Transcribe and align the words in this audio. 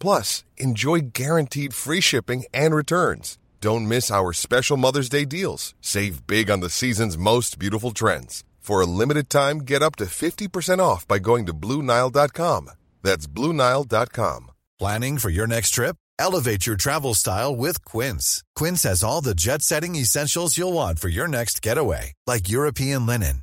Plus, 0.00 0.42
enjoy 0.56 1.00
guaranteed 1.12 1.72
free 1.74 2.00
shipping 2.00 2.44
and 2.52 2.74
returns. 2.74 3.38
Don't 3.60 3.86
miss 3.86 4.10
our 4.10 4.32
special 4.32 4.76
Mother's 4.76 5.10
Day 5.10 5.24
deals. 5.26 5.74
Save 5.80 6.26
big 6.26 6.50
on 6.50 6.60
the 6.60 6.70
season's 6.70 7.18
most 7.18 7.58
beautiful 7.58 7.92
trends. 7.92 8.42
For 8.58 8.80
a 8.80 8.86
limited 8.86 9.28
time, 9.28 9.58
get 9.58 9.82
up 9.82 9.96
to 9.96 10.06
50% 10.06 10.78
off 10.78 11.06
by 11.06 11.18
going 11.18 11.46
to 11.46 11.54
BlueNile.com. 11.54 12.70
That's 13.02 13.26
BlueNile.com. 13.26 14.50
Planning 14.78 15.18
for 15.18 15.28
your 15.30 15.46
next 15.46 15.70
trip? 15.70 15.96
Elevate 16.18 16.66
your 16.66 16.76
travel 16.76 17.14
style 17.14 17.56
with 17.56 17.84
Quince. 17.84 18.42
Quince 18.54 18.82
has 18.84 19.02
all 19.02 19.20
the 19.20 19.34
jet 19.34 19.62
setting 19.62 19.96
essentials 19.96 20.56
you'll 20.56 20.72
want 20.72 20.98
for 20.98 21.08
your 21.08 21.28
next 21.28 21.60
getaway, 21.62 22.12
like 22.26 22.48
European 22.48 23.06
linen, 23.06 23.42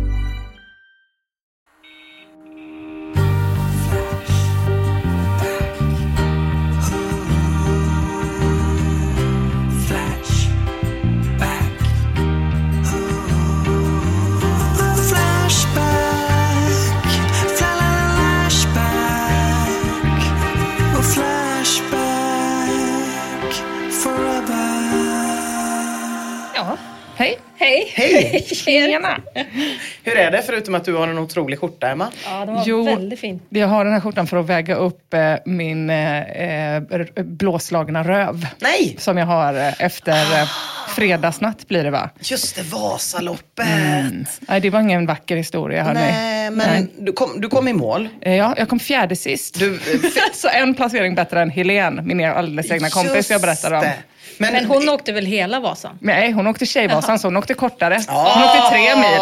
Hej. 27.21 27.37
Hej! 27.57 27.91
Hej! 27.95 28.43
Tjena! 28.55 29.17
Hur 30.03 30.17
är 30.17 30.31
det 30.31 30.41
förutom 30.45 30.75
att 30.75 30.85
du 30.85 30.93
har 30.95 31.07
en 31.07 31.17
otrolig 31.17 31.59
skjorta, 31.59 31.87
Emma? 31.89 32.07
Ja, 32.25 32.45
den 32.45 32.55
var 32.55 32.63
Jo, 32.65 32.83
väldigt 32.83 33.19
fin. 33.19 33.39
jag 33.49 33.67
har 33.67 33.83
den 33.85 33.93
här 33.93 33.99
skjortan 34.01 34.27
för 34.27 34.37
att 34.37 34.45
väga 34.45 34.75
upp 34.75 35.13
eh, 35.13 35.33
min 35.45 35.89
eh, 35.89 36.19
eh, 36.21 36.75
r- 36.91 37.11
blåslagna 37.23 38.03
röv. 38.03 38.47
Nej! 38.59 38.95
Som 38.99 39.17
jag 39.17 39.25
har 39.25 39.53
eh, 39.53 39.81
efter 39.81 40.11
eh, 40.41 40.47
fredagsnatt 40.95 41.67
blir 41.67 41.83
det 41.83 41.91
va? 41.91 42.09
Just 42.19 42.55
det, 42.55 42.61
Vasaloppet! 42.63 43.67
Nej, 44.39 44.59
det 44.61 44.69
var 44.69 44.79
ingen 44.81 45.05
vacker 45.05 45.35
historia 45.35 45.83
hörni. 45.83 45.99
Nej, 45.99 46.51
men 46.51 46.89
Du, 46.99 47.11
kom, 47.13 47.41
du 47.41 47.47
kom 47.49 47.67
i 47.67 47.73
mål. 47.73 48.09
Eh, 48.21 48.35
Ja, 48.35 48.53
jag 48.57 48.69
kom 48.69 48.79
fjärde 48.79 49.15
sist. 49.15 49.59
Du, 49.59 49.79
Så 50.33 50.47
en 50.49 50.73
placering 50.75 51.15
bättre 51.15 51.41
än 51.41 51.49
Helene, 51.49 52.01
min 52.01 52.25
alldeles 52.25 52.71
egna 52.71 52.89
kompis 52.89 53.29
jag 53.31 53.41
berättade 53.41 53.75
om. 53.75 53.81
det. 53.81 53.93
Men, 54.41 54.53
Men 54.53 54.65
hon 54.65 54.89
åkte 54.89 55.11
väl 55.11 55.25
hela 55.25 55.59
Vasan? 55.59 55.97
Nej, 56.01 56.31
hon 56.31 56.47
åkte 56.47 56.65
Tjejvasan 56.65 57.19
så 57.19 57.27
hon 57.27 57.37
åkte 57.37 57.53
kortare. 57.53 57.99
Hon 58.07 58.43
åkte 58.43 58.69
tre 58.69 58.95
mil. 58.95 59.21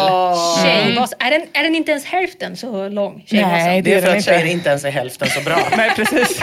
Tjejvasan. 0.64 1.18
Är, 1.20 1.30
den, 1.30 1.42
är 1.52 1.62
den 1.62 1.74
inte 1.74 1.90
ens 1.90 2.04
hälften 2.04 2.56
så 2.56 2.88
lång? 2.88 3.22
Tjejvasan? 3.26 3.58
Nej, 3.58 3.82
det 3.82 3.94
är 3.94 4.00
för 4.00 4.08
den 4.08 4.18
att 4.18 4.24
tjejer 4.24 4.44
inte 4.46 4.68
ens 4.68 4.84
är 4.84 4.90
hälften 4.90 5.28
så 5.28 5.40
bra. 5.40 5.58
Nej, 5.76 5.90
precis. 5.96 6.40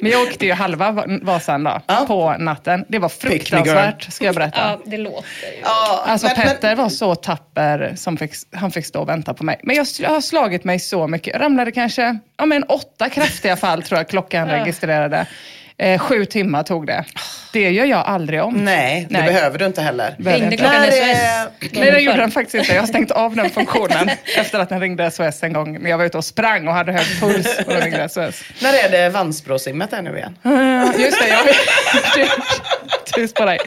Men 0.00 0.10
jag 0.10 0.22
åkte 0.22 0.46
ju 0.46 0.52
halva 0.52 0.90
Va- 0.90 1.04
Vasan 1.22 1.64
då, 1.64 1.80
Ja. 1.86 2.04
på 2.06 2.36
natten. 2.38 2.84
Det 2.88 2.98
var 2.98 3.08
fruktansvärt, 3.08 4.12
ska 4.12 4.24
jag 4.24 4.34
berätta. 4.34 4.58
Ja, 4.60 4.80
det 4.90 4.96
låter 4.98 5.18
ju. 5.52 5.60
Ja, 5.64 6.04
Alltså 6.06 6.26
men- 6.26 6.36
Petter 6.36 6.68
men- 6.68 6.76
var 6.78 6.88
så 6.88 7.14
tapper 7.14 7.92
som 7.96 8.16
fick, 8.16 8.32
han 8.54 8.70
fick 8.70 8.86
stå 8.86 9.00
och 9.00 9.08
vänta 9.08 9.34
på 9.34 9.44
mig. 9.44 9.60
Men 9.62 9.76
jag, 9.76 9.86
jag 10.00 10.10
har 10.10 10.20
slagit 10.20 10.64
mig 10.64 10.78
så 10.78 11.06
mycket. 11.06 11.32
Jag 11.34 11.40
ramlade 11.42 11.72
kanske 11.72 12.18
ja, 12.38 12.46
men 12.46 12.62
åtta 12.62 13.08
kraftiga 13.08 13.56
fall 13.56 13.82
tror 13.82 13.98
jag 13.98 14.08
klockan 14.08 14.48
registrerade. 14.48 15.26
Eh, 15.78 15.98
sju 15.98 16.24
timmar 16.24 16.62
tog 16.62 16.86
det. 16.86 17.04
Det 17.52 17.70
gör 17.70 17.84
jag 17.84 18.06
aldrig 18.06 18.42
om. 18.42 18.54
Nej, 18.54 19.06
det 19.10 19.18
Nej. 19.18 19.28
behöver 19.32 19.58
du 19.58 19.66
inte 19.66 19.82
heller. 19.82 20.14
Behöver 20.18 20.40
Ringde 20.40 20.54
inte. 20.54 20.64
klockan 20.64 20.80
När 20.80 20.90
SOS? 20.90 21.72
Nej, 21.72 21.90
det 21.90 22.00
gjorde 22.00 22.18
den 22.18 22.30
faktiskt 22.30 22.54
inte. 22.54 22.72
Jag 22.72 22.82
har 22.82 22.86
stängt 22.86 23.10
av 23.10 23.36
den 23.36 23.50
funktionen 23.50 24.10
efter 24.36 24.58
att 24.58 24.68
den 24.68 24.80
ringde 24.80 25.10
SOS 25.10 25.42
en 25.42 25.52
gång 25.52 25.82
när 25.82 25.90
jag 25.90 25.98
var 25.98 26.04
ute 26.04 26.18
och 26.18 26.24
sprang 26.24 26.68
och 26.68 26.74
hade 26.74 26.92
hög 26.92 27.20
puls. 27.20 27.58
Och 27.66 27.72
den 27.72 27.82
ringde 27.82 28.08
SOS. 28.08 28.44
När 28.62 28.84
är 28.84 28.90
det 28.90 29.08
Vansbrosimmet 29.08 29.92
här 29.92 30.02
nu 30.02 30.16
igen? 30.16 30.38
Uh, 30.46 31.00
just 31.00 31.20
det, 31.20 31.28
jag 31.28 31.40
Tyst 33.04 33.36
på 33.36 33.44
dig. 33.44 33.58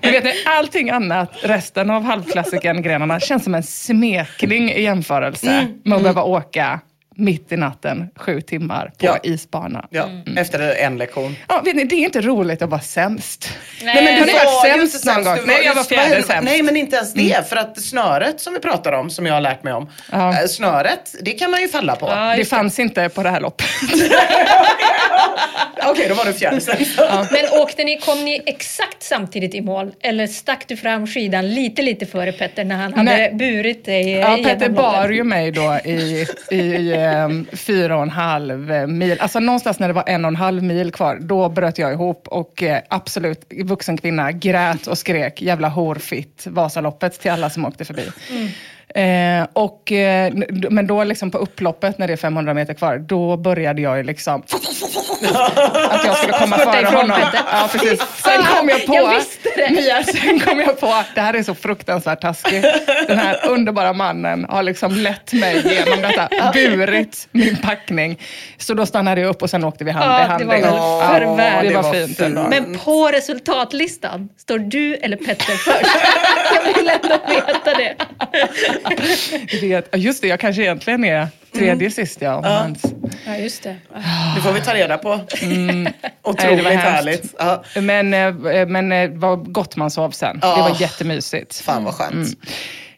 Men 0.00 0.12
vet 0.12 0.24
ni, 0.24 0.34
allting 0.46 0.90
annat, 0.90 1.32
resten 1.42 1.90
av 1.90 2.02
halvklassikern-grenarna, 2.02 3.20
känns 3.20 3.44
som 3.44 3.54
en 3.54 3.62
smekning 3.62 4.70
i 4.70 4.82
jämförelse 4.82 5.66
med 5.84 5.96
att 5.96 6.02
behöva 6.02 6.22
åka 6.22 6.80
mitt 7.20 7.52
i 7.52 7.56
natten, 7.56 8.08
sju 8.16 8.40
timmar, 8.40 8.86
på 8.98 9.06
Ja. 9.06 9.18
isbana. 9.22 9.86
Ja, 9.90 10.08
efter 10.36 10.74
en 10.76 10.98
lektion. 10.98 11.36
Ja, 11.48 11.60
vet 11.64 11.76
ni, 11.76 11.84
det 11.84 11.94
är 11.94 12.04
inte 12.04 12.20
roligt 12.20 12.62
att 12.62 12.70
vara 12.70 12.80
sämst. 12.80 13.48
Nej, 13.82 14.04
men 14.04 14.14
Du 14.14 14.20
har 14.20 14.26
ni 14.26 14.32
varit 14.32 14.76
sämst 14.76 14.94
inte 15.06 15.14
någon 15.14 15.24
gång? 15.24 15.38
Nej, 15.46 15.62
jag 15.64 15.74
var 15.74 15.84
fjärde 15.84 16.08
nej, 16.08 16.14
sämst. 16.16 16.30
Mm. 16.30 16.44
Nej, 16.44 16.62
men 16.62 16.76
inte 16.76 16.96
ens 16.96 17.14
det. 17.14 17.48
För 17.48 17.56
att 17.56 17.80
snöret 17.82 18.40
som 18.40 18.52
vi 18.52 18.60
pratar 18.60 18.92
om, 18.92 19.10
som 19.10 19.26
jag 19.26 19.34
har 19.34 19.40
lärt 19.40 19.62
mig 19.62 19.72
om. 19.72 19.90
Ja. 20.12 20.40
eh, 20.42 20.46
Snöret, 20.46 21.14
det 21.22 21.32
kan 21.32 21.50
man 21.50 21.60
ju 21.60 21.68
falla 21.68 21.96
på. 21.96 22.06
Ja, 22.06 22.34
Det 22.36 22.44
fanns 22.44 22.78
inte 22.78 23.08
på 23.08 23.22
det 23.22 23.30
här 23.30 23.40
loppet. 23.40 23.66
Okej, 25.86 26.06
då 26.08 26.14
var 26.14 26.24
du 26.24 26.32
fjärde 26.32 26.60
sämst. 26.60 27.00
Men 27.30 27.60
åkte 27.60 27.84
ni, 27.84 27.98
kom 28.00 28.24
ni 28.24 28.42
exakt 28.46 29.02
samtidigt 29.02 29.54
i 29.54 29.60
mål? 29.60 29.92
Eller 30.00 30.26
stack 30.26 30.64
du 30.68 30.76
fram 30.76 31.06
skidan 31.06 31.54
lite, 31.54 31.82
lite 31.82 32.06
före 32.06 32.32
Petter 32.32 32.64
när 32.64 32.76
han 32.76 32.94
hade 32.94 33.10
Nej. 33.16 33.34
burit 33.34 33.84
dig 33.84 34.10
Ja, 34.10 34.38
Petter 34.44 34.68
bar 34.68 35.08
ju 35.08 35.24
mig 35.24 35.50
då 35.50 35.78
i, 35.84 36.26
i 36.50 36.92
um, 36.92 36.98
Ehm, 37.10 37.46
fyra 37.52 37.96
och 37.96 38.02
en 38.02 38.10
halv 38.10 38.72
eh, 38.72 38.86
mil. 38.86 39.20
Alltså 39.20 39.40
någonstans 39.40 39.78
när 39.78 39.88
det 39.88 39.94
var 39.94 40.04
en 40.06 40.24
och 40.24 40.28
en 40.28 40.36
halv 40.36 40.62
mil 40.62 40.92
kvar, 40.92 41.18
då 41.20 41.48
bröt 41.48 41.78
jag 41.78 41.92
ihop 41.92 42.28
och 42.28 42.62
eh, 42.62 42.82
absolut, 42.88 43.52
vuxen 43.64 43.96
kvinna, 43.96 44.32
grät 44.32 44.86
och 44.86 44.98
skrek 44.98 45.42
jävla 45.42 45.68
horfitt 45.68 46.46
Vasaloppet 46.50 47.20
till 47.20 47.30
alla 47.30 47.50
som 47.50 47.66
åkte 47.66 47.84
förbi. 47.84 48.10
Mm. 48.30 48.48
Eh, 48.94 49.46
och, 49.52 49.92
eh, 49.92 50.32
men 50.70 50.86
då 50.86 51.04
liksom 51.04 51.30
på 51.30 51.38
upploppet, 51.38 51.98
när 51.98 52.06
det 52.06 52.12
är 52.12 52.16
500 52.16 52.54
meter 52.54 52.74
kvar, 52.74 52.98
då 52.98 53.36
började 53.36 53.82
jag 53.82 53.96
ju 53.96 54.02
liksom 54.02 54.42
att 55.90 56.04
jag 56.04 56.16
skulle 56.16 56.32
komma 56.32 56.58
före 56.58 56.86
honom. 56.86 57.18
Ja, 57.52 57.68
precis. 57.72 58.00
Sen 58.24 58.42
kom 58.42 58.68
jag 58.68 58.86
på, 58.86 58.94
Jag 58.94 59.14
visste 59.14 59.48
det. 59.56 59.70
Mia, 59.70 60.02
sen 60.02 60.40
kom 60.40 60.60
jag 60.60 60.80
på, 60.80 60.94
det 61.14 61.20
här 61.20 61.34
är 61.34 61.42
så 61.42 61.54
fruktansvärt 61.54 62.20
taskigt. 62.20 62.66
Den 63.08 63.18
här 63.18 63.46
underbara 63.48 63.92
mannen 63.92 64.46
har 64.48 64.62
liksom 64.62 64.92
lett 64.94 65.32
mig 65.32 65.62
genom 65.74 66.02
detta, 66.02 66.28
burit 66.54 67.28
min 67.30 67.56
packning. 67.56 68.18
Så 68.58 68.74
då 68.74 68.86
stannade 68.86 69.20
jag 69.20 69.30
upp 69.30 69.42
och 69.42 69.50
sen 69.50 69.64
åkte 69.64 69.84
vi 69.84 69.90
hand 69.90 70.04
Ja, 70.10 70.24
i 70.24 70.28
hand. 70.28 70.40
det 70.42 70.46
var 70.46 70.54
väl 70.54 70.62
Ja, 70.62 71.18
det 71.20 71.26
var 71.26 71.62
Det 71.62 71.74
var 71.74 71.92
fint 71.92 72.18
fint. 72.18 72.38
Men 72.48 72.78
på 72.78 73.06
resultatlistan, 73.08 74.28
står 74.38 74.58
du 74.58 74.94
eller 74.94 75.16
Petter 75.16 75.52
först? 75.52 75.90
jag 76.54 76.74
vill 76.74 76.88
ändå 76.88 77.18
veta 77.28 77.74
det. 77.74 77.94
Ja, 79.62 79.82
just 79.98 80.22
det, 80.22 80.28
jag 80.28 80.40
kanske 80.40 80.62
egentligen 80.62 81.04
är 81.04 81.28
tredje 81.54 81.90
sist 81.90 82.18
ja. 82.22 82.34
om 82.34 82.44
hans- 82.44 82.84
Ja, 83.26 83.36
just 83.36 83.62
det. 83.62 83.76
Det 84.36 84.40
får 84.42 84.52
vi 84.52 84.60
ta 84.60 84.74
reda 84.74 84.98
på. 84.98 85.20
Mm. 85.42 85.82
Nej, 85.84 85.92
Otroligt 86.22 86.56
det 86.58 86.62
var 86.62 86.70
hemskt. 86.70 86.84
härligt. 86.86 87.34
Ja, 87.38 87.64
Men, 87.80 88.14
eh, 88.14 88.66
men 88.66 88.92
eh, 88.92 89.10
vad 89.10 89.52
gott 89.52 89.76
man 89.76 89.90
sov 89.90 90.10
sen. 90.10 90.38
Ja. 90.42 90.56
Det 90.56 90.62
var 90.62 90.80
jättemysigt. 90.80 91.60
fan 91.60 91.84
vad 91.84 91.94
skönt. 91.94 92.28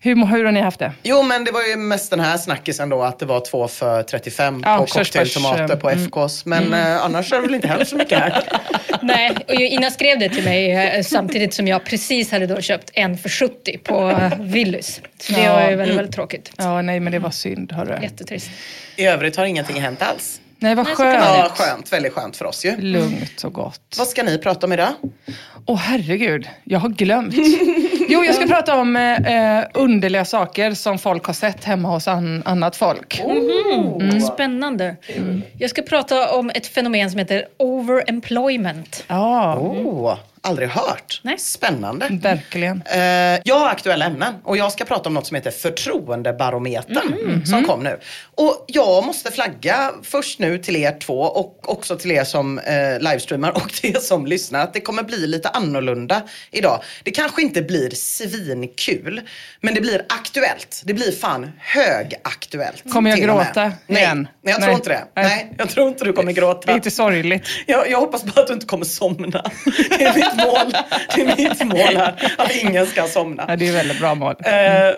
Hur, 0.05 0.27
hur 0.27 0.45
har 0.45 0.53
ni 0.53 0.61
haft 0.61 0.79
det? 0.79 0.93
Jo, 1.03 1.23
men 1.23 1.45
det 1.45 1.51
var 1.53 1.63
ju 1.63 1.77
mest 1.77 2.11
den 2.11 2.21
här 2.21 2.39
snackisen 2.39 2.89
då 2.89 3.03
att 3.03 3.19
det 3.19 3.27
var 3.27 3.41
två 3.41 3.69
för 3.69 4.03
35 4.03 4.63
Ja, 4.67 4.79
på 4.79 4.87
cocktailtomater 4.87 5.77
på 5.77 5.91
mm. 5.91 6.05
FKs. 6.07 6.45
Men 6.45 6.75
eh, 6.75 7.05
annars 7.05 7.31
har 7.33 7.39
det 7.39 7.47
väl 7.47 7.55
inte 7.55 7.69
hänt 7.69 7.89
så 7.89 7.97
mycket 7.97 8.19
här. 8.19 8.43
Nej, 9.03 9.37
och 9.49 9.55
Ina 9.55 9.91
skrev 9.91 10.19
det 10.19 10.29
till 10.29 10.45
mig 10.45 10.73
eh, 10.73 11.03
samtidigt 11.03 11.55
som 11.55 11.69
jag 11.69 11.85
precis 11.85 12.31
hade 12.31 12.47
då 12.47 12.61
köpt 12.61 12.91
en 12.93 13.19
för 13.19 13.29
70 13.29 13.79
på 13.79 14.11
eh, 14.11 14.33
Willys. 14.41 15.01
Så 15.21 15.33
det 15.33 15.43
Ja. 15.43 15.53
var 15.55 15.71
ju 15.71 15.77
väldigt, 15.77 15.99
väldigt 15.99 16.15
tråkigt. 16.15 16.53
Ja, 16.57 16.83
nej 16.83 17.01
men 17.01 17.13
det 17.13 17.19
var 17.19 17.31
synd. 17.31 17.73
Hörru. 17.73 17.99
Jättetrist. 18.03 18.51
I 18.97 19.05
övrigt 19.07 19.37
har 19.37 19.45
ingenting 19.45 19.81
hänt 19.81 20.03
alls. 20.03 20.41
Nej, 20.59 20.75
vad 20.75 20.87
skönt. 20.89 21.25
Ja, 21.25 21.49
skönt. 21.57 21.93
Väldigt 21.93 22.13
skönt 22.13 22.37
för 22.37 22.45
oss 22.45 22.65
ju. 22.65 22.77
Lugnt 22.77 23.45
och 23.45 23.53
gott. 23.53 23.95
Vad 23.99 24.09
ska 24.09 24.23
ni 24.23 24.39
prata 24.39 24.67
om 24.67 24.73
idag? 24.73 24.93
Åh 25.67 25.77
herregud, 25.79 26.49
jag 26.65 26.79
har 26.79 26.89
glömt. 26.89 27.35
Jo, 28.09 28.25
jag 28.25 28.35
ska 28.35 28.47
prata 28.47 28.81
om 28.81 28.97
eh, 28.97 29.65
underliga 29.75 30.25
saker 30.25 30.75
som 30.75 30.99
folk 30.99 31.25
har 31.25 31.35
sett 31.35 31.65
hemma 31.65 31.89
hos 31.89 32.09
an, 32.09 32.43
annat 32.45 32.77
folk. 32.77 33.21
Mm. 33.21 34.21
Spännande. 34.21 34.97
Jag 35.59 35.71
ska 35.71 35.83
prata 35.83 36.35
om 36.35 36.51
ett 36.55 36.67
fenomen 36.67 37.11
som 37.11 37.19
heter 37.19 37.47
overemployment. 37.57 39.05
Ja, 39.09 39.57
Oh, 39.59 40.17
aldrig 40.45 40.69
hört. 40.69 41.21
Nej. 41.25 41.39
Spännande. 41.39 42.09
verkligen. 42.11 42.83
Eh, 42.87 43.01
jag 43.45 43.59
har 43.59 43.69
aktuella 43.69 44.05
ämnen 44.05 44.35
och 44.45 44.57
jag 44.57 44.73
ska 44.73 44.85
prata 44.85 45.09
om 45.09 45.15
något 45.15 45.27
som 45.27 45.35
heter 45.35 45.51
Förtroendebarometern 45.51 47.13
Mm. 47.23 47.47
som 47.47 47.65
kom 47.65 47.83
nu. 47.83 47.99
Och 48.35 48.65
jag 48.69 49.05
måste 49.07 49.31
flagga 49.31 49.91
först 50.03 50.39
nu 50.39 50.59
till 50.59 50.77
er 50.77 50.99
två 50.99 51.21
och 51.21 51.69
också 51.73 51.97
till 51.97 52.11
er 52.11 52.25
som 52.25 52.59
eh, 52.59 52.99
livestreamar 53.01 53.51
och 53.51 53.73
till 53.73 53.97
er 53.97 54.01
som 54.01 54.27
lyssnar 54.27 54.61
att 54.61 54.75
det 54.75 54.81
kommer 54.81 55.03
bli 55.03 55.27
lite 55.27 55.49
annorlunda 55.49 56.23
idag. 56.51 56.83
Det 57.03 57.11
kanske 57.11 57.43
inte 57.43 57.63
blir 57.63 57.91
svinkul 57.91 59.21
men 59.61 59.75
det 59.75 59.81
blir 59.81 60.05
aktuellt. 60.09 60.83
Det 60.85 60.95
blir 60.95 61.13
fan 61.13 61.53
högaktuellt. 61.59 62.83
Kommer 62.93 63.11
jag 63.11 63.19
gråta 63.19 63.73
Nej, 63.87 64.03
igen? 64.03 64.29
nej 64.43 64.53
jag 64.53 64.61
Nej. 64.61 64.67
tror 64.67 64.75
inte 64.75 64.89
det. 64.91 65.05
Nej. 65.17 65.25
Nej, 65.25 65.55
jag 65.59 65.69
tror 65.71 65.89
inte 65.89 66.05
du 66.05 66.13
kommer 66.13 66.33
Det 66.33 66.41
gråta. 66.41 66.71
är 66.71 66.75
lite 66.75 66.91
sorgligt. 66.91 67.47
Jag, 67.67 67.91
jag 67.91 68.01
hoppas 68.01 68.25
bara 68.25 68.41
att 68.41 68.47
du 68.47 68.53
inte 68.55 68.67
kommer 68.67 68.85
somna. 68.85 69.45
Det 70.37 70.43
är 70.43 70.47
mitt 70.47 70.47
mål, 70.47 70.73
det 71.15 71.21
är 71.21 71.49
mitt 71.49 71.65
mål 71.65 71.97
här. 71.97 72.35
Att 72.39 72.57
ingen 72.57 72.87
ska 72.87 73.07
somna. 73.07 73.45
Ja, 73.49 73.57
det 73.57 73.69
är 73.69 73.73
väldigt 73.73 74.01
bra 74.01 74.15
mål. 74.15 74.35
Eh, 74.39 74.53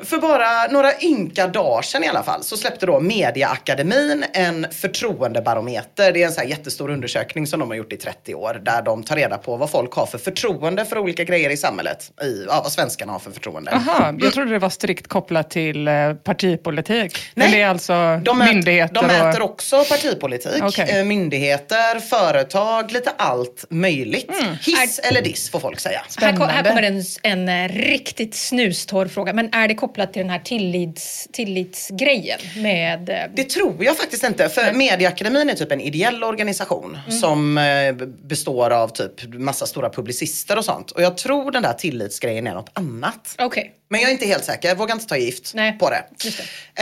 för 0.05 0.21
bara 0.21 0.67
några 0.67 1.01
ynka 1.01 1.47
dagar 1.47 1.83
sedan 1.83 2.05
i 2.05 2.09
alla 2.09 2.23
fall 2.23 2.43
så 2.43 2.57
släppte 2.57 2.87
då 2.87 3.01
Mediaakademin 3.01 4.25
en 4.33 4.67
förtroendebarometer. 4.73 6.13
Det 6.13 6.23
är 6.23 6.27
en 6.27 6.33
så 6.33 6.41
här 6.41 6.49
jättestor 6.49 6.91
undersökning 6.91 7.47
som 7.47 7.61
de 7.61 7.69
har 7.71 7.77
gjort 7.77 7.93
i 7.93 7.97
30 7.97 8.35
år 8.35 8.61
där 8.63 8.83
de 8.83 9.03
tar 9.03 9.17
reda 9.17 9.39
på 9.39 9.57
vad 9.57 9.71
folk 9.71 9.93
har 9.93 10.07
för 10.07 10.19
förtroende 10.19 10.85
för 10.85 10.99
olika 10.99 11.25
grejer 11.25 11.51
i 11.51 11.57
samhället. 11.57 12.11
I, 12.23 12.45
ja, 12.49 12.61
vad 12.63 12.73
svenskarna 12.73 13.13
har 13.13 13.19
för 13.19 13.31
förtroende. 13.31 13.71
Aha, 13.71 14.15
jag 14.21 14.33
trodde 14.33 14.51
det 14.51 14.59
var 14.59 14.71
strikt 14.71 15.09
kopplat 15.09 15.51
till 15.51 15.89
eh, 15.89 16.15
partipolitik. 16.15 17.19
Det 17.35 17.61
är 17.61 17.67
alltså 17.69 17.93
de 18.23 18.39
mäter, 18.39 18.55
myndigheter 18.55 18.95
De 18.95 19.07
mäter 19.07 19.43
och... 19.43 19.51
också 19.51 19.85
partipolitik, 19.85 20.63
Okej. 20.63 20.99
eh, 20.99 21.05
myndigheter, 21.05 22.01
företag, 22.01 22.93
lite 22.93 23.11
allt 23.17 23.65
möjligt. 23.71 24.31
Mm. 24.43 24.55
Hiss 24.55 24.99
eller 24.99 25.23
diss 25.25 25.51
får 25.51 25.61
folk 25.61 25.81
säga. 25.81 26.03
Här, 26.19 26.33
kom, 26.33 26.49
här 26.49 26.63
Spännande. 26.63 26.69
kommer 26.71 26.83
en, 27.23 27.49
en 27.49 27.71
eh, 27.71 27.75
riktigt 27.75 28.35
snustorr 28.35 29.07
fråga. 29.09 29.33
Men 29.33 29.55
är 29.55 29.69
det 29.69 29.75
kopplat 29.75 30.13
till 30.13 30.23
den 30.23 30.31
här 30.31 30.39
tillits, 30.39 31.29
tillitsgrejen 31.33 32.39
med... 32.57 33.09
eh, 33.11 33.17
Det 33.35 33.45
tror 33.45 33.85
jag 33.85 33.97
faktiskt 33.97 34.25
inte. 34.25 34.49
För 34.49 34.73
Mediaakademin 34.73 35.51
är 35.51 35.55
typ 35.55 35.73
en 35.73 35.81
ideell 35.81 36.25
organisation 36.25 36.99
Mm. 37.07 37.19
som 37.21 37.59
eh, 37.59 37.93
består 38.29 38.71
av 38.71 38.89
typ 38.89 39.35
massa 39.35 39.67
stora 39.67 39.91
publicister 39.91 40.59
och 40.59 40.65
sånt. 40.65 40.91
Och 40.91 41.03
jag 41.03 41.17
tror 41.17 41.51
den 41.51 41.63
där 41.63 41.73
tillitsgrejen 41.73 42.47
är 42.47 42.55
något 42.55 42.71
annat. 42.73 43.35
Okej. 43.39 43.73
Men 43.91 44.01
jag 44.01 44.09
är 44.09 44.13
inte 44.13 44.27
helt 44.27 44.45
säker, 44.45 44.69
jag 44.69 44.77
vågar 44.77 44.95
inte 44.95 45.07
ta 45.07 45.17
gift 45.17 45.53
Nej, 45.55 45.79
på 45.79 45.91
det. 45.91 46.05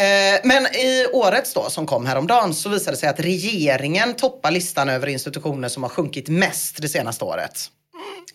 Eh, 0.00 0.40
men 0.44 0.66
i 0.66 1.06
årets 1.12 1.54
då 1.54 1.70
som 1.70 1.86
kom 1.86 2.06
häromdagen 2.06 2.54
så 2.54 2.68
visade 2.68 2.90
det 2.96 3.00
sig 3.00 3.08
att 3.08 3.20
regeringen 3.20 4.14
toppar 4.14 4.50
listan 4.50 4.88
över 4.88 5.06
institutioner 5.06 5.68
som 5.68 5.82
har 5.82 5.90
sjunkit 5.90 6.28
mest 6.28 6.82
det 6.82 6.88
senaste 6.88 7.24
året. 7.24 7.60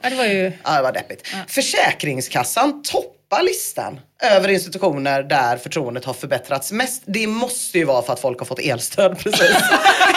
Ja, 0.01 0.09
det 0.09 0.15
var 0.15 0.25
ju... 0.25 0.51
Ja, 0.63 0.75
det 0.77 0.81
var 0.83 0.91
deppigt. 0.91 1.27
Försäkringskassan 1.47 2.83
toppar 2.83 3.43
listan 3.43 3.99
över 4.23 4.49
institutioner 4.49 5.23
där 5.23 5.57
förtroendet 5.57 6.05
har 6.05 6.13
förbättrats 6.13 6.71
mest. 6.71 7.01
Det 7.05 7.27
måste 7.27 7.77
ju 7.77 7.85
vara 7.85 8.01
för 8.01 8.13
att 8.13 8.19
folk 8.19 8.39
har 8.39 8.45
fått 8.45 8.59
elstöd 8.59 9.19
precis. 9.19 9.51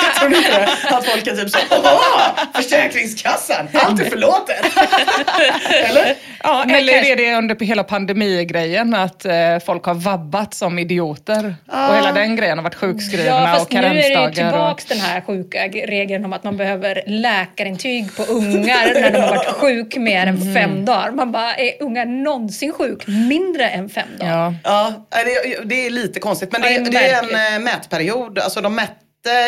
Jag 0.07 0.15
tror 0.31 0.35
inte 0.37 0.51
det? 0.59 0.97
Att 0.97 1.05
folk 1.07 1.27
är 1.27 1.37
typ 1.37 1.51
så, 1.51 1.59
åh, 1.71 2.21
Försäkringskassan, 2.55 3.69
allt 3.75 4.01
är 4.01 4.05
förlåtet. 4.05 4.65
Eller? 5.91 6.15
Ja, 6.43 6.65
Men 6.67 6.75
eller 6.77 6.93
kanske- 6.93 7.13
är 7.13 7.17
det 7.17 7.35
under 7.35 7.65
hela 7.65 7.85
pandemigrejen 7.85 8.95
att 8.95 9.25
eh, 9.25 9.33
folk 9.67 9.85
har 9.85 9.95
vabbat 9.95 10.55
som 10.55 10.79
idioter? 10.79 11.55
Och 11.67 11.97
hela 11.97 12.13
den 12.13 12.37
grejen 12.37 12.59
har 12.59 12.63
varit 12.63 12.75
sjukskrivna 12.75 13.27
Ja, 13.27 13.53
och 13.53 13.59
fast 13.59 13.73
nu 13.73 13.79
är 13.79 13.95
det 13.95 14.01
karensdagar. 14.03 14.33
tillbaks 14.51 14.85
den 14.85 15.01
här 15.01 15.21
sjuka 15.21 15.59
regeln 15.69 16.25
om 16.25 16.33
att 16.33 16.45
man 16.45 16.57
behöver 16.57 17.03
läkarintyg 17.07 18.17
på 18.17 18.23
ungar 18.23 19.01
när 19.01 19.11
de 19.11 19.19
har 19.21 19.29
varit 19.29 19.47
sjuk 19.47 19.97
mer 19.97 20.27
än 20.27 20.37
Mm. 20.43 20.55
fem 20.55 20.85
dagar. 20.85 21.11
Man 21.11 21.33
bara, 21.33 21.55
är 21.55 21.83
ungar 21.83 22.07
någonsin 22.07 22.73
sjuk 22.73 23.07
mindre 23.07 23.69
än 23.69 23.89
fem 23.91 24.09
Och, 24.13 24.19
dagar? 24.19 24.55
ja. 24.65 24.95
Ja, 25.11 25.23
det, 25.25 25.65
det 25.65 25.87
är 25.87 25.91
lite 25.91 26.21
konstigt. 26.21 26.53
Men 26.53 26.61
det, 26.61 26.71
Ja, 26.71 26.85
det 26.91 26.99
är 26.99 27.23
en 27.23 27.55
eh, 27.55 27.65
mätperiod. 27.65 28.39
Alltså 28.39 28.61
de 28.61 28.75
mätte 28.75 28.97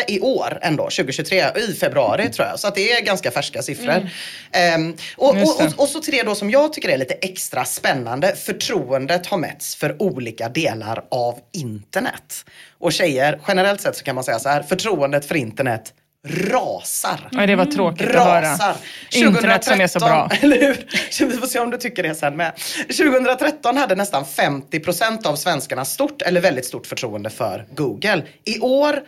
i 0.07 0.19
år 0.19 0.59
ändå, 0.61 0.83
2023, 0.83 1.43
i 1.69 1.73
februari 1.73 2.29
tror 2.29 2.47
jag. 2.47 2.59
Så 2.59 2.67
att 2.67 2.75
det 2.75 2.91
är 2.91 3.01
ganska 3.01 3.31
färska 3.31 3.61
siffror. 3.61 4.09
Ehm, 4.51 4.95
och, 5.17 5.37
Just 5.37 5.59
och, 5.59 5.63
det. 5.67 5.73
och, 5.75 5.83
och 5.83 5.89
så 5.89 5.99
till 5.99 6.13
det 6.13 6.23
då 6.23 6.35
som 6.35 6.49
jag 6.49 6.73
tycker 6.73 6.89
är 6.89 6.97
lite 6.97 7.13
extra 7.13 7.65
spännande. 7.65 8.35
Förtroendet 8.35 9.25
har 9.27 9.37
mätts 9.37 9.75
för 9.75 10.01
olika 10.01 10.49
delar 10.49 11.03
av 11.11 11.39
internet. 11.53 12.45
Och 12.79 12.93
tjejer, 12.93 13.39
generellt 13.47 13.81
sett 13.81 13.95
så 13.97 14.03
kan 14.03 14.15
man 14.15 14.23
säga 14.23 14.39
så 14.39 14.49
här, 14.49 14.63
förtroendet 14.63 15.25
för 15.25 15.35
internet 15.35 15.93
rasar. 16.27 17.29
Nej, 17.31 17.47
det 17.47 17.55
var 17.55 17.65
tråkigt 17.65 18.07
att 18.07 18.15
höra. 18.15 18.41
Rasar. 18.41 18.75
Internet 19.11 19.63
som 19.63 19.81
är 19.81 19.87
så 19.87 19.99
bra. 19.99 20.29
Eller 20.41 20.59
hur? 20.61 21.27
Vi 21.27 21.37
får 21.37 21.47
se 21.47 21.59
om 21.59 21.69
du 21.69 21.77
tycker 21.77 22.03
det 22.03 22.15
sen 22.15 22.35
med. 22.35 22.53
2013 22.87 23.77
hade 23.77 23.95
nästan 23.95 24.23
50% 24.23 25.27
av 25.27 25.35
svenskarna 25.35 25.85
stort 25.85 26.21
eller 26.21 26.41
väldigt 26.41 26.65
stort 26.65 26.87
förtroende 26.87 27.29
för 27.29 27.65
Google. 27.75 28.23
I 28.45 28.59
år 28.59 28.99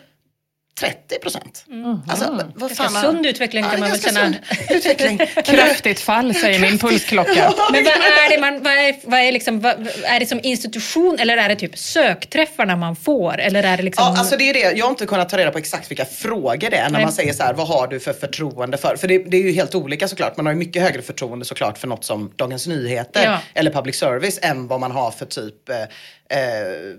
30 0.80 1.20
procent. 1.22 1.66
Alltså, 2.08 2.32
vad 2.56 2.70
Ganska 2.70 2.84
fan 2.84 2.96
har- 2.96 3.02
sund 3.04 3.26
utveckling 3.26 3.64
kan 3.64 3.72
Ja, 3.74 3.78
man 3.80 3.90
väl 3.92 4.00
ganska 4.02 4.22
känna. 4.22 4.36
utveckling. 4.70 5.18
Kraftigt 5.46 6.00
fall 6.00 6.34
säger 6.34 6.60
min 6.60 6.78
pulsklocka. 6.80 7.54
Men 7.72 7.84
vad 7.84 7.94
är 7.94 8.30
det, 8.30 8.42
man, 8.42 8.64
vad 8.64 8.74
är, 8.74 8.96
vad 9.04 9.20
är, 9.20 9.32
liksom, 9.32 9.60
vad, 9.60 9.88
är 10.04 10.20
det 10.20 10.26
som 10.26 10.40
institution 10.44 11.20
eller 11.20 11.38
är 11.38 11.50
det 11.50 11.56
typ 11.56 11.78
sökträffarna 11.78 12.76
man 12.76 12.96
får? 12.96 13.38
Eller 13.40 13.64
är 13.64 13.78
det 13.78 13.84
liksom... 13.84 14.04
Ja, 14.14 14.20
alltså 14.20 14.38
det 14.38 14.50
är 14.50 14.54
det. 14.54 14.78
Jag 14.78 14.86
har 14.86 14.90
inte 14.90 15.06
kunnat 15.06 15.30
ta 15.30 15.38
reda 15.38 15.52
på 15.52 15.58
exakt 15.58 15.92
vilka 15.92 16.06
frågor 16.06 16.70
det 16.70 16.78
är 16.78 16.84
när 16.84 16.90
Nej. 16.90 17.02
man 17.04 17.12
säger 17.12 17.34
så 17.34 17.44
här, 17.44 17.54
vad 17.54 17.68
har 17.68 17.88
du 17.88 18.00
för 18.00 18.14
förtroende 18.14 18.78
för? 18.78 18.96
För 18.96 19.08
det, 19.08 19.18
det 19.18 19.38
är 19.38 19.42
ju 19.42 19.52
helt 19.52 19.76
olika 19.76 20.08
såklart. 20.08 20.38
Man 20.38 20.46
har 20.46 20.54
ju 20.54 20.60
mycket 20.60 20.82
högre 20.82 21.02
förtroende 21.02 21.46
såklart 21.46 21.78
för 21.78 21.88
något 21.88 22.04
som 22.06 22.32
Dagens 22.36 22.68
Nyheter 22.68 23.24
Ja. 23.26 23.40
eller 23.54 23.72
public 23.72 23.96
service 23.96 24.40
än 24.42 24.68
vad 24.68 24.80
man 24.80 24.92
har 24.92 25.12
för 25.12 25.26
typ 25.26 25.70
eh, 25.70 25.76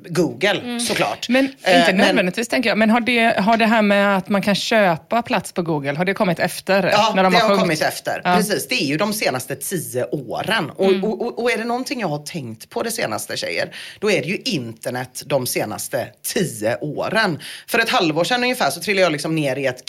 Google 0.09 0.61
Mm. 0.61 0.81
såklart. 0.81 1.29
Men 1.29 1.49
Eh, 1.63 1.81
inte 1.81 1.93
nödvändigtvis 1.93 2.49
tänker 2.49 2.69
jag. 2.69 2.79
Men 2.79 2.91
har 2.91 3.01
det, 3.01 3.41
har 3.41 3.57
det 3.57 3.67
här 3.67 3.83
med 3.83 4.17
att 4.17 4.29
man 4.29 4.43
kan 4.43 4.55
köpa 4.55 5.23
plats 5.23 5.53
på 5.53 5.63
Google, 5.63 5.95
har 5.95 6.05
det 6.05 6.15
kommit 6.15 6.39
efter? 6.39 6.89
Ja, 6.93 7.13
när 7.17 7.23
de 7.23 7.33
det 7.33 7.39
har, 7.39 7.49
har 7.49 7.57
kommit 7.57 7.83
efter. 7.83 8.21
Ja. 8.25 8.37
Precis, 8.37 8.69
det 8.69 8.75
är 8.75 8.87
ju 8.87 8.97
de 8.97 9.13
senaste 9.13 9.57
tio 9.57 10.05
åren. 10.05 10.71
Och, 10.71 10.93
och, 11.03 11.23
och, 11.23 11.43
och 11.43 11.51
är 11.51 11.59
det 11.59 11.65
någonting 11.65 12.01
jag 12.01 12.09
har 12.09 12.19
tänkt 12.19 12.71
på 12.71 12.83
det 12.83 12.91
senaste 12.91 13.37
tjejer, 13.37 13.75
då 14.01 14.11
är 14.11 14.23
det 14.23 14.29
ju 14.29 14.37
internet 14.45 15.23
de 15.27 15.47
senaste 15.47 16.09
tio 16.35 16.77
åren. 16.77 17.39
För 17.67 17.79
ett 17.79 17.91
halvår 17.91 18.25
sedan 18.25 18.43
ungefär 18.43 18.71
så 18.71 18.81
trillade 18.81 19.03
jag 19.03 19.13
liksom 19.13 19.35
ner 19.35 19.57
i 19.57 19.67
ett 19.67 19.85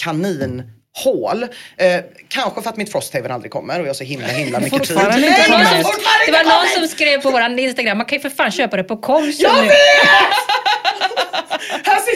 kaninhål. 1.03 1.43
Eh, 1.77 1.99
kanske 2.29 2.61
för 2.61 2.69
att 2.69 2.77
mitt 2.77 2.91
Frosthaven 2.91 3.31
aldrig 3.31 3.51
kommer 3.51 3.79
och 3.79 3.85
jag 3.85 3.89
har 3.89 3.93
så 3.93 4.03
himla 4.03 4.27
himla 4.27 4.59
mycket 4.59 4.83
tid. 4.83 4.97
Inte 4.97 5.07
Nej, 5.07 5.21
det 5.21 5.83
fortfarande 5.83 6.25
Det 6.25 6.31
var 6.31 6.43
någon 6.43 6.67
som 6.75 6.87
skrev 6.87 7.21
på 7.21 7.31
vår 7.31 7.59
Instagram, 7.59 7.97
man 7.97 8.05
kan 8.05 8.15
ju 8.17 8.21
för 8.21 8.29
fan 8.29 8.51
köpa 8.51 8.77
det 8.77 8.83
på 8.83 8.97
Konsum 8.97 9.33
Jag 9.39 9.61
nu. 9.61 9.67
vet! 9.67 9.73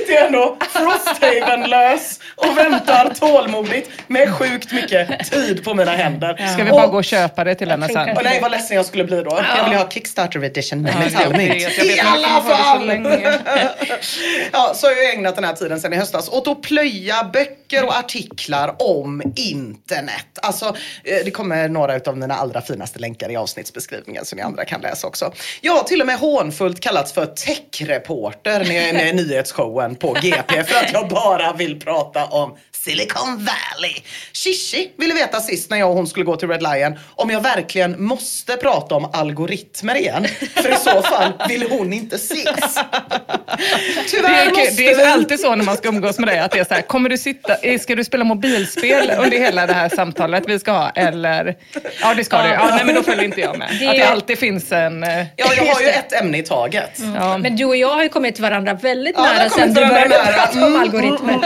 Sitter 0.01 0.13
jag 0.13 0.25
ändå 0.25 0.57
Frosthaven-lös 0.69 2.19
och 2.35 2.57
väntar 2.57 3.13
tålmodigt 3.19 3.89
med 4.07 4.33
sjukt 4.33 4.71
mycket 4.71 5.31
tid 5.31 5.63
på 5.63 5.73
mina 5.73 5.91
händer. 5.91 6.47
Ska 6.53 6.63
vi 6.63 6.71
Och- 6.71 6.75
bara 6.75 6.87
gå 6.87 6.97
och 6.97 7.03
köpa 7.03 7.43
det 7.43 7.55
till 7.55 7.69
henne 7.71 7.87
sen? 7.87 8.09
Och 8.17 8.23
nej 8.23 8.39
vad 8.41 8.51
ledsen 8.51 8.77
jag 8.77 8.85
skulle 8.85 9.03
bli 9.03 9.21
då. 9.23 9.39
Jag 9.57 9.69
vill 9.69 9.77
ha 9.77 9.89
Kickstarter 9.89 10.43
edition 10.43 10.81
med 10.81 10.93
Ja, 11.13 11.21
jag 11.21 11.29
vet, 11.37 11.61
jag 11.61 11.69
vet, 11.69 11.97
I 11.97 11.99
alla 11.99 12.41
fall! 12.41 12.87
ja, 14.51 14.71
så 14.75 14.87
har 14.87 14.93
jag 14.93 15.13
ägnat 15.13 15.35
den 15.35 15.43
här 15.43 15.53
tiden 15.53 15.79
sedan 15.79 15.93
i 15.93 15.95
höstas 15.95 16.29
åt 16.29 16.47
att 16.47 16.61
plöja 16.61 17.23
böcker 17.33 17.85
och 17.85 17.97
artiklar 17.97 18.75
om 18.79 19.21
internet. 19.35 20.25
Alltså, 20.41 20.65
eh, 21.03 21.17
det 21.25 21.31
kommer 21.31 21.69
några 21.69 21.99
av 22.05 22.17
mina 22.17 22.35
allra 22.35 22.61
finaste 22.61 22.99
länkar 22.99 23.31
i 23.31 23.35
avsnittsbeskrivningen 23.35 24.25
så 24.25 24.35
ni 24.35 24.41
andra 24.41 24.65
kan 24.65 24.81
läsa 24.81 25.07
också. 25.07 25.33
Jag 25.61 25.73
har 25.73 25.83
till 25.83 26.01
och 26.01 26.07
med 26.07 26.17
hånfullt 26.19 26.79
kallats 26.79 27.13
för 27.13 27.25
techreporter 27.25 28.59
när 28.59 28.75
jag 28.75 28.89
är 28.89 28.93
med 28.93 29.07
i 29.07 29.13
nyhetsshowen 29.13 29.90
på 29.95 30.13
GP 30.21 30.63
för 30.63 30.75
att 30.75 30.93
jag 30.93 31.09
bara 31.09 31.53
vill 31.53 31.79
prata 31.79 32.25
om 32.25 32.57
Silicon 32.85 33.27
Valley. 33.37 33.93
Shishi 34.33 34.91
ville 34.97 35.13
veta 35.13 35.39
sist 35.39 35.69
när 35.69 35.77
jag 35.77 35.89
och 35.89 35.95
hon 35.95 36.07
skulle 36.07 36.25
gå 36.25 36.35
till 36.35 36.47
Red 36.49 36.61
Lion 36.63 36.99
om 37.15 37.29
jag 37.29 37.41
verkligen 37.41 38.03
måste 38.03 38.57
prata 38.57 38.95
om 38.95 39.09
algoritmer 39.13 39.95
igen. 39.95 40.27
För 40.55 40.69
i 40.73 40.75
så 40.75 41.01
fall 41.01 41.33
vill 41.49 41.65
hon 41.69 41.93
inte 41.93 42.15
ses. 42.15 42.75
Det 43.95 44.17
Tyvärr 44.17 44.45
är, 44.45 44.49
måste 44.51 44.71
det 44.83 44.91
är 44.91 45.11
alltid 45.11 45.39
så 45.39 45.55
när 45.55 45.65
man 45.65 45.77
ska 45.77 45.87
umgås 45.89 46.19
med 46.19 46.27
dig 46.27 46.39
att 46.39 46.51
det 46.51 46.59
är 46.59 46.63
så 46.63 46.73
här, 46.73 46.81
kommer 46.81 47.09
du 47.09 47.17
sitta, 47.17 47.55
eh, 47.55 47.79
ska 47.79 47.95
du 47.95 48.03
spela 48.03 48.23
mobilspel 48.23 49.11
under 49.17 49.37
hela 49.39 49.67
det 49.67 49.73
här 49.73 49.89
samtalet 49.89 50.43
vi 50.47 50.59
ska 50.59 50.71
ha 50.71 50.89
eller? 50.89 51.55
Ja 52.01 52.13
det 52.13 52.23
ska 52.23 52.41
du. 52.41 52.49
Ja, 52.49 52.67
nej 52.75 52.85
men 52.85 52.95
då 52.95 53.03
följer 53.03 53.23
inte 53.23 53.41
jag 53.41 53.57
med. 53.57 53.67
Det- 53.79 53.87
Att 53.87 53.95
det 53.95 54.03
alltid 54.07 54.39
finns 54.39 54.71
en... 54.71 55.03
eh, 55.03 55.25
Ja, 55.35 55.53
jag 55.57 55.65
har 55.65 55.81
ju 55.81 55.87
ett 55.87 56.13
ämne 56.13 56.37
i 56.37 56.43
taget. 56.43 56.99
Ja. 57.15 57.37
Men 57.37 57.55
du 57.55 57.65
och 57.65 57.75
jag 57.77 57.93
har 57.93 58.03
ju 58.03 58.09
kommit 58.09 58.39
varandra 58.39 58.73
väldigt 58.73 59.15
Ja, 59.17 59.23
nära 59.23 59.49
sen 59.49 59.73
du 59.73 59.85
började 59.85 60.09
prata 60.09 60.49
om 60.53 60.63
Mm, 60.63 60.81
algoritmer. 60.81 61.39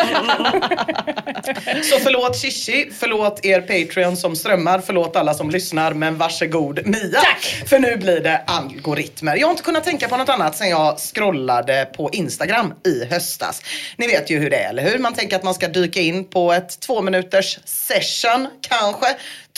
Så 1.84 2.00
förlåt 2.00 2.36
Shishi, 2.36 2.90
förlåt 3.00 3.46
er 3.46 3.62
Patreon 3.62 4.18
som 4.18 4.36
strömmar, 4.36 4.82
förlåt 4.86 5.16
alla 5.16 5.34
som 5.34 5.50
lyssnar, 5.50 5.94
men 5.94 6.18
varsågod 6.18 6.88
Mia. 6.88 7.22
Tack. 7.22 7.64
För 7.66 7.80
nu 7.80 7.98
blir 7.98 8.20
det 8.20 8.38
algoritmer. 8.48 9.36
Jag 9.36 9.48
har 9.48 9.52
inte 9.52 9.64
kunnat 9.64 9.84
tänka 9.84 10.08
på 10.08 10.18
något 10.18 10.30
annat 10.30 10.56
sen 10.56 10.70
jag 10.70 11.00
scrollade 11.00 11.90
på 11.96 12.10
Instagram 12.14 12.74
i 12.86 13.06
höstas. 13.06 13.62
Ni 13.98 14.08
vet 14.08 14.30
ju 14.30 14.40
hur 14.40 14.50
det 14.50 14.58
är, 14.58 14.70
eller 14.70 14.84
hur? 14.84 15.00
Man 15.00 15.14
tänker 15.14 15.36
att 15.36 15.44
man 15.44 15.54
ska 15.54 15.68
dyka 15.68 16.02
in 16.02 16.26
på 16.26 16.54
ett 16.54 16.80
två 16.80 17.02
minuters 17.02 17.60
session, 17.66 18.48
kanske. 18.62 19.08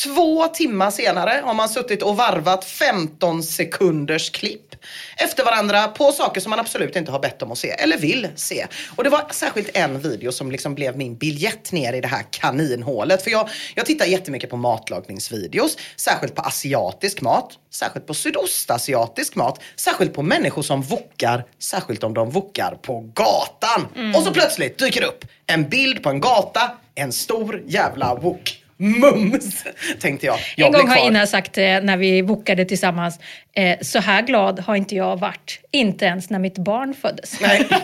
Två 0.03 0.47
timmar 0.47 0.91
senare 0.91 1.41
har 1.43 1.53
man 1.53 1.69
suttit 1.69 2.03
och 2.03 2.17
varvat 2.17 2.65
15 2.65 3.43
sekunders 3.43 4.29
klipp 4.29 4.75
efter 5.17 5.43
varandra 5.45 5.87
på 5.87 6.11
saker 6.11 6.41
som 6.41 6.49
man 6.49 6.59
absolut 6.59 6.95
inte 6.95 7.11
har 7.11 7.19
bett 7.19 7.41
om 7.41 7.51
att 7.51 7.57
se 7.57 7.69
eller 7.69 7.97
vill 7.97 8.27
se. 8.35 8.67
Och 8.95 9.03
det 9.03 9.09
var 9.09 9.27
särskilt 9.31 9.77
en 9.77 9.99
video 9.99 10.31
som 10.31 10.51
liksom 10.51 10.75
blev 10.75 10.97
min 10.97 11.17
biljett 11.17 11.71
ner 11.71 11.93
i 11.93 12.01
det 12.01 12.07
här 12.07 12.23
kaninhålet. 12.31 13.23
För 13.23 13.31
jag, 13.31 13.49
jag 13.75 13.85
tittar 13.85 14.05
jättemycket 14.05 14.49
på 14.49 14.57
matlagningsvideos, 14.57 15.77
särskilt 15.95 16.35
på 16.35 16.41
asiatisk 16.41 17.21
mat, 17.21 17.57
särskilt 17.71 18.07
på 18.07 18.13
sydostasiatisk 18.13 19.35
mat, 19.35 19.61
särskilt 19.75 20.13
på 20.13 20.21
människor 20.21 20.61
som 20.61 20.81
wokar, 20.81 21.45
särskilt 21.59 22.03
om 22.03 22.13
de 22.13 22.29
wokar 22.29 22.77
på 22.81 23.11
gatan. 23.13 23.87
Och 24.15 24.23
så 24.23 24.33
plötsligt 24.33 24.77
dyker 24.77 25.01
det 25.01 25.07
upp 25.07 25.25
en 25.45 25.69
bild 25.69 26.03
på 26.03 26.09
en 26.09 26.19
gata, 26.19 26.71
en 26.95 27.11
stor 27.11 27.63
jävla 27.67 28.15
wok. 28.15 28.63
Mums, 28.77 29.63
tänkte 29.99 30.25
jag. 30.25 30.39
jag 30.55 30.67
En 30.67 30.73
gång 30.73 30.87
har. 30.89 31.07
Ina 31.07 31.27
sagt 31.27 31.57
eh, 31.57 31.63
när 31.63 31.97
vi 31.97 32.23
bokade 32.23 32.65
tillsammans, 32.65 33.19
eh, 33.55 33.77
så 33.81 33.99
här 33.99 34.21
glad 34.21 34.59
har 34.59 34.75
inte 34.75 34.95
jag 34.95 35.19
varit, 35.19 35.59
inte 35.71 36.05
ens 36.05 36.29
när 36.29 36.39
mitt 36.39 36.57
barn 36.57 36.93
föddes. 36.93 37.41
Nej. 37.41 37.67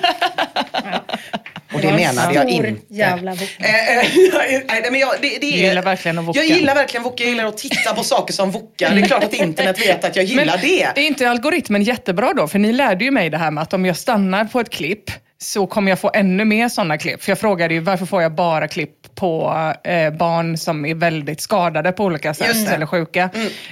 Och 1.73 1.81
det 1.81 1.91
menade 1.91 2.33
jag 2.33 2.49
inte. 2.49 2.93
jävla 2.95 3.31
wok. 3.31 3.49
Eh, 3.59 3.97
eh, 3.97 4.05
nej, 4.67 4.87
men 4.91 4.99
jag, 4.99 5.09
det, 5.21 5.27
det 5.27 5.35
är, 5.35 5.39
Du 5.39 5.47
gillar 5.47 5.81
verkligen 5.81 6.19
att 6.19 6.25
woka. 6.25 6.39
Jag 6.39 6.57
gillar 6.57 6.75
verkligen 6.75 7.03
wokka. 7.03 7.23
Jag 7.23 7.29
gillar 7.29 7.45
att 7.45 7.57
titta 7.57 7.93
på 7.93 8.03
saker 8.03 8.33
som 8.33 8.51
wockar. 8.51 8.95
Det 8.95 9.01
är 9.01 9.05
klart 9.05 9.23
att 9.23 9.33
internet 9.33 9.81
vet 9.81 10.03
att 10.03 10.15
jag 10.15 10.25
gillar 10.25 10.45
Men 10.45 10.59
det. 10.61 10.83
är 10.83 10.99
inte 10.99 11.29
algoritmen 11.29 11.83
jättebra 11.83 12.33
då? 12.33 12.47
För 12.47 12.59
ni 12.59 12.73
lärde 12.73 13.05
ju 13.05 13.11
mig 13.11 13.29
det 13.29 13.37
här 13.37 13.51
med 13.51 13.61
att 13.61 13.73
om 13.73 13.85
jag 13.85 13.97
stannar 13.97 14.45
på 14.45 14.59
ett 14.59 14.69
klipp 14.69 15.11
så 15.43 15.67
kommer 15.67 15.91
jag 15.91 15.99
få 15.99 16.11
ännu 16.13 16.45
mer 16.45 16.69
sådana 16.69 16.97
klipp. 16.97 17.23
För 17.23 17.31
jag 17.31 17.39
frågade 17.39 17.73
ju 17.73 17.79
varför 17.79 18.05
får 18.05 18.21
jag 18.21 18.31
bara 18.35 18.67
klipp 18.67 19.15
på 19.15 19.53
eh, 19.83 20.09
barn 20.13 20.57
som 20.57 20.85
är 20.85 20.95
väldigt 20.95 21.41
skadade 21.41 21.91
på 21.91 22.03
olika 22.03 22.33
sätt 22.33 22.47
Just 22.47 22.59
det. 22.59 22.65
Mm. 22.65 22.75
eller 22.75 22.85
sjuka. 22.85 23.29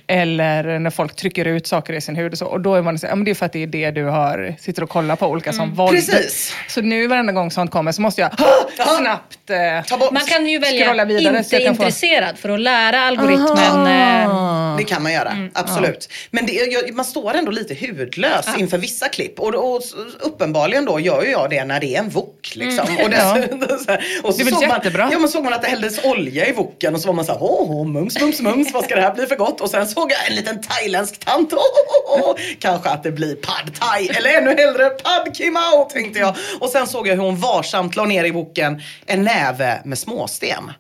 Eller 0.08 0.80
när 0.80 0.90
folk 0.90 1.16
trycker 1.16 1.46
ut 1.46 1.68
saker 1.68 1.94
i 1.94 2.02
sin 2.02 2.16
hud 2.16 2.32
och 2.32 2.38
så. 2.38 2.46
Och 2.46 2.62
då 2.62 2.76
är 2.76 2.82
man 2.82 3.00
så, 3.00 3.08
ja, 3.08 3.16
men 3.16 3.26
det 3.26 3.32
är 3.32 3.36
för 3.36 3.46
att 3.46 3.54
det 3.54 3.64
är 3.64 3.68
det 3.68 3.92
du 3.92 4.04
har, 4.06 4.56
sitter 4.60 4.84
och 4.84 4.90
kollar 4.90 5.16
på, 5.16 5.28
olika 5.28 5.54
som 5.54 5.74
våld. 5.76 5.90
Mm. 5.92 6.02
Precis. 6.06 6.56
Så 6.68 6.82
nu 6.82 7.08
varenda 7.08 7.34
gång 7.34 7.52
sånt 7.52 7.72
kommer 7.72 7.92
så 7.92 8.02
måste 8.02 8.22
jag 8.22 8.32
snabbt 9.00 9.50
eh, 9.50 9.86
Ta 9.88 9.98
bort. 9.98 10.12
Man 10.12 10.26
kan 10.26 10.48
ju 10.48 10.60
välja 10.60 11.06
vidare 11.06 11.44
så 11.44 11.56
inte 11.56 11.56
jag 11.56 11.66
kan 11.66 11.76
få- 11.76 11.84
intresserad 11.84 12.38
för 12.38 12.50
att 12.50 12.60
lära 12.60 13.00
algoritmen. 13.02 13.88
Eh, 13.88 14.78
Det 14.78 14.84
kan 14.84 15.04
man 15.04 15.14
göra, 15.14 15.30
Mm. 15.32 15.50
absolut. 15.54 16.10
Men 16.32 16.46
det, 16.46 16.54
jag, 16.54 16.94
man 16.94 17.06
står 17.06 17.34
ändå 17.34 17.52
lite 17.52 17.76
hudlös 17.88 18.46
inför 18.58 18.78
vissa 18.78 19.10
klipp. 19.10 19.40
Och, 19.40 19.74
och 19.76 19.82
uppenbarligen 20.20 20.86
då 20.86 21.00
gör 21.00 21.24
ju 21.24 21.32
jag 21.32 21.50
det 21.50 21.61
när 21.66 21.80
det 21.80 21.96
är 21.96 22.00
en 22.00 22.10
wok. 22.10 22.52
Liksom. 22.56 22.86
Och, 23.04 23.10
dessutom, 23.10 23.60
så 23.86 23.92
här, 23.92 24.06
och 24.24 24.36
så 24.36 24.38
Det 24.38 24.44
är 24.44 24.46
väl 24.46 24.54
såg 24.54 24.68
man, 24.68 24.78
jättebra. 24.78 25.10
Ja, 25.12 25.20
man 25.20 25.30
såg 25.30 25.44
man 25.44 25.54
att 25.54 25.62
det 25.62 25.68
hälldes 25.68 26.04
olja 26.06 26.48
i 26.48 26.52
woken 26.52 26.96
och 26.96 27.02
så 27.02 27.08
var 27.08 27.14
man 27.14 27.26
så 27.26 27.32
här, 27.32 27.44
åh, 27.44 27.72
åh, 27.72 27.88
mums, 27.88 28.20
mums, 28.22 28.42
mums, 28.42 28.74
vad 28.74 28.84
ska 28.84 28.96
det 28.96 29.02
här 29.02 29.14
bli 29.14 29.26
för 29.26 29.36
gott? 29.36 29.62
Och 29.62 29.70
sen 29.70 29.88
såg 29.88 30.12
jag 30.12 30.30
en 30.30 30.36
liten 30.36 30.62
thailändsk 30.62 31.26
tant, 31.26 31.54
åh, 31.54 31.60
åh, 32.08 32.20
åh, 32.20 32.36
kanske 32.60 32.90
att 32.90 33.04
det 33.04 33.12
blir 33.12 33.36
pad 33.36 33.72
thai 33.80 34.08
eller 34.08 34.38
ännu 34.38 34.56
hellre 34.56 34.90
pad 34.90 35.36
kimao 35.36 35.90
tänkte 35.90 36.20
jag. 36.20 36.36
Och 36.60 36.70
sen 36.70 36.88
såg 36.88 37.08
jag 37.08 37.16
hur 37.16 37.24
hon 37.24 37.40
varsamt 37.40 37.96
la 37.96 38.06
ner 38.06 38.24
i 38.26 38.32
woken 38.32 38.82
en 39.06 39.24
näve 39.24 39.82
med 39.86 39.98
småsten. 39.98 40.72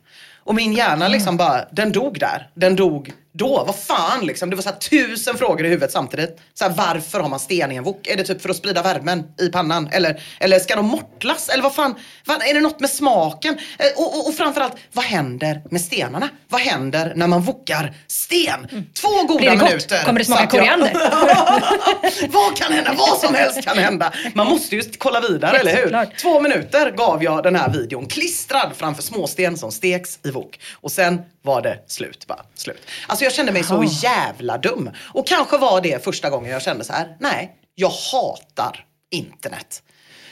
Och 0.44 0.56
min 0.56 0.74
hjärna 0.74 1.08
liksom 1.08 1.38
bara, 1.38 1.66
den 1.72 1.92
dog 1.92 2.20
där. 2.20 2.50
Den 2.54 2.76
dog 2.76 3.12
då. 3.34 3.64
Vad 3.68 3.76
fan 3.76 4.26
liksom. 4.26 4.50
Det 4.50 4.56
var 4.56 4.64
så 4.64 4.70
här 4.70 4.78
tusen 4.78 5.38
frågor 5.38 5.66
i 5.66 5.70
huvudet 5.70 5.92
samtidigt. 5.92 6.40
Så 6.54 6.64
här, 6.64 6.72
varför 6.72 7.20
har 7.20 7.30
man 7.30 7.40
sten 7.40 7.72
i 7.72 7.76
en 7.76 7.84
wok? 7.84 8.08
Är 8.08 8.18
det 8.18 8.24
typ 8.24 8.42
för 8.42 8.50
att 8.50 8.56
sprida 8.56 8.82
värmen 8.82 9.24
i 9.42 9.50
pannan? 9.50 9.90
Eller, 9.92 10.22
eller 10.40 10.60
ska 10.60 10.76
de 10.76 10.86
mortlas? 10.86 11.50
Eller 11.50 11.64
vad 11.64 11.76
fan? 11.76 11.96
vad 12.26 12.42
är 12.44 12.54
det 12.54 12.60
något 12.62 12.80
med 12.80 12.90
smaken? 12.90 13.58
Eh, 13.80 13.86
Och, 13.98 14.18
och, 14.20 14.28
och 14.28 14.36
framförallt, 14.36 14.74
vad 14.94 15.06
händer 15.06 15.62
med 15.72 15.82
stenarna? 15.82 16.30
Vad 16.50 16.62
händer 16.62 17.14
när 17.16 17.28
man 17.28 17.42
wokar 17.42 17.94
sten? 18.08 18.68
Två 19.02 19.08
goda 19.28 19.38
Blir 19.38 19.50
det 19.50 19.56
gott? 19.56 19.70
minuter. 19.70 20.04
Kommer 20.06 20.20
det 20.20 20.26
smaka 20.26 20.48
koriander? 20.48 20.92
vad 22.30 22.58
kan 22.58 22.74
hända? 22.74 22.94
Vad 22.98 23.18
som 23.18 23.36
helst 23.36 23.62
kan 23.64 23.78
hända. 23.78 24.14
Man 24.34 24.48
måste 24.48 24.76
ju 24.76 24.84
kolla 24.98 25.20
vidare, 25.22 25.58
eller 25.58 25.72
hur? 25.72 25.78
Jätteklart. 25.78 26.18
Två 26.18 26.40
minuter 26.40 26.92
gav 26.92 27.24
jag 27.24 27.44
den 27.44 27.56
här 27.56 27.70
videon 27.70 28.06
klistrad 28.08 28.72
framför 28.78 29.04
småsten 29.04 29.58
som 29.58 29.72
steks 29.72 30.20
i 30.24 30.32
wok. 30.32 30.60
Och 30.74 30.92
sen 30.92 31.22
var 31.42 31.62
det 31.62 31.84
slut 31.88 32.28
bara. 32.28 32.46
Slut. 32.56 32.82
Alltså 33.08 33.24
jag 33.24 33.34
kände 33.34 33.52
mig 33.52 33.64
så 33.64 33.84
jävla 34.04 34.58
dum. 34.58 34.90
Och 35.14 35.28
kanske 35.28 35.58
var 35.58 35.82
det 35.82 36.04
första 36.04 36.30
gången 36.30 36.52
jag 36.52 36.62
kände 36.62 36.84
så 36.84 36.94
här, 36.94 37.18
nej, 37.20 37.56
jag 37.76 37.92
hatar 38.12 38.86
internet. 39.12 39.84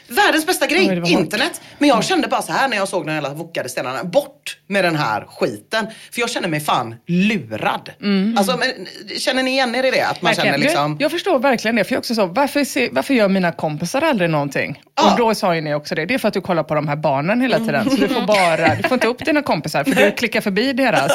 Världens 0.10 0.46
bästa 0.46 0.68
grej, 0.68 1.00
hårt. 1.00 1.10
internet. 1.10 1.62
Men 1.78 1.90
jag 1.90 2.04
kände 2.04 2.28
bara 2.28 2.42
så 2.42 2.52
här 2.52 2.68
när 2.68 2.78
jag 2.78 2.88
såg 2.88 3.06
de 3.06 3.14
jävla 3.14 3.30
wokade 3.30 3.70
stenarna. 3.70 4.04
Bort 4.04 4.58
med 4.68 4.84
den 4.84 4.96
här 4.96 5.26
skiten. 5.30 5.88
För 6.12 6.20
jag 6.22 6.30
kände 6.30 6.48
mig 6.50 6.60
fan 6.60 6.96
lurad. 7.08 7.90
Alltså, 8.38 8.58
men, 8.58 8.88
känner 9.18 9.44
ni 9.44 9.52
igen 9.52 9.76
er 9.76 9.84
i 9.86 9.92
det? 9.92 10.02
Att 10.08 10.22
man 10.22 10.30
Verkligen. 10.30 10.54
känner 10.54 10.66
liksom... 10.66 10.98
Jag 11.00 11.12
förstår 11.12 11.40
verkligen 11.40 11.76
det. 11.76 11.84
För 11.84 11.94
jag 11.94 12.00
också 12.00 12.16
så, 12.16 12.26
varför, 12.26 12.64
se, 12.64 12.90
varför 12.92 13.14
gör 13.14 13.28
mina 13.28 13.52
kompisar 13.52 14.02
aldrig 14.02 14.30
någonting? 14.30 14.82
Ja. 14.96 15.12
Och 15.12 15.18
då 15.18 15.36
sa 15.36 15.56
ju 15.56 15.62
ni 15.62 15.74
också 15.74 15.96
det. 15.96 16.06
Det 16.06 16.14
är 16.14 16.18
för 16.18 16.28
att 16.28 16.34
du 16.34 16.42
kollar 16.42 16.64
på 16.64 16.76
de 16.76 16.88
här 16.88 16.96
barnen 16.96 17.42
hela 17.42 17.60
tiden. 17.60 17.90
Så 17.90 17.96
du 17.96 18.08
får 18.08 18.22
bara, 18.22 18.76
du 18.76 18.84
får 18.84 18.94
inte 18.94 19.08
upp 19.08 19.26
dina 19.26 19.42
kompisar 19.42 19.84
för 19.84 19.92
du 19.96 20.12
klickar 20.18 20.42
förbi 20.42 20.74
deras. 20.74 21.12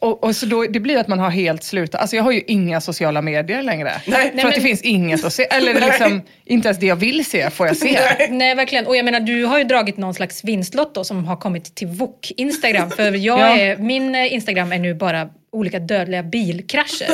Och, 0.00 0.24
och 0.24 0.36
så 0.36 0.46
då, 0.46 0.62
det 0.70 0.80
blir 0.80 0.98
att 0.98 1.08
man 1.08 1.18
har 1.18 1.30
helt 1.30 1.62
slutat. 1.64 2.00
Alltså 2.00 2.16
jag 2.16 2.22
har 2.22 2.32
ju 2.32 2.42
inga 2.46 2.80
sociala 2.80 3.22
medier 3.22 3.62
längre. 3.62 3.84
Nej. 3.84 4.00
för 4.04 4.10
Nej, 4.10 4.28
att 4.28 4.36
det 4.36 4.42
men- 4.60 4.62
finns 4.68 4.82
inget 4.82 5.24
att 5.24 5.32
se. 5.32 5.42
Eller 5.44 5.74
liksom, 5.86 6.22
inte 6.44 6.68
ens 6.68 6.78
det 6.78 6.86
jag 6.86 6.96
vill 6.96 7.24
se 7.24 7.50
får 7.50 7.66
jag 7.66 7.76
se. 7.76 7.98
Nej, 8.30 8.54
verkligen. 8.54 8.86
Och 8.86 8.96
jag 8.96 9.04
menar, 9.04 9.20
du 9.20 9.44
har 9.44 9.58
ju 9.58 9.64
dragit 9.64 9.96
någon 9.96 10.14
slags 10.14 10.44
vinstlott 10.44 10.94
då, 10.94 11.04
som 11.04 11.24
har 11.24 11.36
kommit 11.36 11.74
till 11.74 11.86
VOK 11.88 12.32
Instagram. 12.36 12.90
För 12.90 13.12
jag 13.12 13.38
Ja. 13.40 13.58
är, 13.58 13.76
min 13.76 14.14
Instagram 14.14 14.72
är 14.72 14.78
nu 14.78 14.94
bara 14.94 15.28
olika 15.52 15.78
dödliga 15.78 16.22
bilkrascher. 16.22 17.08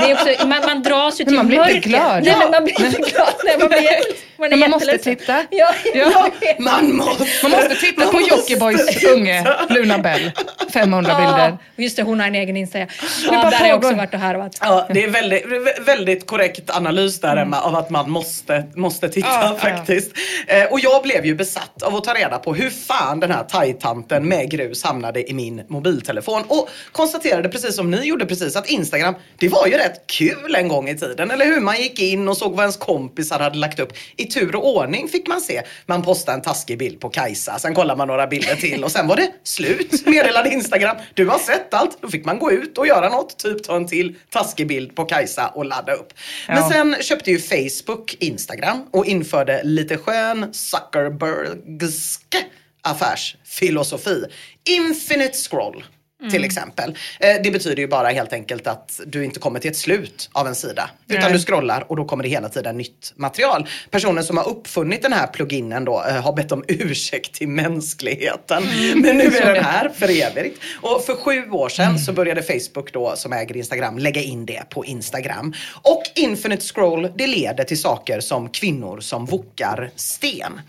Det 0.00 0.10
är 0.10 0.14
också, 0.14 0.46
man, 0.46 0.58
man 0.66 0.82
dras 0.82 1.20
ju 1.20 1.24
till 1.24 1.34
man 1.34 1.46
blir 1.46 1.58
inte 1.58 1.74
mörker. 1.74 1.88
glad. 1.90 2.24
Nej, 2.24 2.34
men 2.38 2.50
man 2.50 2.64
blir 2.64 2.86
inte 2.86 3.10
glad. 3.10 3.28
Nej, 3.44 3.56
man, 3.58 3.68
blir, 3.68 3.80
man 4.50 4.52
är 4.52 4.56
Men 4.56 4.70
man 4.70 4.70
måste 4.70 4.98
titta. 4.98 5.42
Ja, 5.50 5.74
Ja. 5.94 6.30
Man 6.58 6.96
måste, 6.96 7.24
Man 7.42 7.50
måste 7.50 7.74
titta 7.74 8.04
man 8.04 8.12
på 8.12 8.20
Jockibois 8.20 9.04
unge 9.04 9.46
Luna 9.68 9.98
Bell. 9.98 10.30
500 10.72 11.14
bilder. 11.14 11.48
Ja, 11.48 11.58
just 11.76 11.96
det, 11.96 12.02
hon 12.02 12.20
har 12.20 12.26
en 12.26 12.34
egen 12.34 12.56
Insta. 12.56 12.78
Ja, 12.78 12.86
där 13.30 13.58
har 13.58 13.66
jag 13.66 13.78
också 13.78 13.94
varit 13.94 14.14
och 14.14 14.20
harvat. 14.20 14.58
Ja, 14.60 14.86
det 14.94 15.04
är 15.04 15.08
väldigt, 15.08 15.44
väldigt 15.86 16.26
korrekt 16.26 16.70
analys 16.70 17.20
där 17.20 17.36
Emma 17.36 17.60
av 17.60 17.76
att 17.76 17.90
man 17.90 18.10
måste, 18.10 18.64
måste 18.76 19.08
titta 19.08 19.54
faktiskt. 19.58 20.12
Eh, 20.46 20.64
och 20.64 20.80
jag 20.80 21.02
blev 21.02 21.26
ju 21.26 21.34
besatt 21.34 21.82
av 21.82 21.96
att 21.96 22.04
ta 22.04 22.14
reda 22.14 22.38
på 22.38 22.54
hur 22.54 22.70
fan 22.70 23.20
den 23.20 23.30
här 23.30 23.44
thai-tanten 23.44 24.28
med 24.28 24.50
grus 24.50 24.84
hamnade 24.84 25.30
i 25.30 25.34
min 25.34 25.62
mobiltelefon. 25.68 26.42
Och 26.48 26.68
konstaterade 26.92 27.48
precis 27.48 27.76
som 27.76 27.90
ni 27.90 28.06
gjorde 28.06 28.26
precis 28.26 28.56
att 28.56 28.70
Instagram, 28.70 29.14
det 29.38 29.48
var 29.48 29.66
ju 29.66 29.72
rätt 29.72 30.06
kul 30.06 30.54
en 30.54 30.68
gång 30.68 30.88
i 30.88 30.98
tiden. 30.98 31.30
Eller 31.30 31.44
hur? 31.44 31.60
Man 31.60 31.76
gick 31.76 31.98
in 32.00 32.28
och 32.28 32.36
såg 32.36 32.52
vad 32.52 32.60
ens 32.60 32.76
kompisar 32.76 33.38
hade 33.38 33.58
lagt 33.58 33.80
upp. 33.80 33.92
I 34.16 34.24
tur 34.34 34.56
och 34.56 34.76
ordning 34.76 35.08
fick 35.08 35.26
man 35.28 35.40
se. 35.40 35.62
Man 35.86 36.02
postade 36.02 36.36
en 36.38 36.42
taskig 36.42 36.78
bild 36.78 37.00
på 37.00 37.08
Kajsa, 37.08 37.58
sen 37.58 37.74
kollade 37.74 37.98
man 37.98 38.08
några 38.08 38.26
bilder 38.26 38.54
till 38.56 38.84
och 38.84 38.92
sen 38.92 39.06
var 39.06 39.16
det 39.16 39.30
slut. 39.44 40.06
Meddelade 40.06 40.48
Instagram, 40.52 40.96
du 41.14 41.26
har 41.26 41.38
sett 41.38 41.74
allt. 41.74 41.98
Då 42.02 42.08
fick 42.08 42.24
man 42.24 42.38
gå 42.38 42.52
ut 42.52 42.78
och 42.78 42.86
göra 42.86 43.08
något, 43.08 43.38
typ 43.38 43.62
ta 43.64 43.76
en 43.76 43.86
till 43.86 44.14
taskig 44.30 44.66
bild 44.66 44.96
på 44.96 45.04
Kajsa 45.04 45.48
och 45.48 45.64
ladda 45.64 45.92
upp. 45.92 46.12
Men 46.48 46.56
Ja. 46.56 46.70
sen 46.70 46.96
köpte 47.00 47.30
ju 47.30 47.38
Facebook 47.40 48.16
Instagram 48.20 48.86
och 48.90 49.06
införde 49.06 49.60
lite 49.64 49.96
skön 49.98 50.54
Zuckerbergsk 50.54 52.36
affärsfilosofi. 52.82 54.24
Infinite 54.68 55.38
scroll. 55.38 55.84
Till 56.30 56.44
exempel. 56.44 56.98
Eh, 57.20 57.42
det 57.44 57.50
betyder 57.50 57.82
ju 57.82 57.88
bara 57.88 58.08
helt 58.08 58.32
enkelt 58.32 58.66
att 58.66 59.00
du 59.06 59.24
inte 59.24 59.40
kommer 59.40 59.60
till 59.60 59.70
ett 59.70 59.76
slut 59.76 60.30
av 60.32 60.46
en 60.46 60.54
sida. 60.54 60.90
Utan 61.08 61.22
Nej. 61.22 61.32
du 61.32 61.38
scrollar 61.38 61.84
och 61.88 61.96
då 61.96 62.04
kommer 62.04 62.22
det 62.22 62.30
hela 62.30 62.48
tiden 62.48 62.76
nytt 62.76 63.12
material. 63.16 63.68
Personen 63.90 64.24
som 64.24 64.36
har 64.36 64.48
uppfunnit 64.48 65.02
den 65.02 65.12
här 65.12 65.26
pluginen 65.26 65.84
då 65.84 66.04
eh, 66.08 66.14
har 66.14 66.32
bett 66.32 66.52
om 66.52 66.64
ursäkt 66.68 67.34
till 67.34 67.48
mänskligheten. 67.48 68.62
Men 68.94 69.16
nu 69.16 69.24
är 69.24 69.54
den 69.54 69.64
här 69.74 69.88
för 69.88 70.22
evigt. 70.22 70.60
Och 70.80 71.04
för 71.06 71.14
sju 71.16 71.50
år 71.50 71.68
sedan 71.68 71.98
så 71.98 72.12
började 72.12 72.42
Facebook 72.42 72.92
då, 72.92 73.16
som 73.16 73.32
äger 73.32 73.56
Instagram, 73.56 73.98
lägga 73.98 74.22
in 74.22 74.46
det 74.46 74.70
på 74.70 74.84
Instagram. 74.84 75.54
Och 75.82 76.02
infinite 76.14 76.64
scroll, 76.64 77.08
det 77.14 77.26
leder 77.26 77.64
till 77.64 77.80
saker 77.80 78.20
som 78.20 78.48
kvinnor 78.48 79.00
som 79.00 79.26
wokar 79.26 79.90
sten. 79.96 80.60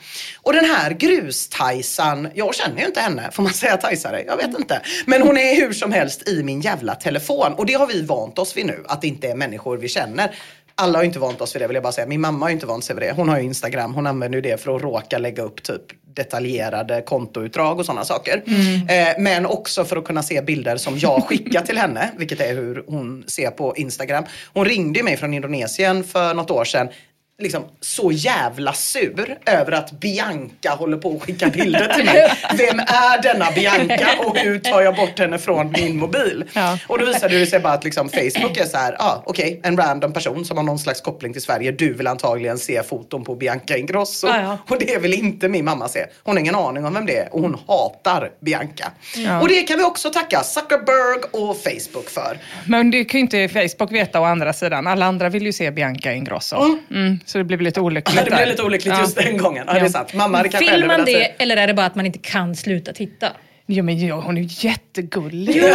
Och 0.41 0.53
den 0.53 0.65
här 0.65 0.91
grustajsan, 0.91 2.27
jag 2.33 2.55
känner 2.55 2.79
ju 2.79 2.85
inte 2.85 2.99
henne, 2.99 3.29
får 3.31 3.43
man 3.43 3.53
säga 3.53 3.77
tajsare? 3.77 4.23
Jag 4.27 4.37
vet 4.37 4.59
inte. 4.59 4.81
Men 5.05 5.21
hon 5.21 5.37
är 5.37 5.44
hur 5.53 5.73
som 5.73 5.91
helst 5.91 6.29
i 6.29 6.43
min 6.43 6.61
jävla 6.61 6.95
telefon. 6.95 7.53
Och 7.53 7.65
det 7.65 7.73
har 7.73 7.87
vi 7.87 8.01
vant 8.01 8.39
oss 8.39 8.57
vid 8.57 8.65
nu, 8.65 8.83
att 8.87 9.01
det 9.01 9.07
inte 9.07 9.27
är 9.27 9.35
människor 9.35 9.77
vi 9.77 9.87
känner. 9.87 10.35
Alla 10.77 10.99
har 10.99 11.03
inte 11.03 11.19
vant 11.19 11.41
oss 11.41 11.55
vid 11.55 11.61
det 11.61 11.67
vill 11.67 11.75
jag 11.75 11.83
bara 11.83 11.93
säga. 11.93 12.07
Min 12.07 12.21
mamma 12.21 12.45
har 12.45 12.51
inte 12.51 12.65
vant 12.65 12.83
sig 12.83 12.95
vid 12.95 13.03
det. 13.03 13.11
Hon 13.11 13.29
har 13.29 13.37
ju 13.37 13.43
Instagram. 13.43 13.93
Hon 13.93 14.07
använder 14.07 14.37
ju 14.37 14.41
det 14.41 14.61
för 14.61 14.75
att 14.75 14.81
råka 14.81 15.17
lägga 15.17 15.43
upp 15.43 15.63
typ 15.63 15.81
detaljerade 16.15 17.01
kontoutdrag 17.01 17.79
och 17.79 17.85
sådana 17.85 18.05
saker. 18.05 18.43
Eh, 18.89 19.21
men 19.21 19.45
också 19.45 19.85
för 19.85 19.97
att 19.97 20.05
kunna 20.05 20.23
se 20.23 20.41
bilder 20.41 20.77
som 20.77 20.97
jag 20.97 21.23
skickar 21.23 21.61
till 21.61 21.77
henne, 21.77 22.11
vilket 22.17 22.39
är 22.39 22.53
hur 22.53 22.83
hon 22.87 23.23
ser 23.27 23.51
på 23.51 23.75
Instagram. 23.75 24.23
Hon 24.53 24.65
ringde 24.65 25.03
mig 25.03 25.17
från 25.17 25.33
Indonesien 25.33 26.03
för 26.03 26.33
något 26.33 26.51
år 26.51 26.65
sedan 26.65 26.87
liksom 27.39 27.63
så 27.79 28.11
jävla 28.11 28.73
sur 28.73 29.37
över 29.45 29.71
att 29.71 29.91
Bianca 29.91 30.69
håller 30.69 30.97
på 30.97 31.15
att 31.15 31.21
skicka 31.21 31.47
bilder 31.47 31.93
till 31.93 32.05
mig. 32.05 32.31
Vem 32.53 32.79
är 32.79 33.21
denna 33.21 33.51
Bianca 33.51 34.07
och 34.25 34.37
hur 34.37 34.59
tar 34.59 34.81
jag 34.81 34.95
bort 34.95 35.19
henne 35.19 35.37
från 35.37 35.71
min 35.71 35.97
mobil? 35.97 36.45
Ja. 36.53 36.77
Och 36.87 36.99
då 36.99 37.05
visade 37.05 37.39
det 37.39 37.45
sig 37.45 37.59
bara 37.59 37.73
att 37.73 37.83
liksom 37.83 38.09
Facebook 38.09 38.57
är 38.57 38.65
så 38.65 38.77
här, 38.77 38.95
ah, 38.99 39.23
okej, 39.25 39.59
en 39.63 39.77
random 39.77 40.13
person 40.13 40.45
som 40.45 40.57
har 40.57 40.63
någon 40.63 40.79
slags 40.79 41.01
koppling 41.01 41.33
till 41.33 41.41
Sverige. 41.41 41.71
Du 41.71 41.93
vill 41.93 42.07
antagligen 42.07 42.57
se 42.57 42.83
foton 42.83 43.23
på 43.23 43.35
Bianca 43.35 43.77
Ingrosso. 43.77 44.27
Ja, 44.27 44.41
ja. 44.41 44.57
Och 44.75 44.79
det 44.79 44.97
vill 45.01 45.13
inte 45.13 45.49
min 45.49 45.65
mamma 45.65 45.87
se. 45.87 46.05
Hon 46.23 46.35
har 46.35 46.39
ingen 46.39 46.55
aning 46.55 46.85
om 46.85 46.93
vem 46.93 47.05
det 47.05 47.17
är 47.17 47.33
och 47.33 47.41
hon 47.41 47.57
hatar 47.67 48.31
Bianca. 48.39 48.91
Och 49.41 49.47
det 49.47 49.61
kan 49.61 49.77
vi 49.77 49.83
också 49.83 50.09
tacka 50.09 50.43
Zuckerberg 50.43 51.21
och 51.31 51.57
Facebook 51.57 52.09
för. 52.09 52.37
Men 52.67 52.91
det 52.91 53.05
kan 53.05 53.19
ju 53.19 53.21
inte 53.21 53.49
Facebook 53.49 53.91
veta 53.91 54.21
å 54.21 54.23
andra 54.23 54.53
sidan. 54.53 54.87
Alla 54.87 55.05
andra 55.05 55.29
vill 55.29 55.45
ju 55.45 55.53
se 55.53 55.71
Bianca 55.71 56.13
Ingrosso. 56.13 56.55
Mm. 56.91 57.19
Så 57.25 57.37
det 57.37 57.43
blev 57.43 57.61
lite 57.61 57.81
olyckligt 57.81 58.25
det 58.25 58.35
blev 58.35 58.47
lite 58.47 58.63
olyckligt 58.63 58.93
Ja. 58.95 59.01
just 59.01 59.17
den 59.17 59.37
gången. 59.37 59.63
Ja, 59.67 59.73
det 59.73 59.79
är 59.79 59.83
Ja. 59.83 59.89
sant. 59.89 60.13
Mamma 60.13 60.37
hade 60.37 60.57
Vill 60.59 60.85
man 60.85 61.05
det 61.05 61.23
eller 61.41 61.57
är 61.57 61.67
det 61.67 61.73
bara 61.73 61.85
att 61.85 61.95
man 61.95 62.05
inte 62.05 62.19
kan 62.19 62.55
sluta 62.55 62.93
titta? 62.93 63.27
Jo, 63.67 63.83
men 63.83 64.07
ja, 64.07 64.15
hon 64.21 64.37
är 64.37 64.65
jättegullig. 64.65 65.63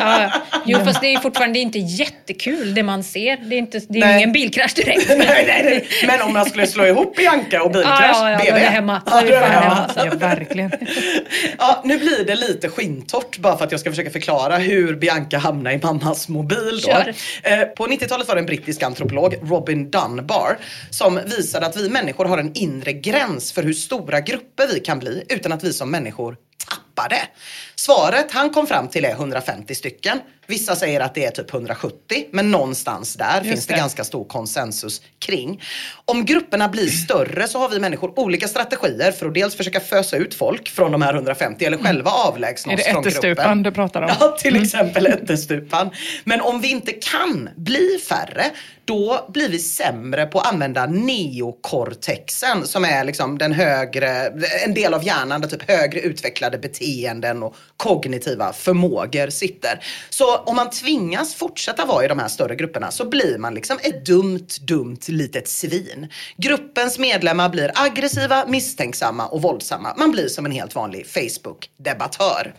Ja, 0.00 0.30
jo, 0.66 0.78
fast 0.84 1.00
det 1.00 1.06
är 1.14 1.18
fortfarande 1.18 1.58
inte 1.58 1.78
jättekul 1.78 2.74
det 2.74 2.82
man 2.82 3.04
ser. 3.04 3.36
Det 3.36 3.54
är, 3.56 3.58
inte, 3.58 3.80
det 3.88 3.98
är 4.00 4.16
ingen 4.16 4.32
bilkrasch 4.32 4.74
direkt. 4.74 5.08
nej, 5.18 5.18
nej, 5.46 5.62
nej. 5.64 5.86
Men 6.06 6.22
om 6.22 6.32
man 6.32 6.44
skulle 6.44 6.66
slå 6.66 6.86
ihop 6.86 7.16
Bianca 7.16 7.62
och 7.62 7.70
bilkrasch, 7.70 8.00
Ja, 8.00 8.30
ja, 8.30 8.38
ja, 8.38 8.40
är 8.40 8.52
BB. 8.52 8.58
hemma. 8.66 9.02
Då 9.06 9.16
är 9.16 9.24
vi 9.24 9.30
Ja, 9.32 9.40
fan 9.40 9.52
ja. 9.52 9.60
hemma. 9.60 9.90
Ja, 9.96 10.18
verkligen. 10.28 10.70
Ja, 11.58 11.82
nu 11.84 11.98
blir 11.98 12.24
det 12.26 12.34
lite 12.34 12.68
skintort 12.68 13.38
bara 13.38 13.56
för 13.58 13.64
att 13.64 13.70
jag 13.70 13.80
ska 13.80 13.90
försöka 13.90 14.10
förklara 14.10 14.56
hur 14.56 14.96
Bianca 14.96 15.38
hamnar 15.38 15.70
i 15.70 15.78
mammas 15.82 16.28
mobil. 16.28 16.80
Då. 16.84 16.90
Eh, 16.90 17.60
På 17.76 17.86
90-talet 17.86 18.28
var 18.28 18.34
det 18.34 18.40
en 18.40 18.46
brittisk 18.46 18.82
antropolog, 18.82 19.34
Robin 19.42 19.90
Dunbar, 19.90 20.58
som 20.90 21.20
visade 21.36 21.66
att 21.66 21.76
vi 21.76 21.88
människor 21.88 22.24
har 22.24 22.38
en 22.38 22.52
inre 22.54 22.92
gräns 22.92 23.52
för 23.52 23.62
hur 23.62 23.72
stora 23.72 24.20
grupper 24.20 24.66
vi 24.74 24.80
kan 24.80 24.98
bli 24.98 25.22
utan 25.28 25.52
att 25.52 25.64
vi 25.64 25.72
som 25.72 25.90
människor 25.90 26.36
tappar 26.68 26.82
tappade. 26.96 27.30
Svaret 27.80 28.32
han 28.32 28.50
kom 28.50 28.66
fram 28.66 28.88
till 28.88 29.04
är 29.04 29.10
150 29.10 29.74
stycken. 29.74 30.20
Vissa 30.46 30.76
säger 30.76 31.00
att 31.00 31.14
det 31.14 31.24
är 31.24 31.30
typ 31.30 31.54
170, 31.54 32.24
men 32.30 32.50
någonstans 32.50 33.14
där 33.14 33.40
finns 33.40 33.66
det, 33.66 33.74
det. 33.74 33.78
ganska 33.78 34.04
stor 34.04 34.24
konsensus 34.24 35.02
kring. 35.18 35.62
Om 36.04 36.24
grupperna 36.24 36.68
blir 36.68 36.88
större 36.88 37.48
så 37.48 37.58
har 37.58 37.68
vi 37.68 37.78
människor 37.78 38.18
olika 38.18 38.48
strategier 38.48 39.12
för 39.12 39.26
att 39.26 39.34
dels 39.34 39.54
försöka 39.56 39.80
fösa 39.80 40.16
ut 40.16 40.34
folk 40.34 40.68
från 40.68 40.92
de 40.92 41.02
här 41.02 41.14
150 41.14 41.64
eller 41.64 41.78
själva 41.78 42.10
avlägsna 42.10 42.72
Är 42.72 42.76
oss 42.76 42.84
det 42.84 42.90
från 42.90 43.00
ättestupan 43.00 43.34
gruppen. 43.34 43.62
du 43.62 43.72
pratar 43.72 44.02
om? 44.02 44.10
Ja, 44.20 44.36
till 44.38 44.62
exempel 44.62 45.06
ättestupan. 45.06 45.90
Men 46.24 46.40
om 46.40 46.60
vi 46.60 46.70
inte 46.70 46.92
kan 46.92 47.48
bli 47.56 47.98
färre, 48.08 48.44
då 48.84 49.26
blir 49.28 49.48
vi 49.48 49.58
sämre 49.58 50.26
på 50.26 50.40
att 50.40 50.52
använda 50.52 50.86
neokortexen 50.86 52.66
som 52.66 52.84
är 52.84 53.04
liksom 53.04 53.38
den 53.38 53.52
högre, 53.52 54.32
en 54.64 54.74
del 54.74 54.94
av 54.94 55.06
hjärnan 55.06 55.40
där 55.40 55.48
typ 55.48 55.70
högre 55.70 56.00
utvecklade 56.00 56.58
beteenden 56.58 57.42
och 57.42 57.56
kognitiva 57.76 58.52
förmågor 58.52 59.30
sitter. 59.30 59.84
Så 60.10 60.36
om 60.36 60.56
man 60.56 60.70
tvingas 60.70 61.34
fortsätta 61.34 61.84
vara 61.84 62.04
i 62.04 62.08
de 62.08 62.18
här 62.18 62.28
större 62.28 62.56
grupperna 62.56 62.90
så 62.90 63.08
blir 63.08 63.38
man 63.38 63.54
liksom 63.54 63.78
ett 63.82 64.06
dumt, 64.06 64.48
dumt 64.60 65.00
litet 65.08 65.48
svin. 65.48 66.08
Gruppens 66.36 66.98
medlemmar 66.98 67.48
blir 67.48 67.72
aggressiva, 67.74 68.44
misstänksamma 68.46 69.26
och 69.26 69.42
våldsamma. 69.42 69.94
Man 69.96 70.10
blir 70.10 70.28
som 70.28 70.46
en 70.46 70.52
helt 70.52 70.74
vanlig 70.74 71.06
Facebook-debattör. 71.06 72.54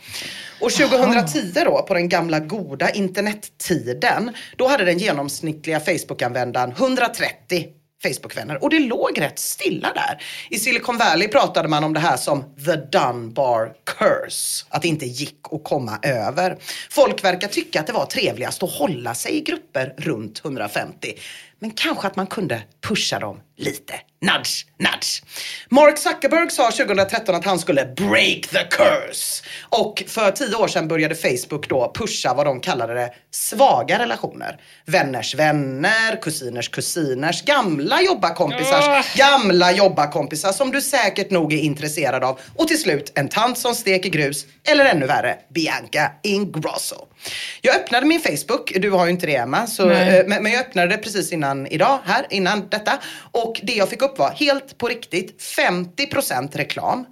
Och 0.62 0.72
2010 0.72 1.52
då, 1.66 1.82
på 1.88 1.94
den 1.94 2.10
gamla 2.10 2.40
goda 2.40 2.90
internettiden, 2.90 4.32
då 4.56 4.68
hade 4.68 4.86
den 4.86 4.98
genomsnittliga 4.98 5.80
Facebook-användaren 5.80 6.72
130 6.72 7.77
Facebookvänner 8.04 8.64
Och 8.64 8.70
det 8.70 8.80
låg 8.80 9.22
rätt 9.22 9.40
stilla 9.40 9.94
där. 9.94 10.24
I 10.50 10.60
Silicon 10.60 10.98
Valley 10.98 11.28
pratade 11.28 11.68
man 11.68 11.84
om 11.84 11.94
det 11.94 12.00
här 12.00 12.18
som 12.18 12.44
the 12.66 12.76
Dunbar 12.76 13.74
curse. 13.86 14.66
Att 14.70 14.82
det 14.82 14.88
inte 14.88 15.06
gick 15.06 15.40
att 15.52 15.64
komma 15.64 16.00
över. 16.04 16.58
Folk 16.90 17.24
verkar 17.24 17.48
tycka 17.48 17.80
att 17.80 17.88
det 17.88 17.94
var 17.94 18.06
trevligast 18.06 18.64
att 18.64 18.72
hålla 18.72 19.16
sig 19.16 19.38
i 19.38 19.42
grupper 19.42 19.94
runt 19.98 20.42
150. 20.46 21.14
Men 21.60 21.72
kanske 21.72 22.08
att 22.08 22.16
man 22.16 22.28
kunde 22.28 22.62
pusha 22.88 23.20
dem 23.20 23.40
lite. 23.58 23.94
Nudge, 24.22 24.66
nudge. 24.80 25.24
Mark 25.70 25.98
Zuckerberg 25.98 26.50
sa 26.52 26.72
2013 26.72 27.36
att 27.36 27.46
han 27.46 27.60
skulle 27.60 27.86
break 27.86 28.48
the 28.48 28.64
curse. 28.64 29.44
Och 29.62 30.04
för 30.08 30.32
tio 30.32 30.56
år 30.56 30.68
sedan 30.68 30.88
började 30.88 31.16
Facebook 31.16 31.70
då 31.70 31.92
pusha 31.96 32.34
vad 32.34 32.46
de 32.46 32.60
kallade 32.60 32.94
det 32.94 33.14
svaga 33.32 34.00
relationer. 34.00 34.62
Vänners 34.86 35.36
vänner, 35.36 36.22
kusiners 36.22 36.70
kusiners, 36.70 37.42
gamla 37.46 38.02
jobbarkompisars 38.02 39.16
gamla 39.16 39.72
jobbarkompisar 39.72 40.52
som 40.52 40.72
du 40.72 40.82
säkert 40.82 41.32
nog 41.32 41.54
är 41.54 41.58
intresserad 41.58 42.24
av. 42.24 42.40
Och 42.56 42.68
till 42.68 42.82
slut 42.82 43.12
en 43.16 43.30
tant 43.30 43.58
som 43.58 43.76
steker 43.76 44.10
grus 44.10 44.46
eller 44.70 44.86
ännu 44.86 45.06
värre, 45.06 45.38
Bianca 45.54 46.12
Ingrosso. 46.24 47.08
Jag 47.62 47.76
öppnade 47.76 48.06
min 48.06 48.22
Facebook, 48.22 48.74
du 48.76 48.92
har 48.92 49.06
ju 49.06 49.12
inte 49.12 49.26
det 49.26 49.36
Emma, 49.36 49.68
så, 49.68 49.90
eh, 49.90 50.24
men, 50.28 50.44
men 50.44 50.52
jag 50.52 50.62
öppnade 50.62 50.88
det 50.88 50.98
precis 50.98 51.32
innan 51.32 51.68
idag, 51.68 52.00
här, 52.06 52.26
innan 52.30 52.70
detta. 52.70 53.00
Och 53.32 53.62
det 53.64 53.74
jag 53.74 53.90
fick 53.90 54.02
upp 54.02 54.20
var 54.20 54.30
helt 54.30 54.78
på 54.78 54.88
riktigt 54.88 55.42
50% 55.42 56.58
reklam, 56.58 57.06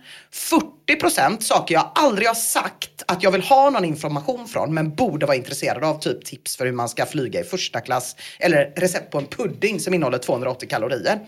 40% 0.87 1.39
saker 1.39 1.75
jag 1.75 1.91
aldrig 1.95 2.27
har 2.27 2.35
sagt 2.35 3.03
att 3.07 3.23
jag 3.23 3.31
vill 3.31 3.41
ha 3.41 3.69
någon 3.69 3.85
information 3.85 4.47
från 4.47 4.73
men 4.73 4.95
borde 4.95 5.25
vara 5.25 5.37
intresserad 5.37 5.83
av. 5.83 5.99
Typ 5.99 6.25
tips 6.25 6.57
för 6.57 6.65
hur 6.65 6.71
man 6.71 6.89
ska 6.89 7.05
flyga 7.05 7.39
i 7.39 7.43
första 7.43 7.79
klass 7.79 8.15
eller 8.39 8.73
recept 8.75 9.11
på 9.11 9.17
en 9.17 9.25
pudding 9.25 9.79
som 9.79 9.93
innehåller 9.93 10.17
280 10.17 10.69
kalorier. 10.69 11.19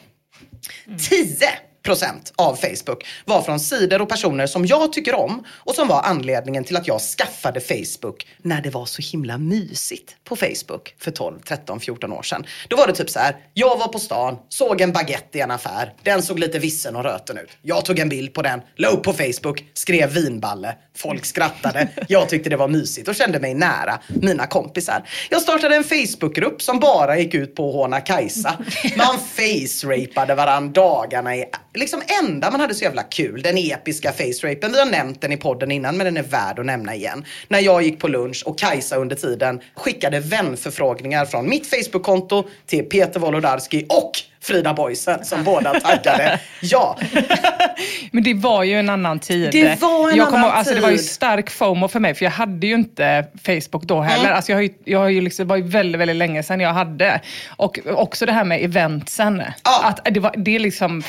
10 1.09 1.49
procent 1.87 2.33
av 2.35 2.55
Facebook 2.55 3.05
var 3.25 3.41
från 3.41 3.59
sidor 3.59 4.01
och 4.01 4.09
personer 4.09 4.47
som 4.47 4.65
jag 4.65 4.93
tycker 4.93 5.15
om 5.15 5.43
och 5.49 5.75
som 5.75 5.87
var 5.87 6.01
anledningen 6.01 6.63
till 6.63 6.77
att 6.77 6.87
jag 6.87 7.01
skaffade 7.01 7.59
Facebook 7.61 8.27
när 8.41 8.61
det 8.61 8.69
var 8.69 8.85
så 8.85 9.01
himla 9.01 9.37
mysigt 9.37 10.15
på 10.23 10.35
Facebook 10.35 10.95
för 10.99 11.11
12, 11.11 11.39
13, 11.39 11.79
14 11.79 12.13
år 12.13 12.23
sedan. 12.23 12.45
Då 12.67 12.77
var 12.77 12.87
det 12.87 12.93
typ 12.93 13.09
så 13.09 13.19
här, 13.19 13.35
jag 13.53 13.77
var 13.77 13.87
på 13.87 13.99
stan, 13.99 14.37
såg 14.49 14.81
en 14.81 14.91
baguette 14.91 15.37
i 15.37 15.41
en 15.41 15.51
affär, 15.51 15.93
den 16.03 16.21
såg 16.23 16.39
lite 16.39 16.59
vissen 16.59 16.95
och 16.95 17.03
röten 17.03 17.37
ut. 17.37 17.49
Jag 17.61 17.85
tog 17.85 17.99
en 17.99 18.09
bild 18.09 18.33
på 18.33 18.41
den, 18.41 18.61
la 18.75 18.87
upp 18.87 19.03
på 19.03 19.13
Facebook, 19.13 19.63
skrev 19.73 20.13
vinballe. 20.13 20.75
Folk 20.95 21.25
skrattade, 21.25 21.87
jag 22.07 22.29
tyckte 22.29 22.49
det 22.49 22.57
var 22.57 22.67
mysigt 22.67 23.07
och 23.07 23.15
kände 23.15 23.39
mig 23.39 23.53
nära 23.53 23.99
mina 24.07 24.47
kompisar. 24.47 25.09
Jag 25.29 25.41
startade 25.41 25.75
en 25.75 25.83
Facebookgrupp 25.83 26.61
som 26.61 26.79
bara 26.79 27.19
gick 27.19 27.33
ut 27.33 27.55
på 27.55 27.69
att 27.69 27.75
håna 27.75 28.01
Kajsa. 28.01 28.57
Man 28.97 29.19
face-rapade 29.35 30.35
varandra 30.35 30.81
dagarna 30.81 31.35
i 31.35 31.45
liksom 31.77 32.01
enda 32.23 32.51
man 32.51 32.59
hade 32.59 32.75
så 32.75 32.83
jävla 32.83 33.03
kul. 33.03 33.41
Den 33.41 33.57
episka 33.57 34.11
face-rapen. 34.11 34.71
Vi 34.71 34.79
har 34.79 34.85
nämnt 34.85 35.21
den 35.21 35.31
i 35.31 35.37
podden 35.37 35.71
innan 35.71 35.97
men 35.97 36.05
den 36.05 36.17
är 36.17 36.23
värd 36.23 36.59
att 36.59 36.65
nämna 36.65 36.95
igen. 36.95 37.25
När 37.47 37.59
jag 37.59 37.83
gick 37.83 37.99
på 37.99 38.07
lunch 38.07 38.43
och 38.45 38.59
Kajsa 38.59 38.95
under 38.95 39.15
tiden 39.15 39.61
skickade 39.75 40.19
vänförfrågningar 40.19 41.25
från 41.25 41.49
mitt 41.49 41.67
Facebook-konto 41.67 42.43
till 42.65 42.85
Peter 42.85 43.19
Wolodarski 43.19 43.85
och 43.89 44.11
Frida 44.47 44.73
Boisen 44.73 45.25
som 45.25 45.43
båda 45.43 45.79
taggade 45.79 46.39
ja. 46.61 46.97
Men 48.11 48.23
det 48.23 48.33
var 48.33 48.63
ju 48.63 48.79
en 48.79 48.89
annan 48.89 49.19
tid. 49.19 49.51
Det 49.51 49.81
var 49.81 50.11
en 50.11 50.17
jag 50.17 50.27
annan 50.27 50.41
ihåg, 50.41 50.51
alltså, 50.51 50.73
Det 50.73 50.81
var 50.81 50.89
ju 50.89 50.97
tid. 50.97 51.05
stark 51.05 51.49
FOMO 51.49 51.87
för 51.87 51.99
mig, 51.99 52.15
för 52.15 52.25
jag 52.25 52.31
hade 52.31 52.67
ju 52.67 52.73
inte 52.73 53.25
Facebook 53.43 53.83
då 53.83 54.01
heller. 54.01 54.25
Mm. 54.25 54.35
Alltså, 54.35 54.51
jag 54.51 54.57
har 54.57 54.63
ju, 54.63 54.69
jag 54.85 54.99
har 54.99 55.09
ju 55.09 55.21
liksom, 55.21 55.47
det 55.47 55.49
var 55.49 55.57
ju 55.57 55.63
väldigt, 55.63 56.01
väldigt 56.01 56.17
länge 56.17 56.43
sedan 56.43 56.59
jag 56.59 56.73
hade. 56.73 57.21
Och 57.47 57.79
också 57.85 58.25
det 58.25 58.31
här 58.31 58.43
med 58.43 58.63
eventsen. 58.63 59.43
Ja. 59.63 59.81
Att 59.83 60.13
det, 60.13 60.19
var, 60.19 60.33
det, 60.37 60.59
liksom, 60.59 61.03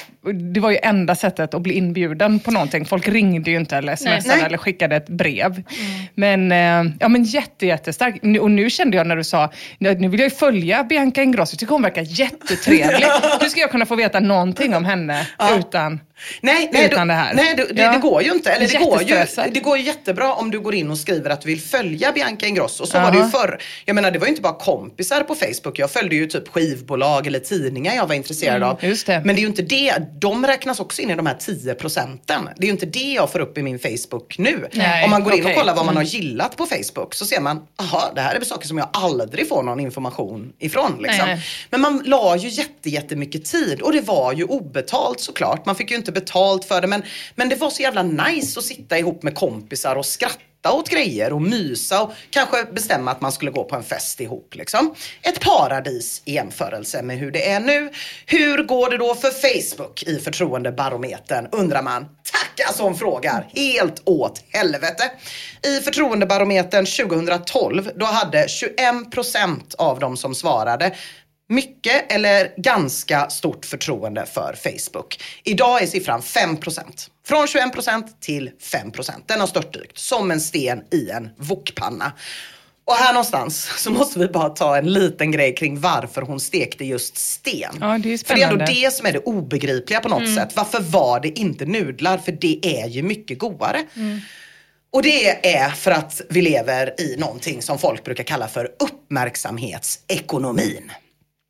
det 0.54 0.60
var 0.60 0.70
ju 0.70 0.78
enda 0.82 1.14
sättet 1.14 1.54
att 1.54 1.62
bli 1.62 1.74
inbjuden 1.74 2.40
på 2.40 2.50
någonting. 2.50 2.84
Folk 2.84 3.08
ringde 3.08 3.50
ju 3.50 3.56
inte 3.56 3.76
eller 3.76 3.96
smsade 3.96 4.40
eller 4.46 4.58
skickade 4.58 4.96
ett 4.96 5.08
brev. 5.08 5.62
Men, 6.14 6.52
eh, 6.52 6.92
ja, 7.00 7.08
men 7.08 7.24
jätte, 7.24 7.66
jättestark. 7.66 8.40
Och 8.40 8.50
nu 8.50 8.70
kände 8.70 8.96
jag 8.96 9.06
när 9.06 9.16
du 9.16 9.24
sa, 9.24 9.50
nu 9.78 9.94
nu 9.94 10.08
vill 10.08 10.20
jag 10.20 10.28
ju 10.28 10.36
följa 10.36 10.84
Bianca 10.84 11.22
Ingrosso. 11.22 11.54
Jag 11.54 11.58
tycker 11.58 11.72
hon 11.72 11.82
verkar 11.82 12.02
jättetrevlig. 12.02 13.06
Hur 13.40 13.48
ska 13.48 13.60
jag 13.60 13.70
kunna 13.70 13.86
få 13.86 13.96
veta 13.96 14.20
någonting 14.20 14.74
om 14.74 14.84
henne 14.84 15.26
utan... 15.58 16.00
Nej, 16.40 16.68
nej, 16.72 16.86
Utan 16.86 17.08
du, 17.08 17.14
det 17.14 17.18
här. 17.20 17.34
nej 17.34 17.54
det, 17.56 17.64
det, 17.72 17.82
Ja. 17.82 17.92
det 17.92 17.98
går 17.98 18.22
ju 18.22 18.32
inte. 18.32 18.50
Eller 18.52 18.68
det, 18.68 18.78
går 18.84 19.02
ju, 19.02 19.50
det 19.52 19.60
går 19.60 19.76
ju 19.78 19.82
jättebra 19.84 20.32
om 20.34 20.50
du 20.50 20.60
går 20.60 20.74
in 20.74 20.90
och 20.90 20.98
skriver 20.98 21.30
att 21.30 21.40
du 21.40 21.46
vill 21.48 21.60
följa 21.60 22.12
Bianca 22.12 22.46
Ingrosso. 22.46 22.86
Så 22.86 23.00
var 23.00 23.10
det 23.12 23.18
ju 23.18 23.28
förr. 23.28 23.58
Jag 23.84 23.94
menar 23.94 24.10
det 24.10 24.18
var 24.18 24.26
ju 24.26 24.30
inte 24.30 24.42
bara 24.42 24.58
kompisar 24.58 25.20
på 25.20 25.34
Facebook. 25.34 25.78
Jag 25.78 25.90
följde 25.90 26.16
ju 26.16 26.26
typ 26.26 26.48
skivbolag 26.48 27.26
eller 27.26 27.38
tidningar 27.40 27.94
jag 27.94 28.06
var 28.06 28.14
intresserad 28.14 28.62
av. 28.62 28.84
just 28.84 29.06
det. 29.06 29.22
Men 29.24 29.34
det 29.36 29.40
är 29.40 29.42
ju 29.42 29.48
inte 29.48 29.62
det. 29.62 29.94
De 30.20 30.46
räknas 30.46 30.80
också 30.80 31.02
in 31.02 31.10
i 31.10 31.14
de 31.14 31.26
här 31.26 31.34
10 31.40 31.74
procenten. 31.74 32.48
Det 32.56 32.62
är 32.62 32.66
ju 32.66 32.72
inte 32.72 32.86
det 32.86 33.12
jag 33.12 33.32
får 33.32 33.40
upp 33.40 33.58
i 33.58 33.62
min 33.62 33.78
Facebook 33.78 34.38
nu. 34.38 34.68
Nej, 34.72 35.04
om 35.04 35.10
man 35.10 35.24
går 35.24 35.32
in 35.34 35.40
okej. 35.40 35.52
och 35.52 35.58
kollar 35.60 35.74
vad 35.74 35.86
man 35.86 35.96
har 35.96 36.02
gillat 36.02 36.56
på 36.56 36.66
Facebook 36.66 37.14
så 37.14 37.24
ser 37.26 37.40
man, 37.40 37.60
aha, 37.80 38.12
det 38.14 38.20
här 38.20 38.34
är 38.34 38.40
saker 38.44 38.68
som 38.68 38.78
jag 38.78 38.88
aldrig 38.92 39.48
får 39.48 39.62
någon 39.62 39.80
information 39.80 40.52
ifrån. 40.58 40.96
Liksom. 41.02 41.40
Men 41.70 41.80
man 41.80 42.02
la 42.04 42.36
ju 42.36 42.48
jätte, 42.48 42.90
jättemycket 42.90 43.44
tid 43.44 43.80
och 43.82 43.92
det 43.92 44.00
var 44.00 44.32
ju 44.32 44.44
obetalt 44.44 45.20
såklart. 45.20 45.66
Man 45.66 45.74
fick 45.76 45.90
ju 45.90 45.96
inte 45.96 46.07
betalt 46.12 46.64
för 46.64 46.80
det 46.80 46.86
men, 46.86 47.02
men 47.34 47.48
det 47.48 47.56
var 47.56 47.70
så 47.70 47.82
jävla 47.82 48.02
nice 48.02 48.58
att 48.58 48.64
sitta 48.64 48.98
ihop 48.98 49.22
med 49.22 49.34
kompisar 49.34 49.96
och 49.96 50.06
skratta 50.06 50.72
åt 50.72 50.88
grejer 50.88 51.32
och 51.32 51.42
mysa 51.42 52.02
och 52.02 52.12
kanske 52.30 52.64
bestämma 52.64 53.10
att 53.10 53.20
man 53.20 53.32
skulle 53.32 53.50
gå 53.50 53.64
på 53.64 53.76
en 53.76 53.82
fest 53.82 54.20
ihop. 54.20 54.54
Liksom. 54.54 54.94
Ett 55.22 55.40
paradis 55.40 56.22
i 56.24 56.34
jämförelse 56.34 57.02
med 57.02 57.18
hur 57.18 57.30
det 57.30 57.48
är 57.48 57.60
nu. 57.60 57.92
Hur 58.26 58.62
går 58.62 58.90
det 58.90 58.96
då 58.96 59.14
för 59.14 59.30
Facebook 59.30 60.02
i 60.02 60.18
förtroendebarometern 60.18 61.48
undrar 61.52 61.82
man. 61.82 62.04
Tacka 62.04 62.72
som 62.72 62.98
frågar. 62.98 63.48
Helt 63.54 64.02
åt 64.04 64.44
helvete. 64.52 65.10
I 65.66 65.80
förtroendebarometern 65.80 66.86
2012 66.86 67.90
då 67.96 68.06
hade 68.06 68.46
21% 68.46 69.74
av 69.78 69.98
de 70.00 70.16
som 70.16 70.34
svarade 70.34 70.94
mycket 71.48 72.12
eller 72.12 72.52
ganska 72.56 73.30
stort 73.30 73.64
förtroende 73.64 74.26
för 74.26 74.56
Facebook. 74.62 75.20
Idag 75.44 75.82
är 75.82 75.86
siffran 75.86 76.20
5%. 76.20 76.82
Från 77.26 77.46
21% 77.46 78.04
till 78.20 78.50
5%. 78.60 79.10
Den 79.26 79.40
har 79.40 79.46
störtdykt 79.46 79.98
som 79.98 80.30
en 80.30 80.40
sten 80.40 80.82
i 80.90 81.10
en 81.10 81.30
wokpanna. 81.36 82.12
Och 82.84 82.94
här 82.94 83.12
någonstans 83.12 83.70
så 83.82 83.90
måste 83.90 84.18
vi 84.18 84.28
bara 84.28 84.48
ta 84.48 84.76
en 84.76 84.92
liten 84.92 85.32
grej 85.32 85.54
kring 85.54 85.80
varför 85.80 86.22
hon 86.22 86.40
stekte 86.40 86.84
just 86.84 87.16
sten. 87.16 87.76
Ja, 87.80 87.98
det 87.98 88.12
är 88.12 88.26
För 88.26 88.34
det 88.34 88.42
är 88.42 88.52
ändå 88.52 88.64
det 88.64 88.94
som 88.94 89.06
är 89.06 89.12
det 89.12 89.18
obegripliga 89.18 90.00
på 90.00 90.08
något 90.08 90.34
sätt. 90.34 90.56
Varför 90.56 90.80
var 90.80 91.20
det 91.20 91.38
inte 91.38 91.66
nudlar? 91.66 92.18
För 92.18 92.32
det 92.32 92.58
är 92.62 92.88
ju 92.88 93.02
mycket 93.02 93.38
godare. 93.38 93.86
Och 94.90 95.02
det 95.02 95.56
är 95.56 95.70
för 95.70 95.90
att 95.90 96.20
vi 96.28 96.42
lever 96.42 97.00
i 97.00 97.16
någonting 97.16 97.62
som 97.62 97.78
folk 97.78 98.04
brukar 98.04 98.24
kalla 98.24 98.48
för 98.48 98.70
uppmärksamhetsekonomin. 98.78 100.92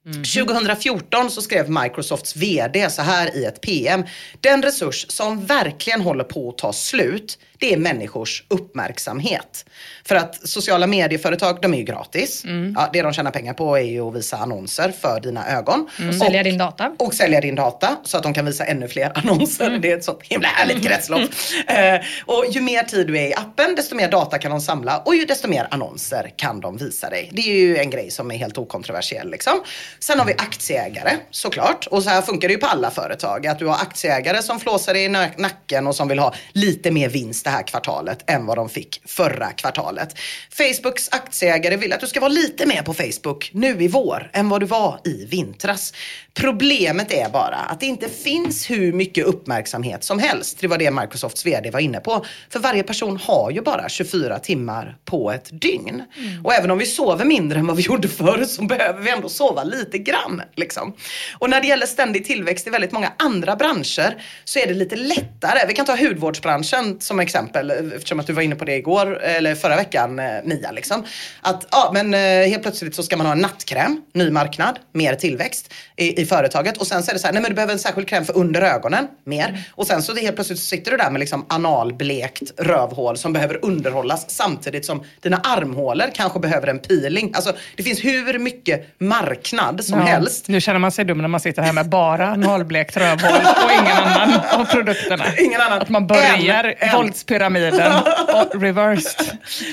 2014 0.07 1.31
så 1.31 1.43
skrev 1.43 1.71
Microsofts 1.71 2.37
VD 2.37 2.91
så 2.91 3.03
här 3.03 3.37
i 3.37 3.45
ett 3.45 3.61
PM. 3.61 4.05
Den 4.41 4.63
resurs 4.63 5.07
som 5.09 5.47
verkligen 5.47 6.01
håller 6.01 6.25
på 6.25 6.49
att 6.49 6.59
ta 6.59 6.73
slut, 6.73 7.39
det 7.59 7.73
är 7.73 7.77
människors 7.77 8.45
uppmärksamhet. 8.49 9.65
För 10.05 10.15
att 10.15 10.49
sociala 10.49 10.87
medieföretag, 10.87 11.59
de 11.63 11.75
är 11.75 11.79
ju 11.79 11.85
gratis. 11.85 12.45
Ja, 12.75 12.91
det 12.93 13.03
de 13.03 13.13
tjänar 13.13 13.31
pengar 13.31 13.55
på 13.55 13.77
är 13.77 13.83
ju 13.83 14.01
att 14.09 14.15
visa 14.15 14.37
annonser 14.37 14.93
för 15.01 15.21
dina 15.21 15.49
ögon. 15.49 15.89
Och 16.09 16.15
sälja 16.15 16.43
din 16.43 16.59
data. 16.59 16.97
Och 16.99 17.15
sälja 17.15 17.41
din 17.41 17.55
data 17.55 17.97
så 18.05 18.17
att 18.17 18.23
de 18.23 18.35
kan 18.35 18.45
visa 18.45 18.65
ännu 18.65 18.89
fler 18.89 19.13
annonser. 19.15 19.79
Det 19.83 19.93
är 19.93 19.97
ett 19.97 20.05
sånt 20.05 20.23
himla 20.23 20.49
härligt 20.49 20.87
kretslopp. 20.87 21.21
Eh, 21.67 22.01
och 22.27 22.45
ju 22.51 22.61
mer 22.61 22.83
tid 22.83 23.07
du 23.07 23.19
är 23.19 23.27
i 23.27 23.35
appen, 23.35 23.75
desto 23.75 23.95
mer 23.95 24.11
data 24.11 24.39
kan 24.39 24.51
de 24.51 24.61
samla 24.61 24.99
och 24.99 25.15
ju 25.15 25.25
desto 25.25 25.49
mer 25.49 25.69
annonser 25.71 26.33
kan 26.37 26.61
de 26.61 26.77
visa 26.77 27.11
dig. 27.11 27.31
Det 27.33 27.43
är 27.43 27.55
ju 27.55 27.77
en 27.77 27.91
grej 27.91 28.11
som 28.11 28.31
är 28.31 28.37
helt 28.37 28.59
okontroversiell. 28.59 29.31
Liksom. 29.31 29.61
Sen 30.01 30.19
har 30.19 30.27
vi 30.27 30.33
aktieägare 30.33 31.11
såklart. 31.31 31.87
Och 31.87 32.03
så 32.03 32.11
här 32.11 32.23
funkar 32.23 32.49
det 32.49 32.55
ju 32.55 32.61
på 32.61 32.67
alla 32.67 32.91
företag. 32.91 33.47
Att 33.47 33.59
du 33.59 33.67
har 33.67 33.75
aktieägare 33.75 34.43
som 34.43 34.61
flåsar 34.61 34.95
i 34.95 35.09
na- 35.09 35.31
nacken 35.39 35.87
och 35.87 35.95
som 35.97 36.09
vill 36.09 36.19
ha 36.19 36.35
lite 36.53 36.91
mer 36.91 37.09
vinst 37.09 37.45
det 37.45 37.51
här 37.51 37.63
kvartalet 37.63 38.31
än 38.31 38.47
vad 38.47 38.57
de 38.59 38.69
fick 38.69 39.03
förra 39.07 39.47
kvartalet. 39.53 40.19
Facebooks 40.51 41.09
aktieägare 41.13 41.77
vill 41.77 41.93
att 41.93 42.01
du 42.01 42.07
ska 42.07 42.21
vara 42.21 42.29
lite 42.29 42.67
mer 42.67 42.83
på 42.83 42.95
Facebook 42.95 43.51
nu 43.55 43.83
i 43.83 43.89
vår 43.89 44.31
än 44.33 44.49
vad 44.49 44.61
du 44.61 44.67
var 44.67 45.01
i 45.05 45.25
vintras. 45.25 45.93
Problemet 46.35 47.13
är 47.13 47.29
bara 47.29 47.57
att 47.57 47.81
det 47.81 47.87
inte 47.87 48.09
finns 48.09 48.71
hur 48.71 48.93
mycket 48.93 49.25
uppmärksamhet 49.27 50.05
som 50.05 50.19
helst. 50.19 50.59
Det 50.61 50.67
var 50.67 50.79
det 50.79 50.91
Microsofts 50.91 51.47
VD 51.47 51.71
var 51.71 51.81
inne 51.81 52.01
på. 52.01 52.25
För 52.51 52.59
varje 52.59 52.83
person 52.83 53.17
har 53.23 53.51
ju 53.51 53.63
bara 53.63 53.89
24 53.89 54.39
timmar 54.39 54.97
på 55.05 55.33
ett 55.33 55.61
dygn. 55.61 56.03
Och 56.45 56.55
även 56.55 56.71
om 56.71 56.79
vi 56.79 56.87
sover 56.87 57.25
mindre 57.25 57.59
än 57.59 57.67
vad 57.67 57.77
vi 57.77 57.83
gjorde 57.83 58.09
förr 58.09 58.45
så 58.45 58.63
behöver 58.63 59.01
vi 59.03 59.11
ändå 59.11 59.29
sova 59.29 59.65
lite 59.65 59.78
grann. 59.85 60.43
Liksom. 60.57 60.95
Och 61.38 61.51
när 61.51 61.61
det 61.61 61.67
gäller 61.67 61.87
ständig 61.87 62.25
tillväxt 62.25 62.67
i 62.67 62.71
väldigt 62.71 62.93
många 62.93 63.12
andra 63.17 63.57
branscher 63.57 64.23
så 64.45 64.59
är 64.59 64.67
det 64.67 64.75
lite 64.75 64.97
lättare. 64.97 65.67
Vi 65.69 65.75
kan 65.75 65.87
ta 65.87 65.97
hudvårdsbranschen 65.97 67.01
som 67.01 67.21
exempel 67.21 67.71
eftersom 67.71 68.21
att 68.21 68.27
du 68.27 68.33
var 68.33 68.43
inne 68.43 68.55
på 68.55 68.64
det 68.64 68.77
igår 68.77 69.23
eller 69.23 69.55
förra 69.55 69.77
veckan 69.77 70.19
eh, 70.19 70.25
Mia. 70.45 70.71
Liksom. 70.71 71.05
Att 71.41 71.67
ja, 71.71 71.91
men 71.95 72.14
eh, 72.14 72.21
helt 72.21 72.62
plötsligt 72.62 72.95
så 72.95 73.03
ska 73.03 73.17
man 73.17 73.27
ha 73.27 73.33
en 73.33 73.38
nattkräm, 73.38 74.03
ny 74.14 74.31
marknad, 74.31 74.79
mer 74.93 75.14
tillväxt 75.14 75.75
i, 75.97 76.23
i 76.23 76.27
företaget 76.27 76.77
och 76.77 76.87
sen 76.87 77.03
så 77.03 77.11
är 77.11 77.14
det 77.14 77.21
så 77.21 77.27
här, 77.27 77.33
nej 77.33 77.43
men 77.43 77.51
du 77.51 77.55
behöver 77.55 77.73
en 77.73 77.79
särskild 77.79 78.09
kräm 78.09 78.25
för 78.25 78.37
under 78.37 78.62
ögonen, 78.62 79.07
mer. 79.25 79.64
Och 79.75 79.87
sen 79.87 80.03
så 80.03 80.12
det 80.12 80.21
helt 80.21 80.37
plötsligt 80.37 80.59
så 80.59 80.67
sitter 80.67 80.91
du 80.91 80.97
där 80.97 81.11
med 81.11 81.21
liksom 81.21 81.47
analblekt 81.49 82.53
rövhål 82.57 83.17
som 83.17 83.33
behöver 83.33 83.64
underhållas 83.64 84.31
samtidigt 84.31 84.87
som 84.87 85.05
dina 85.21 85.37
armhålor 85.37 86.07
kanske 86.14 86.41
behöver 86.41 86.67
en 86.67 86.79
peeling. 86.79 87.33
Alltså 87.35 87.53
det 87.77 87.83
finns 87.83 88.05
hur 88.05 88.38
mycket 88.38 89.01
marknad 89.01 89.68
som 89.79 89.99
Ja, 89.99 90.05
helst. 90.05 90.49
Nu 90.49 90.61
känner 90.61 90.79
man 90.79 90.93
sig 90.93 91.05
dum 91.05 91.19
när 91.19 91.29
man 91.29 91.41
sitter 91.41 91.63
här 91.63 91.73
med 91.73 91.89
bara 91.89 92.37
nollblekt 92.37 92.97
rövhål 92.97 93.31
och 93.65 93.73
ingen 93.73 93.97
annan 93.97 94.41
av 94.61 94.65
produkterna. 94.65 95.25
Ingen 95.39 95.61
annan. 95.61 95.83
Att 95.83 95.89
man 95.89 96.07
börjar 96.07 96.65
En, 96.65 96.89
en. 96.89 96.97
våldspyramiden 96.97 97.93
och 98.35 98.63
reversed. 98.63 99.27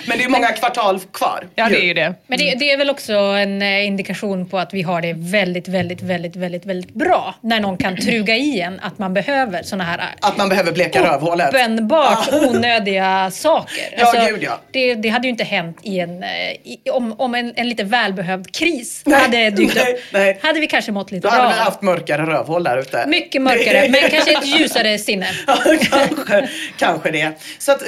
Men 0.07 0.17
det 0.17 0.21
är 0.23 0.25
ju 0.25 0.29
många 0.31 0.47
kvartal 0.47 0.99
kvar. 1.13 1.47
Ja, 1.55 1.69
det 1.69 1.77
är 1.81 1.85
ju 1.85 1.93
det. 1.93 2.13
Men 2.27 2.37
det, 2.39 2.55
det 2.55 2.71
är 2.71 2.77
väl 2.77 2.89
också 2.89 3.13
en 3.13 3.61
eh, 3.61 3.85
indikation 3.85 4.49
på 4.49 4.59
att 4.59 4.73
vi 4.73 4.81
har 4.81 5.01
det 5.01 5.13
väldigt, 5.13 5.67
väldigt, 5.67 6.01
väldigt, 6.01 6.35
väldigt, 6.35 6.65
väldigt 6.65 6.93
bra. 6.93 7.35
När 7.41 7.59
någon 7.59 7.77
kan 7.77 7.97
truga 7.97 8.35
i 8.35 8.59
en 8.61 8.79
att 8.79 8.99
man 8.99 9.13
behöver 9.13 9.63
såna 9.63 9.83
här 9.83 9.97
eh, 9.97 10.03
Att 10.21 10.37
man 10.37 10.49
behöver 10.49 10.71
bleka 10.71 11.03
rövhålet. 11.13 11.47
uppenbart 11.49 12.29
onödiga 12.33 13.31
saker. 13.31 13.99
Alltså, 13.99 14.17
Ja, 14.17 14.27
gud, 14.27 14.43
ja. 14.43 14.59
Det, 14.71 14.95
det 14.95 15.09
hade 15.09 15.27
ju 15.27 15.31
inte 15.31 15.43
hänt 15.43 15.77
i 15.81 15.99
en, 15.99 16.23
eh, 16.23 16.29
i, 16.51 16.79
om, 16.93 17.15
om 17.19 17.35
en, 17.35 17.53
en 17.55 17.69
lite 17.69 17.83
välbehövd 17.83 18.55
kris 18.55 19.01
Nej, 19.05 19.21
hade 19.21 19.49
dykt 19.49 19.77
upp. 19.77 19.83
Nej. 20.13 20.39
Hade 20.41 20.59
vi 20.59 20.67
kanske 20.67 20.91
mått 20.91 21.11
lite 21.11 21.27
Då 21.27 21.31
bra. 21.31 21.41
hade 21.41 21.53
vi 21.55 21.59
haft 21.59 21.81
mörkare 21.81 22.25
rövhål 22.25 22.63
där 22.63 22.77
ute. 22.77 23.05
Mycket 23.07 23.41
mörkare, 23.41 23.89
men 23.89 24.09
kanske 24.09 24.37
ett 24.37 24.59
ljusare 24.59 24.97
sinne. 24.99 25.27
Ja, 25.47 25.57
kanske, 25.91 26.49
kanske 26.77 27.11
det. 27.11 27.31
Så 27.59 27.71
att, 27.71 27.81
eh, 27.81 27.87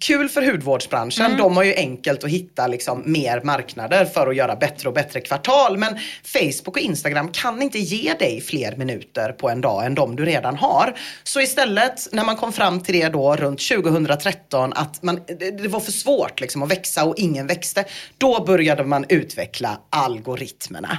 kul 0.00 0.28
för 0.28 0.42
hudvårdsbranschen. 0.42 1.26
Mm. 1.26 1.38
De 1.38 1.56
har 1.56 1.64
ju 1.64 1.74
enkelt 1.74 2.24
att 2.24 2.30
hitta 2.30 2.66
liksom, 2.66 3.02
mer 3.06 3.40
marknader 3.40 4.04
för 4.04 4.26
att 4.26 4.36
göra 4.36 4.56
bättre 4.56 4.88
och 4.88 4.94
bättre 4.94 5.20
kvartal. 5.20 5.78
Men 5.78 5.98
Facebook 6.24 6.76
och 6.76 6.78
Instagram 6.78 7.28
kan 7.32 7.62
inte 7.62 7.78
ge 7.78 8.14
dig 8.14 8.40
fler 8.40 8.76
minuter 8.76 9.32
på 9.32 9.50
en 9.50 9.60
dag 9.60 9.86
än 9.86 9.94
de 9.94 10.16
du 10.16 10.24
redan 10.24 10.56
har. 10.56 10.94
Så 11.22 11.40
istället 11.40 12.08
när 12.12 12.24
man 12.24 12.36
kom 12.36 12.52
fram 12.52 12.80
till 12.80 12.94
det 13.00 13.08
då 13.08 13.36
runt 13.36 13.60
2013 13.68 14.72
att 14.72 15.02
man, 15.02 15.20
det, 15.38 15.50
det 15.62 15.68
var 15.68 15.80
för 15.80 15.92
svårt 15.92 16.40
liksom, 16.40 16.62
att 16.62 16.70
växa 16.70 17.04
och 17.04 17.14
ingen 17.18 17.46
växte. 17.46 17.84
Då 18.18 18.44
började 18.44 18.84
man 18.84 19.04
utveckla 19.08 19.80
algoritmerna. 19.90 20.98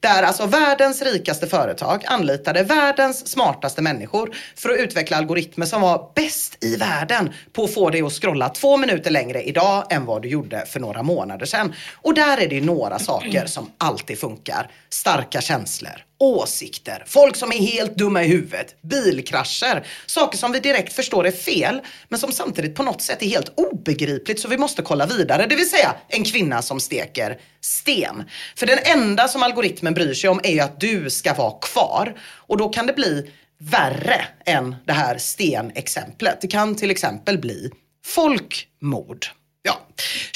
Där 0.00 0.22
alltså 0.22 0.46
världens 0.46 1.02
rikaste 1.02 1.46
företag 1.46 2.04
anlitade 2.06 2.62
världens 2.62 3.28
smartaste 3.28 3.82
människor 3.82 4.34
för 4.56 4.70
att 4.70 4.78
utveckla 4.78 5.16
algoritmer 5.16 5.66
som 5.66 5.80
var 5.80 6.12
bäst 6.14 6.64
i 6.64 6.76
världen 6.76 7.30
på 7.52 7.64
att 7.64 7.74
få 7.74 7.90
dig 7.90 8.02
att 8.02 8.12
scrolla 8.12 8.48
två 8.48 8.76
minuter 8.76 9.10
längre 9.10 9.42
idag 9.42 9.92
än 9.92 10.06
vad 10.06 10.22
du 10.22 10.28
gjorde 10.28 10.66
för 10.66 10.80
några 10.80 11.02
månader 11.02 11.46
sedan. 11.46 11.74
Och 11.94 12.14
där 12.14 12.38
är 12.38 12.48
det 12.48 12.54
ju 12.54 12.64
några 12.64 12.98
saker 12.98 13.46
som 13.46 13.70
alltid 13.78 14.18
funkar. 14.18 14.70
Starka 14.90 15.40
känslor 15.40 16.04
åsikter, 16.22 17.04
folk 17.06 17.36
som 17.36 17.52
är 17.52 17.56
helt 17.56 17.96
dumma 17.96 18.24
i 18.24 18.26
huvudet, 18.26 18.82
bilkrascher, 18.82 19.86
saker 20.06 20.38
som 20.38 20.52
vi 20.52 20.60
direkt 20.60 20.92
förstår 20.92 21.26
är 21.26 21.30
fel, 21.30 21.80
men 22.08 22.18
som 22.18 22.32
samtidigt 22.32 22.74
på 22.74 22.82
något 22.82 23.02
sätt 23.02 23.22
är 23.22 23.26
helt 23.26 23.52
obegripligt 23.56 24.40
så 24.40 24.48
vi 24.48 24.58
måste 24.58 24.82
kolla 24.82 25.06
vidare. 25.06 25.46
Det 25.46 25.56
vill 25.56 25.70
säga 25.70 25.94
en 26.08 26.24
kvinna 26.24 26.62
som 26.62 26.80
steker 26.80 27.40
sten. 27.60 28.24
För 28.56 28.66
den 28.66 28.78
enda 28.84 29.28
som 29.28 29.42
algoritmen 29.42 29.94
bryr 29.94 30.14
sig 30.14 30.30
om 30.30 30.40
är 30.42 30.52
ju 30.52 30.60
att 30.60 30.80
du 30.80 31.10
ska 31.10 31.34
vara 31.34 31.58
kvar. 31.60 32.14
Och 32.20 32.56
då 32.56 32.68
kan 32.68 32.86
det 32.86 32.92
bli 32.92 33.30
värre 33.58 34.26
än 34.46 34.76
det 34.86 34.92
här 34.92 35.18
stenexemplet. 35.18 36.40
Det 36.40 36.48
kan 36.48 36.74
till 36.74 36.90
exempel 36.90 37.38
bli 37.38 37.70
folkmord. 38.04 39.26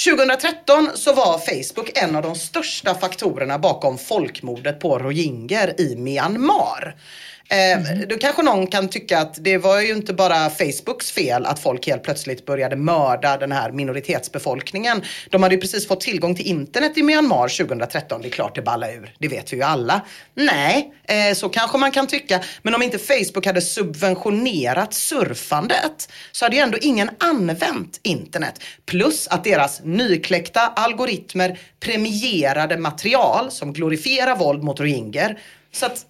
2013 0.04 0.90
så 0.94 1.12
var 1.12 1.38
Facebook 1.38 1.98
en 1.98 2.16
av 2.16 2.22
de 2.22 2.34
största 2.34 2.94
faktorerna 2.94 3.58
bakom 3.58 3.98
folkmordet 3.98 4.80
på 4.80 4.98
rohingyer 4.98 5.80
i 5.80 5.96
Myanmar. 5.96 6.96
Eh, 7.48 8.06
Då 8.08 8.16
kanske 8.16 8.42
någon 8.42 8.66
kan 8.66 8.88
tycka 8.88 9.18
att 9.18 9.44
det 9.44 9.58
var 9.58 9.80
ju 9.80 9.92
inte 9.92 10.14
bara 10.14 10.50
Facebooks 10.50 11.10
fel 11.12 11.46
att 11.46 11.58
folk 11.58 11.86
helt 11.86 12.02
plötsligt 12.02 12.46
började 12.46 12.76
mörda 12.76 13.36
den 13.36 13.52
här 13.52 13.72
minoritetsbefolkningen. 13.72 15.02
De 15.30 15.42
hade 15.42 15.54
ju 15.54 15.60
precis 15.60 15.88
fått 15.88 16.00
tillgång 16.00 16.34
till 16.34 16.46
internet 16.46 16.98
i 16.98 17.02
Myanmar 17.02 17.48
2013. 17.48 18.22
Det 18.22 18.28
är 18.28 18.30
klart 18.30 18.54
det 18.54 18.62
ballar 18.62 18.88
ur. 18.90 19.14
Det 19.18 19.28
vet 19.28 19.52
vi 19.52 19.56
ju 19.56 19.62
alla. 19.62 20.00
Nej, 20.34 20.92
eh, 21.04 21.34
så 21.34 21.48
kanske 21.48 21.78
man 21.78 21.90
kan 21.92 22.06
tycka. 22.06 22.40
Men 22.62 22.74
om 22.74 22.82
inte 22.82 22.98
Facebook 22.98 23.46
hade 23.46 23.60
subventionerat 23.60 24.94
surfandet 24.94 26.12
så 26.32 26.44
hade 26.44 26.56
ju 26.56 26.62
ändå 26.62 26.78
ingen 26.80 27.10
använt 27.18 28.00
internet. 28.02 28.54
Plus 28.86 29.28
att 29.28 29.44
deras 29.44 29.80
nykläckta 29.84 30.60
algoritmer 30.60 31.58
premierade 31.80 32.76
material 32.76 33.50
som 33.50 33.72
glorifierar 33.72 34.36
våld 34.36 34.62
mot 34.62 34.80
rohingyer. 34.80 35.38
Så 35.76 35.86
att 35.86 36.06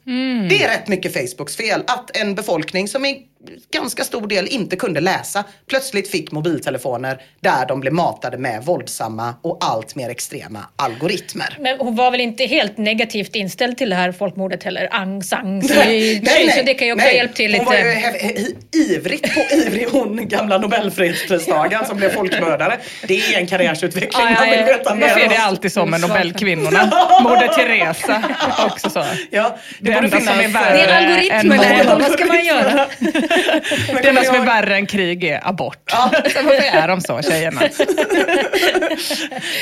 det 0.48 0.64
är 0.64 0.68
rätt 0.68 0.88
mycket 0.88 1.12
Facebooks 1.12 1.56
fel 1.56 1.82
att 1.86 2.16
en 2.16 2.34
befolkning 2.34 2.88
som 2.88 3.04
i 3.04 3.26
ganska 3.72 4.04
stor 4.04 4.26
del 4.26 4.46
inte 4.48 4.76
kunde 4.76 5.00
läsa 5.00 5.44
plötsligt 5.68 6.10
fick 6.10 6.32
mobiltelefoner 6.32 7.22
där 7.40 7.66
de 7.66 7.80
blev 7.80 7.92
matade 7.92 8.38
med 8.38 8.64
våldsamma 8.64 9.34
och 9.42 9.58
allt 9.60 9.94
mer 9.94 10.08
extrema 10.10 10.58
algoritmer. 10.76 11.56
Men 11.60 11.78
hon 11.78 11.96
var 11.96 12.10
väl 12.10 12.20
inte 12.20 12.44
helt 12.44 12.78
negativt 12.78 13.36
inställd 13.36 13.78
till 13.78 13.90
det 13.90 13.96
här 13.96 14.12
folkmordet 14.12 14.62
heller? 14.62 14.88
Aung 14.92 15.22
San 15.22 15.62
Suu 15.62 15.74
Kyi. 15.84 16.22
Så 16.56 16.62
det 16.66 16.74
kan 16.74 16.86
ju 16.86 16.92
också 16.92 17.06
nej. 17.06 17.16
hjälpa 17.16 17.34
till 17.34 17.54
Hon 17.54 17.64
var 17.64 17.74
ju 17.74 17.84
lite. 17.94 18.52
ivrigt 18.78 19.34
på 19.34 19.54
ivrig 19.56 19.86
hon 19.92 20.28
gamla 20.28 20.58
nobelfredspristagaren 20.58 21.86
som 21.86 21.96
blev 21.96 22.10
folkmördare. 22.10 22.78
Det 23.06 23.14
är 23.34 23.38
en 23.38 23.46
karriärsutveckling 23.46 24.10
Ja, 24.24 24.30
ja, 24.30 24.40
man 24.40 24.50
vill 24.50 24.60
ja. 24.60 24.66
veta 24.66 24.94
mer 24.94 25.02
Varför 25.08 25.20
är 25.20 25.28
det 25.28 25.38
alltid 25.38 25.72
så 25.72 25.86
med 25.86 26.00
Nobelkvinnorna? 26.00 26.84
Moder 27.22 27.48
Teresa 27.48 28.22
också 28.66 28.90
så. 28.90 29.04
Ja, 29.30 29.58
Det 29.78 29.84
borde 29.94 30.06
enda 30.06 30.20
som 30.20 30.28
är 30.28 30.42
finnas, 30.42 30.54
värre 30.54 30.76
Det 30.76 30.82
är 30.82 30.96
algoritmerna, 31.06 31.64
än 31.64 31.86
mord. 31.88 32.02
vad 32.02 32.12
ska 32.12 32.24
man 32.24 32.44
göra? 32.44 32.86
Det 34.02 34.08
enda 34.08 34.24
som 34.24 34.34
är 34.34 34.46
värre 34.46 34.74
än 34.74 34.86
krig 34.86 35.24
är 35.24 35.48
abort. 35.48 35.90
Så 35.90 36.42
varför 36.42 36.78
är 36.78 36.88
de 36.88 37.00
så 37.00 37.22
tjejerna? 37.22 37.60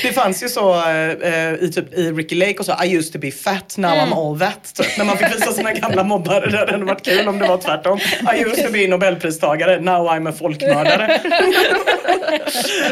Det 0.03 0.13
fanns 0.13 0.43
ju 0.43 0.49
så 0.49 0.75
eh, 0.75 1.55
i, 1.55 1.73
typ, 1.75 1.95
i 1.95 2.13
Ricky 2.13 2.35
Lake 2.35 2.59
och 2.59 2.67
så, 2.67 2.85
I 2.85 2.97
used 2.97 3.13
to 3.13 3.19
be 3.19 3.31
fat, 3.31 3.75
now 3.79 3.91
I'm 3.91 4.15
all 4.15 4.39
that. 4.39 4.75
Typ, 4.75 4.99
när 4.99 5.05
man 5.05 5.19
fick 5.19 5.35
visa 5.35 5.53
sina 5.53 5.73
gamla 5.73 6.05
mobbare. 6.05 6.51
Det 6.51 6.59
hade 6.59 6.85
varit 6.85 7.05
kul 7.05 7.29
om 7.29 7.39
det 7.39 7.49
var 7.49 7.59
tvärtom. 7.59 7.99
I 8.37 8.41
used 8.41 8.67
to 8.67 8.73
be 8.73 8.89
nobelpristagare, 8.89 9.81
now 9.81 10.09
I'm 10.09 10.29
a 10.29 10.33
folkmördare. 10.33 11.21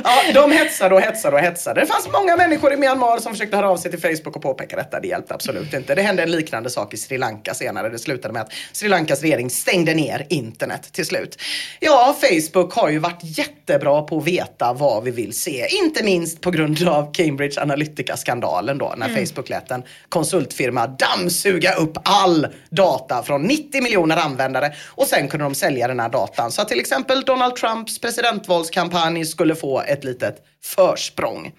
ja, 0.05 0.23
de 0.35 0.53
hetsade 0.53 0.95
och 0.95 1.01
hetsade 1.01 1.37
och 1.37 1.43
hetsade. 1.43 1.81
Det 1.81 1.87
fanns 1.87 2.09
många 2.13 2.37
människor 2.37 2.73
i 2.73 2.77
Myanmar 2.77 3.19
som 3.19 3.33
försökte 3.33 3.57
höra 3.57 3.71
av 3.71 3.77
sig 3.77 3.91
till 3.91 4.01
Facebook 4.01 4.37
och 4.37 4.43
påpeka 4.43 4.77
detta. 4.77 5.01
Det 5.01 5.09
hjälpte 5.09 5.35
absolut 5.35 5.75
inte. 5.75 5.95
Det 5.95 6.03
hände 6.03 6.23
en 6.23 6.31
liknande 6.31 6.71
sak 6.71 6.95
i 6.95 6.97
Sri 6.97 7.19
Lanka 7.19 7.55
senare. 7.55 7.89
Det 7.89 7.99
slutade 7.99 8.35
med 8.35 8.43
att 8.43 8.53
Sri 8.73 8.89
Lankas 8.89 9.23
regering 9.23 9.51
stängde 9.51 9.95
ner 9.95 10.27
internet 10.29 10.62
till 10.93 11.07
slut. 11.07 11.39
Ja, 11.81 12.17
Facebook 12.21 12.73
har 12.75 12.89
ju 12.89 12.99
varit 12.99 13.21
jättebra 13.23 14.03
på 14.03 14.19
att 14.19 14.25
veta 14.25 14.73
vad 14.73 15.05
vi 15.05 15.11
vill 15.11 15.33
se. 15.33 15.67
Inte 15.85 16.05
minst 16.05 16.41
på 16.41 16.51
grund 16.51 16.89
av 16.89 17.15
Cambridge 17.15 17.63
Analytica-skandalen 17.63 18.79
då 18.79 18.95
när 18.97 19.27
Facebook 19.27 19.49
lät 19.49 19.71
en 19.71 19.83
konsultfirma 20.09 20.87
dammsuga 20.87 21.75
upp 21.75 21.99
all 22.05 22.47
data 22.71 23.23
från 23.23 23.43
90 23.43 23.83
miljoner 23.83 24.17
användare 24.17 24.73
och 24.89 25.07
sen 25.07 25.29
kunde 25.29 25.45
de 25.45 25.55
sälja 25.55 25.89
den 25.89 26.01
här 26.01 26.09
datan 26.09 26.53
så 26.53 26.63
att 26.63 26.69
till 26.69 26.81
exempel 26.81 27.23
Donald 27.23 27.57
Trumps 27.57 27.99
presidentvalskampanj 27.99 29.25
skulle 29.25 29.55
få 29.55 29.81
ett 29.81 30.05
litet 30.05 30.37
försprång. 30.65 31.53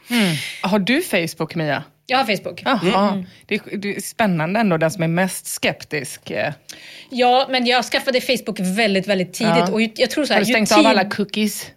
Har 0.62 0.80
du 0.80 1.02
Facebook 1.02 1.56
Mia? 1.56 1.84
Jag 2.06 2.18
har 2.18 2.38
Facebook. 2.38 2.62
Jaha. 2.66 3.24
Det, 3.46 3.56
är, 3.56 3.78
det 3.78 3.96
är 3.98 4.02
spännande 4.02 4.60
ändå, 4.60 4.78
den 4.78 4.92
som 4.92 5.04
är 5.04 5.08
mest 5.08 5.48
skeptisk. 5.48 6.32
eh. 6.32 6.54
Ja, 7.10 7.48
men 7.50 7.66
jag 7.66 7.86
skaffade 7.86 8.22
Facebook 8.22 8.60
väldigt, 8.60 9.08
väldigt 9.08 9.34
tidigt. 9.34 9.54
Ja. 9.58 9.72
Och 9.72 9.82
jag 9.82 10.10
tror 10.10 10.26
så 10.26 10.34
här, 10.34 10.40
Har 10.42 10.46
du 10.46 10.52
stängt 10.54 10.72
av 10.72 10.86
alla 10.88 11.10
cookies? 11.10 11.68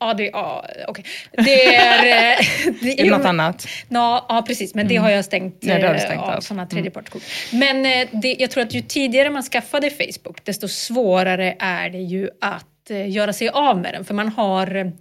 Ja, 0.00 0.14
det, 0.14 0.24
ja, 0.24 0.64
okej. 0.88 1.04
Det 1.32 1.74
är... 1.76 1.98
eh, 2.06 2.46
det, 2.82 3.00
Är 3.00 3.04
det 3.04 3.10
något 3.10 3.26
annat? 3.26 3.66
Ja, 3.88 4.26
ja, 4.28 4.42
precis. 4.46 4.74
Men 4.74 4.88
det 4.88 4.96
har 4.96 5.10
jag 5.10 5.24
stängt, 5.24 5.56
Ja, 5.60 5.78
det 5.78 5.86
har 5.86 5.94
eh, 5.94 6.00
stängt 6.00 6.22
av 6.22 6.30
av. 6.30 6.40
sådana 6.40 6.66
tredjepartskort. 6.66 7.22
Men 7.52 7.86
eh, 7.86 8.08
det, 8.12 8.36
jag 8.38 8.50
tror 8.50 8.62
att 8.64 8.74
ju 8.74 8.80
tidigare 8.82 9.30
man 9.30 9.42
skaffade 9.42 9.90
Facebook, 9.90 10.44
desto 10.44 10.68
svårare 10.68 11.56
är 11.58 11.90
det 11.90 11.98
ju 11.98 12.28
att 12.40 12.66
göra 13.08 13.32
sig 13.32 13.48
av 13.48 13.78
med 13.80 13.94
den. 13.94 14.04
För 14.04 14.14
man 14.14 14.28
har, 14.28 14.92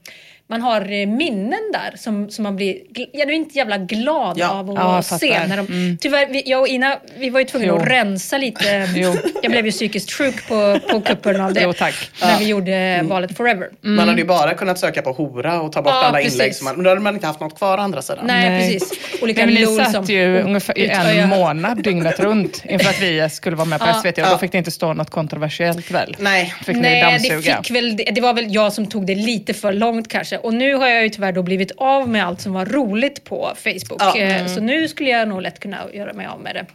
man 0.54 0.62
har 0.62 0.82
eh, 0.82 1.08
minnen 1.08 1.72
där 1.74 1.94
som, 1.98 2.30
som 2.30 2.44
man 2.44 2.56
blir 2.56 2.78
genuint 3.13 3.56
jävla 3.56 3.78
glad 3.78 4.38
Ja. 4.38 4.50
av 4.50 4.70
att 4.70 4.76
Ja, 5.12 5.18
se. 5.18 5.48
När 5.48 5.58
de, 5.58 5.98
Tyvärr, 6.02 6.28
vi, 6.28 6.44
jag 6.46 6.62
och 6.62 6.68
Ina, 6.68 6.98
vi 7.18 7.30
var 7.30 7.39
ju 7.39 7.46
tvungna 7.46 7.68
Jo. 7.68 7.76
att 7.78 7.88
rensa 7.88 8.38
lite. 8.38 8.89
Jo. 8.96 9.16
Jag 9.44 9.52
blev 9.52 9.66
ju 9.66 9.72
psykiskt 9.72 10.12
sjuk 10.12 10.48
på, 10.48 10.80
på 10.92 11.02
kuppen 11.02 11.42
av 11.42 11.54
det. 11.54 11.62
Jo, 11.63 11.74
tack. 11.74 11.96
När 12.22 12.39
vi 12.39 12.46
gjorde 12.48 13.02
valet 13.04 13.38
Forever. 13.38 13.68
Man 13.82 14.08
hade 14.08 14.22
ju 14.22 14.28
bara 14.28 14.54
kunnat 14.54 14.80
söka 14.80 15.02
på 15.02 15.12
hora 15.12 15.62
och 15.62 15.72
ta 15.72 15.82
bort 15.82 15.94
Ja, 15.94 16.04
alla 16.06 16.18
precis. 16.18 16.34
inlägg. 16.34 16.56
Som 16.56 16.66
man, 16.66 16.76
men 16.76 16.84
då 16.84 16.89
hade 16.89 17.02
man 17.02 17.13
inte 17.13 17.28
haft 17.28 17.39
något 17.39 17.58
kvar 17.58 17.78
å 17.78 17.82
andra 17.82 18.02
sidan. 18.02 18.26
Nej, 18.28 18.50
Nej. 18.50 18.74
precis. 18.80 19.00
Olika 19.22 19.46
Nej, 19.46 19.54
men 19.54 19.63
ni 19.76 19.76
satt 19.84 19.92
som 19.92 20.06
ju 20.06 20.42
ungefär 20.42 20.80
i 20.80 21.20
en 21.20 21.30
månad 21.30 21.84
dygnet 21.84 22.20
runt 22.20 22.63
inför 22.70 22.89
att 22.89 23.02
vi 23.02 23.30
skulle 23.30 23.56
vara 23.56 23.66
med 23.68 23.80
på 23.80 23.86
Ja. 23.88 23.94
SVT 24.02 24.18
och 24.18 24.30
då 24.32 24.38
fick 24.38 24.52
det 24.52 24.58
inte 24.58 24.72
stå 24.72 24.94
något 24.94 25.10
kontroversiellt 25.10 25.92
väl? 25.92 26.16
Nej. 26.20 26.54
Fick 26.66 26.76
ni 26.76 26.82
Nej, 26.82 27.02
det, 27.02 27.30
dammsuga? 27.30 27.58
fick 27.63 27.72
väl, 27.76 27.96
det, 27.98 28.04
det 28.04 28.22
var 28.22 28.34
väl 28.34 28.54
jag 28.54 28.74
som 28.74 28.86
tog 28.88 29.06
det 29.06 29.16
lite 29.16 29.54
för 29.54 29.74
långt 29.74 30.08
kanske. 30.08 30.38
Och 30.43 30.53
nu 30.53 30.73
har 30.75 30.88
jag 30.88 31.03
ju 31.03 31.10
tyvärr 31.10 31.32
då 31.32 31.43
blivit 31.43 31.71
av 31.77 32.10
med 32.10 32.25
allt 32.25 32.41
som 32.41 32.53
var 32.53 32.65
roligt 32.65 33.23
på 33.23 33.51
Facebook. 33.56 34.01
Ja. 34.01 34.17
Eh, 34.17 34.47
Så 34.47 34.62
nu 34.62 34.88
skulle 34.88 35.10
jag 35.10 35.27
nog 35.27 35.41
lätt 35.41 35.60
kunna 35.60 35.77
göra 35.93 36.13
mig 36.13 36.25
av 36.25 36.39
med 36.41 36.56
det. 36.56 36.65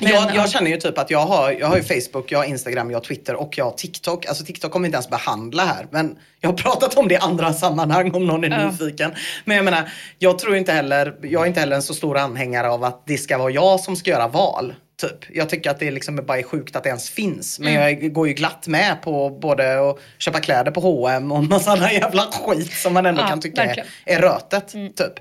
Men, 0.00 0.10
jag, 0.12 0.22
ja. 0.24 0.30
jag 0.34 0.50
känner 0.50 0.70
ju 0.70 0.76
typ 0.76 0.98
att 0.98 1.10
jag 1.10 1.26
har, 1.26 1.50
jag 1.52 1.66
har 1.66 1.76
ju 1.76 1.82
Facebook, 1.82 2.32
jag 2.32 2.38
har 2.38 2.44
Instagram, 2.44 2.90
jag 2.90 2.98
har 2.98 3.04
Twitter 3.04 3.34
och 3.34 3.58
jag 3.58 3.64
har 3.64 3.72
TikTok. 3.72 4.26
Alltså 4.26 4.44
TikTok 4.44 4.72
kommer 4.72 4.84
vi 4.84 4.86
inte 4.86 4.96
ens 4.96 5.08
behandla 5.10 5.64
här. 5.64 5.86
Men 5.90 6.16
jag 6.40 6.48
har 6.50 6.56
pratat 6.56 6.94
om 6.96 7.08
det 7.08 7.14
i 7.14 7.18
andra 7.18 7.52
sammanhang 7.52 8.14
om 8.14 8.26
någon 8.26 8.44
är 8.44 8.50
Ja. 8.50 8.70
nyfiken. 8.70 9.10
Men 9.44 9.56
jag 9.56 9.64
menar, 9.64 9.90
jag 10.18 10.38
tror 10.38 10.56
inte 10.56 10.72
heller, 10.72 11.14
jag 11.22 11.42
är 11.42 11.46
inte 11.46 11.60
heller 11.60 11.76
en 11.76 11.82
så 11.82 11.94
stor 11.94 12.18
anhängare 12.18 12.70
av 12.70 12.84
att 12.84 13.02
det 13.06 13.18
ska 13.18 13.38
vara 13.38 13.50
jag 13.50 13.80
som 13.80 13.96
ska 13.96 14.10
göra 14.10 14.28
val. 14.28 14.74
Typ. 15.00 15.36
Jag 15.36 15.48
tycker 15.48 15.70
att 15.70 15.78
det 15.78 15.90
liksom 15.90 16.16
bara 16.26 16.38
är 16.38 16.42
sjukt 16.42 16.76
att 16.76 16.82
det 16.82 16.88
ens 16.88 17.10
finns. 17.10 17.58
Men 17.58 17.72
jag 17.74 18.12
går 18.12 18.28
ju 18.28 18.34
glatt 18.34 18.66
med 18.66 19.02
på 19.02 19.30
både 19.30 19.90
att 19.90 19.98
köpa 20.18 20.40
kläder 20.40 20.70
på 20.70 20.80
H&M 20.80 21.32
och 21.32 21.44
massa 21.44 21.70
annan 21.70 21.94
jävla 21.94 22.22
skit 22.22 22.72
som 22.72 22.94
man 22.94 23.06
ändå 23.06 23.20
Ja, 23.20 23.28
kan 23.28 23.40
tycka 23.40 23.62
är, 23.62 23.66
verkligen. 23.66 23.88
är 24.06 24.20
rötet. 24.20 24.68
Typ. 24.68 25.18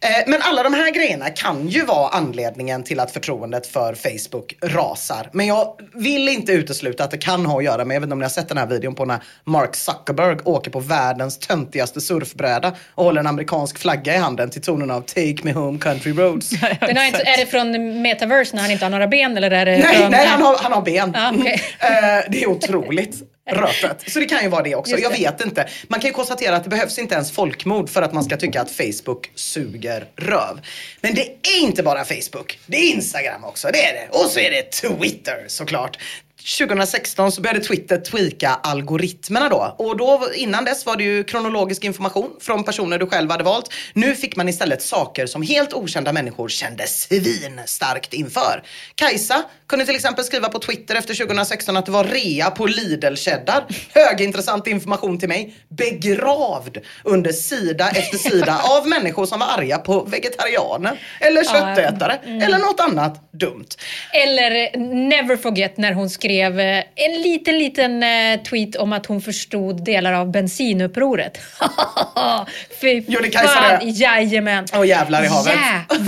Eh, 0.00 0.08
men 0.26 0.40
alla 0.42 0.62
de 0.62 0.74
här 0.74 0.90
grejerna 0.90 1.30
kan 1.30 1.68
ju 1.68 1.84
vara 1.84 2.08
anledningen 2.08 2.82
till 2.82 3.00
att 3.00 3.10
förtroendet 3.10 3.66
för 3.66 3.94
Facebook 3.94 4.54
rasar. 4.62 5.28
Men 5.32 5.46
jag 5.46 5.80
vill 5.94 6.28
inte 6.28 6.52
utesluta 6.52 7.04
att 7.04 7.10
det 7.10 7.18
kan 7.18 7.46
ha 7.46 7.58
att 7.58 7.64
göra 7.64 7.84
med, 7.84 7.94
jag 7.94 8.00
vet 8.00 8.06
inte 8.06 8.12
om 8.12 8.18
ni 8.18 8.24
har 8.24 8.30
sett 8.30 8.48
den 8.48 8.58
här 8.58 8.66
videon 8.66 8.94
på 8.94 9.04
när 9.04 9.22
Mark 9.44 9.76
Zuckerberg 9.76 10.36
åker 10.44 10.70
på 10.70 10.80
världens 10.80 11.38
töntigaste 11.38 12.00
surfbräda 12.00 12.72
och 12.94 13.04
håller 13.04 13.20
en 13.20 13.26
amerikansk 13.26 13.78
flagga 13.78 14.14
i 14.14 14.18
handen 14.18 14.50
till 14.50 14.62
tonen 14.62 14.90
av 14.90 15.00
Take 15.00 15.36
me 15.42 15.52
home 15.52 15.78
country 15.78 16.12
roads. 16.12 16.50
Den 16.80 16.96
har 16.96 17.04
inte, 17.04 17.18
är 17.26 17.36
det 17.36 17.46
från 17.46 18.02
Metaverse 18.02 18.56
när 18.56 18.62
han 18.62 18.70
inte 18.70 18.84
har 18.84 18.90
några 18.90 19.07
ben 19.08 19.36
eller 19.36 19.50
är 19.50 19.66
det 19.66 19.78
Nej, 19.78 20.08
nej 20.10 20.26
han, 20.26 20.42
har, 20.42 20.56
han 20.58 20.72
har 20.72 20.82
ben. 20.82 21.12
Ja, 21.14 21.32
okej. 21.38 21.62
Eh, 21.80 21.88
det 22.30 22.42
är 22.42 22.46
otroligt 22.46 23.14
rötet. 23.50 24.04
Så 24.10 24.18
det 24.18 24.26
kan 24.26 24.42
ju 24.42 24.48
vara 24.48 24.62
det 24.62 24.74
också. 24.74 24.92
Just 24.92 25.02
Jag 25.02 25.12
det. 25.12 25.18
vet 25.18 25.44
inte. 25.44 25.68
Man 25.88 26.00
kan 26.00 26.08
ju 26.08 26.14
konstatera 26.14 26.56
att 26.56 26.64
det 26.64 26.70
behövs 26.70 26.98
inte 26.98 27.14
ens 27.14 27.32
folkmord 27.32 27.90
för 27.90 28.02
att 28.02 28.12
man 28.12 28.24
ska 28.24 28.36
tycka 28.36 28.60
att 28.62 28.70
Facebook 28.70 29.30
suger 29.34 30.04
röv. 30.16 30.60
Men 31.00 31.14
det 31.14 31.22
är 31.22 31.62
inte 31.62 31.82
bara 31.82 32.04
Facebook. 32.04 32.58
Det 32.66 32.76
är 32.76 32.90
Instagram 32.94 33.44
också. 33.44 33.68
Det 33.72 33.84
är 33.84 33.92
det. 33.92 34.18
Och 34.18 34.30
så 34.30 34.40
är 34.40 34.50
det 34.50 34.62
Twitter 34.62 35.44
såklart. 35.46 35.98
2016 36.44 37.32
så 37.32 37.40
började 37.42 37.60
Twitter 37.60 37.98
tweaka 37.98 38.48
algoritmerna 38.62 39.48
då. 39.48 39.74
Och 39.78 39.96
då, 39.96 40.28
innan 40.34 40.64
dess 40.64 40.86
var 40.86 40.96
det 40.96 41.04
ju 41.04 41.24
kronologisk 41.24 41.84
information 41.84 42.30
från 42.40 42.64
personer 42.64 42.98
du 42.98 43.06
själv 43.06 43.30
hade 43.30 43.44
valt. 43.44 43.72
Nu 43.92 44.14
fick 44.14 44.36
man 44.36 44.48
istället 44.48 44.82
saker 44.82 45.26
som 45.26 45.42
helt 45.42 45.72
okända 45.72 46.12
människor 46.12 46.48
kände 46.48 46.86
svinstarkt 46.86 48.14
inför. 48.14 48.62
Kajsa 48.94 49.42
kunde 49.68 49.86
till 49.86 49.94
exempel 49.94 50.24
skriva 50.24 50.48
på 50.48 50.58
Twitter 50.58 50.94
efter 50.94 51.14
2016 51.14 51.76
att 51.76 51.86
det 51.86 51.92
var 51.92 52.04
rea 52.04 52.50
på 52.50 52.66
Lidl-cheddar. 52.66 53.64
Högintressant 53.94 54.66
information 54.66 55.18
till 55.18 55.28
mig. 55.28 55.56
Begravd 55.68 56.78
under 57.04 57.32
sida 57.32 57.90
efter 57.90 58.18
sida 58.18 58.60
av 58.78 58.88
människor 58.88 59.26
som 59.26 59.40
var 59.40 59.46
arga 59.46 59.78
på 59.78 60.04
vegetarianer 60.04 61.00
eller 61.20 61.44
köttätare 61.44 62.18
eller 62.24 62.58
något 62.58 62.80
annat 62.80 63.32
dumt. 63.32 63.68
Eller 64.12 64.78
never 65.08 65.36
forget 65.36 65.76
när 65.76 65.92
hon 65.92 66.10
skrev 66.10 66.27
eh, 66.30 66.84
en 66.94 67.22
liten, 67.22 67.58
liten 67.58 68.02
eh, 68.02 68.40
tweet 68.50 68.76
om 68.76 68.92
att 68.92 69.06
hon 69.06 69.20
förstod 69.20 69.84
delar 69.84 70.12
av 70.12 70.30
bensinupproret. 70.30 71.38
Fy 72.80 73.02
Gjorde 73.06 73.28
Kajsa 73.28 73.48
fan, 73.54 73.78
det? 73.80 73.90
jajamän. 73.90 74.66
Åh, 74.74 74.86
jävlar 74.88 75.24
i 75.24 75.26
havet. 75.26 75.54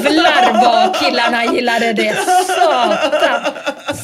Jävlar 0.05 0.53
vad 0.65 0.97
killarna 1.01 1.45
gillade 1.55 1.93
det. 1.93 2.15
Satan. 2.47 3.53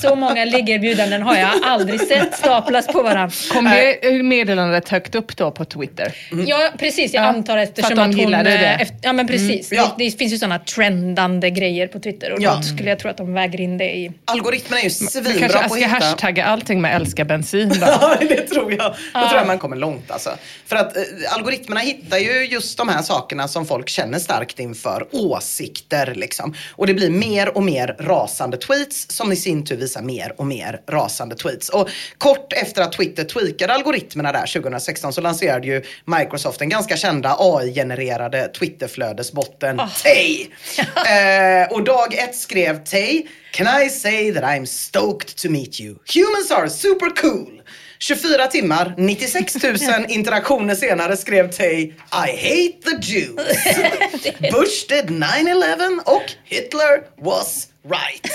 Så 0.00 0.14
många 0.14 0.44
liggerbjudanden 0.44 1.22
har 1.22 1.36
jag 1.36 1.50
aldrig 1.64 2.00
sett 2.00 2.34
staplas 2.38 2.86
på 2.86 3.02
varandra. 3.02 3.36
Kom 3.52 3.64
det 3.64 4.22
meddelandet 4.22 4.88
högt 4.88 5.14
upp 5.14 5.36
då 5.36 5.50
på 5.50 5.64
Twitter? 5.64 6.12
Ja, 6.46 6.70
precis. 6.78 7.14
Jag 7.14 7.22
Ja, 7.24 7.28
antar 7.28 7.58
eftersom 7.58 7.90
att 7.92 7.96
de 7.96 8.00
att, 8.02 8.06
hon... 8.06 8.18
gillade 8.18 8.50
det. 8.50 8.56
eh, 8.66 8.80
Efter, 8.80 8.96
ja, 9.02 9.12
men 9.12 9.26
precis. 9.26 9.72
Ja. 9.72 9.94
Det, 9.98 10.04
det 10.04 10.10
finns 10.18 10.32
ju 10.32 10.38
sådana 10.38 10.58
trendande 10.58 11.50
grejer 11.50 11.86
på 11.86 11.98
Twitter 12.00 12.32
och 12.32 12.38
Ja. 12.40 12.54
då 12.56 12.62
skulle 12.62 12.88
jag 12.88 12.98
tro 12.98 13.10
att 13.10 13.16
de 13.16 13.34
väger 13.34 13.60
in 13.60 13.78
det 13.78 13.84
i... 13.96 14.10
Algoritmerna 14.24 14.80
är 14.80 14.84
ju 14.84 14.88
Vi 14.88 14.94
svinbra 14.94 15.48
på 15.68 15.74
att 15.74 15.80
hitta... 15.80 16.05
hashtagga 16.10 16.44
allting 16.44 16.80
med 16.80 16.96
älska 16.96 17.24
bensin 17.24 17.68
då. 17.68 17.86
Ja, 18.00 18.16
det 18.20 18.40
tror 18.40 18.72
jag. 18.72 18.94
Då 19.14 19.28
tror 19.28 19.38
jag 19.38 19.46
man 19.46 19.58
kommer 19.58 19.76
långt 19.76 20.10
alltså. 20.10 20.30
För 20.66 20.76
att 20.76 20.96
eh, 20.96 21.02
algoritmerna 21.30 21.80
hittar 21.80 22.18
ju 22.18 22.46
just 22.46 22.78
de 22.78 22.88
här 22.88 23.02
sakerna 23.02 23.48
som 23.48 23.66
folk 23.66 23.88
känner 23.88 24.18
starkt 24.18 24.58
inför. 24.58 25.06
Åsikter 25.12 26.14
liksom. 26.14 26.54
Och 26.72 26.86
det 26.86 26.94
blir 26.94 27.10
mer 27.10 27.56
och 27.56 27.62
mer 27.62 27.96
rasande 28.00 28.56
tweets 28.56 29.10
som 29.10 29.32
i 29.32 29.36
sin 29.36 29.64
tur 29.64 29.76
visar 29.76 30.02
mer 30.02 30.34
och 30.36 30.46
mer 30.46 30.80
rasande 30.88 31.36
tweets. 31.36 31.68
Och 31.68 31.88
kort 32.18 32.52
efter 32.52 32.82
att 32.82 32.92
Twitter 32.92 33.24
tweakade 33.24 33.72
algoritmerna 33.72 34.32
där 34.32 34.46
2016 34.46 35.12
så 35.12 35.20
lanserade 35.20 35.66
ju 35.66 35.82
Microsoft 36.04 36.58
den 36.58 36.68
ganska 36.68 36.96
kända 36.96 37.36
AI-genererade 37.38 38.48
Twitterflödesbotten 38.48 39.80
Tay. 40.02 40.46
eh, 41.06 41.72
och 41.72 41.84
dag 41.84 42.14
ett 42.14 42.36
skrev 42.36 42.84
Tay, 42.84 43.22
Can 43.56 43.66
I 43.66 43.88
say 43.88 44.30
that 44.32 44.44
I'm 44.44 44.66
stoked 44.66 45.38
to 45.38 45.48
meet 45.48 45.80
you? 45.80 45.98
Humans 46.04 46.50
are 46.50 46.68
super 46.68 47.10
cool. 47.10 47.50
24 48.00 48.48
timmar, 48.50 48.94
96 48.98 49.54
000 49.62 50.04
interaktioner 50.08 50.74
senare 50.74 51.16
skrev 51.16 51.48
Tay 51.50 51.94
I 52.12 52.28
hate 52.36 52.82
the 52.82 52.98
Jews. 52.98 53.36
Bush 54.52 54.86
did 54.88 55.06
9-11 55.08 56.00
och 56.04 56.30
Hitler 56.44 57.04
was 57.16 57.68
right. 57.90 58.26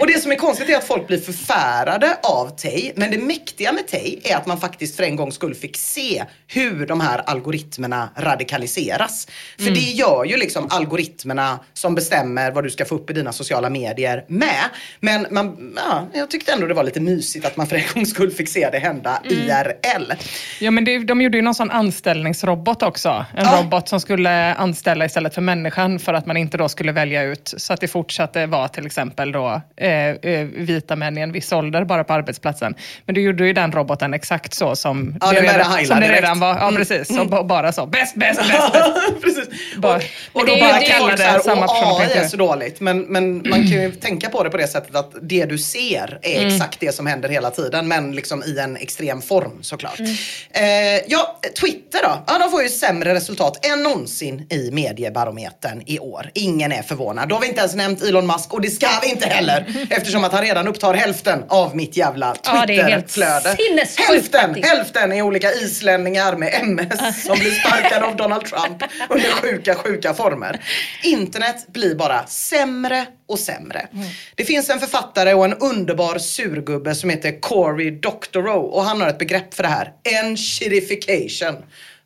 Och 0.00 0.06
det 0.06 0.22
som 0.22 0.32
är 0.32 0.36
konstigt 0.36 0.68
är 0.68 0.76
att 0.76 0.84
folk 0.86 1.06
blir 1.06 1.18
förfärade 1.18 2.16
av 2.22 2.48
Tay. 2.56 2.92
Men 2.96 3.10
det 3.10 3.18
mäktiga 3.18 3.72
med 3.72 3.88
Tay 3.88 4.18
är 4.24 4.36
att 4.36 4.46
man 4.46 4.60
faktiskt 4.60 4.96
för 4.96 5.02
en 5.02 5.16
gång 5.16 5.32
skull 5.32 5.54
fick 5.54 5.76
se 5.76 6.24
hur 6.46 6.86
de 6.86 7.00
här 7.00 7.18
algoritmerna 7.26 8.08
radikaliseras. 8.16 9.28
För 9.58 9.70
det 9.70 9.80
gör 9.80 10.24
ju 10.24 10.36
liksom 10.36 10.66
algoritmerna 10.70 11.58
som 11.72 11.94
bestämmer 11.94 12.50
vad 12.50 12.64
du 12.64 12.70
ska 12.70 12.84
få 12.84 12.94
upp 12.94 13.10
i 13.10 13.12
dina 13.12 13.32
sociala 13.32 13.70
medier 13.70 14.24
med. 14.28 14.64
Men 15.00 15.26
man, 15.30 15.72
ja, 15.76 16.08
jag 16.14 16.30
tyckte 16.30 16.52
ändå 16.52 16.66
det 16.66 16.74
var 16.74 16.84
lite 16.84 17.00
mysigt 17.00 17.46
att 17.46 17.56
man 17.56 17.66
för 17.66 17.76
en 17.76 17.82
gångs 17.94 18.10
skull 18.10 18.30
fick 18.30 18.48
se 18.48 18.68
det 18.72 18.78
hända 18.78 19.22
IRL. 19.24 20.12
Ja, 20.60 20.70
men 20.70 20.84
det, 20.84 20.98
de 20.98 21.22
gjorde 21.22 21.36
ju 21.38 21.42
någon 21.42 21.54
sån 21.54 21.70
anställningsrobot 21.70 22.82
också. 22.82 23.24
En 23.36 23.46
Ja. 23.46 23.58
robot 23.62 23.88
som 23.88 24.00
skulle 24.00 24.54
anställa 24.54 25.04
istället 25.04 25.34
för 25.34 25.40
människan 25.42 25.98
för 25.98 26.14
att 26.14 26.26
man 26.26 26.36
inte 26.36 26.56
då 26.58 26.68
skulle 26.68 26.92
välja 26.92 27.22
ut 27.22 27.54
så 27.56 27.72
att 27.72 27.80
det 27.80 27.88
fortsatte 27.88 28.46
vara 28.46 28.68
till 28.68 28.86
exempel 28.92 29.32
då 29.32 29.60
eh, 29.76 29.90
eh, 29.90 30.46
vita 30.46 30.96
män 30.96 31.18
i 31.18 31.20
en 31.20 31.32
viss 31.32 31.52
ålder 31.52 31.84
bara 31.84 32.04
på 32.04 32.12
arbetsplatsen. 32.12 32.74
Men 33.06 33.14
du 33.14 33.20
gjorde 33.20 33.46
ju 33.46 33.52
den 33.52 33.72
roboten 33.72 34.14
exakt 34.14 34.54
så 34.54 34.76
som 34.76 35.16
Ja, 35.20 35.32
det 35.32 35.40
redan, 35.40 35.86
som 35.86 36.00
det 36.00 36.12
redan 36.12 36.40
var. 36.40 36.48
Ja, 36.58 36.72
precis. 36.76 37.08
Så 37.16 37.24
ba- 37.24 37.42
bara 37.44 37.72
så. 37.72 37.86
Bäst, 37.86 38.14
bäst, 38.16 38.40
bäst. 38.40 38.72
Precis. 39.22 39.48
Bara- 39.76 39.96
och, 39.96 40.02
och 40.40 40.46
då 40.46 40.56
bara 40.60 40.74
ju 40.80 40.80
det- 40.80 40.86
kallar 40.92 41.16
det 41.16 41.24
är 41.24 41.38
det 41.38 41.44
samma 41.44 41.66
person 41.68 41.92
och 41.92 42.00
AI 42.00 42.12
är 42.12 42.28
så 42.28 42.36
dåligt. 42.36 42.80
Men, 42.80 43.00
men 43.00 43.34
man 43.36 43.52
kan 43.52 43.66
ju 43.82 43.90
tänka 43.92 44.28
på 44.28 44.42
det 44.42 44.50
på 44.50 44.56
det 44.56 44.66
sättet 44.68 44.96
att 44.96 45.12
det 45.22 45.44
du 45.44 45.58
ser 45.58 46.18
är 46.22 46.40
Mm. 46.42 46.54
exakt 46.54 46.80
det 46.80 46.94
som 46.94 47.06
händer 47.06 47.28
hela 47.28 47.50
tiden. 47.50 47.88
Men 47.88 48.12
liksom 48.12 48.42
i 48.42 48.58
en 48.58 48.76
extrem 48.76 49.22
form 49.22 49.58
såklart. 49.62 49.98
Mm. 49.98 50.12
Eh, 50.50 51.02
ja, 51.08 51.38
Twitter 51.60 51.98
då? 52.02 52.24
Ja, 52.26 52.38
de 52.38 52.50
får 52.50 52.62
ju 52.62 52.68
sämre 52.68 53.14
resultat 53.14 53.66
än 53.66 53.82
någonsin 53.82 54.46
i 54.50 54.70
mediebarometern 54.72 55.82
i 55.86 55.98
år. 55.98 56.30
Ingen 56.34 56.72
är 56.72 56.82
förvånad. 56.82 57.28
Då 57.28 57.34
har 57.34 57.40
vi 57.40 57.46
inte 57.48 57.60
ens 57.60 57.74
nämnt 57.74 58.02
Elon 58.02 58.26
Musk 58.26 58.54
och 58.54 58.60
det 58.60 58.70
ska 58.88 59.00
vi 59.02 59.10
inte 59.10 59.28
heller. 59.28 59.86
Eftersom 59.90 60.24
att 60.24 60.32
han 60.32 60.42
redan 60.42 60.68
upptar 60.68 60.94
hälften 60.94 61.44
av 61.48 61.76
mitt 61.76 61.96
jävla 61.96 62.36
Ja, 62.44 62.64
Twitterflöde. 62.66 63.56
sinnessjukt 63.56 64.08
hälften! 64.08 64.62
Hälften 64.62 65.12
är 65.12 65.22
olika 65.22 65.52
islänningar 65.52 66.36
med 66.36 66.54
MS 66.62 67.24
som 67.26 67.38
blir 67.38 67.50
sparkade 67.50 68.06
av 68.06 68.16
Donald 68.16 68.44
Trump 68.44 68.82
under 69.08 69.30
sjuka, 69.30 69.74
sjuka 69.74 70.14
former. 70.14 70.60
Internet 71.02 71.66
blir 71.68 71.94
bara 71.94 72.26
sämre 72.26 73.06
och 73.28 73.38
sämre. 73.38 73.86
Det 74.34 74.44
finns 74.44 74.70
en 74.70 74.80
författare 74.80 75.34
och 75.34 75.44
en 75.44 75.54
underbar 75.54 76.18
surgubbe 76.18 76.94
som 76.94 77.10
heter 77.10 77.40
Cory 77.40 77.90
Doctorow 77.90 78.64
och 78.64 78.82
han 78.84 79.00
har 79.00 79.08
ett 79.08 79.18
begrepp 79.18 79.54
för 79.54 79.62
det 79.62 79.68
här. 79.68 79.88
Enshittification. 80.22 81.56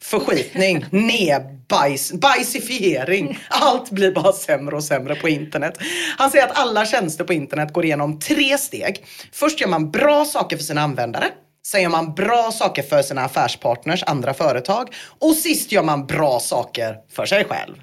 Förskitning, 0.03 0.85
nedbajs, 0.91 2.13
bajsifiering. 2.13 3.39
Allt 3.49 3.91
blir 3.91 4.13
bara 4.13 4.33
sämre 4.33 4.77
och 4.77 4.85
sämre 4.85 5.15
på 5.15 5.29
internet. 5.29 5.79
Han 6.19 6.31
säger 6.31 6.45
att 6.45 6.59
alla 6.59 6.87
tjänster 6.87 7.25
på 7.25 7.33
internet 7.33 7.73
går 7.73 7.85
igenom 7.85 8.19
tre 8.19 8.59
steg. 8.59 9.05
Först 9.33 9.61
gör 9.61 9.69
man 9.69 9.91
bra 9.91 10.25
saker 10.25 10.57
för 10.57 10.65
sina 10.65 10.81
användare. 10.81 11.27
Sen 11.67 11.83
gör 11.83 11.91
man 11.91 12.15
bra 12.15 12.53
saker 12.53 12.83
för 12.83 13.03
sina 13.03 13.25
affärspartners, 13.25 14.05
andra 14.07 14.35
företag. 14.35 14.95
Och 15.19 15.35
sist 15.35 15.73
gör 15.73 15.83
man 15.83 16.07
bra 16.07 16.41
saker 16.41 16.97
för 17.13 17.27
sig 17.27 17.45
själv. 17.45 17.75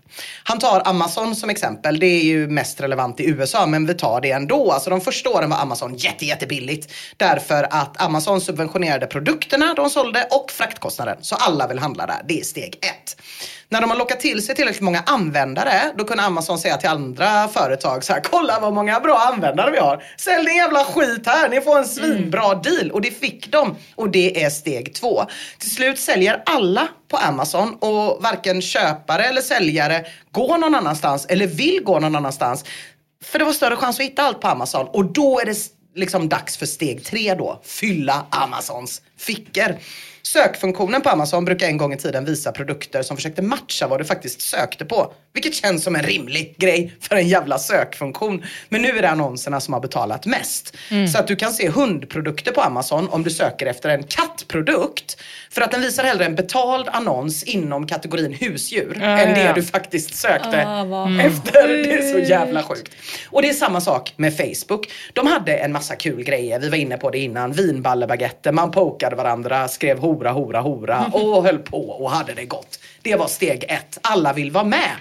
Han 0.44 0.60
tar 0.60 0.82
Amazon 0.86 1.36
som 1.36 1.50
exempel. 1.50 2.00
Det 2.00 2.06
är 2.06 2.24
ju 2.24 2.48
mest 2.48 2.82
relevant 2.82 3.20
i 3.20 3.30
USA, 3.30 3.66
men 3.66 3.86
vi 3.86 3.94
tar 3.94 4.22
det 4.22 4.32
ändå. 4.32 4.72
Alltså 4.72 4.90
de 4.90 5.02
första 5.02 5.30
åren 5.30 5.50
var 5.50 5.58
Amazon 5.58 5.96
jätte, 5.96 6.26
jättebilligt. 6.26 6.94
Därför 7.18 7.68
att 7.70 8.02
Amazon 8.02 8.42
subventionerade 8.42 9.08
produkterna 9.08 9.74
de 9.74 9.90
sålde 9.90 10.28
och 10.32 10.52
fraktkostnaden. 10.52 11.18
Så 11.22 11.36
alla 11.36 11.68
vill 11.68 11.80
handla 11.80 12.06
där. 12.06 12.22
Det 12.28 12.40
är 12.40 12.44
steg 12.44 12.76
ett. 12.76 13.18
När 13.74 13.82
de 13.82 13.90
har 13.90 13.98
lockat 13.98 14.20
till 14.20 14.46
sig 14.46 14.56
tillräckligt 14.56 14.82
många 14.82 15.04
användare, 15.06 15.92
då 15.98 16.04
kunde 16.04 16.24
Amazon 16.24 16.60
säga 16.60 16.78
till 16.78 16.90
andra 16.90 17.48
företag 17.48 18.04
så 18.04 18.14
här, 18.14 18.22
kolla 18.22 18.60
vad 18.60 18.74
många 18.74 19.00
bra 19.00 19.18
användare 19.18 19.72
vi 19.72 19.78
har. 19.78 20.04
Sälj 20.18 20.46
din 20.46 20.56
jävla 20.56 20.84
skit 20.84 21.28
här, 21.28 21.50
ni 21.50 21.62
får 21.62 21.78
en 21.78 21.86
svinbra 21.86 22.56
deal. 22.56 22.92
Och 22.92 23.02
det 23.02 23.12
fick 23.12 23.52
de. 23.52 23.76
Och 23.96 24.10
det 24.10 24.44
är 24.44 24.50
steg 24.50 24.94
två. 24.96 25.26
Till 25.58 25.72
slut 25.72 26.00
säljer 26.00 26.44
alla 26.46 26.88
på 27.08 27.18
Amazon 27.18 27.76
och 27.80 28.24
varken 28.24 28.62
köpare 28.62 29.24
eller 29.24 29.42
säljare 29.42 30.06
går 30.32 30.58
någon 30.58 30.76
annanstans 30.76 31.26
eller 31.26 31.48
vill 31.48 31.84
gå 31.84 32.00
någon 32.00 32.16
annanstans. 32.16 32.66
För 33.24 33.40
det 33.40 33.46
var 33.46 33.54
större 33.54 33.76
chans 33.76 34.00
att 34.00 34.06
hitta 34.06 34.24
allt 34.24 34.42
på 34.42 34.48
Amazon. 34.48 34.88
Och 34.88 35.06
då 35.06 35.40
är 35.40 35.46
det 35.46 35.58
liksom 35.96 36.30
dags 36.30 36.58
för 36.58 36.66
steg 36.66 37.06
tre 37.06 37.36
då. 37.36 37.62
Fylla 37.64 38.26
Amazons 38.30 39.02
fickor. 39.18 39.76
Sökfunktionen 40.28 41.02
på 41.02 41.10
Amazon 41.10 41.46
brukar 41.46 41.68
en 41.68 41.78
gång 41.78 41.94
i 41.94 41.98
tiden 41.98 42.26
visa 42.26 42.52
produkter 42.52 43.02
som 43.02 43.18
försökte 43.18 43.42
matcha 43.42 43.88
vad 43.88 44.00
du 44.00 44.06
faktiskt 44.06 44.42
sökte 44.42 44.86
på. 44.86 45.14
Vilket 45.34 45.54
känns 45.54 45.84
som 45.84 45.96
en 45.96 46.04
rimlig 46.04 46.56
grej 46.58 46.96
för 47.00 47.16
en 47.16 47.28
jävla 47.28 47.58
sökfunktion. 47.58 48.44
Men 48.70 48.82
nu 48.82 48.98
är 48.98 49.02
det 49.02 49.10
annonserna 49.10 49.60
som 49.60 49.74
har 49.74 49.82
betalat 49.82 50.26
mest. 50.26 50.76
Så 51.12 51.20
att 51.20 51.28
du 51.28 51.36
kan 51.36 51.54
se 51.54 51.70
hundprodukter 51.70 52.52
på 52.52 52.62
Amazon 52.62 53.10
om 53.10 53.24
du 53.24 53.30
söker 53.30 53.66
efter 53.66 53.90
en 53.90 54.04
kattprodukt. 54.04 55.18
För 55.54 55.62
att 55.62 55.72
den 55.72 55.82
visar 55.82 56.04
hellre 56.04 56.26
en 56.26 56.36
betald 56.36 56.88
annons 56.92 57.44
inom 57.44 57.88
kategorin 57.88 58.34
husdjur 58.34 59.02
än 59.02 59.30
ja, 59.30 59.36
det 59.36 59.44
ja. 59.44 59.54
du 59.54 59.64
faktiskt 59.64 60.16
sökte 60.16 60.68
Ah, 60.68 60.84
vad 60.84 61.20
efter. 61.20 61.68
Det 61.68 61.94
är 61.94 62.12
så 62.12 62.20
jävla 62.20 62.64
sjukt. 62.64 62.96
Och 63.30 63.42
det 63.42 63.50
är 63.50 63.54
samma 63.54 63.82
sak 63.82 64.14
med 64.16 64.38
Facebook. 64.38 64.92
De 65.14 65.28
hade 65.28 65.58
en 65.58 65.72
massa 65.72 65.96
kul 65.96 66.24
grejer. 66.24 66.60
Vi 66.60 66.70
var 66.70 66.78
inne 66.78 66.98
på 66.98 67.10
det 67.10 67.20
innan. 67.20 67.52
Vinballebaguetter, 67.52 68.52
man 68.52 68.72
pokade 68.72 69.16
varandra, 69.16 69.68
skrev 69.68 70.00
hora, 70.00 70.32
hora, 70.32 70.62
hora 70.62 71.06
och 71.12 71.44
höll 71.44 71.60
på 71.60 71.90
och 71.90 72.12
hade 72.12 72.34
det 72.34 72.46
gott. 72.46 72.80
Det 73.02 73.16
var 73.16 73.28
steg 73.28 73.66
ett. 73.68 74.00
Alla 74.02 74.34
vill 74.34 74.52
vara 74.52 74.64
med. 74.64 74.92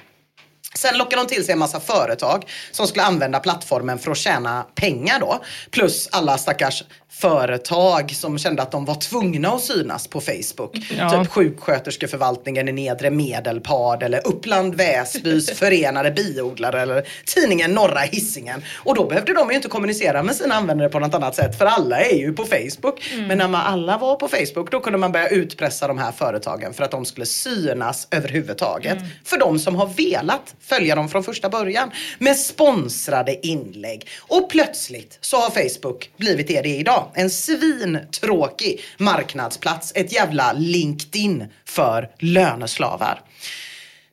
Sen 0.74 0.98
lockade 0.98 1.22
de 1.22 1.34
till 1.34 1.44
sig 1.44 1.52
en 1.52 1.58
massa 1.58 1.80
företag 1.80 2.44
som 2.70 2.86
skulle 2.86 3.02
använda 3.02 3.40
plattformen 3.40 3.98
för 3.98 4.10
att 4.10 4.16
tjäna 4.16 4.66
pengar 4.74 5.20
då. 5.20 5.44
Plus 5.70 6.08
alla 6.12 6.38
stackars 6.38 6.84
företag 7.12 8.10
som 8.10 8.38
kände 8.38 8.62
att 8.62 8.70
de 8.70 8.84
var 8.84 8.94
tvungna 8.94 9.48
att 9.48 9.60
synas 9.60 10.08
på 10.08 10.20
Facebook. 10.20 10.76
Ja. 10.98 11.10
Typ 11.10 11.32
sjuksköterskeförvaltningen 11.32 12.68
i 12.68 12.72
Nedre 12.72 13.10
Medelpad 13.10 14.02
eller 14.02 14.26
Uppland 14.26 14.74
Väsbys 14.74 15.50
förenade 15.58 16.10
biodlare 16.10 16.82
eller 16.82 17.08
tidningen 17.26 17.74
Norra 17.74 18.00
Hisingen. 18.00 18.62
Och 18.76 18.94
då 18.94 19.06
behövde 19.06 19.34
de 19.34 19.50
ju 19.50 19.56
inte 19.56 19.68
kommunicera 19.68 20.22
med 20.22 20.36
sina 20.36 20.54
användare 20.54 20.88
på 20.88 20.98
något 20.98 21.14
annat 21.14 21.34
sätt 21.34 21.58
för 21.58 21.66
alla 21.66 22.00
är 22.00 22.16
ju 22.16 22.32
på 22.32 22.44
Facebook. 22.44 23.12
Men 23.28 23.38
när 23.38 23.48
man 23.48 23.60
alla 23.66 23.98
var 23.98 24.16
på 24.16 24.28
Facebook 24.28 24.70
då 24.70 24.80
kunde 24.80 24.98
man 24.98 25.12
börja 25.12 25.28
utpressa 25.28 25.88
de 25.88 25.98
här 25.98 26.12
företagen 26.12 26.74
för 26.74 26.84
att 26.84 26.90
de 26.90 27.04
skulle 27.04 27.26
synas 27.26 28.08
överhuvudtaget. 28.10 28.98
För 29.24 29.38
de 29.38 29.58
som 29.58 29.76
har 29.76 29.86
velat 29.86 30.54
följa 30.62 30.94
dem 30.94 31.08
från 31.08 31.24
första 31.24 31.48
början 31.48 31.90
med 32.18 32.36
sponsrade 32.36 33.46
inlägg. 33.46 34.08
Och 34.18 34.50
plötsligt 34.50 35.18
så 35.20 35.36
har 35.36 35.50
Facebook 35.50 36.10
blivit 36.16 36.48
det 36.48 36.62
det 36.62 36.76
är 36.76 36.80
idag. 36.80 37.10
En 37.14 37.30
svintråkig 37.30 38.80
marknadsplats. 38.98 39.92
Ett 39.94 40.12
jävla 40.12 40.52
LinkedIn 40.52 41.46
för 41.64 42.10
löneslavar. 42.18 43.20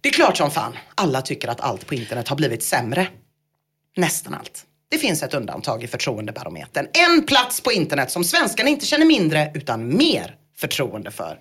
Det 0.02 0.10
är 0.10 0.14
klart 0.14 0.38
som 0.38 0.52
fan, 0.52 0.78
alla 0.96 1.22
tycker 1.22 1.48
att 1.48 1.62
allt 1.62 1.88
på 1.88 1.96
internet 1.96 2.28
har 2.28 2.36
blivit 2.36 2.64
sämre. 2.64 3.08
Nästan 3.98 4.34
allt. 4.34 4.66
Det 4.92 4.98
finns 4.98 5.24
ett 5.24 5.34
undantag 5.34 5.84
i 5.84 5.88
förtroendebarometern. 5.88 6.88
En 6.94 7.26
plats 7.26 7.62
på 7.62 7.72
internet 7.72 8.12
som 8.12 8.24
svenskarna 8.24 8.70
inte 8.70 8.86
känner 8.86 9.06
mindre 9.06 9.52
utan 9.56 9.98
mer 9.98 10.36
förtroende 10.58 11.12
för. 11.12 11.40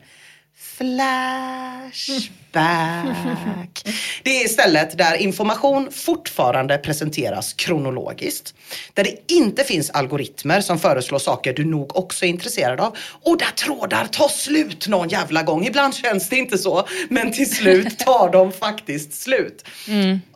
Flash 0.57 2.31
back. 2.53 3.89
Det 4.23 4.31
är 4.31 4.45
istället 4.45 4.99
där 4.99 5.15
information 5.15 5.89
fortfarande 5.93 6.79
presenteras 6.79 7.53
kronologiskt. 7.53 8.55
Där 8.95 9.05
det 9.05 9.33
inte 9.33 9.65
finns 9.65 9.91
algoritmer 9.91 10.61
som 10.61 10.79
föreslår 10.79 11.19
saker 11.19 11.53
du 11.53 11.65
nog 11.65 11.97
också 11.97 12.25
är 12.25 12.29
intresserad 12.29 12.81
av. 12.81 12.97
Och 13.23 13.39
där 13.39 13.47
trådar 13.47 14.05
tar 14.07 14.29
slut 14.29 14.89
någon 14.89 15.09
jävla 15.09 15.43
gång. 15.43 15.67
Ibland 15.67 15.95
känns 15.95 16.29
det 16.29 16.37
inte 16.37 16.59
så, 16.59 16.89
men 17.09 17.33
till 17.33 17.55
slut 17.55 17.99
tar 17.99 18.33
de 18.33 18.53
faktiskt 18.53 19.23
slut. 19.23 19.65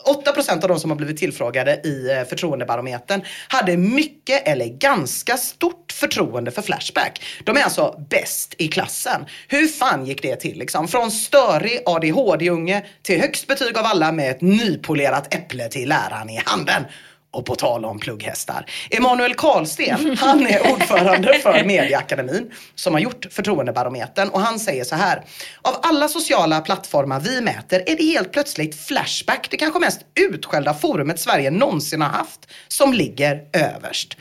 8% 0.04 0.62
av 0.62 0.68
de 0.68 0.80
som 0.80 0.90
har 0.90 0.96
blivit 0.96 1.16
tillfrågade 1.16 1.80
i 1.84 2.10
eh, 2.10 2.28
förtroendebarometern 2.28 3.22
hade 3.48 3.76
mycket 3.76 4.48
eller 4.48 4.66
ganska 4.66 5.36
stort 5.36 5.92
förtroende 5.92 6.50
för 6.50 6.62
Flashback. 6.62 7.22
De 7.44 7.56
är 7.56 7.62
alltså 7.62 8.04
bäst 8.10 8.54
i 8.58 8.68
klassen. 8.68 9.26
Hur 9.48 9.66
fan 9.66 10.06
gick 10.06 10.22
det 10.22 10.36
till 10.36 10.58
liksom? 10.58 10.88
Från 10.88 11.10
störig 11.10 11.82
ADHD-unge 12.02 12.84
till 13.02 13.20
högst 13.20 13.46
betyg 13.46 13.78
av 13.78 13.86
alla 13.86 14.12
med 14.12 14.30
ett 14.30 14.40
nypolerat 14.40 15.34
äpple 15.34 15.68
till 15.68 15.88
läraren 15.88 16.30
i 16.30 16.42
handen. 16.44 16.84
Och 17.30 17.46
på 17.46 17.54
tal 17.54 17.84
om 17.84 17.98
plugghästar. 17.98 18.66
Emanuel 18.90 19.34
Karlsten, 19.34 20.16
han 20.20 20.46
är 20.46 20.72
ordförande 20.72 21.34
för 21.38 21.64
Medieakademin 21.64 22.50
som 22.74 22.94
har 22.94 23.00
gjort 23.00 23.26
förtroendebarometern 23.30 24.28
och 24.28 24.40
han 24.40 24.58
säger 24.58 24.84
så 24.84 24.94
här. 24.94 25.24
Av 25.62 25.74
alla 25.82 26.08
sociala 26.08 26.60
plattformar 26.60 27.20
vi 27.20 27.40
mäter 27.40 27.82
är 27.86 27.96
det 27.96 28.04
helt 28.04 28.32
plötsligt 28.32 28.86
Flashback, 28.86 29.48
det 29.50 29.56
kanske 29.56 29.80
mest 29.80 30.00
utskällda 30.14 30.74
forumet 30.74 31.20
Sverige 31.20 31.50
någonsin 31.50 32.02
har 32.02 32.08
haft, 32.08 32.40
som 32.68 32.92
ligger 32.92 33.40
överst. 33.52 34.16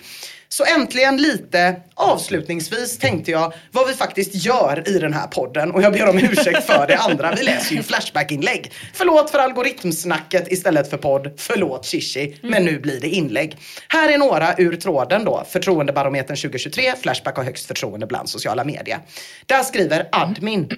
Så 0.53 0.65
äntligen 0.65 1.17
lite 1.17 1.75
avslutningsvis 1.95 2.97
tänkte 2.97 3.31
jag 3.31 3.53
vad 3.71 3.87
vi 3.87 3.93
faktiskt 3.93 4.45
gör 4.45 4.83
i 4.87 4.99
den 4.99 5.13
här 5.13 5.27
podden 5.27 5.71
och 5.71 5.81
jag 5.81 5.93
ber 5.93 6.09
om 6.09 6.17
ursäkt 6.17 6.63
för 6.63 6.87
det 6.87 6.97
andra. 6.97 7.35
Vi 7.35 7.43
läser 7.43 7.75
ju 7.75 7.83
Flashback-inlägg. 7.83 8.71
Förlåt 8.93 9.29
för 9.29 9.39
algoritmsnacket 9.39 10.51
istället 10.51 10.89
för 10.89 10.97
podd. 10.97 11.31
Förlåt 11.37 11.85
Shishi, 11.85 12.39
men 12.41 12.65
nu 12.65 12.79
blir 12.79 12.99
det 12.99 13.07
inlägg. 13.07 13.57
Här 13.87 14.09
är 14.09 14.17
några 14.17 14.55
ur 14.57 14.75
tråden 14.75 15.25
då. 15.25 15.43
Förtroendebarometern 15.49 16.37
2023. 16.37 16.93
Flashback 17.01 17.35
har 17.37 17.43
högst 17.43 17.65
förtroende 17.65 18.05
bland 18.05 18.29
sociala 18.29 18.63
medier. 18.63 18.99
Där 19.45 19.63
skriver 19.63 20.09
admin. 20.11 20.69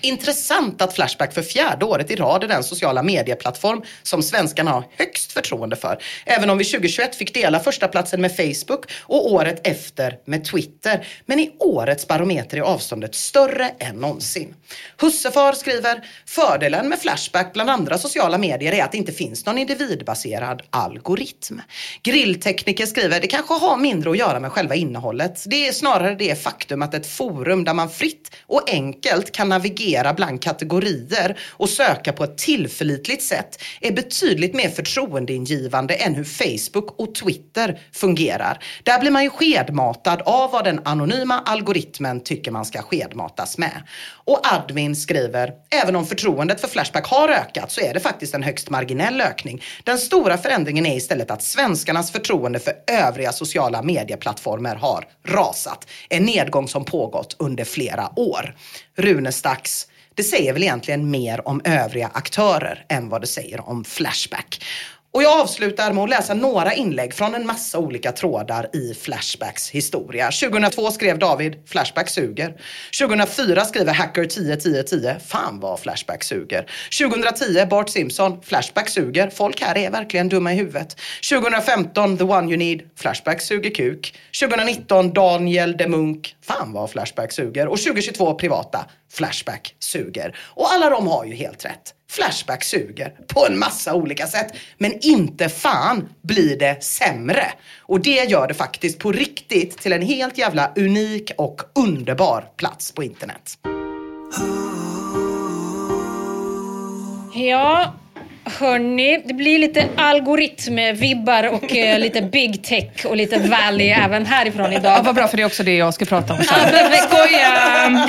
Intressant 0.00 0.82
att 0.82 0.94
Flashback 0.94 1.34
för 1.34 1.42
fjärde 1.42 1.84
året 1.84 2.10
i 2.10 2.16
rad 2.16 2.44
är 2.44 2.48
den 2.48 2.64
sociala 2.64 3.02
medieplattform 3.02 3.82
som 4.02 4.22
svenskarna 4.22 4.70
har 4.70 4.84
högst 4.98 5.32
förtroende 5.32 5.76
för. 5.76 5.98
Även 6.24 6.50
om 6.50 6.58
vi 6.58 6.64
2021 6.64 7.16
fick 7.16 7.34
dela 7.34 7.60
första 7.60 7.88
platsen 7.88 8.20
med 8.20 8.36
Facebook 8.36 8.86
och 9.08 9.32
året 9.32 9.66
efter 9.66 10.18
med 10.24 10.44
Twitter. 10.44 11.06
Men 11.26 11.40
i 11.40 11.50
årets 11.58 12.08
barometer 12.08 12.56
är 12.56 12.60
avståndet 12.60 13.14
större 13.14 13.70
än 13.78 13.96
någonsin. 13.96 14.54
Hussefar 15.00 15.52
skriver, 15.52 16.06
fördelen 16.26 16.88
med 16.88 16.98
Flashback 16.98 17.52
bland 17.52 17.70
andra 17.70 17.98
sociala 17.98 18.38
medier 18.38 18.72
är 18.72 18.84
att 18.84 18.92
det 18.92 18.98
inte 18.98 19.12
finns 19.12 19.46
någon 19.46 19.58
individbaserad 19.58 20.62
algoritm. 20.70 21.60
Grilltekniker 22.02 22.86
skriver, 22.86 23.20
det 23.20 23.26
kanske 23.26 23.54
har 23.54 23.76
mindre 23.76 24.10
att 24.10 24.18
göra 24.18 24.40
med 24.40 24.52
själva 24.52 24.74
innehållet. 24.74 25.44
Det 25.46 25.68
är 25.68 25.72
snarare 25.72 26.14
det 26.14 26.42
faktum 26.42 26.82
att 26.82 26.94
ett 26.94 27.06
forum 27.06 27.64
där 27.64 27.74
man 27.74 27.90
fritt 27.90 28.30
och 28.46 28.70
enkelt 28.70 29.32
kan 29.32 29.48
navigera 29.48 30.14
bland 30.14 30.42
kategorier 30.42 31.38
och 31.48 31.68
söka 31.68 32.12
på 32.12 32.24
ett 32.24 32.38
tillförlitligt 32.38 33.22
sätt 33.22 33.62
är 33.80 33.92
betydligt 33.92 34.54
mer 34.54 34.68
förtroendeingivande 34.68 35.94
än 35.94 36.14
hur 36.14 36.24
Facebook 36.24 37.00
och 37.00 37.14
Twitter 37.14 37.80
fungerar. 37.92 38.64
Där 38.82 38.95
där 38.96 39.00
blir 39.00 39.10
man 39.10 39.24
ju 39.24 39.30
skedmatad 39.30 40.22
av 40.22 40.50
vad 40.50 40.64
den 40.64 40.80
anonyma 40.84 41.40
algoritmen 41.44 42.20
tycker 42.20 42.50
man 42.50 42.64
ska 42.64 42.82
skedmatas 42.82 43.58
med. 43.58 43.82
Och 44.24 44.40
admin 44.52 44.96
skriver, 44.96 45.52
även 45.70 45.96
om 45.96 46.06
förtroendet 46.06 46.60
för 46.60 46.68
Flashback 46.68 47.06
har 47.06 47.28
ökat 47.28 47.70
så 47.70 47.80
är 47.80 47.94
det 47.94 48.00
faktiskt 48.00 48.34
en 48.34 48.42
högst 48.42 48.70
marginell 48.70 49.20
ökning. 49.20 49.62
Den 49.84 49.98
stora 49.98 50.38
förändringen 50.38 50.86
är 50.86 50.96
istället 50.96 51.30
att 51.30 51.42
svenskarnas 51.42 52.12
förtroende 52.12 52.58
för 52.58 52.74
övriga 52.86 53.32
sociala 53.32 53.82
medieplattformar 53.82 54.76
har 54.76 55.04
rasat. 55.26 55.88
En 56.08 56.22
nedgång 56.22 56.68
som 56.68 56.84
pågått 56.84 57.36
under 57.38 57.64
flera 57.64 58.18
år. 58.18 58.56
Runestax, 58.96 59.86
det 60.14 60.22
säger 60.22 60.52
väl 60.52 60.62
egentligen 60.62 61.10
mer 61.10 61.48
om 61.48 61.60
övriga 61.64 62.10
aktörer 62.14 62.84
än 62.88 63.08
vad 63.08 63.20
det 63.20 63.26
säger 63.26 63.68
om 63.68 63.84
Flashback. 63.84 64.64
Och 65.16 65.22
jag 65.22 65.40
avslutar 65.40 65.92
med 65.92 66.04
att 66.04 66.10
läsa 66.10 66.34
några 66.34 66.74
inlägg 66.74 67.14
från 67.14 67.34
en 67.34 67.46
massa 67.46 67.78
olika 67.78 68.12
trådar 68.12 68.76
i 68.76 68.94
Flashbacks 68.94 69.70
historia. 69.70 70.30
2002 70.30 70.90
skrev 70.90 71.18
David 71.18 71.56
Flashback 71.66 72.08
suger. 72.08 72.54
2004 72.98 73.64
skriver 73.64 73.92
Hacker 73.94 74.24
10 74.24 74.56
10 74.56 74.82
10 74.82 75.18
Fan 75.26 75.60
vad 75.60 75.80
Flashback 75.80 76.24
suger. 76.24 76.70
2010 77.08 77.66
Bart 77.70 77.90
Simpson 77.90 78.42
Flashback 78.42 78.88
suger. 78.88 79.30
Folk 79.30 79.60
här 79.60 79.78
är 79.78 79.90
verkligen 79.90 80.28
dumma 80.28 80.52
i 80.52 80.56
huvudet. 80.56 80.96
2015 81.30 82.18
The 82.18 82.24
One 82.24 82.48
You 82.48 82.56
Need 82.56 82.82
Flashback 82.96 83.40
suger 83.40 83.70
kuk. 83.70 84.18
2019 84.40 85.12
Daniel 85.12 85.76
de 85.76 85.86
Munk 85.86 86.36
Fan 86.42 86.72
vad 86.72 86.90
Flashback 86.90 87.32
suger. 87.32 87.68
Och 87.68 87.78
2022 87.78 88.34
privata 88.34 88.86
Flashback 89.12 89.74
suger. 89.78 90.36
Och 90.40 90.72
alla 90.72 90.90
de 90.90 91.06
har 91.06 91.24
ju 91.24 91.34
helt 91.34 91.64
rätt. 91.64 91.92
Flashback 92.10 92.64
suger 92.64 93.12
på 93.26 93.46
en 93.46 93.58
massa 93.58 93.94
olika 93.94 94.26
sätt. 94.26 94.52
Men 94.78 94.92
inte 95.00 95.48
fan 95.48 96.08
blir 96.22 96.58
det 96.58 96.84
sämre. 96.84 97.46
Och 97.80 98.00
det 98.00 98.30
gör 98.30 98.48
det 98.48 98.54
faktiskt 98.54 98.98
på 98.98 99.12
riktigt 99.12 99.78
till 99.78 99.92
en 99.92 100.02
helt 100.02 100.38
jävla 100.38 100.72
unik 100.76 101.30
och 101.38 101.62
underbar 101.74 102.44
plats 102.56 102.92
på 102.92 103.02
internet. 103.02 103.58
Ja, 107.34 107.94
hörni, 108.44 109.22
det 109.26 109.34
blir 109.34 109.58
lite 109.58 109.84
algoritmvibbar 109.96 111.44
och 111.48 111.76
eh, 111.76 111.98
lite 111.98 112.22
big 112.22 112.64
tech 112.64 113.06
och 113.06 113.16
lite 113.16 113.38
valley 113.38 113.88
även 113.88 114.26
härifrån 114.26 114.72
Ja, 114.72 114.78
idag. 114.78 115.02
vad 115.04 115.14
bra, 115.14 115.28
för 115.28 115.36
det 115.36 115.42
är 115.42 115.46
också 115.46 115.62
det 115.62 115.76
jag 115.76 115.94
ska 115.94 116.04
prata 116.04 116.32
om 116.32 116.38
sen. 116.44 116.58
Ja, 116.72 117.08
Skoja! 117.08 118.08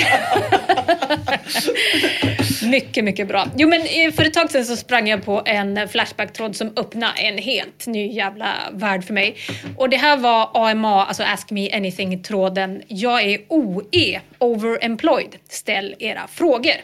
Mycket, 2.64 3.04
mycket 3.04 3.28
bra. 3.28 3.48
Jo, 3.58 3.70
men 3.70 3.82
eh, 3.82 4.14
för 4.14 4.26
ett 4.26 4.34
tag 4.34 4.52
sedan 4.52 4.66
så 4.66 4.76
sprang 4.76 5.08
jag 5.08 5.26
på 5.26 5.42
en 5.46 5.88
Flashback-tråd 5.90 6.56
som 6.56 6.74
öppnade 6.76 7.14
en 7.20 7.38
helt 7.38 7.88
ny 7.88 8.08
jävla 8.08 8.54
värld 8.72 9.04
för 9.04 9.14
mig. 9.14 9.36
Och 9.78 9.90
det 9.90 9.98
här 9.98 10.18
var 10.18 10.50
AMA, 10.54 11.06
alltså 11.06 11.24
Ask 11.24 11.52
Me 11.52 11.70
Anything-tråden. 11.72 12.82
Jag 12.88 13.22
är 13.24 13.40
OE, 13.48 14.22
overemployed. 14.38 15.36
Ställ 15.50 15.96
era 16.00 16.28
frågor. 16.28 16.76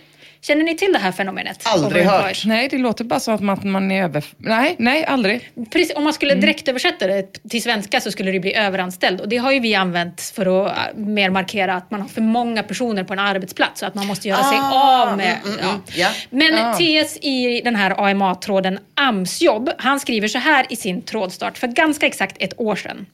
Känner 0.43 0.63
ni 0.63 0.77
till 0.77 0.93
det 0.93 0.99
här 0.99 1.11
fenomenet? 1.11 1.59
Aldrig 1.63 2.05
hört. 2.05 2.45
Nej, 2.45 2.67
det 2.67 2.77
låter 2.77 3.03
bara 3.03 3.19
som 3.19 3.49
att 3.49 3.63
man 3.63 3.91
är 3.91 4.03
över... 4.03 4.23
Nej, 4.37 4.75
nej, 4.79 5.05
aldrig. 5.05 5.49
Precis, 5.71 5.95
om 5.95 6.03
man 6.03 6.13
skulle 6.13 6.31
Mm. 6.31 6.41
direkt 6.41 6.67
översätta 6.67 7.07
det 7.07 7.49
till 7.49 7.61
svenska 7.63 8.01
så 8.01 8.11
skulle 8.11 8.31
det 8.31 8.39
bbli 8.39 8.53
överanställd. 8.55 9.21
Och 9.21 9.29
det 9.29 9.37
har 9.37 9.51
ju 9.51 9.59
vi 9.59 9.75
använt 9.75 10.21
för 10.35 10.65
att 10.65 10.77
äh, 10.77 10.95
mer 10.95 11.29
markera 11.29 11.73
att 11.75 11.91
man 11.91 12.01
har 12.01 12.07
för 12.07 12.21
många 12.21 12.63
personer 12.63 13.03
på 13.03 13.13
en 13.13 13.19
arbetsplats. 13.19 13.79
Så 13.79 13.85
att 13.85 13.95
man 13.95 14.07
måste 14.07 14.27
göra 14.27 14.43
sig 14.43 14.57
Ah, 14.61 15.01
av 15.11 15.17
med... 15.17 15.37
mm, 15.45 15.59
mm, 15.59 15.59
ja. 15.63 15.69
mm, 15.69 15.81
ja. 15.95 16.09
Men 16.29 16.65
Ah. 16.65 16.73
TS 16.73 17.17
i 17.21 17.61
den 17.63 17.75
här 17.75 18.09
AMA-tråden 18.09 18.79
AMS-jobb, 18.95 19.69
han 19.77 19.99
skriver 19.99 20.27
så 20.27 20.37
här 20.37 20.65
i 20.69 20.75
sin 20.75 21.01
trådstart 21.01 21.57
för 21.57 21.67
ganska 21.67 22.05
exakt 22.05 22.35
ett 22.39 22.53
år 22.59 22.75
sedan. 22.75 23.05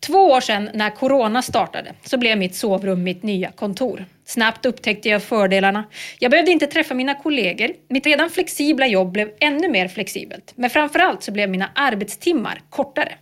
Två 0.00 0.18
år 0.18 0.40
sedan 0.40 0.70
när 0.74 0.90
corona 0.90 1.42
startade 1.42 1.92
så 2.04 2.18
blev 2.18 2.38
mitt 2.38 2.54
sovrum 2.54 3.02
mitt 3.02 3.22
nya 3.22 3.50
kontor. 3.50 4.04
Snabbt 4.24 4.66
upptäckte 4.66 5.08
jag 5.08 5.22
fördelarna. 5.22 5.84
Jag 6.18 6.30
behövde 6.30 6.52
inte 6.52 6.66
träffa 6.66 6.94
mina 6.94 7.14
kollegor. 7.14 7.70
Mitt 7.88 8.06
redan 8.06 8.30
flexibla 8.30 8.86
jobb 8.86 9.12
blev 9.12 9.30
ännu 9.40 9.68
mer 9.68 9.88
flexibelt. 9.88 10.52
Men 10.56 10.70
framförallt 10.70 11.22
så 11.22 11.32
blev 11.32 11.50
mina 11.50 11.70
arbetstimmar 11.74 12.60
kortare. 12.70 13.12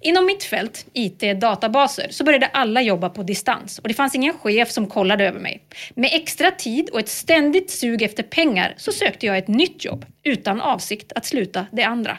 Inom 0.00 0.26
mitt 0.26 0.44
fält, 0.44 0.86
IT-databaser, 0.92 2.06
så 2.10 2.24
började 2.24 2.46
alla 2.46 2.82
jobba 2.82 3.08
på 3.10 3.22
distans 3.22 3.78
och 3.78 3.88
det 3.88 3.94
fanns 3.94 4.14
ingen 4.14 4.34
chef 4.34 4.70
som 4.70 4.86
kollade 4.86 5.26
över 5.26 5.40
mig. 5.40 5.62
Med 5.94 6.10
extra 6.12 6.50
tid 6.50 6.90
och 6.90 6.98
ett 6.98 7.08
ständigt 7.08 7.70
sug 7.70 8.02
efter 8.02 8.22
pengar 8.22 8.74
så 8.76 8.92
sökte 8.92 9.26
jag 9.26 9.38
ett 9.38 9.48
nytt 9.48 9.84
jobb 9.84 10.06
utan 10.22 10.60
avsikt 10.60 11.12
att 11.12 11.24
sluta 11.24 11.66
det 11.72 11.82
andra. 11.82 12.18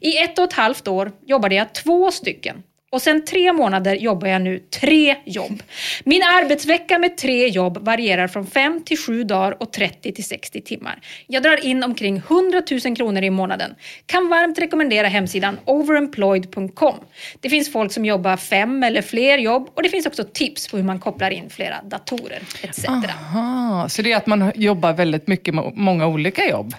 I 0.00 0.18
ett 0.18 0.38
och 0.38 0.44
ett 0.44 0.52
halvt 0.52 0.88
år 0.88 1.12
jobbade 1.26 1.54
jag 1.54 1.74
två 1.74 2.10
stycken 2.10 2.62
och 2.90 3.02
sen 3.02 3.24
tre 3.24 3.52
månader 3.52 3.94
jobbar 3.94 4.28
jag 4.28 4.42
nu 4.42 4.58
tre 4.58 5.16
jobb. 5.24 5.62
Min 6.04 6.22
arbetsvecka 6.22 6.98
med 6.98 7.16
tre 7.16 7.48
jobb 7.48 7.78
varierar 7.84 8.28
från 8.28 8.46
5 8.46 8.84
till 8.84 8.98
7 8.98 9.24
dagar 9.24 9.62
och 9.62 9.72
30 9.72 10.12
till 10.12 10.24
60 10.24 10.60
timmar. 10.60 10.98
Jag 11.26 11.42
drar 11.42 11.64
in 11.64 11.84
omkring 11.84 12.16
100 12.16 12.62
000 12.84 12.96
kronor 12.96 13.22
i 13.22 13.30
månaden. 13.30 13.74
Kan 14.06 14.28
varmt 14.28 14.58
rekommendera 14.58 15.08
hemsidan 15.08 15.58
overemployed.com. 15.64 16.94
Det 17.40 17.50
finns 17.50 17.72
folk 17.72 17.92
som 17.92 18.04
jobbar 18.04 18.36
fem 18.36 18.82
eller 18.82 19.02
fler 19.02 19.38
jobb 19.38 19.70
och 19.74 19.82
det 19.82 19.88
finns 19.88 20.06
också 20.06 20.24
tips 20.24 20.68
på 20.68 20.76
hur 20.76 20.84
man 20.84 21.00
kopplar 21.00 21.30
in 21.30 21.50
flera 21.50 21.82
datorer 21.82 22.42
etc. 22.62 22.84
Aha, 22.88 23.88
så 23.88 24.02
det 24.02 24.12
är 24.12 24.16
att 24.16 24.26
man 24.26 24.52
jobbar 24.54 24.92
väldigt 24.92 25.26
mycket 25.26 25.54
med 25.54 25.72
många 25.74 26.06
olika 26.06 26.48
jobb? 26.48 26.74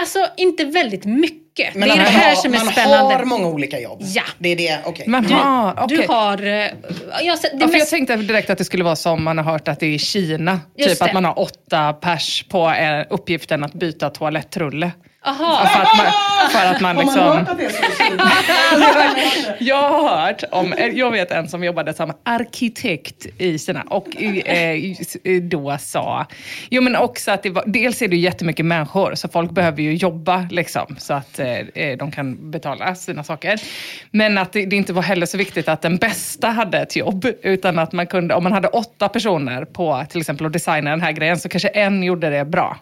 Alltså 0.00 0.26
inte 0.36 0.64
väldigt 0.64 1.04
mycket. 1.04 1.74
Men 1.74 1.88
det 1.88 1.94
är 1.94 1.96
det 1.98 2.02
man 2.02 2.12
här 2.12 2.28
har- 2.28 2.36
som 2.36 2.54
är 2.54 2.58
man 2.58 2.66
spännande. 2.72 3.14
har 3.14 3.24
många 3.24 3.46
olika 3.46 3.80
jobb. 3.80 3.98
Ja. 4.02 4.22
Det 4.38 4.48
är 4.48 4.56
det, 4.56 4.78
okej. 4.84 5.04
Men, 5.08 5.22
Du, 5.22 5.34
aha, 5.34 5.74
okej. 5.80 5.96
du 5.96 6.06
har... 6.12 6.42
eh, 6.46 6.52
Jag 6.52 6.56
har 6.56 6.68
det 7.22 7.22
Ja, 7.22 7.36
för 7.36 7.58
jag 7.60 7.70
mest, 7.72 7.90
tänkte 7.90 8.16
direkt 8.16 8.50
att 8.50 8.58
det 8.58 8.64
skulle 8.64 8.84
vara 8.84 8.96
som 8.96 9.24
man 9.24 9.38
har 9.38 9.44
hört 9.52 9.68
att 9.68 9.80
det 9.80 9.86
är 9.86 9.90
i 9.90 9.98
Kina. 9.98 10.60
Just 10.76 10.90
typ 10.90 10.98
det. 10.98 11.04
att 11.04 11.12
man 11.12 11.24
har 11.24 11.38
åtta 11.38 11.92
pers 11.92 12.44
på 12.48 12.70
eh, 12.70 13.04
uppgiften 13.10 13.64
att 13.64 13.72
byta 13.74 14.10
toalettrulle. 14.10 14.90
Aha. 15.26 15.66
För 15.66 15.80
att 15.80 15.96
man, 15.96 16.06
för 16.50 16.74
att 16.74 16.80
man 16.80 16.96
Har 16.96 17.04
man 17.04 17.14
liksom... 17.14 17.38
hört 17.38 17.48
att 17.48 17.58
det 17.58 17.64
är 17.64 17.70
så? 17.70 17.82
Jag 19.64 19.88
har 19.88 20.08
hört 20.08 20.42
om, 20.50 20.74
jag 20.92 21.10
vet 21.10 21.30
en 21.30 21.48
som 21.48 21.64
jobbade 21.64 21.94
som 21.94 22.12
arkitekt 22.22 23.26
i 23.38 23.58
Kina 23.58 23.82
och 23.82 24.22
eh, 24.22 24.78
då 25.42 25.76
sa, 25.80 26.26
jo 26.70 26.82
men 26.82 26.96
också 26.96 27.30
att 27.30 27.42
det 27.42 27.50
var, 27.50 27.64
dels 27.66 28.02
är 28.02 28.08
det 28.08 28.16
ju 28.16 28.22
jättemycket 28.22 28.66
människor 28.66 29.14
så 29.14 29.28
folk 29.28 29.50
behöver 29.50 29.82
ju 29.82 29.94
jobba 29.94 30.48
liksom 30.50 30.96
så 30.98 31.14
att 31.14 31.38
eh, 31.38 31.96
de 31.98 32.10
kan 32.10 32.50
betala 32.50 32.94
sina 32.94 33.24
saker. 33.24 33.60
Men 34.10 34.38
att 34.38 34.52
det, 34.52 34.66
det 34.66 34.76
inte 34.76 34.92
var 34.92 35.02
heller 35.02 35.26
så 35.26 35.38
viktigt 35.38 35.68
att 35.68 35.82
den 35.82 35.96
bästa 35.96 36.48
hade 36.48 36.78
ett 36.78 36.96
jobb 36.96 37.26
utan 37.42 37.78
att 37.78 37.92
man 37.92 38.06
kunde, 38.06 38.34
om 38.34 38.42
man 38.42 38.52
hade 38.52 38.68
åtta 38.68 39.08
personer 39.08 39.64
på 39.64 40.04
till 40.10 40.20
exempel 40.20 40.46
att 40.46 40.52
designa 40.52 40.90
den 40.90 41.00
här 41.00 41.12
grejen 41.12 41.38
så 41.38 41.48
kanske 41.48 41.68
en 41.68 42.02
gjorde 42.02 42.30
det 42.30 42.44
bra. 42.44 42.78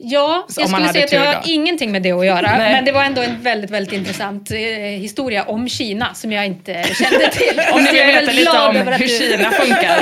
Ja, 0.00 0.46
jag 0.56 0.68
skulle 0.70 0.88
säga 0.92 1.04
att 1.04 1.10
det 1.10 1.16
har 1.16 1.42
ingenting 1.46 1.92
med 1.92 2.02
det 2.02 2.12
att 2.12 2.26
göra. 2.26 2.42
Men 2.58 2.84
det 2.84 2.92
var 2.92 3.04
ändå 3.04 3.22
en 3.22 3.42
väldigt, 3.42 3.70
väldigt 3.70 3.92
intressant 3.92 4.50
eh, 4.50 4.56
historia 5.00 5.44
om 5.44 5.68
Kina 5.68 6.14
som 6.14 6.32
jag 6.32 6.46
inte 6.46 6.72
kände 6.82 7.28
till. 7.32 7.60
Om 7.72 7.82
ni 7.84 7.90
vill 7.92 8.06
veta 8.06 8.32
lite 8.32 8.50
om 8.58 8.76
hur 8.76 8.98
du- 8.98 9.08
Kina 9.08 9.50
funkar 9.60 10.00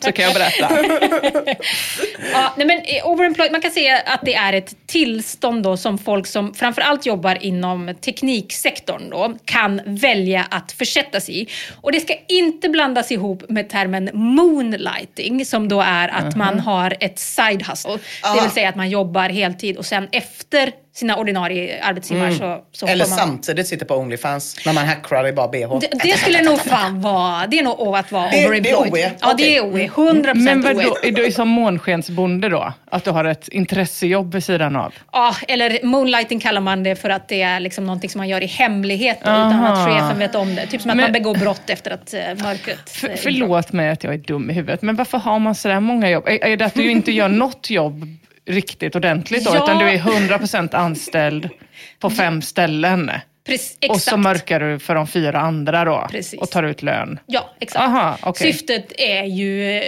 så 0.00 0.12
kan 0.12 0.24
jag 0.24 0.34
berätta. 0.34 0.68
Ja, 2.32 2.52
nej 2.56 2.66
men 2.66 2.78
eh, 2.84 3.06
overemployed, 3.06 3.52
man 3.52 3.60
kan 3.60 3.70
säga 3.70 3.98
att 4.06 4.20
det 4.24 4.34
är 4.34 4.52
ett 4.52 4.74
tillstånd 4.86 5.62
då 5.62 5.76
som 5.76 5.98
folk 5.98 6.26
som 6.26 6.54
framförallt 6.54 7.06
jobbar 7.06 7.38
inom 7.44 7.94
tekniksektorn 8.00 9.10
då, 9.10 9.34
kan 9.44 9.80
välja 9.84 10.46
att 10.50 10.72
försätta 10.72 11.20
sig 11.20 11.40
i. 11.42 11.46
Och 11.80 11.92
det 11.92 12.00
ska 12.00 12.14
inte 12.28 12.68
blandas 12.68 13.12
ihop 13.12 13.44
med 13.48 13.68
termen 13.68 14.10
moonlighting 14.12 15.44
som 15.44 15.68
då 15.68 15.80
är 15.80 16.08
att 16.08 16.36
man 16.36 16.60
har 16.60 16.96
ett 17.00 17.18
side 17.18 17.62
hustle. 17.68 17.98
Det 18.34 18.40
vill 18.42 18.50
säga 18.50 18.61
att 18.68 18.76
man 18.76 18.90
jobbar 18.90 19.28
heltid 19.28 19.76
och 19.76 19.86
sen 19.86 20.08
efter 20.12 20.70
sina 20.94 21.16
ordinarie 21.16 21.82
arbetstimmar 21.82 22.30
så, 22.30 22.58
så 22.72 22.86
Eller 22.86 23.08
man... 23.08 23.18
samtidigt 23.18 23.66
sitter 23.66 23.86
på 23.86 23.94
Onlyfans 23.94 24.56
när 24.66 24.72
man 24.72 24.86
hackrar 24.86 25.26
i 25.28 25.32
bara 25.32 25.48
bh. 25.48 25.78
Det, 25.80 25.88
det 26.02 26.16
skulle 26.18 26.42
nog 26.42 26.58
fan 26.60 27.00
vara, 27.00 27.46
det 27.46 27.58
är 27.58 27.62
nog 27.62 27.96
att 27.96 28.12
vara 28.12 28.24
Det- 28.30 28.30
det 28.30 28.42
är 28.42 28.46
overemployed. 28.48 28.92
OE, 28.92 29.12
Ja, 29.20 29.34
det 29.38 29.56
är 29.56 29.60
OE. 29.64 29.86
100% 29.88 30.34
Men 30.34 30.66
OE. 30.66 30.74
vadå, 30.74 30.96
är 31.02 31.12
du 31.12 31.32
som 31.32 31.48
månskensbonde 31.48 32.48
då? 32.48 32.72
Att 32.90 33.04
du 33.04 33.10
har 33.10 33.24
ett 33.24 33.48
intressejobb 33.48 34.34
vid 34.34 34.44
sidan 34.44 34.76
av? 34.76 34.94
Ja, 35.12 35.34
eller 35.48 35.78
moonlighting 35.86 36.40
kallar 36.40 36.60
man 36.60 36.82
det 36.82 36.96
för 36.96 37.10
att 37.10 37.28
det 37.28 37.42
är 37.42 37.60
liksom 37.60 37.86
någonting 37.86 38.10
som 38.10 38.18
man 38.18 38.28
gör 38.28 38.42
i 38.42 38.46
hemlighet 38.46 39.18
då, 39.24 39.30
utan 39.30 39.64
att 39.64 39.88
chefen 39.88 40.18
vet 40.18 40.34
om 40.34 40.54
det. 40.54 40.66
Typ 40.66 40.80
som 40.82 40.90
att 40.90 40.96
Men- 40.96 41.04
man 41.04 41.12
begår 41.12 41.34
brott 41.34 41.70
efter 41.70 41.90
att 41.90 42.14
uh, 42.14 42.44
mörkret... 42.44 42.90
För, 42.90 43.08
eh, 43.08 43.14
förlåt 43.16 43.72
mig 43.72 43.88
att 43.90 44.04
jag 44.04 44.14
är 44.14 44.18
dum 44.18 44.50
i 44.50 44.52
huvudet, 44.54 44.82
men 44.82 44.96
varför 44.96 45.18
har 45.18 45.38
man 45.38 45.54
sådär 45.54 45.80
många 45.80 46.10
jobb? 46.10 46.24
Är, 46.28 46.44
är 46.44 46.56
det 46.56 46.64
att 46.64 46.74
du 46.74 46.90
inte 46.90 47.12
gör 47.12 47.28
något 47.28 47.70
jobb 47.70 48.04
riktigt 48.48 48.96
ordentligt 48.96 49.44
då, 49.44 49.50
Ja. 49.54 49.64
utan 49.64 49.78
du 49.78 49.84
är 49.90 49.98
100% 49.98 50.74
anställd 50.74 51.48
på 52.00 52.10
fem 52.10 52.42
ställen? 52.42 53.10
Precis, 53.46 53.78
Och 53.90 54.00
så 54.00 54.16
mörkar 54.16 54.60
du 54.60 54.78
för 54.78 54.94
de 54.94 55.06
fyra 55.06 55.40
andra 55.40 55.84
då 55.84 56.06
Precis. 56.10 56.40
och 56.40 56.50
tar 56.50 56.62
ut 56.62 56.82
lön? 56.82 57.18
Ja, 57.26 57.50
exakt. 57.60 57.84
Aha, 57.84 58.16
okej. 58.22 58.52
Syftet 58.52 58.92
är 58.98 59.24
ju, 59.24 59.76
eh, 59.78 59.82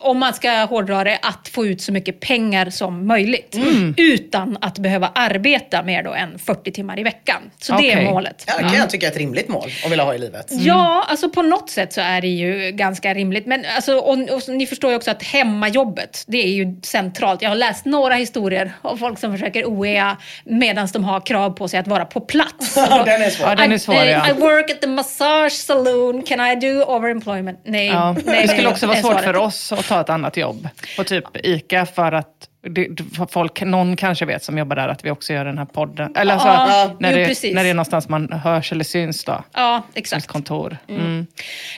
om 0.00 0.18
man 0.18 0.34
ska 0.34 0.50
hårdra 0.50 1.04
det, 1.04 1.18
att 1.22 1.48
få 1.48 1.66
ut 1.66 1.82
så 1.82 1.92
mycket 1.92 2.20
pengar 2.20 2.70
som 2.70 3.06
möjligt. 3.06 3.54
Mm. 3.54 3.94
Utan 3.96 4.58
att 4.60 4.78
behöva 4.78 5.10
arbeta 5.14 5.82
mer 5.82 6.02
då 6.02 6.14
än 6.14 6.38
40 6.38 6.72
timmar 6.72 6.98
i 6.98 7.02
veckan. 7.02 7.42
Så 7.58 7.72
det 7.72 7.78
Okej. 7.78 7.90
är 7.90 8.04
målet. 8.04 8.44
Ja, 8.46 8.54
det 8.56 8.62
kan 8.62 8.74
jag 8.74 8.90
tycka 8.90 9.06
är 9.06 9.10
ett 9.10 9.16
rimligt 9.16 9.48
mål 9.48 9.70
att 9.84 9.90
vilja 9.90 10.04
ha 10.04 10.14
i 10.14 10.18
livet. 10.18 10.50
Mm. 10.50 10.64
Ja, 10.64 11.06
alltså 11.08 11.30
på 11.30 11.42
något 11.42 11.70
sätt 11.70 11.92
så 11.92 12.00
är 12.00 12.20
det 12.20 12.28
ju 12.28 12.70
ganska 12.70 13.14
rimligt. 13.14 13.46
Men 13.46 13.64
alltså, 13.76 13.94
och, 13.94 14.18
och, 14.18 14.48
ni 14.48 14.66
förstår 14.66 14.90
ju 14.90 14.96
också 14.96 15.10
att 15.10 15.22
hemmajobbet, 15.22 16.24
det 16.26 16.38
är 16.38 16.50
ju 16.50 16.80
centralt. 16.82 17.42
Jag 17.42 17.48
har 17.48 17.56
läst 17.56 17.84
några 17.84 18.14
historier 18.14 18.72
av 18.82 18.96
folk 18.96 19.18
som 19.18 19.32
försöker 19.32 19.64
OEA 19.64 20.16
medan 20.44 20.88
de 20.92 21.04
har 21.04 21.20
krav 21.20 21.50
på 21.50 21.68
sig 21.68 21.80
att 21.80 21.88
vara 21.88 22.04
på 22.04 22.20
plats. 22.20 22.76
Ja, 22.90 23.02
den 23.04 23.22
är 23.22 23.30
svår. 23.30 23.48
Ja, 23.48 23.54
den 23.54 23.72
är 23.72 23.76
I, 23.76 23.78
svår, 23.78 23.96
ja. 23.96 24.30
I 24.30 24.32
work 24.32 24.70
at 24.70 24.80
the 24.80 24.86
massage 24.86 25.52
saloon, 25.52 26.22
can 26.22 26.40
I 26.40 26.56
do 26.56 26.84
overemployment? 26.84 27.60
Nej. 27.64 27.86
Ja. 27.86 28.12
nej, 28.12 28.22
Det 28.24 28.30
nej, 28.32 28.48
skulle 28.48 28.68
också 28.68 28.86
vara 28.86 29.00
svårt 29.00 29.20
för 29.20 29.36
oss 29.36 29.72
att 29.72 29.84
ta 29.90 30.00
ett 30.00 30.10
annat 30.10 30.36
jobb. 30.36 30.68
På 30.96 31.04
typ 31.04 31.24
ICA 31.46 31.86
för 31.86 32.12
att 32.12 32.49
det, 32.62 32.88
folk, 33.30 33.62
någon 33.62 33.96
kanske 33.96 34.24
vet 34.24 34.44
som 34.44 34.58
jobbar 34.58 34.76
där 34.76 34.88
att 34.88 35.04
vi 35.04 35.10
också 35.10 35.32
gör 35.32 35.44
den 35.44 35.58
här 35.58 35.64
podden. 35.64 36.16
Eller 36.16 36.32
alltså, 36.32 36.48
Ja, 36.48 36.96
när, 37.00 37.10
jo, 37.10 37.18
det, 37.18 37.26
precis. 37.26 37.54
när 37.54 37.64
det 37.64 37.70
är 37.70 37.74
någonstans 37.74 38.08
man 38.08 38.32
hörs 38.32 38.72
eller 38.72 38.84
syns 38.84 39.24
då. 39.24 39.44
Ja, 39.52 39.82
ett 39.90 39.96
exakt. 39.96 40.26
kontor. 40.26 40.76
Mm. 40.88 41.26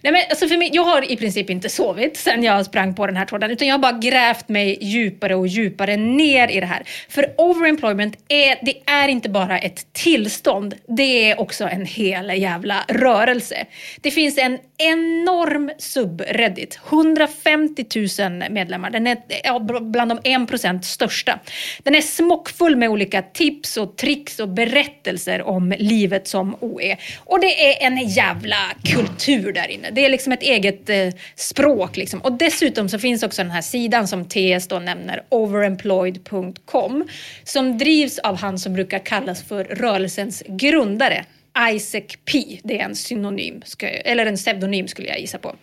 Nej, 0.03 0.13
men 0.13 0.23
alltså 0.31 0.49
för 0.49 0.57
mig, 0.57 0.71
jag 0.73 0.85
har 0.85 1.13
i 1.13 1.17
princip 1.17 1.51
inte 1.51 1.69
sovit 1.69 2.17
sen 2.17 2.43
jag 2.43 2.67
sprang 2.67 2.95
på 2.95 3.07
den 3.07 3.17
här 3.17 3.25
tråden, 3.25 3.51
utan 3.51 3.69
jag 3.69 3.75
har 3.75 3.79
bara 3.79 3.93
grävt 3.93 4.49
mig 4.49 4.79
djupare 4.81 5.35
och 5.35 5.47
djupare 5.47 5.97
ner 5.97 6.49
i 6.49 6.61
det 6.61 6.67
här. 6.67 6.83
För 7.09 7.27
overemployment 7.39 8.17
är, 8.29 8.59
det 8.65 8.75
är 8.87 9.09
inte 9.09 9.29
bara 9.29 9.59
ett 9.59 9.93
tillstånd, 9.93 10.75
det 10.89 11.31
är 11.31 11.41
också 11.41 11.69
en 11.69 11.87
hel 11.87 12.41
jävla 12.43 12.85
rörelse. 12.89 13.67
Det 14.01 14.11
finns 14.11 14.39
en 14.39 14.59
enorm 14.79 15.71
subreddit, 15.79 16.81
150 16.89 17.85
000 18.21 18.45
medlemmar. 18.51 18.91
Den 18.91 19.07
är 19.07 19.81
bland 19.91 20.11
de 20.11 20.19
1% 20.19 20.72
största. 20.81 21.39
Den 21.83 21.95
är 21.95 22.01
smockfull 22.01 22.77
med 22.77 22.89
olika 22.89 23.23
tips 23.23 23.77
och 23.77 23.97
tricks 23.97 24.41
och 24.41 24.49
berättelser 24.49 25.43
om 25.43 25.75
livet 25.79 26.29
som 26.29 26.57
OE. 26.61 26.97
Och 27.19 27.41
det 27.41 27.73
är 27.73 27.87
en 27.87 28.09
jävla 28.09 28.57
kultur 28.85 29.53
där 29.53 29.69
inne. 29.69 29.91
Det 29.91 30.05
är 30.05 30.09
liksom 30.09 30.33
ett 30.33 30.43
eget 30.43 30.89
eh, 30.89 31.09
språk. 31.35 31.97
Liksom. 31.97 32.21
Och 32.21 32.33
dessutom 32.33 32.89
så 32.89 32.99
finns 32.99 33.23
också 33.23 33.43
den 33.43 33.51
här 33.51 33.63
sidan 33.63 34.09
som 34.09 34.25
TS 34.25 34.69
då 34.69 34.79
nämner, 34.79 35.23
overemployed.com, 35.29 37.09
som 37.45 37.79
drivs 37.79 38.19
av 38.19 38.37
han 38.37 38.59
som 38.59 38.75
brukar 38.75 38.99
kallas 38.99 39.43
för 39.43 39.65
rörelsens 39.65 40.43
grundare, 40.47 41.25
Isaac 41.71 42.17
P. 42.33 42.61
Det 42.65 42.81
är 42.81 42.85
en 42.85 42.97
synonym, 42.97 43.63
eller 43.81 44.27
en 44.27 44.37
pseudonym 44.37 44.89
skulle 44.89 45.09
jag 45.09 45.21
gissa 45.21 45.39
på. 45.39 45.57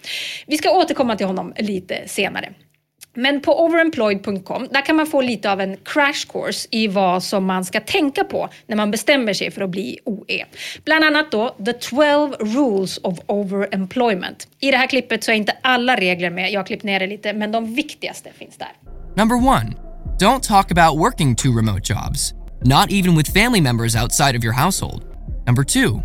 Vi 0.47 0.57
ska 0.57 0.71
återkomma 0.71 1.15
till 1.15 1.27
honom 1.27 1.53
lite 1.57 2.07
senare. 2.07 2.53
Men 3.19 3.41
på 3.41 3.65
overemployed.com 3.65 4.67
där 4.71 4.85
kan 4.85 4.95
man 4.95 5.07
få 5.07 5.21
lite 5.21 5.51
av 5.51 5.61
en 5.61 5.77
crash 5.77 6.27
course 6.29 6.67
i 6.71 6.87
vad 6.87 7.23
som 7.23 7.45
man 7.45 7.65
ska 7.65 7.79
tänka 7.79 8.23
på 8.23 8.49
när 8.67 8.75
man 8.75 8.91
bestämmer 8.91 9.33
sig 9.33 9.51
för 9.51 9.61
att 9.61 9.69
bli 9.69 9.99
OE. 10.05 10.45
Bland 10.85 11.03
annat 11.05 11.31
då 11.31 11.55
the 11.65 11.73
12 11.73 12.33
rules 12.39 12.97
of 12.97 13.19
overemployment. 13.25 14.47
I 14.59 14.71
det 14.71 14.77
här 14.77 14.87
klippet 14.87 15.23
så 15.23 15.31
är 15.31 15.35
inte 15.35 15.53
alla 15.61 15.95
regler 15.95 16.29
med, 16.29 16.51
jag 16.51 16.59
har 16.59 16.65
klippt 16.65 16.83
ner 16.83 16.99
det 16.99 17.07
lite, 17.07 17.33
men 17.33 17.51
de 17.51 17.75
viktigaste 17.75 18.29
finns 18.37 18.57
där. 18.57 18.71
Number 19.15 19.35
one, 19.35 19.75
don't 20.19 20.41
talk 20.41 20.71
about 20.71 20.99
working 20.99 21.35
two 21.35 21.51
remote 21.55 21.93
jobs, 21.93 22.33
not 22.65 22.91
even 22.91 23.17
with 23.17 23.33
family 23.33 23.61
members 23.61 23.95
outside 23.95 24.37
of 24.37 24.43
your 24.43 24.53
household. 24.53 25.03
Number 25.45 25.63
two, 25.63 26.01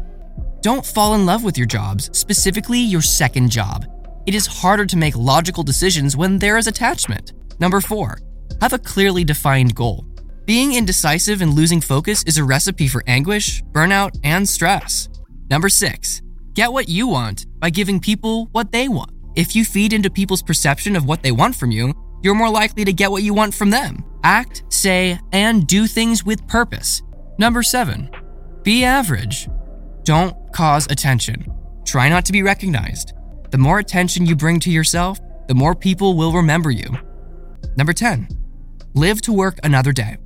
don't 0.62 0.86
fall 0.94 1.14
in 1.20 1.26
love 1.26 1.44
with 1.46 1.58
your 1.58 1.68
jobs, 1.68 2.10
specifically 2.18 2.78
your 2.78 3.02
second 3.02 3.52
job. 3.52 3.93
It 4.26 4.34
is 4.34 4.46
harder 4.46 4.86
to 4.86 4.96
make 4.96 5.16
logical 5.16 5.62
decisions 5.62 6.16
when 6.16 6.38
there 6.38 6.56
is 6.56 6.66
attachment. 6.66 7.32
Number 7.58 7.80
four, 7.80 8.18
have 8.60 8.72
a 8.72 8.78
clearly 8.78 9.24
defined 9.24 9.74
goal. 9.74 10.06
Being 10.44 10.74
indecisive 10.74 11.40
and 11.40 11.54
losing 11.54 11.80
focus 11.80 12.22
is 12.24 12.38
a 12.38 12.44
recipe 12.44 12.88
for 12.88 13.02
anguish, 13.06 13.62
burnout, 13.72 14.18
and 14.22 14.48
stress. 14.48 15.08
Number 15.50 15.68
six, 15.68 16.22
Get 16.54 16.72
what 16.72 16.88
you 16.88 17.08
want 17.08 17.46
by 17.58 17.70
giving 17.70 17.98
people 17.98 18.46
what 18.52 18.70
they 18.70 18.86
want. 18.86 19.10
If 19.34 19.56
you 19.56 19.64
feed 19.64 19.92
into 19.92 20.08
people's 20.08 20.42
perception 20.42 20.94
of 20.94 21.04
what 21.04 21.20
they 21.20 21.32
want 21.32 21.56
from 21.56 21.72
you, 21.72 21.92
you're 22.22 22.36
more 22.36 22.48
likely 22.48 22.84
to 22.84 22.92
get 22.92 23.10
what 23.10 23.24
you 23.24 23.34
want 23.34 23.52
from 23.52 23.70
them. 23.70 24.04
Act, 24.22 24.62
say, 24.68 25.18
and 25.32 25.66
do 25.66 25.88
things 25.88 26.24
with 26.24 26.46
purpose. 26.46 27.02
Number 27.38 27.64
seven, 27.64 28.08
be 28.62 28.84
average. 28.84 29.48
Don't 30.04 30.36
cause 30.52 30.86
attention. 30.86 31.52
Try 31.84 32.08
not 32.08 32.24
to 32.26 32.32
be 32.32 32.44
recognized. 32.44 33.14
The 33.54 33.58
more 33.58 33.78
attention 33.78 34.26
you 34.26 34.34
bring 34.34 34.58
to 34.60 34.68
yourself, 34.68 35.20
the 35.46 35.54
more 35.54 35.76
people 35.76 36.16
will 36.16 36.32
remember 36.32 36.72
you. 36.72 36.98
Number 37.76 37.92
10, 37.92 38.26
live 38.94 39.22
to 39.22 39.32
work 39.32 39.60
another 39.62 39.92
day. 39.92 40.16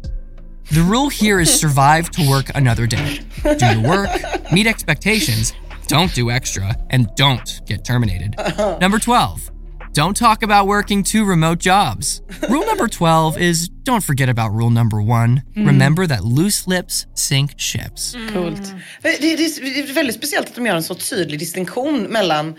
The 0.72 0.80
rule 0.80 1.10
here 1.10 1.38
is 1.38 1.52
survive 1.52 2.08
to 2.12 2.26
work 2.26 2.46
another 2.54 2.86
day. 2.86 3.20
Do 3.42 3.66
your 3.66 3.86
work, 3.86 4.08
meet 4.50 4.66
expectations, 4.66 5.52
don't 5.88 6.14
do 6.14 6.30
extra, 6.30 6.74
and 6.88 7.06
don't 7.16 7.60
get 7.66 7.84
terminated. 7.84 8.34
Number 8.80 8.98
12, 8.98 9.50
don't 9.92 10.16
talk 10.16 10.42
about 10.42 10.66
working 10.66 11.02
two 11.02 11.26
remote 11.26 11.58
jobs. 11.58 12.22
Rule 12.48 12.64
number 12.64 12.88
12 12.88 13.36
is 13.36 13.68
don't 13.82 14.02
forget 14.02 14.30
about 14.30 14.54
rule 14.54 14.70
number 14.70 15.02
one. 15.02 15.42
Mm. 15.54 15.66
Remember 15.66 16.06
that 16.06 16.24
loose 16.24 16.66
lips 16.66 17.06
sink 17.14 17.58
ships. 17.58 18.16
Coolt. 18.32 18.74
Det, 19.02 19.18
det, 19.20 19.36
det 19.36 19.78
är 19.78 19.92
väldigt 19.92 20.16
speciellt 20.16 20.48
att 20.48 20.54
de 20.54 20.66
gör 20.66 20.76
en 20.76 20.82
så 20.82 20.94
tydlig 20.94 21.38
distinktion 21.38 22.02
mellan 22.02 22.54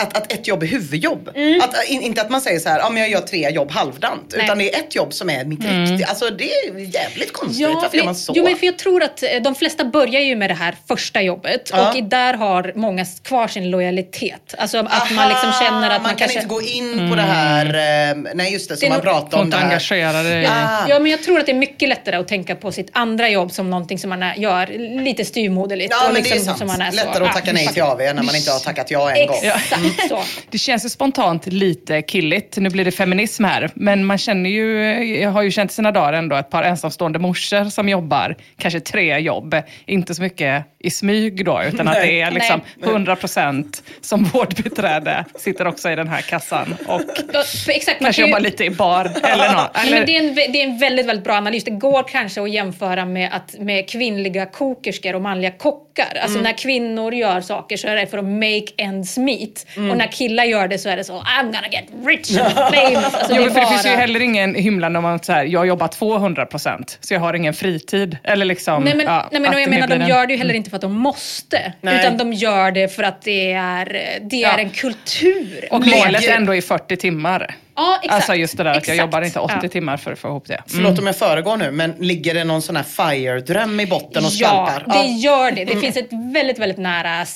att, 0.00 0.16
att 0.16 0.32
ett 0.32 0.46
jobb 0.48 0.62
är 0.62 0.66
huvudjobb. 0.66 1.28
Att, 1.62 1.84
in, 1.88 2.02
inte 2.02 2.20
att 2.22 2.30
man 2.30 2.40
säger 2.40 2.60
så 2.60 2.68
här, 2.68 2.78
ja 2.78 2.90
men 2.90 3.02
jag 3.02 3.10
gör 3.10 3.20
tre 3.20 3.50
jobb 3.50 3.70
halvdant. 3.70 4.34
Nej. 4.36 4.44
Utan 4.44 4.58
det 4.58 4.74
är 4.74 4.78
ett 4.78 4.94
jobb 4.94 5.12
som 5.12 5.30
är 5.30 5.44
mitt 5.44 5.60
riktiga. 5.64 6.06
Alltså 6.06 6.30
det 6.30 6.44
är 6.52 6.78
jävligt 6.78 7.32
konstigt. 7.32 7.66
Varför 7.74 7.96
gör 7.98 8.04
man 8.04 8.14
så? 8.14 8.32
Jo, 8.36 8.44
men 8.44 8.56
för 8.56 8.66
jag 8.66 8.78
tror 8.78 9.02
att 9.02 9.22
eh, 9.22 9.28
de 9.42 9.54
flesta 9.54 9.84
börjar 9.84 10.20
ju 10.20 10.36
med 10.36 10.50
det 10.50 10.54
här 10.54 10.74
första 10.88 11.22
jobbet 11.22 11.70
Ja. 11.72 11.90
och 11.90 11.96
i- 11.96 12.00
där 12.00 12.34
har 12.34 12.72
många 12.76 13.06
kvar 13.22 13.48
sin 13.48 13.70
lojalitet. 13.70 14.54
Alltså 14.58 14.78
att 14.78 15.10
man 15.10 15.28
liksom 15.28 15.52
känner 15.60 15.90
att 15.90 15.92
man, 15.92 16.02
man 16.02 16.10
kan 16.10 16.16
kanske... 16.18 16.36
inte 16.38 16.48
gå 16.48 16.62
in 16.62 17.10
på 17.10 17.16
det 17.16 17.22
här, 17.22 17.66
eh, 17.66 18.16
nej 18.34 18.52
just 18.52 18.68
det, 18.68 18.76
som 18.76 18.88
Det 18.88 18.94
man 18.94 19.00
pratade 19.00 19.30
Får 19.30 19.38
om. 19.38 19.50
Det 19.50 19.56
här. 19.56 19.64
engagera 19.64 20.22
dig 20.22 20.42
i... 20.42 20.46
Ah. 20.46 20.88
Ja, 20.88 20.98
men 20.98 21.10
jag 21.10 21.22
tror 21.22 21.38
att 21.40 21.46
det 21.46 21.52
är 21.52 21.56
mycket 21.56 21.88
lättare 21.88 22.16
att 22.16 22.28
tänka 22.28 22.56
på 22.56 22.72
sitt 22.72 22.88
andra 22.92 23.28
jobb 23.28 23.52
som 23.52 23.70
någonting 23.70 23.98
som 23.98 24.10
man 24.10 24.32
gör 24.36 24.66
lite 25.04 25.24
styvmoderligt. 25.24 25.90
Ja 26.00 26.10
men 26.12 26.22
det 26.22 26.28
är 26.28 26.34
liksom 26.34 26.44
sant. 26.44 26.58
som 26.58 26.66
man 26.66 26.80
är 26.82 26.90
så- 26.90 26.96
Lättare 26.96 27.24
att 27.24 27.32
tacka 27.32 27.52
nej 27.52 27.66
till 27.68 27.82
AW 27.82 28.12
när 28.12 28.22
man 28.22 28.36
inte 28.36 28.50
har 28.50 28.58
tackat 28.58 28.90
ja 28.90 29.10
en 29.10 29.26
gång. 29.26 29.36
Exakt 29.72 30.08
så. 30.08 30.22
Det 30.50 30.58
känns 30.58 30.84
ju 30.84 30.88
spontant 30.88 31.46
lite 31.46 32.02
killigt. 32.02 32.56
Nu 32.56 32.70
blir 32.70 32.84
det 32.84 32.90
feminism 32.90 33.44
här. 33.44 33.70
Men 33.74 34.04
man 34.04 34.18
känner 34.18 34.50
ju, 34.50 34.82
jag 35.20 35.30
har 35.30 35.42
ju 35.42 35.50
känt 35.50 35.70
i 35.70 35.74
sina 35.74 35.92
dagar 35.92 36.12
ändå 36.12 36.36
ett 36.36 36.50
par 36.50 36.62
ensamstående 36.62 37.18
morsor 37.18 37.64
som 37.70 37.88
jobbar 37.88 38.36
kanske 38.58 38.80
tre 38.80 39.18
jobb. 39.18 39.56
Inte 39.86 40.14
så 40.14 40.22
mycket 40.22 40.64
i 40.78 40.90
smyg 40.90 41.44
då, 41.44 41.62
utan 41.62 41.88
att 41.88 41.94
det 41.94 42.20
är 42.20 42.30
liksom 42.30 42.60
Nej. 42.76 42.90
100% 42.90 43.82
som 44.00 44.24
vårdbiträde 44.24 45.24
sitter 45.38 45.66
också 45.66 45.90
i 45.90 45.96
den 45.96 46.08
här 46.08 46.20
kassan. 46.20 46.74
Och 46.88 47.00
Ja, 47.32 47.42
exakt, 47.68 48.00
man 48.00 48.06
kanske 48.06 48.22
kan 48.22 48.28
ju- 48.28 48.30
jobbar 48.32 48.40
lite 48.40 48.64
i 48.64 48.70
bar 48.70 49.10
eller 49.22 49.52
något. 49.52 49.76
Eller, 49.76 49.96
men 49.96 50.06
det, 50.06 50.16
är 50.16 50.28
en, 50.28 50.34
det 50.34 50.60
är 50.62 50.64
en 50.64 50.78
väldigt, 50.78 51.06
väldigt 51.06 51.24
bra 51.24 51.34
analys. 51.34 51.64
Det 51.64 51.70
går 51.70 52.02
kanske 52.08 52.42
att 52.42 52.50
jämföra 52.50 53.04
med, 53.04 53.30
att, 53.32 53.54
med 53.58 53.88
kvinnliga 53.90 54.46
kokerskor 54.46 55.14
och 55.14 55.22
manliga 55.22 55.50
kockar. 55.50 56.18
Alltså 56.22 56.38
Mm. 56.38 56.42
när 56.42 56.58
kvinnor 56.58 57.14
gör 57.14 57.40
saker 57.40 57.76
så 57.76 57.88
är 57.88 57.96
det 57.96 58.06
för 58.06 58.18
att 58.18 58.24
make 58.24 58.66
ends 58.76 59.18
meet. 59.18 59.59
Mm. 59.76 59.90
Och 59.90 59.96
när 59.96 60.06
killar 60.12 60.44
gör 60.44 60.68
det 60.68 60.78
så 60.78 60.88
är 60.88 60.96
det 60.96 61.04
så 61.04 61.12
I'm 61.20 61.42
gonna 61.44 61.68
get 61.72 61.84
rich 62.06 62.38
and 62.38 62.52
famous. 62.52 63.14
Alltså, 63.14 63.34
Jo, 63.36 63.42
det 63.42 63.48
är 63.48 63.48
för 63.48 63.48
det 63.48 63.54
bara... 63.54 63.66
finns 63.66 63.84
ju 63.86 63.88
heller 63.90 64.20
ingen 64.20 64.54
hymlande 64.54 64.98
om 64.98 65.18
så 65.22 65.32
här, 65.32 65.44
jag 65.44 65.66
jobbar 65.66 65.88
200% 65.88 66.98
så 67.00 67.14
jag 67.14 67.20
har 67.20 67.34
ingen 67.34 67.54
fritid. 67.54 68.16
Eller 68.24 68.44
liksom, 68.44 68.82
Nej 68.84 68.94
men, 68.94 69.06
ja, 69.06 69.28
nej, 69.32 69.40
men 69.40 69.60
jag 69.60 69.70
menar, 69.70 69.86
de 69.98 70.06
gör 70.06 70.26
det 70.26 70.32
ju 70.32 70.38
heller 70.38 70.54
inte 70.54 70.70
för 70.70 70.76
att 70.76 70.82
de 70.82 70.92
måste. 70.92 71.72
Nej. 71.80 72.00
Utan 72.00 72.16
de 72.18 72.32
gör 72.32 72.70
det 72.70 72.88
för 72.96 73.02
att 73.02 73.22
det 73.22 73.52
är, 73.52 74.18
det 74.30 74.36
Ja. 74.36 74.48
är 74.52 74.58
en 74.58 74.70
kultur. 74.70 75.68
Och 75.70 75.86
målet 75.86 76.28
är 76.28 76.32
ändå 76.36 76.54
i 76.54 76.62
40 76.62 76.96
timmar. 76.96 77.54
Ja, 77.80 77.96
exakt. 78.02 78.14
Alltså 78.14 78.34
just 78.34 78.56
det 78.56 78.62
där 78.62 78.70
att 78.70 78.74
jag 78.76 78.94
Exakt. 78.94 78.98
jobbar 78.98 79.22
inte 79.22 79.38
80 79.40 79.54
Ja. 79.62 79.68
timmar 79.68 79.96
för 79.96 80.12
att 80.12 80.18
få 80.18 80.28
ihop 80.28 80.46
det. 80.46 80.54
Mm. 80.54 80.64
Förlåt 80.66 80.98
om 80.98 81.06
jag 81.06 81.16
föregår 81.16 81.56
nu, 81.56 81.70
men 81.70 81.90
ligger 81.98 82.34
det 82.34 82.44
någon 82.44 82.62
sån 82.62 82.76
här 82.76 82.82
fire-dröm 82.82 83.80
i 83.80 83.86
botten 83.86 84.24
och 84.24 84.30
Ja, 84.32 84.66
skvalpar? 84.76 85.02
det 85.02 85.08
gör 85.08 85.50
det. 85.50 85.64
Det 85.64 85.76
finns 85.76 85.96
ett 85.96 86.08
väldigt, 86.32 86.58
väldigt 86.58 86.78
nära 86.78 87.26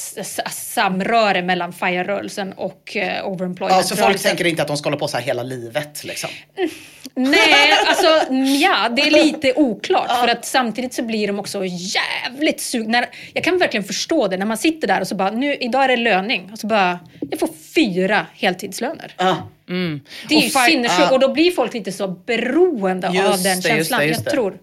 samröre 0.50 1.42
mellan 1.42 1.72
FIRE-rörelsen 1.72 2.52
och 2.52 2.92
uh, 2.96 3.02
Ja, 3.02 3.12
så 3.12 3.22
folk 3.22 3.26
overemployment-rörelsen. 3.40 4.28
tänker 4.28 4.44
inte 4.46 4.62
att 4.62 4.68
de 4.68 4.76
ska 4.76 4.86
hålla 4.86 4.98
på 4.98 5.08
så 5.08 5.16
här 5.16 5.24
hela 5.24 5.42
livet 5.42 6.04
liksom. 6.04 6.30
Nej, 7.14 7.72
alltså 7.88 8.30
mm, 8.32 8.54
ja, 8.56 8.88
det 8.96 9.02
är 9.02 9.10
lite 9.10 9.52
oklart. 9.56 10.10
För 10.20 10.28
att 10.28 10.44
samtidigt 10.44 10.94
så 10.94 11.02
blir 11.02 11.26
de 11.26 11.38
också 11.38 11.62
jävligt 11.64 12.60
sugna. 12.60 13.04
Jag 13.32 13.44
kan 13.44 13.58
verkligen 13.58 13.84
förstå 13.84 14.28
det 14.28 14.36
när 14.36 14.46
man 14.46 14.56
sitter 14.58 14.88
där 14.88 15.00
och 15.00 15.08
så 15.08 15.14
bara, 15.14 15.30
nu, 15.30 15.54
idag 15.54 15.84
är 15.84 15.88
det 15.88 15.96
löning. 15.96 16.48
Och 16.52 16.58
så 16.58 16.66
bara, 16.66 16.98
jag 17.30 17.40
får 17.40 17.48
fyra 17.74 18.26
heltidslöner. 18.34 19.12
Ah. 19.68 19.98
Det 20.28 20.34
är 20.34 20.40
ju 20.40 20.46
Och 20.46 20.52
fi- 20.52 20.70
sinnessjukt 20.70 21.08
ja. 21.08 21.12
och 21.14 21.20
då 21.20 21.32
blir 21.32 21.50
folk 21.50 21.74
lite 21.74 21.92
så 21.92 22.08
beroende 22.08 23.08
av 23.08 23.14
den 23.14 23.60
det, 23.60 23.68
känslan. 23.68 24.00
det, 24.00 24.06
jag 24.06 24.24
det. 24.24 24.30
tror. 24.30 24.58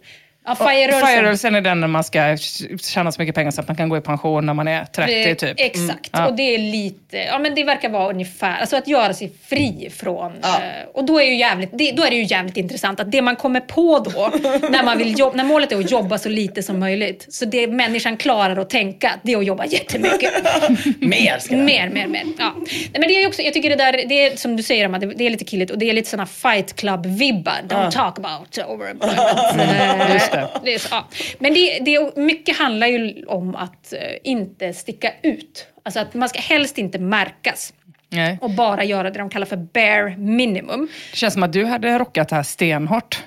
Ja, 0.45 0.55
FIRE-rörelsen. 0.55 1.07
FIRE-rörelsen 1.07 1.55
är 1.55 1.61
den 1.61 1.79
när 1.79 1.87
man 1.87 2.03
ska 2.03 2.37
tjäna 2.81 3.11
så 3.11 3.21
mycket 3.21 3.35
pengar 3.35 3.51
så 3.51 3.61
att 3.61 3.67
man 3.67 3.77
kan 3.77 3.89
gå 3.89 3.97
i 3.97 4.01
pension 4.01 4.45
när 4.45 4.53
man 4.53 4.67
är 4.67 4.85
30 4.85 5.29
Eh, 5.29 5.35
typ. 5.35 5.53
Exakt, 5.59 6.09
Ja. 6.13 6.27
och 6.27 6.35
det 6.35 6.43
är 6.55 6.57
lite, 6.57 7.17
ja 7.17 7.39
men 7.39 7.55
det 7.55 7.63
verkar 7.63 7.89
vara 7.89 8.09
ungefär, 8.09 8.57
alltså 8.59 8.75
att 8.75 8.87
göra 8.87 9.13
sig 9.13 9.31
fri 9.49 9.89
från, 9.97 10.31
Ja. 10.41 10.47
eh, 10.57 10.87
och 10.93 11.05
då 11.05 11.19
är, 11.21 11.25
ju 11.25 11.35
jävligt, 11.35 11.69
det, 11.73 11.91
då 11.91 12.03
är 12.03 12.09
det 12.09 12.15
ju 12.15 12.23
jävligt 12.23 12.57
intressant 12.57 12.99
att 12.99 13.11
det 13.11 13.21
man 13.21 13.35
kommer 13.35 13.59
på 13.59 13.99
då, 13.99 14.31
när, 14.69 14.83
man 14.83 14.97
vill 14.97 15.19
jobba, 15.19 15.35
när 15.35 15.43
målet 15.43 15.71
är 15.71 15.77
att 15.79 15.91
jobba 15.91 16.17
så 16.17 16.29
lite 16.29 16.63
som 16.63 16.79
möjligt, 16.79 17.25
så 17.29 17.45
det 17.45 17.67
människan 17.67 18.17
klarar 18.17 18.57
att 18.57 18.69
tänka, 18.69 19.11
det 19.23 19.33
är 19.33 19.37
att 19.37 19.45
jobba 19.45 19.65
jättemycket. 19.65 20.33
Mer 20.99 21.37
ska 21.39 21.55
det. 21.55 21.61
Mer, 21.61 21.89
mer, 21.89 22.07
mer. 22.07 22.23
Ja. 22.39 22.53
Nej, 22.67 22.89
men 22.91 23.01
det 23.01 23.23
är 23.23 23.27
också, 23.27 23.41
jag 23.41 23.53
tycker 23.53 23.69
det 23.69 23.75
där, 23.75 23.91
det 24.07 24.25
är 24.25 24.35
som 24.35 24.55
du 24.57 24.63
säger 24.63 24.85
Emma, 24.85 24.99
det, 24.99 25.05
det 25.05 25.25
är 25.25 25.29
lite 25.29 25.45
killigt 25.45 25.71
och 25.71 25.77
det 25.77 25.89
är 25.89 25.93
lite 25.93 26.09
såna 26.09 26.25
fight 26.25 26.75
club-vibbar. 26.75 27.61
Don't 27.67 27.91
talk 27.91 28.19
about 28.19 28.57
overemployment. 28.67 30.21
Det. 30.31 30.49
det 30.63 30.73
är 30.73 30.79
så, 30.79 30.87
ja. 30.91 31.07
Men 31.39 31.53
det, 31.53 31.79
det, 31.79 32.17
mycket 32.17 32.57
handlar 32.57 32.87
ju 32.87 33.25
om 33.25 33.55
att 33.55 33.93
eh, 33.93 33.99
inte 34.23 34.73
sticka 34.73 35.13
ut. 35.23 35.67
Alltså 35.83 35.99
att 35.99 36.13
man 36.13 36.29
ska 36.29 36.39
helst 36.39 36.77
inte 36.77 36.99
märkas 36.99 37.73
Nej. 38.09 38.37
och 38.41 38.49
bara 38.49 38.83
göra 38.83 39.09
det 39.09 39.19
de 39.19 39.29
kallar 39.29 39.45
för 39.45 39.57
bare 39.57 40.17
minimum. 40.17 40.87
Det 41.11 41.17
känns 41.17 41.33
som 41.33 41.43
att 41.43 41.53
du 41.53 41.65
hade 41.65 41.99
rockat 41.99 42.29
det 42.29 42.35
här 42.35 42.43
stenhårt. 42.43 43.23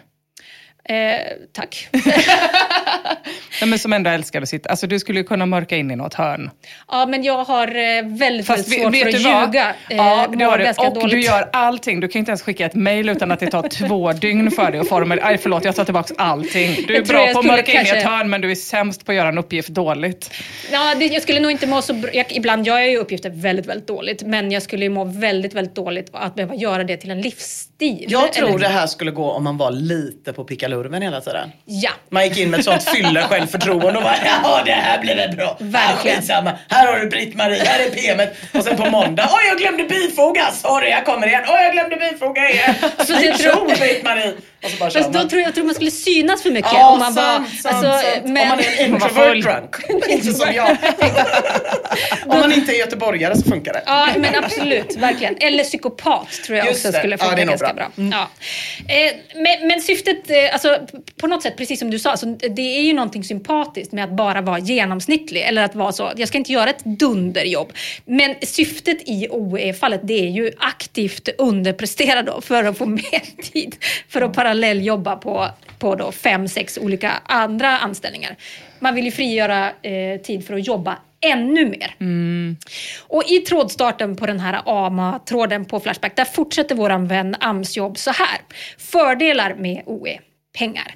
Eh, 0.88 0.94
tack. 1.52 1.88
Nej, 3.60 3.70
men 3.70 3.78
som 3.78 3.92
ändå 3.92 4.10
älskar 4.10 4.42
att 4.42 4.48
sitta. 4.48 4.70
Alltså 4.70 4.86
du 4.86 4.98
skulle 4.98 5.20
ju 5.20 5.24
kunna 5.24 5.46
mörka 5.46 5.76
in 5.76 5.90
i 5.90 5.96
något 5.96 6.14
hörn. 6.14 6.50
Ja, 6.88 7.06
men 7.06 7.22
jag 7.24 7.44
har 7.44 7.68
eh, 7.68 8.02
väldigt, 8.06 8.46
Fast 8.46 8.72
svårt 8.72 8.94
vet 8.94 9.02
för 9.02 9.08
att 9.18 9.24
vad? 9.24 9.46
ljuga. 9.54 9.68
Eh, 9.90 9.96
Ja, 9.96 10.26
det 10.30 10.36
mår 10.36 10.44
har 10.44 10.58
du. 10.58 10.68
Och 10.86 10.94
dåligt. 10.94 11.10
du 11.10 11.20
gör 11.20 11.48
allting. 11.52 12.00
Du 12.00 12.08
kan 12.08 12.18
inte 12.18 12.30
ens 12.30 12.42
skicka 12.42 12.66
ett 12.66 12.74
mail 12.74 13.08
utan 13.08 13.32
att 13.32 13.40
det 13.40 13.46
tar 13.46 13.68
två 13.88 14.12
dygn 14.12 14.50
för 14.50 14.70
dig 14.70 14.80
att 14.80 14.88
formulera. 14.88 15.28
Nej, 15.28 15.38
förlåt, 15.38 15.64
jag 15.64 15.76
tar 15.76 15.84
tillbaka 15.84 16.14
allting. 16.18 16.76
Du 16.88 16.96
är 16.96 17.02
bra 17.04 17.32
på 17.32 17.38
att 17.38 17.44
mörka 17.44 17.72
in 17.72 17.78
i 17.78 17.80
ett 17.80 17.88
kanske- 17.88 18.08
hörn, 18.08 18.30
men 18.30 18.40
du 18.40 18.50
är 18.50 18.54
sämst 18.54 19.06
på 19.06 19.12
att 19.12 19.16
göra 19.16 19.28
en 19.28 19.38
uppgift 19.38 19.68
dåligt. 19.68 20.30
Ja, 20.72 20.94
det, 20.98 21.06
jag 21.06 21.22
skulle 21.22 21.40
nog 21.40 21.50
inte 21.50 21.66
må 21.66 21.82
så 21.82 21.94
bra. 21.94 22.10
Jag, 22.14 22.26
ibland 22.32 22.66
gör 22.66 22.78
jag 22.78 22.90
ju 22.90 22.96
uppgifter 22.98 23.30
väldigt, 23.30 23.66
väldigt 23.66 23.88
dåligt. 23.88 24.22
Men 24.22 24.52
jag 24.52 24.62
skulle 24.62 24.84
ju 24.84 24.88
må 24.90 25.04
väldigt, 25.04 25.54
väldigt 25.54 25.74
dåligt 25.74 26.10
att 26.12 26.34
behöva 26.34 26.54
göra 26.54 26.84
det 26.84 26.96
till 26.96 27.10
en 27.10 27.20
livsstil. 27.20 27.73
Jag 28.08 28.32
tror 28.32 28.48
Eller- 28.48 28.58
det 28.58 28.68
här 28.68 28.86
skulle 28.86 29.10
gå 29.10 29.30
om 29.30 29.44
man 29.44 29.56
var 29.56 29.70
lite 29.70 30.32
på 30.32 30.44
pickalurven 30.44 31.02
hela 31.02 31.20
tiden. 31.20 31.52
Ja. 31.64 31.90
Man 32.10 32.24
gick 32.28 32.38
in 32.38 32.50
med 32.50 32.58
ett 32.60 32.64
sånt 32.64 32.82
fylle 32.94 33.22
självförtroende 33.22 33.86
och 33.98 34.02
bara 34.02 34.16
ja 34.24 34.62
det 34.64 34.72
här 34.72 35.00
blir 35.00 35.16
väl 35.16 35.36
bra. 35.36 35.56
Verkligen. 35.60 36.16
Ja, 36.16 36.20
skitsamma. 36.20 36.52
Här 36.68 36.86
har 36.92 36.98
du 37.00 37.08
Britt-Marie, 37.08 37.64
här 37.64 37.80
är 37.86 37.90
PMet. 37.90 38.36
Och 38.54 38.64
sen 38.64 38.76
på 38.76 38.90
måndag, 38.90 39.28
oj 39.32 39.40
jag 39.48 39.58
glömde 39.58 39.84
bifoga, 39.84 40.50
sorry 40.52 40.90
jag 40.90 41.04
kommer 41.04 41.26
igen. 41.26 41.42
Oj 41.48 41.54
jag 41.62 41.72
glömde 41.72 41.96
bifoga 41.96 42.50
igen. 42.50 42.74
Så 43.06 43.12
jag 43.12 43.38
tror- 43.38 43.66
Britt-Marie. 43.80 44.32
Och 44.64 44.70
så 44.70 44.76
bara 44.76 44.90
kör 44.90 45.00
Fast 45.00 45.12
då 45.12 45.28
tror 45.28 45.40
jag, 45.40 45.48
jag 45.48 45.54
tror 45.54 45.64
man 45.64 45.74
skulle 45.74 45.90
synas 45.90 46.42
för 46.42 46.50
mycket. 46.50 46.70
Ja, 46.74 46.90
om 46.90 46.98
man 46.98 47.14
sant, 47.14 47.48
var, 47.64 47.72
sant, 47.72 47.84
alltså, 47.84 48.08
sant. 48.10 48.24
Men, 48.24 48.42
Om 48.42 48.48
man 48.48 48.58
är 48.60 48.84
introvert 48.84 49.34
drunk. 49.42 49.76
Inte 50.08 50.32
som 50.32 50.52
jag. 50.54 50.76
Om 52.26 52.40
man 52.40 52.52
inte 52.52 52.72
är 52.72 52.78
göteborgare 52.78 53.36
så 53.36 53.42
funkar 53.50 53.72
det. 53.72 53.82
Ja, 53.86 54.08
men 54.16 54.44
absolut. 54.44 54.96
Verkligen. 54.96 55.36
Eller 55.40 55.64
psykopat 55.64 56.30
tror 56.46 56.58
jag 56.58 56.66
Just 56.66 56.78
också 56.78 56.92
det. 56.92 56.98
skulle 56.98 57.14
Ja, 57.14 57.18
funka 57.18 57.36
det 57.36 57.42
är 57.42 57.46
nog 57.46 57.52
ganska 57.58 57.73
bra. 57.74 57.90
bra. 57.96 58.06
Ja. 58.10 58.30
Eh, 58.94 59.14
men, 59.34 59.68
men 59.68 59.80
syftet, 59.80 60.30
eh, 60.30 60.36
alltså, 60.52 60.78
på 61.20 61.26
något 61.26 61.42
sätt, 61.42 61.56
precis 61.56 61.78
som 61.78 61.90
du 61.90 61.98
sa, 61.98 62.10
alltså, 62.10 62.26
det 62.26 62.78
är 62.78 62.82
ju 62.82 62.92
någonting 62.92 63.24
sympatiskt 63.24 63.92
med 63.92 64.04
att 64.04 64.16
bara 64.16 64.40
vara 64.40 64.58
genomsnittlig. 64.58 65.40
Eller 65.40 65.64
att 65.64 65.74
vara 65.74 65.92
så, 65.92 66.12
jag 66.16 66.28
ska 66.28 66.38
inte 66.38 66.52
göra 66.52 66.70
ett 66.70 66.84
dunderjobb. 66.84 67.72
Men 68.04 68.34
syftet 68.42 69.08
i 69.08 69.28
OE-fallet, 69.30 70.00
det 70.04 70.26
är 70.26 70.30
ju 70.30 70.52
aktivt 70.58 71.28
underprestera 71.38 72.22
då 72.22 72.40
för 72.40 72.64
att 72.64 72.78
få 72.78 72.86
mer 72.86 73.42
tid. 73.52 73.76
För 74.08 74.22
att 74.22 74.34
parallelljobba 74.34 75.16
på, 75.16 75.48
på 75.78 75.94
då 75.94 76.12
fem, 76.12 76.48
sex 76.48 76.78
olika 76.78 77.12
andra 77.24 77.78
anställningar. 77.78 78.36
Man 78.78 78.94
vill 78.94 79.04
ju 79.04 79.10
frigöra 79.10 79.70
eh, 79.82 80.20
tid 80.22 80.46
för 80.46 80.54
att 80.54 80.66
jobba 80.66 80.96
ännu 81.24 81.66
mer. 81.66 81.96
Och 83.00 83.24
i 83.26 83.38
trådstarten 83.38 84.16
på 84.16 84.26
den 84.26 84.40
här 84.40 84.62
AMA-tråden 84.64 85.64
på 85.64 85.80
Flashback, 85.80 86.16
där 86.16 86.24
fortsätter 86.24 86.74
våran 86.74 87.08
vän 87.08 87.36
AMS-jobb 87.40 87.98
så 87.98 88.10
här. 88.10 88.38
Fördelar 88.78 89.54
med 89.54 89.82
OE. 89.86 90.18
Pengar. 90.58 90.94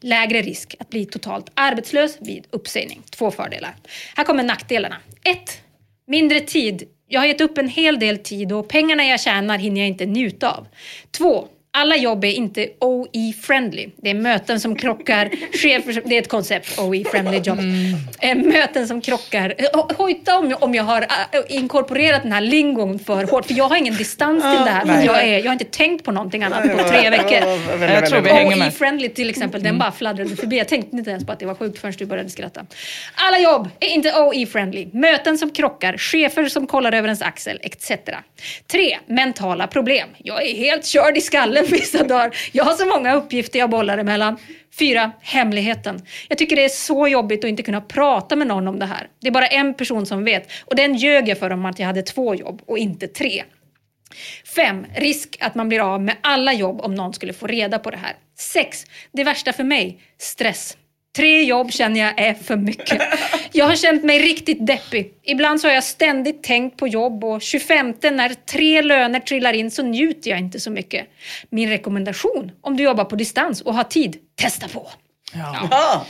Lägre 0.00 0.42
risk 0.42 0.74
att 0.78 0.90
bli 0.90 1.06
totalt 1.06 1.50
arbetslös 1.54 2.18
vid 2.20 2.46
uppsägning. 2.50 3.02
Två 3.10 3.30
fördelar. 3.30 3.74
Här 4.16 4.24
kommer 4.24 4.42
nackdelarna. 4.42 4.96
1. 5.24 5.38
Mindre 6.06 6.40
tid. 6.40 6.82
Jag 7.08 7.20
har 7.20 7.26
gett 7.26 7.40
upp 7.40 7.58
en 7.58 7.68
hel 7.68 7.98
del 7.98 8.18
tid 8.18 8.52
och 8.52 8.68
pengarna 8.68 9.04
jag 9.04 9.20
tjänar 9.20 9.58
hinner 9.58 9.80
jag 9.80 9.88
inte 9.88 10.06
njuta 10.06 10.50
av. 10.50 10.66
2. 11.10 11.48
Alla 11.70 11.96
jobb 11.96 12.24
är 12.24 12.28
inte 12.32 12.68
OE-friendly. 12.80 13.90
Det 13.96 14.10
är 14.10 14.14
möten 14.14 14.60
som 14.60 14.76
krockar, 14.76 15.30
chefer 15.52 15.92
som, 15.92 16.02
det 16.06 16.14
är 16.16 16.22
ett 16.22 16.28
koncept, 16.28 16.78
OE-friendly 16.78 17.40
job. 17.48 17.58
Eh, 18.20 18.34
möten 18.36 18.88
som 18.88 19.00
krockar. 19.00 19.54
Hojta 19.96 20.38
om, 20.38 20.50
jag- 20.50 20.62
om 20.62 20.74
jag 20.74 20.84
har 20.84 21.02
eh, 21.02 21.06
inkorporerat 21.48 22.22
den 22.22 22.32
här 22.32 22.40
lingon 22.40 22.98
för 22.98 23.24
hårt, 23.24 23.46
för 23.46 23.54
jag 23.54 23.64
har 23.68 23.76
ingen 23.76 23.96
distans 23.96 24.42
till 24.42 24.64
det 24.64 24.70
här. 24.70 24.84
För 24.86 25.06
jag, 25.06 25.22
är, 25.28 25.38
jag 25.38 25.44
har 25.44 25.52
inte 25.52 25.64
tänkt 25.64 26.04
på 26.04 26.12
någonting 26.12 26.42
annat 26.42 26.62
på 26.62 26.88
tre 26.88 27.10
veckor. 27.10 27.48
Jag 27.80 28.06
tror 28.06 28.20
vi 28.20 28.30
hänger 28.30 28.56
med. 28.56 28.68
OE-friendly 28.68 29.08
till 29.08 29.30
exempel, 29.30 29.62
den 29.62 29.78
bara 29.78 29.92
fladdrade 29.92 30.36
förbi. 30.36 30.58
Jag 30.58 30.68
tänkte 30.68 30.96
inte 30.96 31.10
ens 31.10 31.26
på 31.26 31.32
att 31.32 31.38
det 31.40 31.46
var 31.46 31.54
sjukt 31.54 31.78
förrän 31.78 31.94
du 31.98 32.06
började 32.06 32.30
skratta. 32.30 32.66
Alla 33.14 33.38
jobb 33.38 33.68
är 33.80 33.88
inte 33.88 34.08
OE-friendly. 34.12 34.88
Möten 34.92 35.38
som 35.38 35.50
krockar, 35.50 35.96
chefer 35.98 36.44
som 36.44 36.66
kollar 36.66 36.92
över 36.92 37.08
ens 37.08 37.22
axel, 37.22 37.60
etc. 37.62 37.92
3. 38.72 38.98
Mentala 39.06 39.66
problem. 39.66 40.08
Jag 40.18 40.46
är 40.48 40.54
helt 40.56 40.86
körd 40.86 41.16
i 41.16 41.20
skallen 41.20 41.57
vissa 41.62 42.04
dagar. 42.04 42.36
Jag 42.52 42.64
har 42.64 42.72
så 42.72 42.86
många 42.86 43.14
uppgifter 43.14 43.58
jag 43.58 43.70
bollar 43.70 43.98
emellan. 43.98 44.36
4. 44.78 45.12
Hemligheten. 45.20 46.02
Jag 46.28 46.38
tycker 46.38 46.56
det 46.56 46.64
är 46.64 46.68
så 46.68 47.08
jobbigt 47.08 47.44
att 47.44 47.48
inte 47.48 47.62
kunna 47.62 47.80
prata 47.80 48.36
med 48.36 48.46
någon 48.46 48.68
om 48.68 48.78
det 48.78 48.86
här. 48.86 49.08
Det 49.20 49.28
är 49.28 49.32
bara 49.32 49.46
en 49.46 49.74
person 49.74 50.06
som 50.06 50.24
vet 50.24 50.52
och 50.64 50.76
den 50.76 50.94
ljög 50.94 51.28
jag 51.28 51.38
för 51.38 51.50
om 51.50 51.66
att 51.66 51.78
jag 51.78 51.86
hade 51.86 52.02
två 52.02 52.34
jobb 52.34 52.62
och 52.66 52.78
inte 52.78 53.08
tre. 53.08 53.44
5. 54.54 54.86
Risk 54.96 55.36
att 55.40 55.54
man 55.54 55.68
blir 55.68 55.94
av 55.94 56.02
med 56.02 56.16
alla 56.20 56.52
jobb 56.52 56.80
om 56.80 56.94
någon 56.94 57.14
skulle 57.14 57.32
få 57.32 57.46
reda 57.46 57.78
på 57.78 57.90
det 57.90 57.96
här. 57.96 58.16
6. 58.38 58.84
Det 59.12 59.24
värsta 59.24 59.52
för 59.52 59.64
mig, 59.64 60.00
stress. 60.18 60.76
Tre 61.16 61.44
jobb 61.44 61.72
känner 61.72 62.00
jag 62.00 62.20
är 62.20 62.34
för 62.34 62.56
mycket. 62.56 63.02
Jag 63.52 63.66
har 63.66 63.76
känt 63.76 64.04
mig 64.04 64.18
riktigt 64.18 64.66
deppig. 64.66 65.12
Ibland 65.22 65.60
så 65.60 65.68
har 65.68 65.74
jag 65.74 65.84
ständigt 65.84 66.42
tänkt 66.42 66.76
på 66.76 66.88
jobb 66.88 67.24
och 67.24 67.42
25 67.42 67.94
när 68.02 68.34
tre 68.34 68.82
löner 68.82 69.20
trillar 69.20 69.52
in 69.52 69.70
så 69.70 69.82
njuter 69.82 70.30
jag 70.30 70.38
inte 70.38 70.60
så 70.60 70.70
mycket. 70.70 71.06
Min 71.50 71.68
rekommendation 71.68 72.50
om 72.60 72.76
du 72.76 72.82
jobbar 72.82 73.04
på 73.04 73.16
distans 73.16 73.60
och 73.60 73.74
har 73.74 73.84
tid, 73.84 74.16
testa 74.34 74.68
på. 74.68 74.90
Ja. 75.32 76.06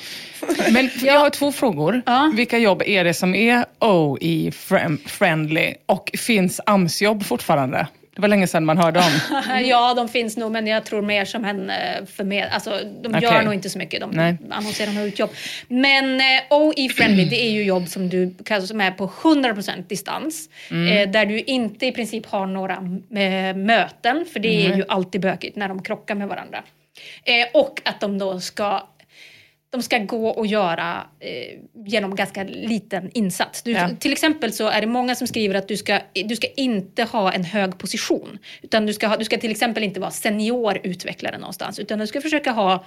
Men 0.72 0.90
jag 1.02 1.18
har 1.18 1.30
två 1.30 1.52
frågor. 1.52 2.02
Ja. 2.06 2.32
Vilka 2.34 2.58
jobb 2.58 2.82
är 2.86 3.04
det 3.04 3.14
som 3.14 3.34
är 3.34 3.64
OE-friendly 3.80 5.74
och 5.86 6.10
finns 6.18 6.60
AMS-jobb 6.66 7.24
fortfarande? 7.24 7.86
Det 8.18 8.22
var 8.22 8.28
länge 8.28 8.46
sedan 8.46 8.64
man 8.64 8.78
hörde 8.78 8.98
om. 8.98 9.40
Ja, 9.64 9.94
de 9.94 10.08
finns 10.08 10.36
nog, 10.36 10.52
men 10.52 10.66
jag 10.66 10.84
tror 10.84 11.02
mer 11.02 11.24
som 11.24 11.44
en 11.44 11.70
eh, 11.70 11.76
förmed... 12.06 12.48
Alltså, 12.52 12.80
de 13.02 13.12
gör 13.12 13.28
Okej. 13.28 13.44
nog 13.44 13.54
inte 13.54 13.70
så 13.70 13.78
mycket. 13.78 14.00
De 14.00 14.10
Nej. 14.10 14.36
annonserar 14.50 14.92
nog 14.92 15.06
ut 15.06 15.18
jobb. 15.18 15.30
Men 15.68 16.20
eh, 16.20 16.42
OE-friendly, 16.50 17.24
det 17.24 17.46
är 17.46 17.50
ju 17.50 17.64
jobb 17.64 17.88
som, 17.88 18.08
du, 18.08 18.34
som 18.66 18.80
är 18.80 18.90
på 18.90 19.06
100% 19.06 19.88
distans. 19.88 20.48
Eh, 20.70 21.10
där 21.10 21.26
du 21.26 21.40
inte 21.40 21.86
i 21.86 21.92
princip 21.92 22.26
har 22.26 22.46
några 22.46 22.74
eh, 22.74 23.56
möten, 23.56 24.26
för 24.32 24.40
det 24.40 24.66
är 24.66 24.76
ju 24.76 24.84
alltid 24.88 25.20
bökigt 25.20 25.56
när 25.56 25.68
de 25.68 25.82
krockar 25.82 26.14
med 26.14 26.28
varandra. 26.28 26.62
Eh, 27.24 27.46
och 27.54 27.80
att 27.84 28.00
de 28.00 28.18
då 28.18 28.40
ska 28.40 28.88
de 29.70 29.82
ska 29.82 29.98
gå 29.98 30.28
och 30.28 30.46
göra 30.46 31.06
eh, 31.20 31.58
genom 31.86 32.14
ganska 32.14 32.44
liten 32.44 33.10
insats. 33.14 33.62
Du, 33.62 33.70
Ja. 33.70 33.88
Till 34.00 34.12
exempel 34.12 34.52
så 34.52 34.68
är 34.68 34.80
det 34.80 34.86
många 34.86 35.14
som 35.14 35.26
skriver 35.26 35.54
att 35.54 35.68
du 35.68 35.76
ska, 35.76 36.00
du 36.24 36.36
ska 36.36 36.46
inte 36.56 37.02
ha 37.04 37.32
en 37.32 37.44
hög 37.44 37.78
position. 37.78 38.38
Utan 38.62 38.86
du 38.86 38.94
ska, 38.94 39.06
ha, 39.06 39.16
du 39.16 39.24
ska 39.24 39.38
till 39.38 39.50
exempel 39.50 39.82
inte 39.82 40.00
vara 40.00 40.10
seniorutvecklare 40.10 41.38
någonstans. 41.38 41.78
Utan 41.78 41.98
du 41.98 42.06
ska 42.06 42.20
försöka 42.20 42.50
ha 42.50 42.84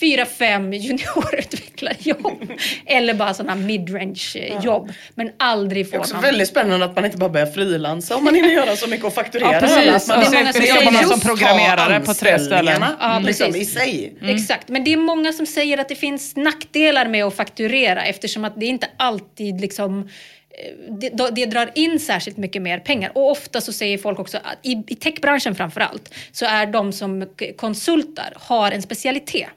fyra, 0.00 0.26
fem 0.26 0.72
juniorutveckllarjobb. 0.72 2.52
Eller 2.86 3.14
bara 3.14 3.34
sådana 3.34 3.54
midrange-jobb. 3.54 4.92
Men 5.14 5.32
aldrig 5.36 5.86
Det 5.86 5.90
få 5.90 5.96
är 5.96 6.00
också 6.00 6.14
någon... 6.14 6.22
väldigt 6.22 6.48
spännande 6.48 6.86
att 6.86 6.96
man 6.96 7.04
inte 7.04 7.16
bara 7.16 7.30
börjar 7.30 7.46
frilansa 7.46 8.16
om 8.16 8.24
man 8.24 8.34
hinner 8.34 8.48
göra 8.48 8.76
så 8.76 8.88
mycket 8.88 9.06
och 9.06 9.14
fakturera. 9.14 9.52
Ja, 9.52 9.60
precis. 9.60 10.08
man 10.08 10.20
det 10.20 10.26
är 10.26 10.30
många 10.30 10.52
som 10.52 10.62
jobbar 10.62 10.92
man 10.92 11.02
det. 11.02 11.08
som 11.08 11.20
programmerare 11.20 12.00
på 12.00 12.14
tre 12.14 12.38
ställen. 12.38 12.84
Ja, 13.00 13.18
liksom, 13.18 13.46
precis. 13.52 13.74
i 13.76 13.78
sig. 13.78 14.14
Exakt, 14.22 14.68
men 14.68 14.84
det 14.84 14.92
är 14.92 14.96
många 14.96 15.32
som 15.32 15.46
säger 15.46 15.78
att 15.78 15.88
det 15.88 15.94
finns 15.94 16.36
nackdelar 16.36 17.06
med 17.06 17.24
att 17.24 17.36
fakturera 17.36 18.04
eftersom 18.04 18.44
att 18.44 18.60
det 18.60 18.66
inte 18.66 18.88
alltid 18.96 19.60
liksom 19.60 20.00
eh, 20.00 20.94
det, 21.12 21.30
det 21.30 21.46
drar 21.46 21.70
in 21.74 22.00
särskilt 22.00 22.36
mycket 22.36 22.62
mer 22.62 22.78
pengar. 22.78 23.12
Och 23.14 23.30
ofta 23.30 23.60
så 23.60 23.72
säger 23.72 23.98
folk 23.98 24.18
också 24.18 24.36
att 24.36 24.58
i, 24.62 24.84
i 24.88 24.94
techbranschen 24.94 25.54
framför 25.54 25.80
allt 25.80 26.14
så 26.32 26.46
är 26.46 26.66
de 26.66 26.92
som 26.92 27.26
konsultar 27.56 28.32
har 28.36 28.70
en 28.70 28.82
specialitet. 28.82 29.48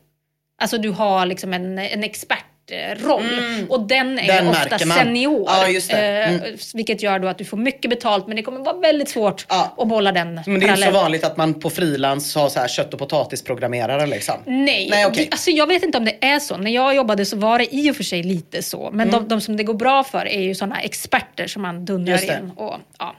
Alltså 0.61 0.77
du 0.77 0.89
har 0.89 1.25
liksom 1.25 1.53
en, 1.53 1.79
en 1.79 2.03
expertroll 2.03 3.23
och 3.69 3.87
den 3.87 4.19
är 4.19 4.27
Den 4.27 4.47
ofta 4.47 4.79
senior. 4.79 5.43
Ja, 5.47 5.67
det. 5.67 5.91
Mm. 5.99 6.43
Eh, 6.43 6.49
vilket 6.73 7.03
gör 7.03 7.19
då 7.19 7.27
att 7.27 7.37
du 7.37 7.45
får 7.45 7.57
mycket 7.57 7.89
betalt 7.89 8.27
men 8.27 8.35
det 8.35 8.43
kommer 8.43 8.59
vara 8.59 8.77
väldigt 8.77 9.09
svårt 9.09 9.45
Ja. 9.49 9.75
att 9.77 9.87
bolla 9.87 10.11
den 10.11 10.41
Men 10.45 10.59
det 10.59 10.65
är 10.65 10.69
inte 10.69 10.81
så 10.81 10.91
vanligt 10.91 11.23
att 11.23 11.37
man 11.37 11.53
på 11.53 11.69
frilans 11.69 12.35
har 12.35 12.49
så 12.49 12.59
här 12.59 12.67
kött 12.67 12.93
och 12.93 12.99
potatisprogrammerare 12.99 14.05
liksom. 14.07 14.35
Nej, 14.45 14.87
Nej, 14.91 15.11
det, 15.13 15.27
alltså 15.31 15.51
jag 15.51 15.67
vet 15.67 15.83
inte 15.83 15.97
om 15.97 16.05
det 16.05 16.25
är 16.25 16.39
så. 16.39 16.57
När 16.57 16.71
jag 16.71 16.95
jobbade 16.95 17.25
så 17.25 17.37
var 17.37 17.59
det 17.59 17.75
i 17.75 17.91
och 17.91 17.95
för 17.95 18.03
sig 18.03 18.23
lite 18.23 18.61
så. 18.63 18.89
Men 18.93 19.11
de, 19.11 19.27
de 19.27 19.41
som 19.41 19.57
det 19.57 19.63
går 19.63 19.73
bra 19.73 20.03
för 20.03 20.27
är 20.27 20.41
ju 20.41 20.55
sådana 20.55 20.81
experter 20.81 21.47
som 21.47 21.61
man 21.61 21.85
dundrar 21.85 22.23
in. 22.23 22.51
Och, 22.55 22.75
ja. 22.99 23.15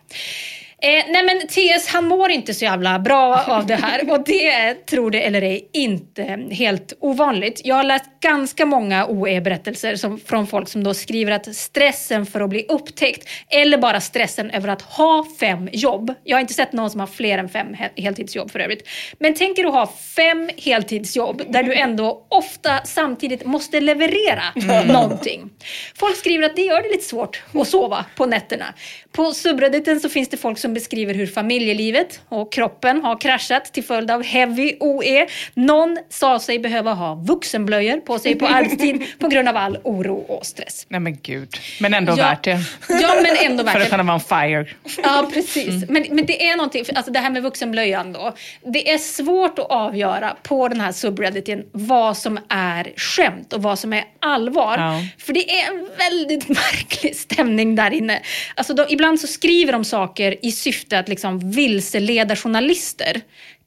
Eh, 0.84 1.04
nej 1.08 1.24
men 1.24 1.46
TS 1.48 1.88
han 1.88 2.04
mår 2.04 2.30
inte 2.30 2.54
så 2.54 2.64
jävla 2.64 2.98
bra 2.98 3.44
av 3.46 3.66
det 3.66 3.74
här 3.74 4.10
och 4.12 4.24
det 4.24 4.48
är, 4.48 4.74
tror 4.74 5.10
det 5.10 5.26
eller 5.26 5.42
ej, 5.42 5.68
inte 5.72 6.22
helt 6.50 6.92
ovanligt. 7.00 7.60
Jag 7.64 7.74
har 7.74 7.84
läst 7.84 8.04
ganska 8.20 8.66
många 8.66 9.06
OE-berättelser 9.06 9.96
som, 9.96 10.18
från 10.18 10.46
folk 10.46 10.68
som 10.68 10.84
då 10.84 10.94
skriver 10.94 11.32
att 11.32 11.56
stressen 11.56 12.26
för 12.26 12.40
att 12.40 12.50
bli 12.50 12.66
upptäckt 12.68 13.28
eller 13.50 13.78
bara 13.78 14.00
stressen 14.00 14.50
över 14.50 14.68
att 14.68 14.82
ha 14.82 15.26
fem 15.40 15.68
jobb. 15.72 16.14
Jag 16.24 16.36
har 16.36 16.40
inte 16.40 16.54
sett 16.54 16.72
någon 16.72 16.90
som 16.90 17.00
har 17.00 17.06
fler 17.06 17.38
än 17.38 17.48
fem 17.48 17.66
he- 17.74 18.02
heltidsjobb 18.02 18.50
för 18.50 18.58
övrigt. 18.58 18.88
Men 19.18 19.34
tänker 19.34 19.62
du 19.62 19.68
ha 19.68 19.92
fem 20.16 20.50
heltidsjobb 20.56 21.42
där 21.48 21.62
du 21.62 21.74
ändå 21.74 22.26
ofta 22.28 22.80
samtidigt 22.84 23.44
måste 23.44 23.80
leverera 23.80 24.42
någonting. 24.92 25.50
Folk 25.98 26.16
skriver 26.16 26.46
att 26.46 26.56
det 26.56 26.62
gör 26.62 26.82
det 26.82 26.88
lite 26.88 27.04
svårt 27.04 27.42
att 27.54 27.68
sova 27.68 28.04
på 28.16 28.26
nätterna. 28.26 28.74
På 29.12 29.32
subredditen 29.32 30.00
så 30.00 30.08
finns 30.08 30.28
det 30.28 30.36
folk 30.36 30.58
som 30.58 30.73
beskriver 30.74 31.14
hur 31.14 31.26
familjelivet 31.26 32.20
och 32.28 32.52
kroppen 32.52 33.02
har 33.04 33.20
kraschat 33.20 33.64
till 33.72 33.84
följd 33.84 34.10
av 34.10 34.22
heavy 34.22 34.72
OE. 34.80 35.26
Någon 35.54 35.98
sa 36.10 36.40
sig 36.40 36.58
behöva 36.58 36.92
ha 36.92 37.14
vuxenblöjor 37.14 38.00
på 38.00 38.18
sig 38.18 38.34
på 38.34 38.46
arbetstid 38.46 39.04
på 39.18 39.28
grund 39.28 39.48
av 39.48 39.56
all 39.56 39.78
oro 39.84 40.14
och 40.16 40.46
stress. 40.46 40.86
Nej 40.88 41.00
men 41.00 41.18
gud. 41.22 41.48
Men 41.80 41.94
ändå 41.94 42.12
Ja. 42.12 42.16
värt 42.16 42.44
det. 42.44 42.58
Ja, 42.88 43.14
men 43.22 43.50
ändå 43.50 43.62
värt 43.64 43.72
För 43.72 43.78
det. 43.78 43.84
att 43.84 43.90
kunna 43.90 44.02
vara 44.02 44.14
on 44.14 44.20
fire. 44.20 44.66
Ja, 45.02 45.30
precis. 45.34 45.88
Men, 45.88 46.06
men 46.10 46.26
det 46.26 46.46
är 46.48 46.56
någonting, 46.56 46.84
alltså 46.94 47.12
det 47.12 47.18
här 47.18 47.30
med 47.30 47.42
vuxenblöjan 47.42 48.12
då. 48.12 48.34
Det 48.72 48.90
är 48.92 48.98
svårt 48.98 49.58
att 49.58 49.70
avgöra 49.70 50.36
på 50.42 50.68
den 50.68 50.80
här 50.80 50.92
subredditen 50.92 51.64
vad 51.72 52.16
som 52.16 52.38
är 52.48 52.92
skämt 52.96 53.52
och 53.52 53.62
vad 53.62 53.78
som 53.78 53.92
är 53.92 54.04
allvar. 54.20 54.78
Ja. 54.78 55.00
För 55.18 55.32
det 55.32 55.50
är 55.60 55.68
en 55.72 55.88
väldigt 55.98 56.48
märklig 56.64 57.16
stämning 57.16 57.74
där 57.76 57.90
inne. 57.90 58.20
Alltså 58.54 58.74
de, 58.74 58.86
ibland 58.88 59.20
så 59.20 59.26
skriver 59.26 59.72
de 59.72 59.84
saker 59.84 60.36
i 60.42 60.52
syfte 60.64 60.98
att 60.98 61.08
liksom 61.08 61.50
vilseleda 61.50 62.36
journalister. 62.36 63.20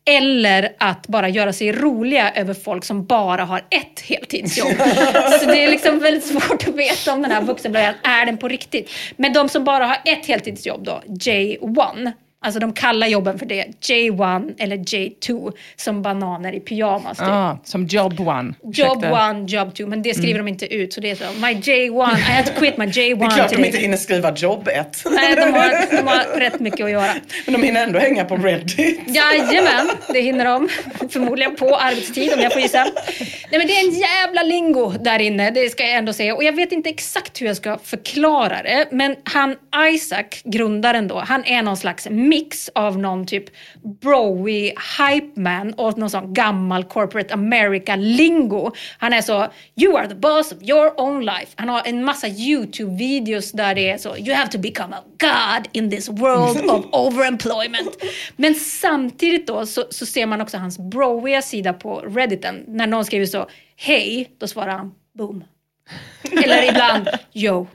Eller 0.10 0.76
att 0.78 1.08
bara 1.08 1.30
göra 1.30 1.54
sig 1.54 1.72
roliga 1.72 2.32
över 2.32 2.54
folk 2.54 2.86
som 2.86 3.06
bara 3.06 3.46
har 3.46 3.60
ett 3.60 4.00
heltidsjobb. 4.00 4.72
Så 5.40 5.46
det 5.46 5.64
är 5.64 5.72
liksom 5.72 6.00
väldigt 6.00 6.26
svårt 6.26 6.68
att 6.68 6.76
veta 6.76 7.14
om 7.14 7.22
den 7.22 7.32
här 7.32 7.42
vuxenblöjan 7.42 7.94
är 8.04 8.26
den 8.26 8.38
på 8.38 8.48
riktigt. 8.48 8.92
Men 9.16 9.34
de 9.34 9.50
som 9.50 9.64
bara 9.64 9.86
har 9.86 9.98
ett 10.06 10.26
heltidsjobb 10.26 10.84
då, 10.84 11.02
J1. 11.08 12.12
Alltså 12.40 12.60
de 12.60 12.74
kallar 12.74 13.08
jobben 13.08 13.40
för 13.40 13.46
det, 13.46 13.66
J1 13.82 14.54
eller 14.58 14.78
J2, 14.78 15.54
som 15.76 16.02
bananer 16.02 16.54
i 16.54 16.60
pyjamas. 16.60 17.18
Typ. 17.18 17.28
Ah, 17.28 17.58
som 17.64 17.86
job 17.86 18.20
one. 18.20 18.54
Job 18.64 18.98
Ursäkta. 18.98 19.30
one, 19.30 19.46
job 19.48 19.76
two, 19.76 19.86
men 19.88 20.02
det 20.02 20.14
skriver 20.14 20.40
de 20.40 20.48
inte 20.48 20.74
ut. 20.74 20.94
Så 20.94 21.02
det 21.02 21.12
är 21.12 21.16
så, 21.16 21.24
my 21.24 21.54
J1, 21.54 22.18
I 22.18 22.22
had 22.22 22.46
to 22.46 22.52
quit 22.60 22.78
my 22.78 22.86
J1 22.86 23.20
Det 23.20 23.26
är 23.26 23.30
klart 23.30 23.52
de 23.52 23.66
inte 23.66 23.78
hinner 23.78 23.98
skriva 23.98 24.36
jobb 24.36 24.68
ett. 24.68 25.04
Nej, 25.12 25.36
de 25.36 25.42
har, 25.42 25.98
de 25.98 26.08
har 26.08 26.40
rätt 26.40 26.60
mycket 26.60 26.86
att 26.86 26.92
göra. 26.92 27.12
Men 27.46 27.54
de 27.54 27.64
hinner 27.64 27.84
ändå 27.84 28.00
hänga 28.00 28.26
på 28.26 28.36
Reddit. 28.36 28.78
Jajamän, 29.08 29.90
det 30.14 30.22
hinner 30.22 30.46
de. 30.46 30.70
Förmodligen 31.10 31.56
på 31.56 31.76
arbetstid 31.76 32.34
om 32.34 32.40
jag 32.40 32.54
får 32.54 32.62
gissa. 32.62 32.88
Nej 33.50 33.60
men 33.60 33.68
det 33.68 33.74
är 33.74 33.88
en 33.88 33.94
jävla 33.94 34.44
lingo 34.44 34.94
där 35.00 35.20
inne, 35.20 35.52
det 35.52 35.70
ska 35.70 35.84
jag 35.84 35.96
ändå 35.96 36.14
säga. 36.14 36.36
Och 36.36 36.44
jag 36.44 36.54
vet 36.54 36.72
inte 36.72 36.90
exakt 36.90 37.42
hur 37.42 37.48
jag 37.48 37.58
ska 37.58 37.78
förklara 37.84 38.64
det. 38.64 38.88
Men 38.92 39.16
han 39.24 39.56
Isaac, 39.94 40.24
grundaren 40.44 41.08
då, 41.08 41.20
han 41.20 41.46
är 41.46 41.62
någon 41.62 41.78
slags 41.78 42.08
mix 42.30 42.70
av 42.76 43.00
någon 43.00 43.26
typ 43.26 43.46
broy 44.02 44.74
hype 45.00 45.40
man 45.40 45.74
och 45.74 45.98
någon 45.98 46.10
sån 46.10 46.34
gammal 46.34 46.84
corporate 46.84 47.34
America-lingo. 47.34 48.72
Han 48.98 49.14
är 49.14 49.22
så, 49.22 49.48
you 49.76 49.98
are 49.98 50.08
the 50.08 50.16
boss 50.16 50.52
of 50.52 50.58
your 50.62 51.02
own 51.02 51.26
life. 51.26 51.48
Han 51.56 51.70
har 51.70 51.82
en 51.86 52.04
massa 52.04 52.28
YouTube-videos 52.28 53.56
där 53.56 53.76
det 53.76 53.90
är 53.90 53.98
så, 53.98 54.18
you 54.18 54.34
have 54.34 54.52
to 54.52 54.58
become 54.58 54.96
a 54.96 55.04
god 55.20 55.68
in 55.72 55.92
this 55.92 56.10
world 56.10 56.70
of 56.70 56.86
overemployment. 56.92 57.98
Men 58.36 58.56
samtidigt 58.56 59.48
då 59.48 59.66
så, 59.66 59.86
så 59.90 60.06
ser 60.06 60.26
man 60.26 60.42
också 60.42 60.58
hans 60.58 60.80
broiga 60.80 61.42
sida 61.42 61.74
på 61.74 62.00
Redditen. 62.00 62.64
När 62.68 62.88
någon 62.88 63.06
skriver 63.06 63.26
så, 63.26 63.48
hej, 63.76 64.32
då 64.38 64.48
svarar 64.48 64.72
han 64.72 64.94
boom. 65.18 65.44
Eller 66.44 66.70
ibland 66.70 67.10
yo. 67.34 67.68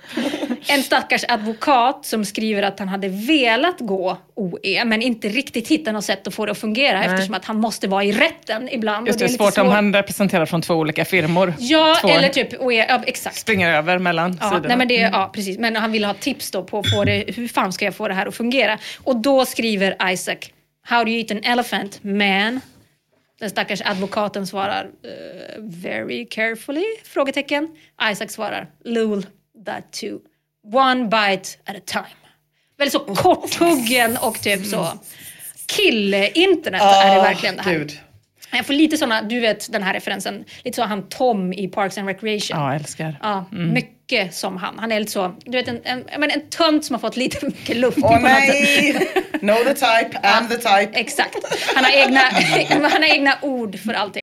En 0.67 0.83
stackars 0.83 1.25
advokat 1.29 2.07
som 2.07 2.25
skriver 2.25 2.63
att 2.63 2.79
han 2.79 2.89
hade 2.89 3.09
velat 3.09 3.81
gå 3.81 4.19
OE 4.35 4.85
men 4.85 5.03
inte 5.03 5.29
riktigt 5.29 5.69
hittat 5.69 5.95
något 5.95 6.05
sätt 6.05 6.27
att 6.27 6.35
få 6.35 6.47
det 6.47 6.53
att 6.53 6.59
fungera 6.59 7.05
eftersom 7.05 7.35
att 7.35 7.45
han 7.45 7.57
måste 7.57 7.89
vara 7.89 8.05
i 8.05 8.13
rätten 8.13 8.69
ibland. 8.73 9.07
Just 9.07 9.17
och 9.17 9.29
det, 9.29 9.35
är 9.35 9.37
svårt, 9.37 9.47
lite 9.49 9.61
om 9.61 9.69
han 9.69 9.95
representerar 9.95 10.47
från 10.47 10.63
två 10.63 10.75
olika 10.75 11.05
firmor. 11.05 11.55
Ja, 11.59 11.97
två 12.01 12.09
eller 12.09 12.29
typ 12.29 12.49
OE, 12.61 12.75
ja, 12.89 13.03
exakt. 13.07 13.37
springer 13.37 13.75
över 13.75 13.99
mellan 13.99 14.39
Ja, 14.41 14.49
sidorna. 14.49 14.69
nej 14.69 14.77
men 14.77 14.89
det, 14.89 14.95
ja, 14.95 15.31
precis. 15.35 15.59
Men 15.59 15.77
han 15.77 15.93
vill 15.93 16.05
ha 16.05 16.15
tips 16.15 16.51
då 16.51 16.63
på, 16.63 16.83
på 16.83 17.05
det, 17.05 17.25
hur 17.37 17.49
fan 17.49 17.73
ska 17.73 17.85
jag 17.85 17.95
få 17.95 18.09
det 18.09 18.15
här 18.15 18.27
att 18.27 18.35
fungera? 18.35 18.79
Och 19.05 19.17
då 19.17 19.45
skriver 19.47 20.13
Isaac, 20.13 20.37
How 20.85 21.05
do 21.05 21.11
you 21.11 21.19
eat 21.21 21.31
an 21.31 21.41
elephant, 21.53 21.99
man? 22.05 22.61
Den 23.43 23.51
stackars 23.51 23.83
advokaten 23.85 24.47
svarar, 24.47 24.85
"Eh, 24.85 25.63
very 25.63 26.27
carefully? 26.31 26.85
Frågetecken. 27.05 27.69
Isaac 28.13 28.33
svarar, 28.33 28.67
lol, 28.85 29.27
that 29.67 29.93
too. 29.93 30.19
One 30.73 31.05
bite 31.05 31.49
at 31.65 31.77
a 31.77 31.81
time. 31.87 32.05
Väldigt 32.79 32.93
så 32.93 32.99
korthuggen 33.01 34.17
och 34.17 34.41
typ 34.43 34.67
så 34.67 34.87
kill-internet 35.77 36.83
är 36.83 37.15
det 37.17 37.23
verkligen 37.23 37.57
det 37.57 37.63
här. 37.63 37.73
Gud. 37.79 37.93
Jag 38.53 38.67
får 38.67 38.75
lite 38.75 38.97
såna, 38.97 39.23
du 39.23 39.41
vet 39.41 39.73
den 39.73 39.83
här 39.83 39.95
referensen, 39.95 40.45
lite 40.65 40.77
så 40.77 40.83
han 40.83 41.09
Tom 41.09 41.53
i 41.53 41.69
Parks 41.69 41.99
and 41.99 42.09
Recreation. 42.09 42.59
Ja, 42.61 42.75
älskar. 42.75 43.19
Ja, 43.23 43.45
mycket 43.53 44.02
som 44.31 44.57
han. 44.57 44.79
Han 44.79 44.93
är 44.93 45.01
lite 45.01 45.13
så, 45.13 45.35
du 45.45 45.51
vet 45.53 45.69
en, 45.69 45.81
en, 45.85 46.21
menar, 46.21 46.35
en 46.35 46.51
tönt 46.51 46.85
som 46.85 46.95
har 46.95 47.01
fått 47.01 47.17
lite 47.17 47.37
för 47.37 47.47
mycket 47.47 47.77
luft. 47.77 47.99
Åh 48.03 48.13
sätt. 48.13 48.23
nej! 48.23 48.93
Know 49.41 49.57
the 49.65 49.75
type, 49.75 50.19
I'm 50.23 50.49
the 50.49 50.57
type. 50.57 50.91
Exakt. 51.01 51.37
Han 51.75 51.85
har, 51.85 51.93
egna, 51.93 52.21
han 52.89 53.03
har 53.03 53.15
egna 53.15 53.39
ord 53.43 53.79
för 53.79 53.93
allting. 53.93 54.23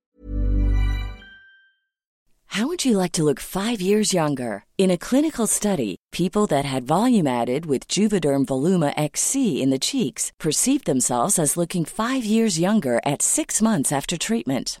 How 2.54 2.66
would 2.66 2.84
you 2.84 2.98
like 2.98 3.12
to 3.12 3.22
look 3.22 3.38
five 3.38 3.80
years 3.80 4.12
younger? 4.12 4.64
In 4.76 4.90
a 4.90 4.98
clinical 4.98 5.46
study, 5.46 5.94
people 6.10 6.48
that 6.48 6.64
had 6.64 6.82
volume 6.82 7.28
added 7.28 7.64
with 7.64 7.86
Juvederm 7.86 8.44
Voluma 8.44 8.92
XC 8.96 9.62
in 9.62 9.70
the 9.70 9.78
cheeks 9.78 10.32
perceived 10.40 10.84
themselves 10.84 11.38
as 11.38 11.56
looking 11.56 11.84
five 11.84 12.24
years 12.24 12.58
younger 12.58 13.00
at 13.06 13.22
six 13.22 13.62
months 13.62 13.92
after 13.92 14.18
treatment. 14.18 14.80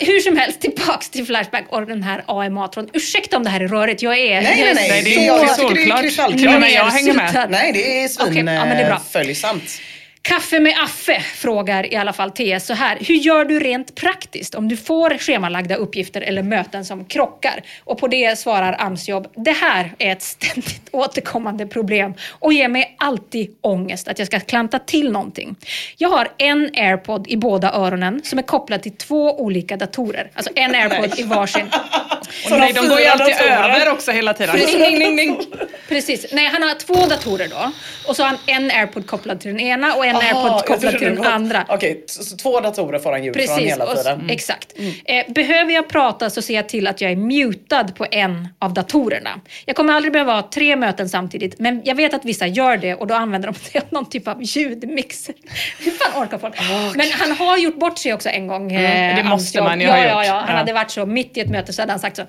Hur 0.00 0.20
som 0.20 0.36
helst, 0.36 0.60
tillbaks 0.60 1.10
till 1.10 1.26
Flashback 1.26 1.64
och 1.68 1.86
den 1.86 2.02
här 2.02 2.24
AMA-tråden. 2.26 2.90
Ursäkta 2.92 3.36
om 3.36 3.44
det 3.44 3.50
här 3.50 3.60
är 3.60 3.68
rörigt, 3.68 4.02
jag 4.02 4.18
är... 4.18 4.42
Nej, 4.42 4.62
nej, 4.64 4.74
nej. 4.74 4.88
Nej, 4.88 5.02
det 5.02 5.10
är 5.14 5.14
Så- 5.14 5.20
jag 5.26 5.44
jag 5.44 5.56
tycker 5.56 5.74
det 5.74 5.92
är 5.92 6.02
kristallklart. 6.02 6.38
Till 6.38 6.48
och 6.54 6.60
med 6.60 6.72
jag 6.72 6.84
hänger 6.84 7.14
med. 7.14 7.46
Nej, 7.50 7.72
det 7.72 8.02
är 8.02 8.08
Okej, 8.20 8.44
ja, 8.44 8.98
Kaffe 10.22 10.60
med 10.60 10.74
Affe 10.84 11.20
frågar 11.20 11.92
i 11.92 11.96
alla 11.96 12.12
fall 12.12 12.30
TS 12.30 12.66
så 12.66 12.74
här. 12.74 12.98
Hur 13.00 13.14
gör 13.14 13.44
du 13.44 13.60
rent 13.60 13.94
praktiskt 13.94 14.54
om 14.54 14.68
du 14.68 14.76
får 14.76 15.18
schemalagda 15.18 15.74
uppgifter 15.74 16.20
eller 16.20 16.42
möten 16.42 16.84
som 16.84 17.04
krockar? 17.04 17.62
Och 17.84 17.98
på 17.98 18.08
det 18.08 18.38
svarar 18.38 18.76
AMS-jobb. 18.78 19.28
Det 19.36 19.52
här 19.52 19.92
är 19.98 20.12
ett 20.12 20.22
ständigt 20.22 20.88
återkommande 20.92 21.66
problem 21.66 22.14
och 22.30 22.52
ger 22.52 22.68
mig 22.68 22.96
alltid 22.98 23.56
ångest 23.60 24.08
att 24.08 24.18
jag 24.18 24.26
ska 24.26 24.40
klanta 24.40 24.78
till 24.78 25.12
någonting. 25.12 25.56
Jag 25.96 26.08
har 26.08 26.28
en 26.38 26.70
airpod 26.74 27.28
i 27.28 27.36
båda 27.36 27.72
öronen 27.72 28.20
som 28.24 28.38
är 28.38 28.42
kopplad 28.42 28.82
till 28.82 28.96
två 28.96 29.40
olika 29.40 29.76
datorer. 29.76 30.30
Alltså 30.34 30.52
en 30.54 30.74
airpod 30.74 31.18
i 31.18 31.22
varsin. 31.22 31.66
Och 32.50 32.58
nej, 32.58 32.72
de 32.72 32.88
går 32.88 33.00
ju 33.00 33.06
alltid 33.06 33.34
över 33.40 33.92
också 33.92 34.10
hela 34.10 34.34
tiden. 34.34 34.54
Precis. 34.54 34.76
Ding, 34.76 34.98
ding, 34.98 35.16
ding. 35.16 35.40
Precis. 35.88 36.26
Nej, 36.32 36.46
han 36.46 36.62
har 36.62 36.74
två 36.74 36.94
datorer 36.94 37.48
då. 37.48 37.72
Och 38.06 38.16
så 38.16 38.22
har 38.22 38.28
han 38.28 38.38
en 38.46 38.70
airpod 38.70 39.06
kopplad 39.06 39.40
till 39.40 39.50
den 39.50 39.60
ena 39.60 39.94
och 39.94 40.06
en 40.10 40.16
Aha, 40.16 40.24
airpod 40.48 40.66
kopplad 40.66 40.98
till 40.98 41.08
det 41.08 41.14
den 41.14 41.24
andra. 41.26 41.66
Okej, 41.68 42.04
så, 42.06 42.24
så 42.24 42.36
två 42.36 42.60
datorer 42.60 42.98
får 42.98 43.12
han 43.12 43.24
ljud 43.24 43.34
från 43.36 43.46
Precis, 43.46 43.72
hela 43.72 43.84
och, 43.90 43.96
tiden. 43.96 44.14
Mm. 44.14 44.30
exakt. 44.30 44.72
Eh, 45.04 45.32
behöver 45.32 45.72
jag 45.72 45.88
prata 45.88 46.30
så 46.30 46.42
ser 46.42 46.54
jag 46.54 46.68
till 46.68 46.86
att 46.86 47.00
jag 47.00 47.10
är 47.12 47.16
mutad 47.16 47.84
på 47.84 48.06
en 48.10 48.48
av 48.58 48.74
datorerna. 48.74 49.40
Jag 49.66 49.76
kommer 49.76 49.92
aldrig 49.94 50.12
behöva 50.12 50.34
ha 50.34 50.50
tre 50.54 50.76
möten 50.76 51.08
samtidigt, 51.08 51.58
men 51.58 51.82
jag 51.84 51.94
vet 51.94 52.14
att 52.14 52.24
vissa 52.24 52.46
gör 52.46 52.76
det 52.76 52.94
och 52.94 53.06
då 53.06 53.14
använder 53.14 53.48
de 53.48 53.58
det 53.72 53.90
någon 53.92 54.08
typ 54.10 54.28
av 54.28 54.38
ljudmixer. 54.42 55.34
Hur 55.78 55.90
fan 55.90 56.22
orkar 56.22 56.38
folk? 56.38 56.54
Men 56.96 57.06
han 57.12 57.32
har 57.32 57.58
gjort 57.58 57.76
bort 57.78 57.98
sig 57.98 58.14
också 58.14 58.28
en 58.28 58.46
gång. 58.46 58.72
Mm, 58.72 58.82
det 59.16 59.20
eh, 59.22 59.28
måste 59.28 59.60
Hans 59.60 59.70
man 59.70 59.80
ju 59.80 59.86
ha 59.86 59.98
ja, 59.98 60.04
Ja, 60.04 60.14
gjort. 60.18 60.26
ja. 60.26 60.34
Han 60.34 60.48
Ja. 60.48 60.56
hade 60.56 60.72
varit 60.72 60.90
så 60.90 61.06
mitt 61.06 61.36
i 61.36 61.40
ett 61.40 61.50
möte 61.50 61.72
så 61.72 61.82
hade 61.82 61.92
han 61.92 62.00
sagt 62.00 62.16
så 62.16 62.22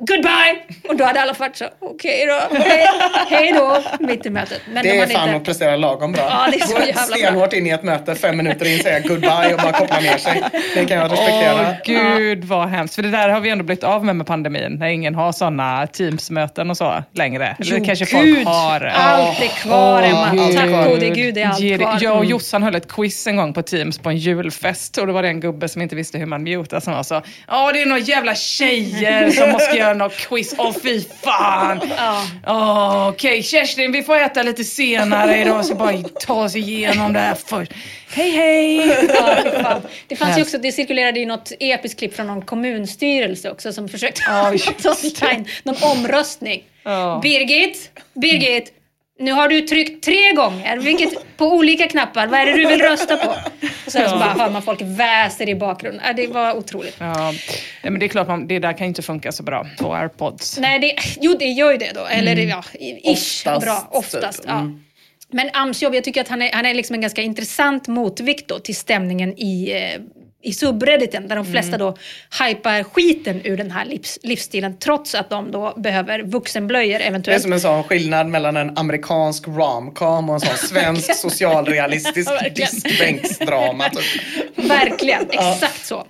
Goodbye! 0.00 0.58
Och 0.88 0.96
då 0.96 1.04
hade 1.04 1.20
alla 1.22 1.32
varit 1.32 1.56
så, 1.56 1.64
okej 1.80 2.26
då, 2.26 2.58
hej, 2.58 2.86
hej 3.30 3.52
då, 3.52 3.82
mitt 4.00 4.26
i 4.26 4.30
mötet. 4.30 4.60
Men 4.72 4.82
Det 4.82 4.90
de 4.90 4.96
är 4.96 5.00
hade 5.00 5.12
fan 5.14 5.24
inte- 5.28 5.36
att 5.36 5.44
prestera 5.44 5.76
lagom 5.76 6.12
bra. 6.12 6.26
Ja, 6.30 6.48
det 6.52 6.56
är 6.56 6.66
så 6.66 6.72
jävla 6.86 6.92
bra. 6.92 7.02
stenhårt 7.02 7.52
in 7.52 7.66
i 7.66 7.70
ett 7.70 7.82
möte, 7.82 8.14
fem 8.14 8.36
minuter 8.36 8.72
in, 8.72 8.78
säga 8.78 9.00
goodbye 9.00 9.54
och 9.54 9.60
bara 9.60 9.72
koppla 9.72 10.00
ner 10.00 10.16
sig. 10.18 10.42
Det 10.74 10.84
kan 10.84 10.96
jag 10.98 11.12
respektera. 11.12 11.54
Åh 11.68 11.74
gud 11.84 12.44
vad 12.44 12.68
hemskt. 12.68 12.94
För 12.94 13.02
det 13.02 13.10
där 13.10 13.28
har 13.28 13.40
vi 13.40 13.50
ändå 13.50 13.64
blivit 13.64 13.84
av 13.84 14.04
med 14.04 14.16
med 14.16 14.26
pandemin. 14.26 14.72
När 14.78 14.86
ingen 14.88 15.14
har 15.14 15.32
sådana 15.32 15.86
Teams-möten 15.86 16.70
och 16.70 16.76
så 16.76 17.02
längre. 17.14 17.56
Eller 17.60 17.78
Jo, 17.78 17.84
kanske 17.84 18.04
gud. 18.04 18.34
folk 18.36 18.46
har. 18.46 18.80
Allt 18.80 19.40
är 19.42 19.48
kvar, 19.48 20.02
Emma. 20.02 20.30
Gud. 20.32 20.56
Tack 20.56 20.88
gode 20.88 21.08
gud 21.10 21.38
är 21.38 21.46
allt 21.46 21.58
det- 21.58 21.78
kvar. 21.78 21.98
Jag 22.00 22.12
och 22.12 22.18
Mm. 22.18 22.30
Jossan 22.30 22.62
höll 22.62 22.74
ett 22.74 22.88
quiz 22.92 23.26
en 23.26 23.36
gång 23.36 23.52
på 23.54 23.62
Teams 23.62 23.98
på 23.98 24.08
en 24.10 24.16
julfest 24.16 24.98
och 24.98 25.06
då 25.06 25.12
var 25.12 25.22
det 25.22 25.28
en 25.28 25.40
gubbe 25.40 25.68
som 25.68 25.82
inte 25.82 25.96
visste 25.96 26.18
hur 26.18 26.26
man 26.26 26.42
mutar 26.42 26.80
som 26.80 26.92
var 26.92 27.02
så 27.02 27.22
Ja 27.48 27.72
det 27.72 27.82
är 27.82 27.86
några 27.86 28.00
jävla 28.00 28.34
tjejer 28.34 29.30
som 29.30 29.50
måste 29.50 29.76
göra 29.76 29.87
något 29.94 30.16
quiz. 30.16 30.54
Åh 30.58 30.72
fy 30.82 31.00
fan. 31.22 31.80
Ja. 31.96 32.26
Åh, 32.46 33.08
Okej 33.08 33.42
Kerstin 33.42 33.92
vi 33.92 34.02
får 34.02 34.16
äta 34.16 34.42
lite 34.42 34.64
senare 34.64 35.38
idag 35.40 35.66
så 35.66 35.74
bara 35.74 36.02
ta 36.02 36.34
oss 36.34 36.56
igenom 36.56 37.12
det 37.12 37.20
här 37.20 37.34
först. 37.34 37.72
Hej 38.10 38.30
hej. 38.30 39.08
Ja, 39.14 39.80
det 40.08 40.16
fanns 40.16 40.38
ju 40.38 40.42
också, 40.42 40.58
det 40.58 40.72
cirkulerade 40.72 41.20
ju 41.20 41.26
något 41.26 41.52
episkt 41.60 41.98
klipp 41.98 42.16
från 42.16 42.26
någon 42.26 42.42
kommunstyrelse 42.42 43.50
också 43.50 43.72
som 43.72 43.88
försökte 43.88 44.22
ta 45.18 45.30
in 45.30 45.46
någon 45.62 45.76
omröstning. 45.82 46.62
Ja. 46.82 47.20
Birgit, 47.22 47.90
Birgit, 48.14 48.72
nu 49.18 49.32
har 49.32 49.48
du 49.48 49.60
tryckt 49.60 50.04
tre 50.04 50.32
gånger, 50.32 50.76
vilket 50.78 51.36
på 51.36 51.46
olika 51.52 51.88
knappar. 51.88 52.26
Vad 52.26 52.40
är 52.40 52.46
det 52.46 52.52
du 52.52 52.66
vill 52.68 52.80
rösta 52.80 53.16
på? 53.16 53.30
Och 53.86 53.92
sen 53.92 54.08
så 54.10 54.16
bara 54.18 54.28
hör 54.32 54.50
man 54.50 54.62
folk 54.62 54.80
väser 54.82 55.48
i 55.48 55.54
bakgrunden. 55.54 56.02
Ja, 56.06 56.12
det 56.12 56.26
var 56.26 56.56
otroligt. 56.56 56.96
Ja, 56.98 57.32
Nej, 57.82 57.90
men 57.90 57.98
det 57.98 58.06
är 58.06 58.08
klart, 58.08 58.28
man, 58.28 58.46
det 58.48 58.58
där 58.58 58.72
kan 58.72 58.80
ju 58.80 58.88
inte 58.88 59.02
funka 59.02 59.32
så 59.32 59.42
bra 59.42 59.66
på 59.78 59.94
airpods. 59.94 60.58
Nej, 60.58 60.78
det, 60.78 60.94
jo 61.20 61.36
det 61.38 61.44
gör 61.44 61.72
ju 61.72 61.78
det 61.78 61.92
då. 61.94 62.04
Eller 62.06 62.32
Mm. 62.32 62.48
ja, 62.48 62.64
ish, 62.80 63.46
Oftast, 63.46 63.66
bra. 63.66 63.88
Oftast. 63.90 64.38
typ. 64.42 64.46
Ja. 64.50 64.58
Mm. 64.58 64.80
Men 65.32 65.50
AMS-jobb, 65.52 65.94
jag 65.94 66.04
tycker 66.04 66.20
att 66.20 66.28
han 66.28 66.42
är, 66.42 66.52
han 66.52 66.66
är 66.66 66.74
liksom 66.74 66.94
en 66.94 67.00
ganska 67.00 67.22
intressant 67.22 67.88
motvikt 67.88 68.48
då 68.48 68.58
till 68.58 68.76
stämningen 68.76 69.38
i, 69.38 69.72
eh, 69.72 70.00
i 70.42 70.52
subredditen 70.52 71.28
där 71.28 71.36
de 71.36 71.44
flesta 71.46 71.74
Mm. 71.74 71.78
då 71.80 71.96
hypar 72.44 72.82
skiten 72.82 73.40
ur 73.44 73.56
den 73.56 73.70
här 73.70 73.84
livs, 73.84 74.18
livsstilen 74.22 74.78
trots 74.78 75.14
att 75.14 75.30
de 75.30 75.50
då 75.50 75.74
behöver 75.76 76.22
vuxenblöjor 76.22 76.98
Det 76.98 77.04
är 77.04 77.08
eventuellt. 77.08 77.42
som 77.42 77.52
en 77.52 77.60
sån 77.60 77.84
skillnad 77.84 78.26
mellan 78.26 78.56
en 78.56 78.78
amerikansk 78.78 79.48
romcom 79.48 80.28
och 80.30 80.34
en 80.34 80.40
sån 80.40 80.56
svensk 80.68 81.14
socialrealistisk 81.16 82.30
diskbänksdrama. 82.54 83.88
Typ. 83.88 84.68
Verkligen, 84.70 85.30
exakt 85.30 85.86
så. 85.86 86.06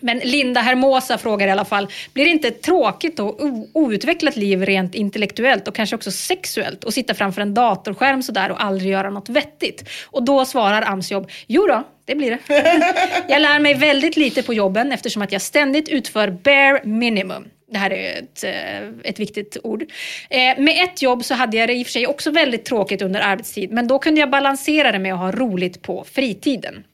Men 0.00 0.18
Linda 0.18 0.60
Hermosa 0.60 1.18
frågar 1.18 1.48
i 1.48 1.50
alla 1.50 1.64
fall, 1.64 1.88
blir 2.12 2.24
det 2.24 2.30
inte 2.30 2.48
ett 2.48 2.62
tråkigt 2.62 3.20
och 3.20 3.40
outvecklat 3.74 4.36
liv 4.36 4.62
rent 4.66 4.94
intellektuellt 4.94 5.68
och 5.68 5.74
kanske 5.74 5.96
också 5.96 6.10
sexuellt 6.10 6.84
att 6.84 6.94
sitta 6.94 7.14
framför 7.14 7.42
en 7.42 7.54
datorskärm 7.54 8.22
sådär 8.22 8.50
och 8.50 8.64
aldrig 8.64 8.90
göra 8.92 9.10
något 9.10 9.28
vettigt? 9.28 9.88
Och 10.04 10.22
då 10.24 10.44
svarar 10.44 10.82
AMS-jobb, 10.82 11.30
jo 11.46 11.66
då, 11.66 11.82
det 12.04 12.14
blir 12.14 12.30
det. 12.30 12.38
jag 13.28 13.42
lär 13.42 13.58
mig 13.58 13.74
väldigt 13.74 14.16
lite 14.16 14.42
på 14.42 14.54
jobben 14.54 14.92
eftersom 14.92 15.22
att 15.22 15.32
jag 15.32 15.42
ständigt 15.42 15.88
utför 15.88 16.30
bare 16.30 16.80
minimum. 16.84 17.48
Det 17.72 17.78
här 17.78 17.92
är 17.92 18.18
ett, 18.18 18.44
eh, 18.44 19.10
ett 19.10 19.20
viktigt 19.20 19.56
ord. 19.62 19.84
Eh, 20.30 20.58
med 20.58 20.84
ett 20.84 21.02
jobb 21.02 21.24
så 21.24 21.34
hade 21.34 21.56
jag 21.56 21.68
det 21.68 21.74
i 21.74 21.82
och 21.82 21.86
för 21.86 21.92
sig 21.92 22.06
också 22.06 22.30
väldigt 22.30 22.64
tråkigt 22.64 23.02
under 23.02 23.20
arbetstid, 23.20 23.72
men 23.72 23.88
då 23.88 23.98
kunde 23.98 24.20
jag 24.20 24.30
balansera 24.30 24.92
det 24.92 24.98
med 24.98 25.14
att 25.14 25.20
ha 25.20 25.32
roligt 25.32 25.82
på 25.82 26.04
fritiden. 26.12 26.84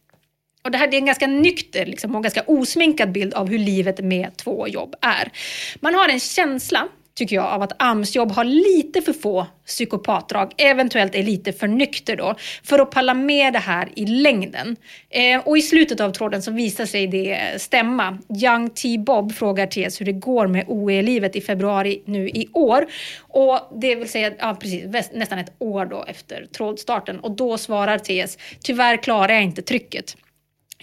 Och 0.62 0.70
det 0.70 0.78
här 0.78 0.88
är 0.88 0.94
en 0.94 1.06
ganska 1.06 1.26
nykter 1.26 1.86
liksom, 1.86 2.16
och 2.16 2.22
ganska 2.22 2.42
osminkad 2.46 3.12
bild 3.12 3.34
av 3.34 3.48
hur 3.48 3.58
livet 3.58 4.00
med 4.00 4.36
två 4.36 4.68
jobb 4.68 4.94
är. 5.00 5.30
Man 5.80 5.94
har 5.94 6.08
en 6.08 6.20
känsla, 6.20 6.88
tycker 7.14 7.36
jag, 7.36 7.44
av 7.44 7.62
att 7.62 7.82
AMS-jobb 7.82 8.32
har 8.32 8.44
lite 8.44 9.02
för 9.02 9.12
få 9.12 9.46
psykopatdrag, 9.66 10.52
eventuellt 10.56 11.14
är 11.14 11.22
lite 11.22 11.52
för 11.52 11.68
nykter 11.68 12.16
då, 12.16 12.34
för 12.64 12.78
att 12.78 12.90
palla 12.90 13.14
med 13.14 13.52
det 13.52 13.58
här 13.58 13.88
i 13.96 14.06
längden. 14.06 14.76
Eh, 15.10 15.40
och 15.40 15.58
i 15.58 15.62
slutet 15.62 16.00
av 16.00 16.10
tråden 16.10 16.42
så 16.42 16.50
visar 16.50 16.86
sig 16.86 17.06
det 17.06 17.62
stämma. 17.62 18.18
Young 18.42 18.70
T. 18.70 18.98
Bob 18.98 19.34
frågar 19.34 19.66
TS 19.66 20.00
hur 20.00 20.06
det 20.06 20.12
går 20.12 20.46
med 20.46 20.64
OE-livet 20.68 21.36
i 21.36 21.40
februari 21.40 22.02
nu 22.04 22.28
i 22.28 22.48
år. 22.52 22.86
Och 23.20 23.78
det 23.80 23.94
vill 23.94 24.08
säga, 24.08 24.32
ja 24.38 24.56
precis, 24.60 24.84
nästan 25.12 25.38
ett 25.38 25.52
år 25.58 25.86
då 25.86 26.04
efter 26.08 26.46
trådstarten. 26.56 27.20
Och 27.20 27.30
då 27.30 27.58
svarar 27.58 27.98
TS, 27.98 28.38
tyvärr 28.62 28.96
klarar 28.96 29.34
jag 29.34 29.42
inte 29.42 29.62
trycket. 29.62 30.16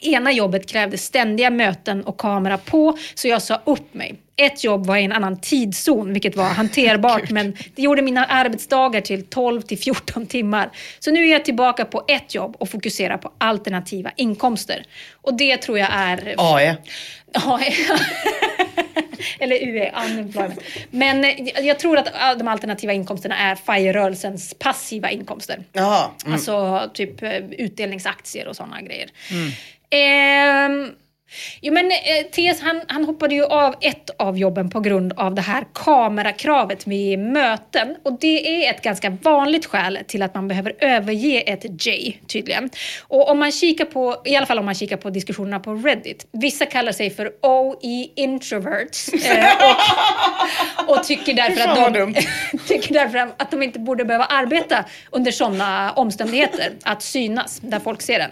Ena 0.01 0.31
jobbet 0.31 0.69
krävde 0.69 0.97
ständiga 0.97 1.49
möten 1.49 2.03
och 2.03 2.17
kamera 2.17 2.57
på, 2.57 2.97
så 3.15 3.27
jag 3.27 3.41
sa 3.41 3.61
upp 3.65 3.93
mig. 3.93 4.15
Ett 4.35 4.63
jobb 4.63 4.85
var 4.85 4.97
i 4.97 5.03
en 5.03 5.11
annan 5.11 5.39
tidszon, 5.39 6.13
vilket 6.13 6.35
var 6.35 6.45
hanterbart, 6.49 7.29
men 7.29 7.57
det 7.75 7.81
gjorde 7.81 8.01
mina 8.01 8.25
arbetsdagar 8.25 9.01
till 9.01 9.25
12 9.25 9.61
till 9.61 9.77
14 9.77 10.25
timmar. 10.25 10.69
Så 10.99 11.11
nu 11.11 11.23
är 11.27 11.31
jag 11.31 11.45
tillbaka 11.45 11.85
på 11.85 12.03
ett 12.07 12.35
jobb 12.35 12.55
och 12.59 12.69
fokuserar 12.69 13.17
på 13.17 13.31
alternativa 13.37 14.11
inkomster. 14.15 14.85
Och 15.21 15.37
det 15.37 15.57
tror 15.57 15.79
jag 15.79 15.89
är... 15.91 16.35
AE. 16.37 16.77
Ja, 17.33 17.59
eller 19.39 19.55
UE, 19.55 19.91
unemployment. 20.05 20.59
Men 20.91 21.25
eh, 21.25 21.65
jag 21.65 21.79
tror 21.79 21.97
att 21.97 22.39
de 22.39 22.47
alternativa 22.47 22.93
inkomsterna 22.93 23.37
är 23.37 23.55
FIRE-rörelsens 23.55 24.55
passiva 24.59 25.09
inkomster. 25.09 25.63
Jaha. 25.73 26.09
Mm. 26.23 26.33
Alltså 26.33 26.81
typ 26.93 27.23
eh, 27.23 27.37
utdelningsaktier 27.37 28.47
och 28.47 28.55
sådana 28.55 28.81
grejer. 28.81 29.09
Mm. 29.31 29.51
Ehm, 29.89 30.91
jo 31.61 31.73
men 31.73 31.91
eh, 31.91 32.25
TS 32.31 32.61
han, 32.61 32.81
han 32.87 33.05
hoppade 33.05 33.35
ju 33.35 33.45
av 33.45 33.75
ett 33.81 34.09
av 34.19 34.37
jobben 34.37 34.69
på 34.69 34.79
grund 34.79 35.13
av 35.17 35.35
det 35.35 35.41
här 35.41 35.65
kamerakravet 35.73 36.87
vid 36.87 37.19
möten. 37.19 37.95
Och 38.03 38.19
det 38.19 38.65
är 38.65 38.73
ett 38.73 38.81
ganska 38.81 39.09
vanligt 39.09 39.65
skäl 39.65 39.99
till 40.07 40.21
att 40.21 40.35
man 40.35 40.47
behöver 40.47 40.75
överge 40.79 41.39
ett 41.41 41.85
J 41.85 42.21
tydligen. 42.27 42.69
Och 43.07 43.29
om 43.29 43.39
man 43.39 43.51
kikar 43.51 43.85
på, 43.85 44.21
i 44.25 44.35
alla 44.35 44.45
fall 44.45 44.59
om 44.59 44.65
man 44.65 44.75
kikar 44.75 44.97
på 44.97 45.09
diskussionerna 45.09 45.59
på 45.59 45.73
Reddit. 45.73 46.27
Vissa 46.31 46.65
kallar 46.65 46.91
sig 46.91 47.09
för 47.09 47.31
OE 47.41 48.07
introverts. 48.15 49.09
Eh, 49.09 49.47
och, 50.87 50.97
och 50.97 51.03
tycker 51.03 51.33
därför 51.43 51.67
att 51.67 51.93
de, 51.93 52.13
tycker 52.67 52.93
därför 52.93 53.17
att 53.17 53.51
de 53.51 53.63
inte 53.63 53.79
borde 53.79 54.05
behöva 54.05 54.25
arbeta 54.25 54.85
under 55.11 55.31
sådana 55.31 55.91
omständigheter. 55.91 56.71
Att 56.83 57.01
synas 57.01 57.59
där 57.59 57.79
folk 57.79 58.01
ser 58.01 58.19
en. 58.19 58.31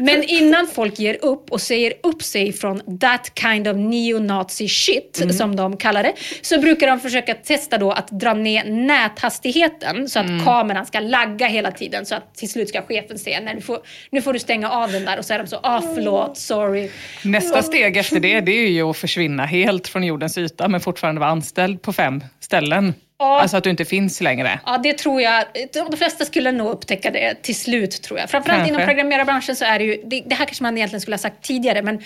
Men 0.00 0.22
innan 0.22 0.66
folk 0.66 0.98
ger 0.98 1.16
upp 1.24 1.50
och 1.50 1.60
säger 1.60 1.92
upp 2.02 2.22
sig 2.22 2.52
från 2.52 2.98
that 3.00 3.32
kind 3.40 3.68
of 3.68 3.76
neo-nazi 3.76 4.68
shit, 4.68 5.18
Mm. 5.22 5.32
som 5.32 5.56
de 5.56 5.76
kallar 5.76 6.02
det, 6.02 6.12
så 6.42 6.60
brukar 6.60 6.86
de 6.86 7.00
försöka 7.00 7.34
testa 7.34 7.78
då 7.78 7.92
att 7.92 8.08
dra 8.08 8.34
ner 8.34 8.64
näthastigheten 8.64 10.08
så 10.08 10.18
att 10.18 10.26
Mm. 10.26 10.44
kameran 10.44 10.86
ska 10.86 11.00
lagga 11.00 11.46
hela 11.46 11.70
tiden 11.70 12.06
så 12.06 12.14
att 12.14 12.34
till 12.34 12.50
slut 12.50 12.68
ska 12.68 12.82
chefen 12.82 13.18
säga 13.18 13.40
nej, 13.40 13.54
nu 13.54 13.60
får, 13.60 13.78
nu 14.10 14.22
får 14.22 14.32
du 14.32 14.38
stänga 14.38 14.70
av 14.70 14.92
den 14.92 15.04
där 15.04 15.18
och 15.18 15.24
så 15.24 15.34
är 15.34 15.38
de 15.38 15.46
så, 15.46 15.60
ah 15.62 15.82
förlåt, 15.94 16.38
sorry. 16.38 16.90
Nästa 17.24 17.62
steg 17.62 17.96
efter 17.96 18.20
det, 18.20 18.40
det 18.40 18.52
är 18.52 18.68
ju 18.68 18.82
att 18.90 18.96
försvinna 18.96 19.46
helt 19.46 19.88
från 19.88 20.04
jordens 20.04 20.38
yta 20.38 20.68
men 20.68 20.80
fortfarande 20.80 21.20
vara 21.20 21.30
anställd 21.30 21.82
på 21.82 21.92
fem 21.92 22.24
ställen. 22.40 22.94
Ja. 23.22 23.40
Alltså 23.40 23.56
att 23.56 23.64
du 23.64 23.70
inte 23.70 23.84
finns 23.84 24.20
längre. 24.20 24.60
Ja, 24.66 24.78
det 24.78 24.98
tror 24.98 25.22
jag. 25.22 25.44
De 25.72 25.96
flesta 25.96 26.24
skulle 26.24 26.52
nog 26.52 26.70
upptäcka 26.70 27.10
det 27.10 27.34
till 27.42 27.54
slut, 27.54 28.02
tror 28.02 28.18
jag. 28.18 28.30
Framförallt 28.30 28.58
Kanske. 28.58 28.74
inom 28.74 28.86
programmerarbranschen 28.86 29.56
så 29.56 29.64
är 29.64 29.78
det 29.78 29.84
ju, 29.84 30.02
det, 30.04 30.22
det 30.26 30.34
här 30.34 30.46
kanske 30.46 30.62
man 30.62 30.76
egentligen 30.76 31.00
skulle 31.00 31.14
ha 31.14 31.18
sagt 31.18 31.44
tidigare, 31.44 31.82
men 31.82 31.98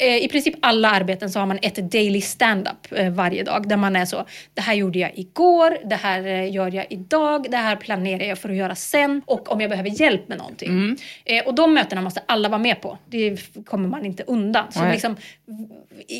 eh, 0.00 0.16
i 0.16 0.28
princip 0.28 0.54
alla 0.62 0.90
arbeten 0.90 1.30
så 1.30 1.38
har 1.38 1.46
man 1.46 1.58
ett 1.62 1.76
daily 1.76 2.20
stand-up 2.20 2.92
eh, 2.96 3.10
varje 3.10 3.42
dag, 3.42 3.68
där 3.68 3.76
man 3.76 3.96
är 3.96 4.04
så, 4.04 4.24
det 4.54 4.60
här 4.60 4.74
gjorde 4.74 4.98
jag 4.98 5.10
igår, 5.14 5.78
det 5.84 5.96
här 5.96 6.26
eh, 6.26 6.52
gör 6.52 6.74
jag 6.74 6.86
idag, 6.90 7.46
det 7.50 7.56
här 7.56 7.76
planerar 7.76 8.24
jag 8.24 8.38
för 8.38 8.48
att 8.48 8.56
göra 8.56 8.74
sen, 8.74 9.22
och 9.26 9.52
om 9.52 9.60
jag 9.60 9.70
behöver 9.70 10.00
hjälp 10.00 10.28
med 10.28 10.38
någonting. 10.38 10.96
Eh, 11.24 11.46
och 11.46 11.54
de 11.54 11.74
mötena 11.74 12.00
måste 12.00 12.22
alla 12.26 12.48
vara 12.48 12.58
med 12.58 12.80
på. 12.80 12.98
Det 13.08 13.36
kommer 13.64 13.88
man 13.88 14.06
inte 14.06 14.22
undan. 14.26 14.72
Så 14.72 14.88
liksom, 14.92 15.16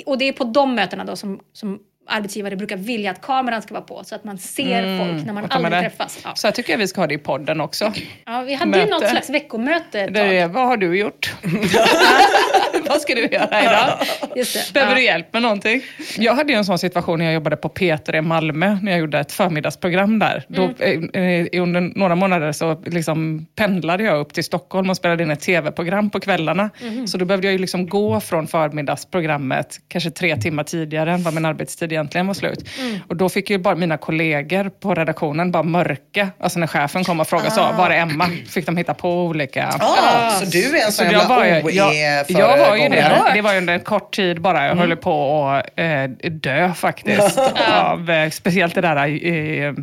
och 0.06 0.18
det 0.18 0.28
är 0.28 0.32
på 0.32 0.44
de 0.44 0.74
mötena 0.74 1.04
då 1.04 1.16
som, 1.16 1.40
som 1.52 1.78
arbetsgivare 2.10 2.56
brukar 2.56 2.76
vilja 2.76 3.10
att 3.10 3.20
kameran 3.20 3.62
ska 3.62 3.74
vara 3.74 3.84
på 3.84 4.04
så 4.04 4.14
att 4.14 4.24
man 4.24 4.38
ser 4.38 4.98
folk 4.98 5.26
när 5.26 5.32
man 5.32 5.46
aldrig 5.50 5.72
det? 5.72 5.80
träffas. 5.80 6.18
Ja. 6.24 6.34
Så 6.34 6.46
här 6.46 6.52
tycker 6.52 6.72
jag 6.72 6.78
vi 6.78 6.88
ska 6.88 7.00
ha 7.00 7.06
det 7.06 7.14
i 7.14 7.18
podden 7.18 7.60
också. 7.60 7.92
Ja, 8.26 8.40
vi 8.40 8.54
hade 8.54 8.78
ju 8.78 8.84
Möte. 8.84 8.90
något 8.90 9.08
slags 9.08 9.30
veckomöte 9.30 10.00
ett 10.00 10.14
Det 10.14 10.20
tag. 10.20 10.34
är, 10.36 10.48
vad 10.48 10.66
har 10.66 10.76
du 10.76 10.98
gjort? 10.98 11.34
vad 12.94 13.00
ska 13.00 13.14
du 13.14 13.20
göra 13.26 13.62
idag? 13.62 13.88
Just 14.36 14.54
det. 14.66 14.72
Behöver 14.74 14.92
Ja. 14.92 14.98
du 14.98 15.04
hjälp 15.04 15.32
med 15.32 15.42
någonting? 15.42 15.82
Jag 16.18 16.34
hade 16.34 16.52
ju 16.52 16.58
en 16.58 16.64
sån 16.64 16.78
situation 16.78 17.18
när 17.18 17.24
jag 17.26 17.34
jobbade 17.34 17.56
på 17.56 17.68
Peter 17.68 18.16
i 18.16 18.20
Malmö, 18.20 18.78
när 18.82 18.92
jag 18.92 18.98
gjorde 19.00 19.18
ett 19.18 19.32
förmiddagsprogram 19.32 20.18
där. 20.18 20.44
Då, 20.48 20.70
Mm. 20.80 21.10
eh, 21.14 21.22
eh, 21.22 21.62
under 21.62 21.80
några 21.80 22.14
månader 22.14 22.52
så 22.52 22.82
liksom 22.86 23.46
pendlade 23.56 24.02
jag 24.04 24.18
upp 24.20 24.34
till 24.34 24.44
Stockholm 24.44 24.90
och 24.90 24.96
spelade 24.96 25.22
in 25.22 25.30
ett 25.30 25.40
tv-program 25.40 26.10
på 26.10 26.20
kvällarna. 26.20 26.70
Mhm. 26.82 27.06
Så 27.06 27.18
då 27.18 27.24
behövde 27.24 27.46
jag 27.46 27.52
ju 27.52 27.58
liksom 27.58 27.88
gå 27.88 28.20
från 28.20 28.46
förmiddagsprogrammet 28.46 29.76
kanske 29.88 30.10
tre 30.10 30.36
timmar 30.36 30.64
tidigare 30.64 31.12
än 31.12 31.22
vad 31.22 31.34
min 31.34 31.44
arbetstid 31.44 31.92
egentligen 31.92 32.26
var 32.26 32.34
slut. 32.34 32.68
Mm. 32.80 32.98
Och 33.08 33.16
då 33.16 33.28
fick 33.28 33.50
ju 33.50 33.58
bara 33.58 33.74
mina 33.74 33.96
kollegor 33.96 34.68
på 34.80 34.94
redaktionen 34.94 35.52
bara 35.52 35.62
mörka, 35.62 36.28
alltså 36.40 36.58
när 36.58 36.66
chefen 36.66 37.04
kom 37.04 37.20
och 37.20 37.28
frågade 37.28 37.50
så, 37.50 37.60
var 37.78 37.90
är 37.90 37.98
Emma? 37.98 38.26
Fick 38.50 38.66
de 38.66 38.76
hitta 38.76 38.94
på 38.94 39.24
olika... 39.24 39.68
Ah, 39.80 40.30
så 40.30 40.44
du 40.44 40.78
är 40.78 40.86
en 40.86 40.92
sån 40.92 41.06
Så 41.06 41.12
jävla 41.12 41.18
jag, 41.18 41.28
var 41.28 41.70
ju, 41.70 41.76
jag, 41.76 42.24
jag 42.28 42.58
var 42.58 42.76
ju 42.82 42.88
det. 42.88 43.32
Det 43.34 43.40
var 43.40 43.52
ju 43.52 43.58
under 43.58 43.74
en 43.74 43.80
kort 43.80 44.14
tid 44.14 44.40
bara. 44.40 44.66
Jag 44.66 44.76
höll 44.76 44.96
på 44.96 45.46
att 45.48 45.70
eh, 45.76 46.30
dö 46.30 46.72
faktiskt. 46.72 47.38
av, 47.72 48.10
eh, 48.10 48.30
speciellt 48.30 48.74
det 48.74 48.80
där 48.80 48.96
eh, 49.26 49.74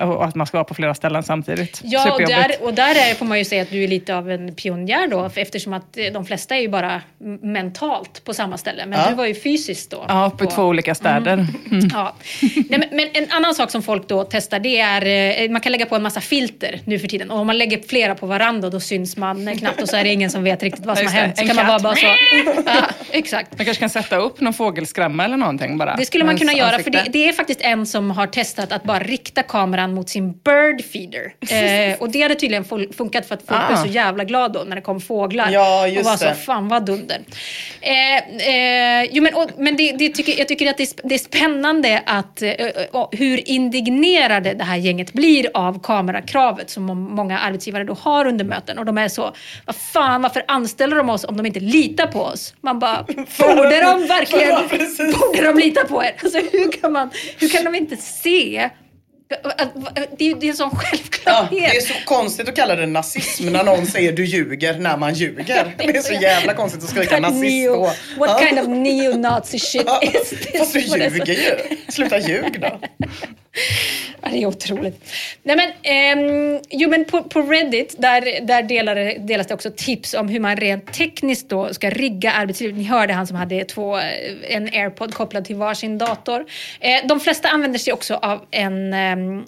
och 0.00 0.24
att 0.24 0.34
man 0.34 0.46
ska 0.46 0.56
vara 0.56 0.64
på 0.64 0.74
flera 0.74 0.94
ställen 0.94 1.22
samtidigt. 1.22 1.80
Ja, 1.84 2.12
och 2.12 2.20
där, 2.20 2.52
och 2.60 2.74
där 2.74 2.90
är, 3.10 3.14
får 3.14 3.26
man 3.26 3.38
ju 3.38 3.44
säga 3.44 3.62
att 3.62 3.70
du 3.70 3.84
är 3.84 3.88
lite 3.88 4.16
av 4.16 4.30
en 4.30 4.54
pionjär 4.54 5.06
då, 5.08 5.30
eftersom 5.34 5.72
att 5.72 5.96
eh, 5.96 6.04
de 6.12 6.24
flesta 6.26 6.56
är 6.56 6.60
ju 6.60 6.68
bara 6.68 7.02
mentalt 7.42 8.24
på 8.24 8.34
samma 8.34 8.58
ställe. 8.58 8.86
Men 8.86 8.98
Ja. 9.00 9.06
du 9.10 9.14
var 9.14 9.26
ju 9.26 9.34
fysiskt 9.34 9.90
då. 9.90 10.04
Ja, 10.08 10.30
på 10.38 10.46
två 10.46 10.62
olika 10.62 10.94
städer. 10.94 11.32
Mm. 11.32 11.88
Ja. 11.92 12.14
Nej, 12.68 12.88
men, 12.92 13.08
en 13.14 13.26
annan 13.30 13.54
sak 13.54 13.70
som 13.70 13.82
folk 13.82 14.08
då 14.08 14.24
testar 14.24 14.58
det 14.58 14.78
är, 14.78 15.42
eh, 15.42 15.50
man 15.50 15.60
kan 15.60 15.72
lägga 15.72 15.86
på 15.86 15.96
en 15.96 16.02
massa 16.02 16.20
filter 16.20 16.80
nu 16.84 16.98
för 16.98 17.08
tiden. 17.08 17.30
Och 17.30 17.38
om 17.38 17.46
man 17.46 17.58
lägger 17.58 17.82
flera 17.88 18.14
på 18.14 18.26
varandra 18.26 18.70
då 18.70 18.80
syns 18.80 19.16
man 19.16 19.56
knappt 19.56 19.82
och 19.82 19.88
så 19.88 19.96
är 19.96 20.04
det 20.04 20.12
ingen 20.12 20.30
som 20.30 20.44
vet 20.44 20.62
riktigt 20.62 20.86
vad 20.86 20.98
som 20.98 21.04
Ja, 21.06 21.10
har 21.12 21.18
hänt. 21.20 21.36
Så 21.36 21.42
En 21.42 21.48
kan 21.48 21.56
man 21.56 21.66
katt. 21.66 21.82
bara 21.82 21.94
så, 21.96 22.06
Ja, 22.66 22.88
exakt. 23.12 23.58
Man 23.58 23.64
kanske 23.64 23.80
kan 23.80 23.90
sätta 23.90 24.16
upp 24.16 24.40
någon 24.40 24.52
fågelskrämma 24.54 25.24
eller 25.24 25.36
någonting 25.36 25.78
bara. 25.78 25.96
Det 25.96 26.06
skulle 26.06 26.24
man 26.24 26.38
kunna 26.38 26.52
göra, 26.52 26.78
för 26.78 26.90
det, 26.90 26.98
ansikte. 26.98 27.18
det 27.18 27.28
är 27.28 27.32
faktiskt 27.32 27.60
en 27.60 27.86
som 27.86 28.10
har 28.10 28.26
testat 28.26 28.72
att 28.72 28.82
bara 28.82 28.98
rikta 28.98 29.42
kameran 29.48 29.94
mot 29.94 30.08
sin 30.08 30.32
bird 30.32 30.84
feeder. 30.92 31.32
Eh, 31.58 31.96
och 32.00 32.10
det 32.10 32.22
hade 32.22 32.34
tydligen 32.34 32.64
funkat 32.96 33.26
för 33.26 33.34
att 33.34 33.42
folk 33.48 33.60
Ah. 33.60 33.66
blev 33.68 33.76
så 33.76 33.86
jävla 33.88 34.24
glada 34.24 34.64
när 34.64 34.76
det 34.76 34.82
kom 34.82 35.00
fåglar. 35.00 35.50
Ja, 35.50 35.82
och 35.82 35.88
just 35.88 36.04
var 36.10 36.16
så, 36.16 36.24
det. 36.24 36.34
fan 36.34 36.68
vad 36.68 36.86
dunder. 36.86 37.20
Eh, 37.80 38.16
eh, 38.48 39.08
jo, 39.12 39.22
men 39.22 39.34
och, 39.34 39.50
men 39.58 39.76
det, 39.76 39.92
det 39.92 40.08
tycker, 40.08 40.38
jag 40.38 40.48
tycker 40.48 40.70
att 40.70 40.76
det 40.76 40.82
är, 40.82 41.08
det 41.08 41.14
är 41.14 41.18
spännande 41.18 42.02
att, 42.06 42.42
eh, 42.42 42.48
eh, 42.50 43.06
hur 43.12 43.48
indignerade 43.48 44.54
det 44.54 44.64
här 44.64 44.76
gänget 44.76 45.12
blir 45.12 45.50
av 45.54 45.80
kamerakravet 45.82 46.70
som 46.70 46.82
må- 46.82 46.94
många 46.94 47.38
arbetsgivare 47.38 47.84
då 47.84 47.94
har 47.94 48.26
under 48.26 48.44
möten. 48.44 48.78
Och 48.78 48.84
de 48.84 48.98
är 48.98 49.08
så, 49.08 49.34
vad 49.66 49.76
fan, 49.76 50.22
varför 50.22 50.42
anställer 50.48 50.96
de 50.96 51.08
oss 51.10 51.24
om 51.24 51.36
de 51.36 51.46
inte 51.46 51.60
litar 51.60 52.06
på 52.06 52.20
oss? 52.22 52.54
Man 52.60 52.78
bara, 52.78 53.02
borde 53.38 53.80
de 53.80 54.06
verkligen, 54.06 54.54
borde 55.20 55.42
de 55.52 55.58
lita 55.58 55.84
på 55.84 56.04
er? 56.04 56.12
Alltså, 56.22 56.38
hur, 56.38 56.72
kan 56.80 56.92
man, 56.92 57.10
hur 57.38 57.48
kan 57.48 57.64
de 57.64 57.74
inte 57.74 57.96
se? 57.96 58.68
Det 59.28 60.24
är 60.30 60.34
det 60.40 60.46
är 60.46 60.50
en 60.50 60.56
sån 60.56 60.70
Ja, 60.72 60.78
självklarhet. 60.78 61.50
det 61.50 61.76
är 61.76 61.80
så 61.80 61.94
konstigt 62.04 62.48
att 62.48 62.56
kalla 62.56 62.76
det 62.76 62.86
nazism 62.86 63.46
när 63.46 63.64
någon 63.64 63.86
säger 63.86 64.12
du 64.12 64.24
ljuger 64.24 64.78
när 64.78 64.96
man 64.96 65.14
ljuger. 65.14 65.74
Det 65.78 65.84
är 65.96 66.02
så 66.02 66.12
jävla 66.12 66.54
konstigt 66.54 66.84
att 66.84 66.90
skrika 66.90 67.20
nazist 67.20 67.66
då. 67.66 67.80
what 68.18 68.30
Ja. 68.30 68.38
kind 68.46 68.58
of 68.58 68.66
neo-nazi 68.68 69.58
shit 69.58 69.82
Ja, 69.86 70.00
is 70.02 70.30
this? 70.30 70.58
Fast 70.58 70.72
du 70.72 70.80
ljuger 70.80 71.26
ju. 71.34 71.76
Sluta 71.88 72.18
ljug 72.18 72.60
då. 72.60 72.80
Ja, 74.22 74.28
det 74.32 74.42
är 74.42 74.46
otroligt. 74.46 75.10
Nej, 75.42 75.56
men, 75.56 75.70
ehm, 75.82 76.60
jo, 76.70 76.90
men 76.90 77.04
på, 77.04 77.22
på 77.22 77.42
Reddit 77.42 77.94
där, 77.98 78.46
där 78.46 78.62
delar, 78.62 79.26
delas 79.26 79.46
det 79.46 79.54
också 79.54 79.70
tips 79.76 80.14
om 80.14 80.28
hur 80.28 80.40
man 80.40 80.56
rent 80.56 80.92
tekniskt 80.92 81.48
då 81.48 81.74
ska 81.74 81.90
rigga 81.90 82.32
arbetslivet. 82.32 82.76
Ni 82.76 82.84
hörde 82.84 83.12
han 83.12 83.26
som 83.26 83.36
hade 83.36 83.64
två, 83.64 83.96
eh, 83.98 84.04
en 84.48 84.64
airpod 84.68 85.14
kopplad 85.14 85.44
till 85.44 85.56
varsin 85.56 85.98
dator. 85.98 86.44
Eh, 86.80 87.06
de 87.08 87.20
flesta 87.20 87.48
använder 87.48 87.78
sig 87.78 87.92
också 87.92 88.14
av 88.14 88.40
en 88.50 88.94
um, 89.18 89.44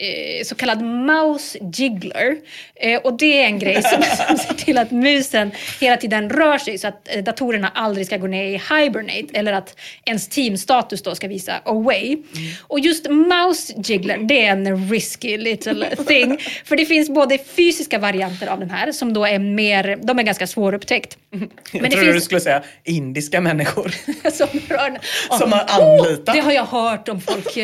eh, 0.00 0.44
så 0.44 0.54
kallad 0.54 0.82
mouse 0.82 1.58
jiggler. 1.74 2.36
Eh, 2.74 3.00
och 3.00 3.18
det 3.18 3.42
är 3.42 3.46
en 3.46 3.58
grej 3.58 3.82
som, 3.82 4.02
som 4.26 4.38
ser 4.46 4.54
till 4.54 4.78
att 4.78 4.90
musen 4.90 5.50
hela 5.80 5.96
tiden 5.96 6.30
rör 6.30 6.58
sig 6.58 6.78
så 6.78 6.88
att 6.88 7.08
eh, 7.14 7.24
datorerna 7.24 7.72
aldrig 7.74 8.06
ska 8.06 8.16
gå 8.16 8.26
ner 8.26 8.44
i 8.44 8.52
hibernate 8.52 9.26
eller 9.32 9.52
att 9.52 9.76
ens 10.04 10.28
teamstatus 10.28 11.02
då 11.02 11.14
ska 11.14 11.28
visa 11.28 11.60
away. 11.64 12.16
Och 12.62 12.80
just 12.80 13.10
mouse 13.10 13.74
jiggler, 13.84 14.18
det 14.18 14.46
är 14.46 14.52
en 14.52 14.90
risky 14.90 15.36
little 15.38 15.96
thing. 16.06 16.38
För 16.64 16.76
det 16.76 16.86
finns 16.86 17.10
både 17.10 17.38
fysiska 17.38 17.98
varianter 17.98 18.46
av 18.46 18.60
den 18.60 18.70
här 18.70 18.92
som 18.92 19.12
då 19.12 19.24
är 19.24 19.38
mer, 19.38 19.98
de 20.02 20.18
är 20.18 20.22
ganska 20.22 20.46
svårupptäckt. 20.46 21.18
Jag 21.30 21.40
Men 21.72 21.82
det 21.82 21.90
trodde 21.90 22.06
du 22.06 22.12
finns 22.12 22.24
skulle 22.24 22.40
säga 22.40 22.62
indiska 22.84 23.40
människor. 23.40 23.94
som 24.30 24.48
rör 24.68 24.98
Som 25.38 25.52
har 25.52 25.60
Oh, 25.60 26.00
anlitat. 26.00 26.34
det 26.34 26.40
har 26.40 26.52
jag 26.52 26.64
hört 26.64 27.08
om 27.08 27.20
folk, 27.20 27.58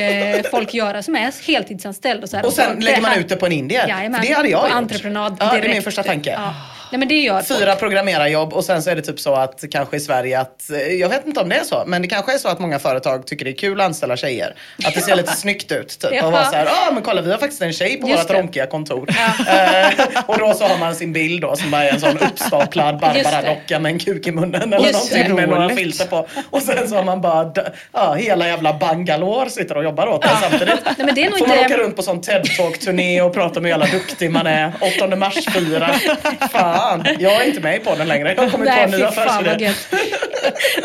folk 0.50 0.74
göra 0.74 1.02
som 1.02 1.16
är 1.16 1.46
heltidsanställd. 1.46 2.24
Och, 2.26 2.30
så 2.30 2.36
här, 2.36 2.46
Och 2.46 2.52
sen 2.52 2.80
lägger 2.80 3.00
man 3.00 3.10
här- 3.10 3.20
ut 3.20 3.28
det 3.28 3.36
på 3.36 3.46
en 3.46 3.52
indier. 3.52 3.88
Jajamän, 3.88 4.20
det 4.22 4.32
hade 4.32 4.48
jag 4.48 4.60
på 4.60 4.66
gjort. 4.68 4.76
entreprenad 4.76 5.36
Ja, 5.40 5.44
det 5.46 5.50
är 5.50 5.60
direkt. 5.60 5.74
min 5.74 5.82
första 5.82 6.02
tanke. 6.02 6.30
Ja. 6.30 6.54
Nej, 6.90 6.98
men 6.98 7.08
det 7.08 7.14
gör 7.20 7.42
folk. 7.42 7.60
Fyra 7.60 7.74
programmerarjobb 7.76 8.52
och 8.52 8.64
sen 8.64 8.82
så 8.82 8.90
är 8.90 8.96
det 8.96 9.02
typ 9.02 9.20
så 9.20 9.34
att 9.34 9.64
kanske 9.70 9.96
i 9.96 10.00
Sverige 10.00 10.40
att, 10.40 10.70
eh, 10.70 10.78
jag 10.78 11.08
vet 11.08 11.26
inte 11.26 11.40
om 11.40 11.48
det 11.48 11.56
är 11.56 11.64
så, 11.64 11.82
men 11.86 12.02
det 12.02 12.08
kanske 12.08 12.34
är 12.34 12.38
så 12.38 12.48
att 12.48 12.58
många 12.58 12.78
företag 12.78 13.26
tycker 13.26 13.44
det 13.44 13.50
är 13.50 13.56
kul 13.56 13.80
att 13.80 13.86
anställa 13.86 14.16
tjejer. 14.16 14.54
Att 14.86 14.94
det 14.94 15.00
ser 15.00 15.16
lite 15.16 15.32
snyggt 15.32 15.72
ut. 15.72 15.88
Typ. 15.88 16.10
Ja. 16.12 16.26
Och 16.26 16.32
vara 16.32 16.44
så 16.44 16.56
här, 16.56 16.66
ah, 16.66 16.92
men 16.92 17.02
kolla 17.02 17.22
vi 17.22 17.30
har 17.30 17.38
faktiskt 17.38 17.62
en 17.62 17.72
tjej 17.72 17.96
på 18.00 18.08
Just 18.08 18.20
vårt 18.22 18.28
det. 18.28 18.34
ronkiga 18.34 18.66
kontor. 18.66 19.08
Eh, 19.48 19.86
och 20.26 20.38
då 20.38 20.54
så 20.54 20.64
har 20.64 20.78
man 20.78 20.94
sin 20.94 21.12
bild 21.12 21.40
då 21.42 21.56
som 21.56 21.70
bara 21.70 21.84
är 21.84 21.92
en 21.92 22.00
sån 22.00 22.18
uppstaplad 22.18 22.94
det. 22.94 23.00
Barbara-docka 23.00 23.78
med 23.78 23.92
en 23.92 23.98
kuk 23.98 24.26
i 24.26 24.32
munnen 24.32 24.72
eller 24.72 24.86
Just 24.86 25.10
det. 25.12 25.16
någonting 25.28 25.34
med 25.34 25.48
några 25.48 25.68
filter 25.76 26.06
på. 26.06 26.26
Och 26.50 26.62
sen 26.62 26.88
så 26.88 26.94
har 26.96 27.04
man 27.04 27.20
bara, 27.20 27.52
ja, 27.92 28.14
hela 28.14 28.46
jävla 28.48 28.72
Bangalore 28.72 29.50
sitter 29.50 29.76
och 29.76 29.84
jobbar 29.84 30.06
åt 30.06 30.24
en 30.24 30.30
samtidigt. 30.42 30.80
Nej, 30.84 30.94
men 31.06 31.14
det 31.14 31.24
är 31.24 31.30
nog 31.30 31.38
Får 31.38 31.46
man 31.46 31.58
inte- 31.58 31.74
åka 31.74 31.82
runt 31.82 31.96
på 31.96 32.02
sån 32.02 32.20
TED-talk-turné 32.20 33.20
och 33.22 33.34
prata 33.34 33.58
om 33.60 33.64
hur 33.64 33.70
jävla 33.70 33.86
duktig 33.86 34.30
man 34.30 34.46
är. 34.46 34.72
8 34.96 35.16
mars-fira. 35.16 35.94
Fan, 36.76 37.04
jag 37.18 37.32
är 37.32 37.48
inte 37.48 37.60
med 37.60 37.84
på 37.84 37.94
den 37.94 38.08
längre. 38.08 38.34
Jag 38.34 38.42
har 38.42 38.50
kommit 38.50 38.68
på 38.68 38.74
Nej, 38.74 38.84
en 38.84 38.90
ny 38.90 39.02
affärsidé. 39.02 39.70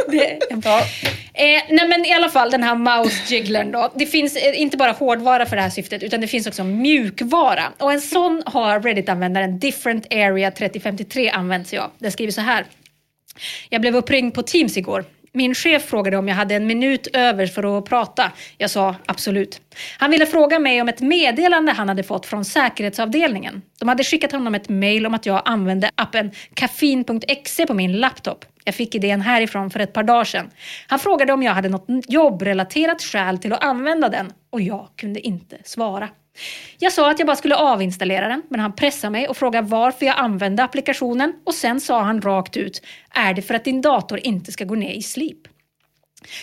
det, 0.08 0.32
eh, 1.34 1.62
nej 1.70 1.88
men 1.88 2.06
i 2.06 2.14
alla 2.14 2.30
fall 2.30 2.52
den 2.52 2.64
här 2.64 2.76
mouse 2.76 3.34
jigglern 3.34 3.72
då. 3.72 3.92
Det 3.96 4.06
finns 4.06 4.36
eh, 4.36 4.62
inte 4.62 4.78
bara 4.78 4.92
hårdvara 4.92 5.46
för 5.46 5.56
det 5.56 5.62
här 5.62 5.70
syftet 5.70 6.04
utan 6.04 6.22
det 6.22 6.28
finns 6.28 6.48
också 6.48 6.64
mjukvara. 6.64 7.64
Och 7.78 7.92
en 7.92 8.02
sån 8.02 8.44
har 8.46 8.80
Reddit-användaren 8.80 9.60
Different 9.60 10.14
Area 10.14 10.52
3053 10.52 11.30
använt 11.30 11.68
sig 11.68 11.80
av. 11.80 11.92
Den 11.98 12.12
skriver 12.12 12.32
så 12.32 12.42
här. 12.42 12.66
Jag 13.70 13.82
blev 13.82 13.96
uppringd 13.96 14.34
på 14.34 14.44
Teams 14.44 14.78
igår. 14.78 15.06
Min 15.34 15.56
chef 15.56 15.84
frågade 15.84 16.18
om 16.18 16.28
jag 16.28 16.36
hade 16.36 16.56
en 16.56 16.68
minut 16.68 17.08
över 17.14 17.48
för 17.48 17.78
att 17.78 17.86
prata. 17.86 18.32
Jag 18.58 18.70
sa 18.70 18.96
absolut. 19.06 19.62
Han 20.00 20.12
ville 20.12 20.26
fråga 20.26 20.60
mig 20.60 20.82
om 20.82 20.90
ett 20.90 21.02
meddelande 21.02 21.72
han 21.72 21.90
hade 21.90 22.04
fått 22.04 22.26
från 22.26 22.46
säkerhetsavdelningen. 22.46 23.62
De 23.80 23.90
hade 23.90 24.04
skickat 24.04 24.32
honom 24.32 24.56
ett 24.56 24.70
mail 24.70 25.06
om 25.06 25.14
att 25.14 25.26
jag 25.26 25.42
använde 25.46 25.92
appen 25.96 26.32
Kaffin.exe 26.54 27.66
på 27.66 27.74
min 27.74 28.00
laptop. 28.00 28.46
Jag 28.64 28.76
fick 28.76 28.96
idén 28.96 29.22
härifrån 29.22 29.70
för 29.70 29.80
ett 29.80 29.94
par 29.94 30.04
dagar 30.04 30.24
sedan. 30.24 30.50
Han 30.88 31.00
frågade 31.00 31.34
om 31.34 31.44
jag 31.44 31.54
hade 31.54 31.70
något 31.70 31.88
jobbrelaterat 32.08 33.02
skäl 33.02 33.38
till 33.38 33.54
att 33.54 33.64
använda 33.64 34.10
den 34.10 34.34
och 34.50 34.62
jag 34.62 34.88
kunde 34.96 35.20
inte 35.20 35.58
svara. 35.64 36.10
Jag 36.80 36.94
sa 36.94 37.12
att 37.12 37.20
jag 37.20 37.26
bara 37.26 37.36
skulle 37.36 37.56
avinstallera 37.56 38.28
den, 38.28 38.42
men 38.50 38.60
han 38.60 38.76
pressade 38.76 39.12
mig 39.12 39.28
och 39.28 39.38
frågade 39.38 39.68
varför 39.68 40.06
jag 40.06 40.18
använde 40.18 40.64
applikationen 40.64 41.34
och 41.46 41.54
sen 41.54 41.80
sa 41.80 42.02
han 42.02 42.22
rakt 42.22 42.58
ut, 42.58 42.82
är 43.10 43.34
det 43.34 43.42
för 43.42 43.54
att 43.54 43.64
din 43.64 43.82
dator 43.82 44.20
inte 44.24 44.52
ska 44.52 44.66
gå 44.66 44.76
ner 44.76 44.94
i 44.94 45.02
sleep? 45.02 45.38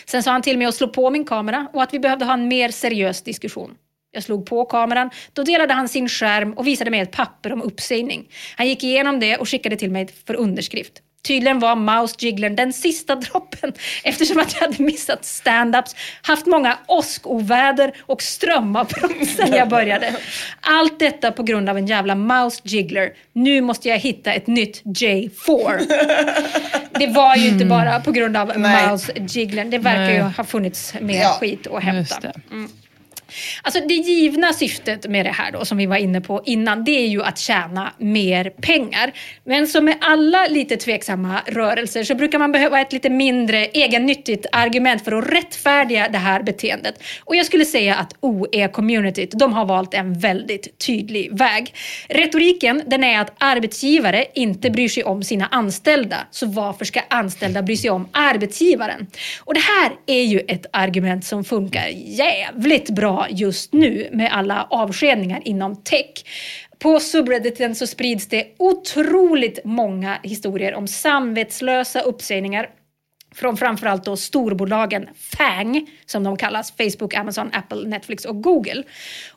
Sen 0.06 0.22
sa 0.22 0.30
han 0.30 0.42
till 0.42 0.58
mig 0.58 0.66
att 0.66 0.74
slå 0.74 0.88
på 0.88 1.10
min 1.10 1.24
kamera 1.24 1.68
och 1.72 1.82
att 1.82 1.94
vi 1.94 1.98
behövde 1.98 2.24
ha 2.24 2.34
en 2.34 2.48
mer 2.48 2.68
seriös 2.68 3.22
diskussion. 3.22 3.74
Jag 4.10 4.22
slog 4.22 4.46
på 4.46 4.64
kameran, 4.64 5.10
då 5.32 5.42
delade 5.42 5.74
han 5.74 5.88
sin 5.88 6.08
skärm 6.08 6.52
och 6.52 6.66
visade 6.66 6.90
mig 6.90 7.00
ett 7.00 7.12
papper 7.12 7.52
om 7.52 7.62
uppsägning. 7.62 8.30
Han 8.56 8.68
gick 8.68 8.84
igenom 8.84 9.20
det 9.20 9.36
och 9.36 9.48
skickade 9.48 9.76
till 9.76 9.90
mig 9.90 10.08
för 10.26 10.34
underskrift. 10.34 11.02
Tydligen 11.26 11.58
var 11.58 11.76
mouse 11.76 12.14
jigglern 12.18 12.56
den 12.56 12.72
sista 12.72 13.14
droppen 13.14 13.72
eftersom 14.04 14.38
att 14.38 14.54
jag 14.54 14.60
hade 14.60 14.82
missat 14.82 15.22
stand-ups, 15.22 15.96
haft 16.22 16.46
många 16.46 16.78
åskoväder 16.86 17.92
och 18.06 18.22
strömavbrott 18.22 19.28
sedan 19.36 19.52
jag 19.52 19.68
började. 19.68 20.16
Allt 20.60 20.98
detta 20.98 21.32
på 21.32 21.42
grund 21.42 21.68
av 21.68 21.78
en 21.78 21.86
jävla 21.86 22.14
mouse 22.14 22.60
jiggler. 22.64 23.10
Nu 23.32 23.60
måste 23.60 23.88
jag 23.88 23.98
hitta 23.98 24.32
ett 24.32 24.46
nytt 24.46 24.82
J4. 24.84 25.80
Det 26.98 27.06
var 27.06 27.36
ju 27.36 27.48
inte 27.48 27.64
bara 27.64 28.00
på 28.00 28.12
grund 28.12 28.36
av 28.36 28.52
Nej. 28.56 28.88
mouse 28.88 29.12
jigglern. 29.28 29.70
Det 29.70 29.78
verkar 29.78 30.10
ju 30.14 30.22
Nej. 30.22 30.32
ha 30.36 30.44
funnits 30.44 30.94
mer 31.00 31.20
Ja, 31.20 31.36
skit 31.40 31.66
att 31.66 31.82
hämta. 31.82 32.20
det. 32.20 32.32
Alltså 33.62 33.80
det 33.88 33.94
givna 33.94 34.52
syftet 34.52 35.06
med 35.06 35.26
det 35.26 35.32
här 35.32 35.52
då, 35.52 35.64
som 35.64 35.78
vi 35.78 35.86
var 35.86 35.96
inne 35.96 36.20
på 36.20 36.42
innan, 36.44 36.84
det 36.84 36.90
är 36.90 37.06
ju 37.06 37.22
att 37.22 37.38
tjäna 37.38 37.92
mer 37.98 38.50
pengar. 38.50 39.12
Men 39.44 39.66
som 39.66 39.84
med 39.84 39.96
alla 40.00 40.46
lite 40.46 40.76
tveksamma 40.76 41.40
rörelser 41.46 42.04
så 42.04 42.14
brukar 42.14 42.38
man 42.38 42.52
behöva 42.52 42.80
ett 42.80 42.92
lite 42.92 43.10
mindre 43.10 43.66
egennyttigt 43.66 44.46
argument 44.52 45.04
för 45.04 45.12
att 45.12 45.32
rättfärdiga 45.32 46.08
det 46.08 46.18
här 46.18 46.42
beteendet. 46.42 47.02
Och 47.24 47.36
jag 47.36 47.46
skulle 47.46 47.64
säga 47.64 47.94
att 47.94 48.14
OE-communityt, 48.20 49.30
de 49.38 49.52
har 49.52 49.64
valt 49.64 49.94
en 49.94 50.18
väldigt 50.18 50.78
tydlig 50.78 51.38
väg. 51.38 51.74
Retoriken, 52.08 52.82
den 52.86 53.04
är 53.04 53.20
att 53.20 53.32
arbetsgivare 53.38 54.24
inte 54.34 54.70
bryr 54.70 54.88
sig 54.88 55.04
om 55.04 55.22
sina 55.22 55.46
anställda, 55.46 56.16
så 56.30 56.46
varför 56.46 56.84
ska 56.84 57.00
anställda 57.08 57.62
bry 57.62 57.76
sig 57.76 57.90
om 57.90 58.08
arbetsgivaren? 58.12 59.06
Och 59.44 59.54
det 59.54 59.60
här 59.60 59.92
är 60.06 60.22
ju 60.22 60.38
ett 60.38 60.66
argument 60.70 61.24
som 61.24 61.44
funkar 61.44 61.88
jävligt 61.94 62.90
bra 62.90 63.17
just 63.30 63.72
nu 63.72 64.08
med 64.12 64.32
alla 64.32 64.66
avskedningar 64.70 65.42
inom 65.44 65.82
tech. 65.82 66.24
På 66.78 67.00
subredditen 67.00 67.74
så 67.74 67.86
sprids 67.86 68.28
det 68.28 68.46
otroligt 68.58 69.64
många 69.64 70.18
historier 70.22 70.74
om 70.74 70.86
samvetslösa 70.86 72.00
uppsägningar 72.00 72.70
från 73.34 73.56
framförallt 73.56 74.04
då 74.04 74.16
storbolagen 74.16 75.08
FANG, 75.14 75.86
som 76.10 76.24
de 76.24 76.36
kallas, 76.36 76.72
Facebook, 76.76 77.14
Amazon, 77.14 77.50
Apple, 77.52 77.88
Netflix 77.88 78.24
och 78.24 78.42
Google. 78.42 78.82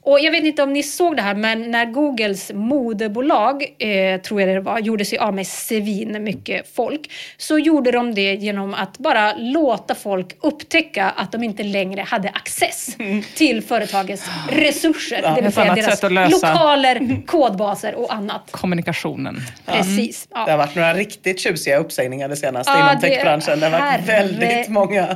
Och 0.01 0.19
jag 0.19 0.31
vet 0.31 0.43
inte 0.43 0.63
om 0.63 0.73
ni 0.73 0.83
såg 0.83 1.15
det 1.15 1.21
här, 1.21 1.35
men 1.35 1.71
när 1.71 1.85
Googles 1.85 2.51
moderbolag, 2.53 3.63
eh, 3.79 4.21
tror 4.21 4.41
jag 4.41 4.49
det 4.49 4.59
var, 4.61 4.79
gjorde 4.79 5.05
sig 5.05 5.17
av 5.17 5.33
med 5.33 5.47
svin 5.47 6.23
mycket 6.23 6.75
folk, 6.75 7.11
så 7.37 7.57
gjorde 7.59 7.91
de 7.91 8.13
det 8.15 8.33
genom 8.33 8.73
att 8.73 8.97
bara 8.97 9.33
låta 9.37 9.95
folk 9.95 10.35
upptäcka 10.41 11.09
att 11.09 11.31
de 11.31 11.43
inte 11.43 11.63
längre 11.63 12.01
hade 12.01 12.29
access 12.29 12.97
till 13.35 13.61
företagets 13.63 14.25
resurser. 14.49 15.21
det 15.35 15.41
vill 15.41 15.51
säga 15.51 15.75
deras 15.75 16.03
lokaler, 16.31 17.25
kodbaser 17.25 17.95
och 17.95 18.13
annat. 18.13 18.47
Kommunikationen. 18.51 19.41
Precis. 19.65 20.27
Ja. 20.31 20.45
Det 20.45 20.51
har 20.51 20.57
varit 20.57 20.75
några 20.75 20.93
riktigt 20.93 21.39
tjusiga 21.39 21.77
uppsägningar 21.77 22.29
det 22.29 22.35
senaste 22.35 22.71
Ja, 22.71 22.79
inom 22.91 23.01
det- 23.01 23.07
techbranschen. 23.07 23.59
Det 23.59 23.67
har 23.67 23.79
varit 23.79 24.07
väldigt 24.09 24.69
många. 24.69 25.07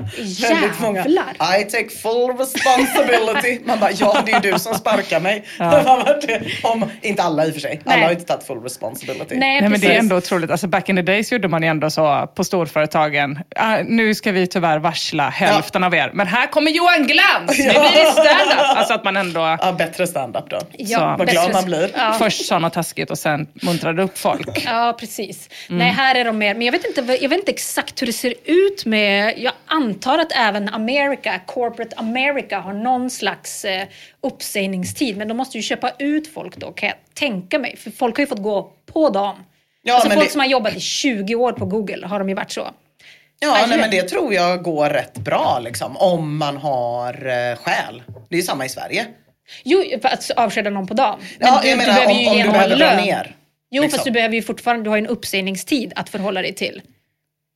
Väldigt 0.41 0.79
många. 0.79 1.03
I 1.59 1.63
take 1.63 1.89
full 1.89 2.37
responsibility. 2.37 3.59
Man 3.65 3.79
bara, 3.79 3.91
ja 3.91 4.21
det 4.25 4.31
är 4.31 4.43
ju 4.43 4.51
du 4.51 4.59
som 4.59 4.73
sparkar 4.73 5.19
mig. 5.19 5.43
Om, 6.63 6.89
inte 7.01 7.23
alla 7.23 7.45
i 7.45 7.49
och 7.49 7.53
för 7.53 7.61
sig. 7.61 7.81
Alla 7.85 7.95
Nej. 7.95 8.05
har 8.05 8.11
inte 8.11 8.25
tagit 8.25 8.47
full 8.47 8.63
responsibility. 8.63 9.35
Nej, 9.35 9.69
men 9.69 9.79
det 9.79 9.95
är 9.95 9.99
ändå 9.99 10.15
otroligt. 10.15 10.51
Alltså, 10.51 10.67
back 10.67 10.89
in 10.89 10.95
the 10.95 11.01
days 11.01 11.31
gjorde 11.31 11.47
man 11.47 11.63
ju 11.63 11.69
ändå 11.69 11.89
så 11.89 12.29
på 12.35 12.43
storföretagen. 12.43 13.39
Ah, 13.55 13.77
nu 13.85 14.15
ska 14.15 14.31
vi 14.31 14.47
tyvärr 14.47 14.79
varsla 14.79 15.29
hälften 15.29 15.83
av 15.83 15.95
er. 15.95 16.11
Men 16.13 16.27
här 16.27 16.47
kommer 16.47 16.71
Johan 16.71 17.07
Glans! 17.07 17.57
Nu 17.57 17.63
blir 17.63 18.03
det 18.05 18.11
stand-up! 18.11 18.77
Alltså 18.77 18.93
att 18.93 19.03
man 19.03 19.17
ändå... 19.17 19.57
Ja, 19.61 19.75
bättre 19.77 20.07
stand-up 20.07 20.49
då. 20.49 20.59
Ja, 20.77 21.15
Vad 21.19 21.29
glad 21.29 21.53
man 21.53 21.65
blir. 21.65 21.89
Ja. 21.97 22.15
Först 22.19 22.45
sa 22.45 22.59
något 22.59 22.73
taskigt 22.73 23.11
och 23.11 23.17
sen 23.17 23.47
muntrade 23.53 24.03
upp 24.03 24.17
folk. 24.17 24.65
Ja, 24.65 24.97
precis. 24.99 25.49
Mm. 25.69 25.79
Nej, 25.79 25.89
här 25.89 26.15
är 26.15 26.25
de 26.25 26.37
mer, 26.37 26.53
men 26.53 26.61
jag 26.61 26.71
vet, 26.71 26.85
inte, 26.85 27.17
jag 27.21 27.29
vet 27.29 27.39
inte 27.39 27.51
exakt 27.51 28.01
hur 28.01 28.07
det 28.07 28.13
ser 28.13 28.33
ut 28.45 28.85
med, 28.85 29.33
jag 29.37 29.53
antar 29.65 30.19
att 30.19 30.31
även 30.31 30.69
America, 30.69 31.34
corporate 31.39 31.95
America 31.95 32.59
har 32.59 32.73
någon 32.73 33.09
slags 33.09 33.65
eh, 33.65 33.87
uppsägningstid, 34.21 35.17
men 35.17 35.27
de 35.27 35.37
måste 35.37 35.57
ju 35.57 35.61
köpa 35.63 35.91
ut 35.99 36.33
folk 36.33 36.55
då 36.57 36.71
kan 36.71 36.89
jag 36.89 36.97
tänka 37.13 37.59
mig, 37.59 37.77
för 37.77 37.91
folk 37.91 38.17
har 38.17 38.21
ju 38.21 38.27
fått 38.27 38.43
gå 38.43 38.71
på 38.85 39.09
dem. 39.09 39.35
Ja, 39.81 39.93
alltså 39.93 40.07
men 40.07 40.15
folk 40.17 40.27
det- 40.27 40.31
som 40.31 40.39
har 40.39 40.47
jobbat 40.47 40.75
i 40.75 40.79
20 40.79 41.35
år 41.35 41.51
på 41.53 41.65
Google 41.65 42.07
har 42.07 42.19
de 42.19 42.29
ju 42.29 42.35
varit 42.35 42.51
så. 42.51 42.67
Ja, 43.39 43.55
Aj, 43.55 43.65
nej, 43.69 43.77
men 43.79 43.89
det 43.91 44.01
tror 44.03 44.33
jag 44.33 44.63
går 44.63 44.89
rätt 44.89 45.17
bra 45.17 45.59
liksom. 45.63 45.97
Om 45.97 46.37
man 46.37 46.57
har 46.57 47.13
eh, 47.13 47.55
skäl. 47.57 48.03
Det 48.29 48.35
är 48.35 48.37
ju 48.37 48.43
samma 48.43 48.65
i 48.65 48.69
Sverige. 48.69 49.05
Jo, 49.63 49.83
för 50.01 50.09
att 50.09 50.31
avskeda 50.35 50.69
någon 50.69 50.87
på 50.87 50.93
dagen. 50.93 51.19
Ja, 51.39 51.59
du, 51.63 51.69
jag 51.69 51.77
menar, 51.77 51.93
behöver 51.93 52.11
om- 52.13 52.19
ju 52.19 52.27
om 52.29 52.37
ge 52.37 52.43
du 52.43 52.49
behöver 52.51 52.75
dra 52.75 52.95
ner, 52.97 53.35
Jo, 53.71 53.81
liksom. 53.81 53.97
fast 53.97 54.05
du 54.05 54.11
behöver 54.11 54.35
ju 54.35 54.41
fortfarande, 54.41 54.83
du 54.83 54.89
har 54.89 54.97
ju 54.97 55.01
en 55.03 55.07
uppsägningstid 55.07 55.93
att 55.95 56.09
förhålla 56.09 56.41
dig 56.41 56.53
till. 56.53 56.81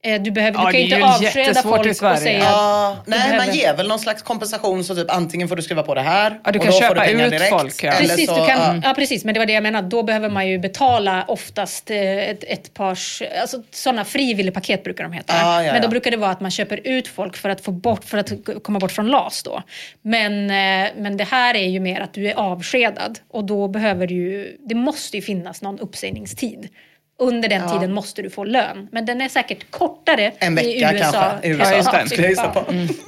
Eh, 0.04 0.22
Du, 0.22 0.32
behöver, 0.32 0.60
Ja, 0.60 0.66
du 0.66 0.72
kan 0.72 0.82
ju 0.82 0.86
inte 0.86 1.06
avskeda 1.06 1.62
folk 1.62 1.86
och 1.88 1.96
säga 2.18 2.40
Ja, 2.40 2.98
nej, 3.06 3.20
man 3.20 3.30
behöver- 3.38 3.54
ger 3.54 3.76
väl 3.78 3.88
någon 3.88 4.00
slags 4.00 4.22
kompensation 4.22 4.84
så 4.84 4.96
typ 4.96 5.12
antingen 5.12 5.48
får 5.48 5.56
du 5.56 5.62
skriva 5.62 5.84
på 5.84 5.96
det 5.96 6.02
här 6.02 6.40
Ja, 6.44 6.52
du 6.52 6.60
och 6.60 6.66
kan 6.66 6.72
då 6.72 6.78
får 6.78 6.82
köpa 6.82 6.94
du 6.94 7.00
pengar 7.00 7.26
ut 7.26 7.32
direkt. 7.32 7.50
folk, 7.50 7.84
ja. 7.84 7.92
Precis, 7.92 8.30
så, 8.30 8.36
du 8.36 8.48
kan, 8.48 8.60
ja. 8.60 8.82
ja, 8.84 8.94
precis, 8.94 9.26
men 9.26 9.34
det 9.34 9.40
var 9.40 9.46
det 9.46 9.54
jag 9.54 9.64
menade. 9.64 9.88
Då 9.88 10.04
behöver 10.04 10.30
man 10.30 10.48
ju 10.48 10.60
betala 10.60 11.26
oftast 11.28 11.92
eh, 11.92 11.98
ett, 12.30 12.44
ett 12.44 12.74
pars, 12.74 13.22
alltså 13.42 13.64
sådana 13.72 14.06
frivilligpaket 14.06 14.84
brukar 14.84 15.04
de 15.04 15.14
heta. 15.14 15.34
Ah, 15.44 15.64
ja, 15.64 15.74
men 15.74 15.82
då 15.82 15.88
brukar 15.88 16.12
det 16.12 16.18
vara 16.18 16.32
att 16.32 16.42
man 16.42 16.52
köper 16.52 16.80
ut 16.88 17.08
folk 17.08 17.38
för 17.38 17.50
att, 17.50 17.62
få 17.62 17.72
bort, 17.72 18.06
för 18.06 18.18
att 18.18 18.32
komma 18.64 18.80
bort 18.80 18.92
från 18.92 19.08
LAS 19.08 19.44
då. 19.44 19.64
Men, 20.02 20.50
eh, 20.50 20.92
men 20.98 21.18
det 21.18 21.24
här 21.24 21.56
är 21.56 21.68
ju 21.68 21.80
mer 21.80 22.02
att 22.02 22.14
du 22.14 22.28
är 22.30 22.36
avskedad 22.36 23.20
och 23.32 23.44
då 23.44 23.68
behöver 23.68 24.08
du 24.08 24.14
ju, 24.16 24.58
det 24.60 24.76
måste 24.76 25.18
ju 25.18 25.22
finnas 25.22 25.62
någon 25.62 25.80
uppsägningstid. 25.80 26.68
Under 27.20 27.50
den 27.50 27.62
Ja. 27.62 27.70
tiden 27.74 27.94
måste 27.94 28.22
du 28.22 28.30
få 28.30 28.44
lön. 28.44 28.88
Men 28.92 29.06
den 29.06 29.22
är 29.22 29.30
säkert 29.30 29.72
kortare 29.72 30.32
En 30.40 30.54
i 30.54 30.56
vecka 30.84 30.94
USA. 30.94 31.12
kanske. 31.12 31.48
I 31.48 31.52
USA. 31.52 31.72
Ja, 31.72 31.78
just 31.78 31.92
det. 32.18 32.32
Jag 32.32 32.54
på. 32.54 32.64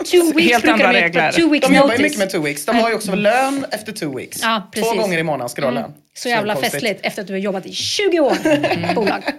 Two 0.05 0.33
weeks 0.35 0.51
Helt 0.51 0.67
andra 0.67 0.93
regler. 0.93 1.31
Two 1.31 1.49
weeks 1.51 1.67
De 1.67 1.75
jobbar 1.75 1.93
ju 1.93 2.01
mycket 2.01 2.19
med 2.19 2.29
two 2.29 2.41
weeks. 2.43 2.65
De 2.65 2.75
har 2.79 2.89
ju 2.89 2.95
också 2.95 3.15
lön 3.15 3.65
efter 3.71 3.91
two 3.91 4.15
weeks. 4.17 4.39
Ja, 4.41 4.69
Två 4.75 4.93
gånger 4.93 5.17
i 5.17 5.23
månaden 5.23 5.49
ska 5.49 5.61
du 5.61 5.65
ha 5.67 5.71
Mm. 5.71 5.83
lön. 5.83 5.93
Så 6.13 6.29
jävla 6.29 6.55
festligt 6.55 7.05
efter 7.05 7.21
att 7.21 7.27
du 7.27 7.33
har 7.33 7.39
jobbat 7.39 7.65
i 7.65 7.73
20 7.73 8.19
år 8.19 8.33
i 8.91 8.93
bolag. 8.95 9.23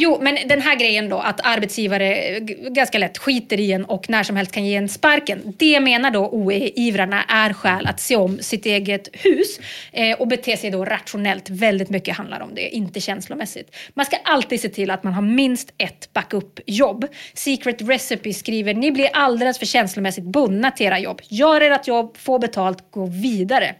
Jo, 0.00 0.18
men 0.20 0.38
den 0.48 0.60
här 0.60 0.76
grejen 0.76 1.08
då 1.08 1.18
att 1.18 1.40
arbetsgivare 1.46 2.40
ganska 2.70 2.98
lätt 2.98 3.18
skiter 3.18 3.60
i 3.60 3.72
en 3.72 3.84
och 3.84 4.10
när 4.10 4.22
som 4.22 4.36
helst 4.36 4.52
kan 4.52 4.66
ge 4.66 4.76
en 4.76 4.88
sparken. 4.88 5.54
Det 5.56 5.80
menar 5.80 6.10
då 6.10 6.28
OE-ivrarna 6.28 7.22
är 7.28 7.52
skäl 7.52 7.86
att 7.86 8.00
se 8.00 8.16
om 8.16 8.38
sitt 8.38 8.66
eget 8.66 9.08
hus 9.12 9.60
eh, 9.92 10.20
och 10.20 10.28
bete 10.28 10.56
sig 10.56 10.70
då 10.70 10.84
rationellt. 10.84 11.50
Väldigt 11.50 11.90
mycket 11.90 12.16
handlar 12.16 12.40
om 12.40 12.54
det, 12.54 12.68
inte 12.68 13.00
känslomässigt. 13.00 13.76
Man 13.94 14.06
ska 14.06 14.16
alltid 14.24 14.60
se 14.60 14.68
till 14.68 14.90
att 14.90 15.02
man 15.04 15.12
har 15.12 15.22
minst 15.22 15.72
ett 15.78 16.12
backup-jobb. 16.12 17.06
Secret 17.34 17.82
Recipe 17.82 18.32
skriver, 18.32 18.74
ni 18.74 18.92
blir 18.92 19.08
alldeles 19.12 19.58
för 19.58 19.66
känslomässigt 19.66 20.24
bundna 20.24 20.70
till 20.70 20.86
era 20.86 20.98
jobb. 20.98 21.20
Gör 21.28 21.60
ert 21.60 21.88
jobb, 21.88 22.16
få 22.16 22.38
betalt, 22.38 22.90
gå 22.90 23.06
vidare. 23.06 23.74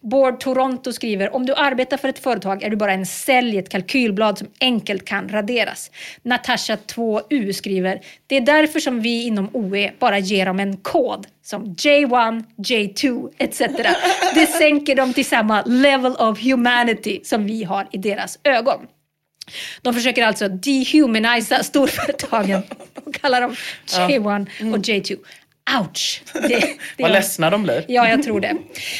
Board 0.00 0.40
Toronto 0.40 0.92
skriver, 0.92 1.34
om 1.34 1.46
du 1.46 1.54
arbetar 1.54 1.96
för 1.96 2.08
ett 2.08 2.18
företag 2.18 2.62
är 2.62 2.70
du 2.70 2.76
bara 2.76 2.92
en 2.92 3.06
sälj, 3.06 3.58
ett 3.58 3.68
kalkylblad 3.68 4.38
som 4.38 4.48
enkelt 4.60 5.04
kan 5.04 5.28
raderas. 5.28 5.63
Natasha 6.22 6.76
2U 6.76 7.52
skriver, 7.52 8.00
det 8.26 8.36
är 8.36 8.40
därför 8.40 8.80
som 8.80 9.00
vi 9.00 9.22
inom 9.22 9.50
OE 9.52 9.92
bara 9.98 10.18
ger 10.18 10.46
dem 10.46 10.60
en 10.60 10.76
kod 10.76 11.26
som 11.42 11.64
J1, 11.64 12.44
J2 12.56 13.30
etc. 13.38 13.58
Det 14.34 14.46
sänker 14.46 14.94
dem 14.94 15.12
till 15.12 15.26
samma 15.26 15.62
level 15.62 16.12
of 16.12 16.42
humanity 16.42 17.20
som 17.24 17.46
vi 17.46 17.64
har 17.64 17.88
i 17.92 17.98
deras 17.98 18.38
ögon. 18.44 18.80
De 19.82 19.94
försöker 19.94 20.26
alltså 20.26 20.48
dehumanisa 20.48 21.62
storföretagen 21.62 22.62
och 23.04 23.14
kallar 23.14 23.40
dem 23.40 23.56
J1 23.86 24.74
och 24.74 24.78
J2. 24.78 25.16
Ouch! 25.80 26.22
Det, 26.32 26.48
det 26.48 27.02
Vad 27.02 27.12
ledsna 27.12 27.50
de 27.50 27.62
blir. 27.62 27.84
Ja, 27.88 28.08
jag 28.08 28.22
tror 28.22 28.40
det. 28.40 28.52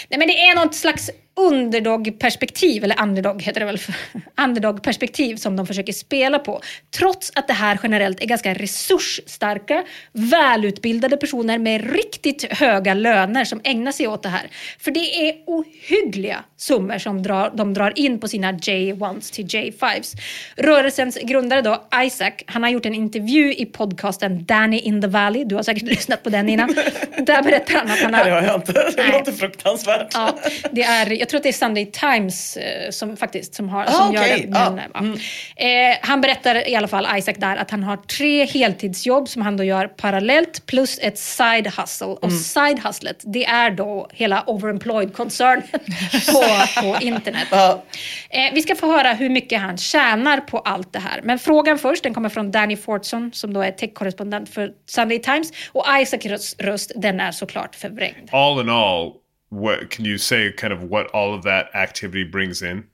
Nej, 0.09 0.19
men 0.19 0.29
det 0.29 0.41
är 0.41 0.55
något 0.55 0.75
slags 0.75 1.11
underdog-perspektiv, 1.37 2.85
eller 2.85 3.03
underdog 3.03 3.43
heter 3.43 3.61
det 3.61 3.67
väl, 3.67 3.79
underdog-perspektiv 4.45 5.37
som 5.37 5.57
de 5.57 5.67
försöker 5.67 5.93
spela 5.93 6.39
på. 6.39 6.61
Trots 6.99 7.33
att 7.35 7.49
det 7.49 7.55
här 7.55 7.79
generellt 7.83 8.23
är 8.23 8.27
ganska 8.27 8.55
resursstarka, 8.55 9.85
välutbildade 10.13 11.17
personer 11.17 11.59
med 11.59 11.93
riktigt 11.93 12.53
höga 12.53 12.95
löner 12.95 13.45
som 13.45 13.61
ägnar 13.65 13.93
sig 13.93 14.09
åt 14.09 14.23
det 14.23 14.29
här. 14.29 14.51
För 14.79 14.91
det 14.91 15.29
är 15.29 15.35
ohyggliga 15.47 16.45
summor 16.57 16.99
som 16.99 17.23
drar, 17.23 17.53
de 17.55 17.75
drar 17.75 17.93
in 17.97 18.21
på 18.21 18.29
sina 18.29 18.53
J1s 18.53 19.33
till 19.33 19.47
J5s. 19.47 20.17
Rörelsens 20.57 21.19
grundare 21.23 21.63
då, 21.63 21.85
Isaac, 22.05 22.33
han 22.47 22.63
har 22.63 22.71
gjort 22.71 22.87
en 22.87 22.95
intervju 22.95 23.55
i 23.55 23.67
podcasten 23.67 24.45
Danny 24.45 24.79
in 24.79 25.03
the 25.03 25.09
Valley. 25.09 25.45
Du 25.45 25.55
har 25.55 25.63
säkert 25.63 25.83
lyssnat 25.95 26.23
på 26.23 26.31
den 26.31 26.49
innan. 26.49 26.75
Där 27.19 27.43
berättar 27.43 27.75
han 27.75 27.91
att 27.91 27.99
han 27.99 28.15
har... 28.15 28.25
Nej, 28.25 28.31
det 28.31 28.41
har 28.41 28.43
jag 28.43 28.57
inte. 28.57 28.73
Det 28.97 29.13
låter 29.13 29.33
fruktansvärt. 29.33 30.09
Ja, 30.15 30.39
det 30.71 30.83
är, 30.83 31.24
jag 31.25 31.29
tror 31.29 31.39
att 31.39 31.43
det 31.43 31.49
är 31.49 31.53
Sunday 31.53 31.87
Times 31.91 32.57
eh, 32.57 32.91
som 32.91 33.17
faktiskt 33.17 33.55
som 33.55 33.69
har, 33.69 33.85
Ah, 33.85 33.91
som 33.93 34.09
okej. 34.11 34.31
gör 34.31 34.47
det. 34.47 34.59
Ah, 34.59 34.71
Men, 34.71 35.19
ja. 35.57 35.65
eh, 35.67 35.97
han 36.03 36.21
berättar 36.21 36.69
i 36.69 36.77
alla 36.77 36.89
fall, 36.89 37.07
Isaac 37.19 37.35
där, 37.39 37.57
att 37.57 37.71
han 37.71 37.83
har 37.83 37.97
tre 37.97 38.45
heltidsjobb 38.45 39.29
som 39.29 39.43
han 39.43 39.57
då 39.57 39.65
gör 39.65 39.87
parallellt 39.89 40.67
plus 40.67 40.99
ett 41.03 41.19
side 41.19 41.67
hustle. 41.79 42.07
Och 42.07 42.25
Mm. 42.25 42.39
side 42.39 42.79
hustlet, 42.85 43.23
det 43.25 43.45
är 43.45 43.71
då 43.71 44.09
hela 44.13 44.45
overemployed-koncernen 44.47 45.63
på, 46.33 46.45
på 46.83 46.97
internet. 47.01 47.49
Eh, 48.31 48.53
vi 48.55 48.63
ska 48.63 48.75
få 48.75 48.87
höra 48.87 49.13
hur 49.13 49.29
mycket 49.31 49.61
han 49.61 49.79
tjänar 49.79 50.41
på 50.41 50.59
allt 50.59 50.93
det 50.93 50.99
här. 50.99 51.21
Men 51.25 51.39
frågan 51.39 51.79
först, 51.79 52.03
den 52.03 52.15
kommer 52.15 52.29
från 52.29 52.51
Danny 52.51 52.77
Fortson 52.77 53.31
som 53.35 53.53
då 53.53 53.61
är 53.63 53.71
tech-korrespondent 53.71 54.49
för 54.55 54.71
Sunday 54.87 55.19
Times. 55.19 55.53
Och 55.73 55.85
Isaacs 56.01 56.27
röst, 56.27 56.63
röst, 56.63 56.93
den 56.97 57.21
är 57.21 57.33
såklart 57.33 57.75
förvrängd. 57.77 58.29
all 58.33 58.61
in 58.61 58.69
all, 58.71 59.13
what 59.55 59.91
can 59.91 60.05
you 60.05 60.19
say 60.19 60.53
kind 60.53 60.73
of 60.73 60.83
what 60.85 61.07
all 61.13 61.35
of 61.35 61.43
that 61.45 61.75
activity 61.75 62.25
brings 62.25 62.63
in? 62.63 62.87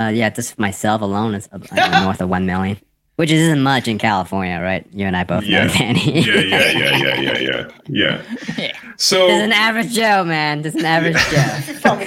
Uh, 0.00 0.06
yeah, 0.08 0.30
just 0.30 0.58
myself 0.58 1.00
alone 1.02 1.34
is 1.34 1.48
uh, 1.52 1.58
north 2.02 2.20
of 2.20 2.28
one 2.28 2.46
million, 2.46 2.76
which 3.16 3.30
isn't 3.30 3.62
much 3.62 3.88
in 3.88 3.98
California, 3.98 4.60
right? 4.62 4.86
You 4.92 5.06
and 5.06 5.16
I 5.16 5.24
both 5.24 5.44
Yeah. 5.44 5.64
know, 5.66 5.72
Danny. 5.72 6.20
yeah, 6.20 6.34
yeah, 6.40 6.70
yeah, 6.70 6.96
yeah, 6.96 7.38
yeah, 7.40 7.68
yeah, 7.88 8.22
yeah. 8.58 8.72
So 8.96 9.28
Just 9.28 9.42
an 9.44 9.52
average 9.52 9.92
Joe, 9.92 10.24
man. 10.24 10.62
Just 10.62 10.76
an 10.76 10.84
average 10.84 11.16
Joe. 11.30 11.38
Fan 11.80 11.98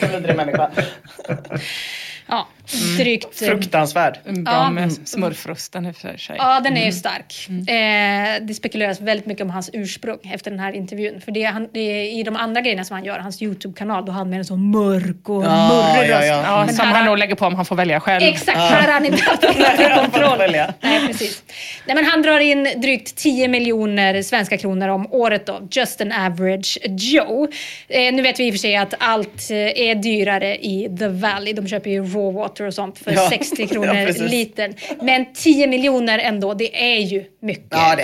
Ja, 2.66 3.04
drygt... 3.04 3.42
eh, 3.42 3.48
Fruktansvärd. 3.48 4.18
Bra 4.26 4.54
Ja. 4.54 4.70
med 4.72 4.92
smurfrosten 5.08 5.86
i 5.86 5.92
och 5.92 5.96
för 5.96 6.18
sig. 6.18 6.36
Ja, 6.40 6.60
den 6.60 6.74
är 6.74 6.78
ju 6.78 6.82
Mm. 6.82 6.92
stark. 6.92 7.48
Eh, 7.50 8.46
det 8.48 8.54
spekuleras 8.54 9.02
väldigt 9.02 9.26
mycket 9.26 9.44
om 9.44 9.50
hans 9.50 9.70
ursprung 9.74 10.18
efter 10.34 10.52
den 10.52 10.60
här 10.60 10.74
intervjun. 10.74 11.22
För 11.22 11.32
det, 11.32 11.44
är 11.44 11.52
han, 11.52 11.68
det 11.74 11.80
är 11.80 12.20
i 12.20 12.24
de 12.24 12.36
andra 12.36 12.62
grejerna 12.62 12.84
som 12.84 12.96
han 12.96 13.06
gör, 13.06 13.20
hans 13.20 13.42
YouTube-kanal, 13.42 14.06
då 14.06 14.12
har 14.12 14.18
han 14.20 14.30
med 14.30 14.40
en 14.40 14.46
så 14.46 14.56
mörk 14.56 15.30
och 15.30 15.46
Ja, 15.46 15.68
murrig 15.68 16.10
ja, 16.10 16.18
röst. 16.18 16.28
ja. 16.28 16.42
Ja, 16.46 16.66
Men 16.66 16.76
som 16.76 16.88
han 16.88 17.06
nog 17.06 17.18
lägger 17.18 17.36
på 17.36 17.46
om 17.46 17.56
han 17.56 17.66
får 17.66 17.76
välja 17.76 18.00
själv. 18.00 18.24
Exakt, 18.26 18.58
här 18.58 18.82
har 18.88 18.92
han 18.94 19.06
inte 19.06 19.24
haft 19.24 19.42
någon 19.44 20.12
kontroll. 20.12 20.52
Nej, 20.82 21.08
precis. 21.08 21.44
Nej, 21.88 21.96
men 21.96 22.06
han 22.06 22.22
drar 22.22 22.40
in 22.40 22.68
drygt 22.82 23.16
10 23.16 23.48
miljoner 23.48 24.22
svenska 24.22 24.58
kronor 24.58 24.88
om 24.88 25.08
året 25.12 25.46
då. 25.46 25.68
Just 25.72 26.02
an 26.02 26.12
average 26.12 26.78
Joe. 26.88 27.48
Eh, 27.88 28.14
nu 28.14 28.22
vet 28.22 28.40
vi 28.40 28.48
i 28.48 28.50
och 28.50 28.54
för 28.54 28.60
sig 28.60 28.76
att 28.76 28.94
allt 29.00 29.52
eh, 29.52 29.58
är 29.58 29.96
dyrare 29.96 30.58
i 30.58 30.96
The 31.00 31.08
Valley. 31.08 31.54
De 31.54 31.68
köper 31.68 31.90
ju 31.90 32.02
raw 32.04 32.32
water 32.40 32.61
och 32.68 32.74
sånt 32.74 33.00
för 33.00 33.12
Ja. 33.12 33.30
60 33.30 33.56
Ja, 33.62 33.68
kronor 33.68 34.06
precis. 34.06 34.32
litern. 34.32 34.74
Men 35.02 35.34
10 35.34 35.68
miljoner 35.68 36.20
ändå, 36.20 36.54
det 36.54 36.94
är 36.96 37.00
ju 37.00 37.24
mycket 37.42 37.68
Ja, 37.70 37.92
är 37.94 37.96
det. 37.98 38.04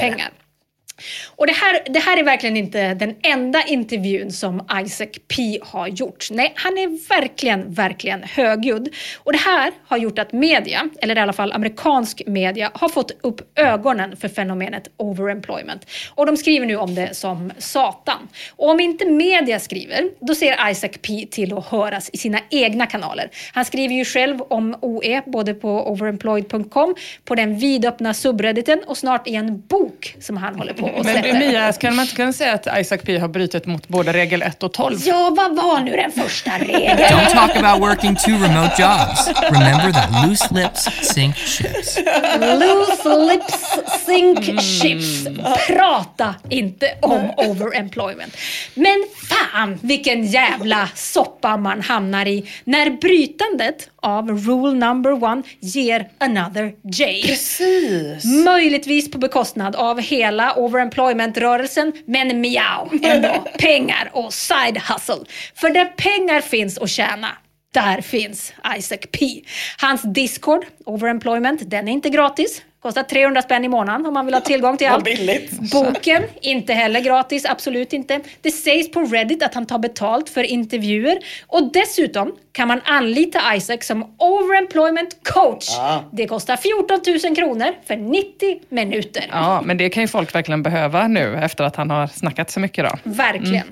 Och 1.36 1.48
det 1.48 1.53
här, 1.53 1.80
det 1.86 1.99
här 1.99 2.18
är 2.18 2.24
verkligen 2.24 2.57
inte 2.57 2.94
den 2.94 3.15
enda 3.24 3.64
intervjun 3.64 4.32
som 4.32 4.68
Isaac 4.86 5.10
P 5.36 5.60
har 5.61 5.88
gjort. 5.88 6.28
Nej, 6.32 6.53
han 6.56 6.78
är 6.78 7.10
verkligen, 7.10 7.74
verkligen 7.74 8.24
högljudd. 8.24 8.90
Och 9.18 9.32
det 9.32 9.38
här 9.38 9.72
har 9.88 9.98
gjort 9.98 10.19
att 10.19 10.34
media, 10.34 10.90
eller 11.02 11.15
i 11.15 11.19
alla 11.19 11.34
fall 11.34 11.52
amerikansk 11.52 12.22
media, 12.26 12.72
har 12.74 12.90
fått 12.90 13.11
upp 13.22 13.60
ögonen 13.60 14.18
för 14.18 14.28
fenomenet 14.28 14.90
overemployment. 14.98 15.86
Och 16.15 16.26
de 16.26 16.38
skriver 16.38 16.65
nu 16.65 16.76
om 16.76 16.95
det 16.95 17.15
som 17.15 17.52
satan. 17.57 18.28
Och 18.56 18.69
om 18.69 18.80
inte 18.80 19.06
media 19.06 19.60
skriver, 19.60 20.10
då 20.19 20.36
ser 20.36 20.69
Isaac 20.69 20.91
P 21.02 21.28
till 21.32 21.57
att 21.57 21.65
höras 21.65 22.10
i 22.14 22.18
sina 22.18 22.40
egna 22.49 22.86
kanaler. 22.86 23.30
Han 23.53 23.65
skriver 23.65 23.95
ju 23.95 24.06
själv 24.06 24.41
om 24.41 24.76
OE, 24.82 25.22
både 25.26 25.53
på 25.53 25.91
overemployed.com, 25.91 26.95
på 27.26 27.36
den 27.36 27.60
vidöppna 27.60 28.14
subredditen 28.14 28.84
och 28.88 28.98
snart 28.98 29.28
i 29.28 29.36
en 29.36 29.61
bok 29.61 30.15
som 30.19 30.38
han 30.38 30.56
håller 30.56 30.74
på 30.74 30.86
och 30.89 31.05
Men 31.05 31.15
sätter. 31.15 31.39
Mia, 31.39 31.73
ska 31.73 31.91
man 31.91 31.99
inte 31.99 32.15
kunna 32.15 32.34
säga 32.34 32.53
att 32.53 32.68
Isaac 32.80 32.97
P 32.97 33.18
har 33.18 33.27
brutit 33.27 33.65
mot 33.65 33.88
både 33.88 34.14
regel 34.14 34.41
1 34.41 34.64
och 34.64 34.73
12? 34.73 34.99
Ja, 35.05 35.34
vad 35.38 35.55
var 35.55 35.80
nu 35.80 35.91
den 35.91 36.11
första 36.11 36.51
regeln? 36.51 36.97
Don't 36.97 37.31
talk 37.31 37.55
about 37.55 37.81
working 37.81 38.15
two 38.15 38.31
remote 38.31 38.72
jobs. 38.77 39.30
Remember 39.51 39.91
that 39.91 40.27
loose 40.27 40.53
lips 40.53 40.89
sink 41.14 41.35
ships. 41.35 41.99
Loose 42.39 43.34
lips 43.34 43.80
sink 44.05 44.61
ships. 44.61 45.27
Prata 45.68 46.35
inte 46.49 46.93
om 47.01 47.31
overemployment. 47.38 48.38
Men 48.73 49.03
fan 49.30 49.80
vilken 49.81 50.26
jävla 50.26 50.89
soppa 50.95 51.57
man 51.57 51.81
hamnar 51.81 52.26
i 52.27 52.49
när 52.64 52.89
brytandet 52.89 53.89
av 54.08 54.30
rule 54.30 54.74
number 54.74 55.24
one 55.24 55.44
ger 55.60 56.10
another 56.18 56.74
J. 56.84 57.22
Precis. 57.26 58.26
Möjligtvis 58.46 59.12
på 59.12 59.18
bekostnad 59.18 59.76
av 59.76 60.00
hela 60.00 60.54
overemployment-rörelsen, 60.56 61.94
men 62.06 62.42
miau 62.42 62.90
ändå. 63.04 63.48
Pengar 63.60 64.10
och 64.14 64.34
side 64.34 64.78
hustle. 64.78 65.26
För 65.56 65.70
där 65.70 65.86
pengar 65.86 66.42
finns 66.42 66.78
att 66.78 66.90
tjäna, 66.90 67.28
där 67.74 68.02
finns 68.02 68.54
Isaac 68.78 68.98
P. 69.12 69.42
Hans 69.82 70.02
Discord, 70.02 70.66
overemployment, 70.86 71.70
den 71.70 71.88
är 71.88 71.92
inte 71.92 72.10
gratis. 72.10 72.62
Kostar 72.82 73.04
300 73.04 73.42
spänn 73.42 73.66
i 73.66 73.68
månaden 73.68 74.06
om 74.06 74.14
man 74.14 74.26
vill 74.26 74.34
ha 74.34 74.42
tillgång 74.42 74.78
till 74.78 74.88
allt. 74.88 75.04
billigt. 75.06 75.72
Boken, 75.72 76.24
inte 76.42 76.74
heller 76.74 77.00
gratis, 77.00 77.46
absolut 77.46 77.94
inte. 77.94 78.22
Det 78.42 78.52
sägs 78.52 78.92
på 78.92 79.02
Reddit 79.02 79.44
att 79.44 79.54
han 79.54 79.66
tar 79.66 79.80
betalt 79.80 80.30
för 80.30 80.44
intervjuer 80.44 81.18
och 81.48 81.72
dessutom 81.74 82.36
kan 82.58 82.68
man 82.68 82.82
anlita 82.86 83.56
Isaac 83.56 83.78
som 83.82 84.16
overemployment 84.18 85.18
coach. 85.24 85.70
Det 86.12 86.28
kostar 86.28 86.58
14 86.58 87.00
000 87.26 87.36
kronor 87.36 87.68
för 87.88 87.96
90 87.96 88.60
minuter. 88.70 89.26
Ja, 89.32 89.62
men 89.62 89.78
det 89.78 89.90
kan 89.90 90.04
ju 90.04 90.08
folk 90.08 90.36
verkligen 90.36 90.64
behöva 90.64 91.08
nu 91.08 91.36
efter 91.36 91.64
att 91.64 91.76
han 91.76 91.90
har 91.90 92.08
snackat 92.08 92.50
så 92.50 92.60
mycket. 92.60 92.86
Då. 92.86 92.98
Verkligen. 93.04 93.68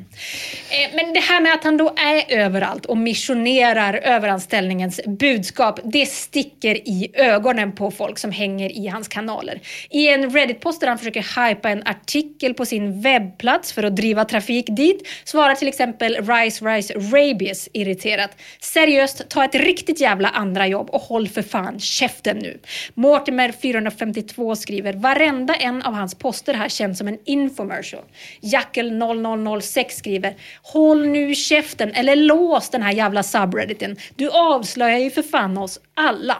Eh, 0.69 0.95
Men 0.95 1.13
det 1.13 1.19
här 1.19 1.41
med 1.41 1.53
att 1.53 1.63
han 1.63 1.77
då 1.77 1.93
är 1.97 2.37
överallt 2.39 2.85
och 2.85 2.97
missionerar 2.97 3.93
överanställningens 3.93 5.01
budskap, 5.05 5.79
det 5.83 6.05
sticker 6.05 6.75
i 6.75 7.11
ögonen 7.13 7.71
på 7.71 7.91
folk 7.91 8.19
som 8.19 8.31
hänger 8.31 8.77
i 8.77 8.87
hans 8.87 9.07
kanaler. 9.07 9.61
I 9.89 10.07
en 10.07 10.29
Reddit-post 10.29 10.81
där 10.81 10.87
han 10.87 10.97
försöker 10.97 11.49
hypa 11.49 11.69
en 11.69 11.83
artikel 11.87 12.53
på 12.53 12.65
sin 12.65 13.01
webbplats 13.01 13.73
för 13.73 13.83
att 13.83 13.95
driva 13.95 14.25
trafik 14.25 14.65
dit, 14.69 15.07
svarar 15.23 15.55
till 15.55 15.67
exempel 15.67 16.15
Rise 16.15 16.65
Rise 16.65 16.93
Rabies 16.93 17.69
irriterat. 17.73 18.31
Seriöst, 18.75 19.29
ta 19.29 19.45
ett 19.45 19.55
riktigt 19.55 20.01
jävla 20.01 20.29
andra 20.29 20.67
jobb 20.67 20.89
och 20.89 21.01
håll 21.01 21.27
för 21.27 21.41
fan 21.41 21.79
käften 21.79 22.37
nu. 22.37 22.59
Mortimer 22.93 23.51
452 23.51 24.55
skriver 24.55 24.93
varenda 24.93 25.55
en 25.55 25.81
av 25.81 25.93
hans 25.93 26.15
poster 26.15 26.53
här 26.53 26.69
känns 26.69 26.97
som 26.97 27.07
en 27.07 27.17
infomercial. 27.25 28.03
Jackel 28.41 28.99
0006 29.61 29.95
skriver 29.95 30.35
håll 30.61 31.07
nu 31.07 31.35
käften 31.35 31.91
eller 31.91 32.15
lås 32.15 32.69
den 32.69 32.81
här 32.81 32.91
jävla 32.91 33.23
subredditen. 33.23 33.97
Du 34.15 34.29
avslöjar 34.29 34.99
ju 34.99 35.11
för 35.11 35.23
fan 35.23 35.57
oss 35.57 35.79
alla. 35.93 36.37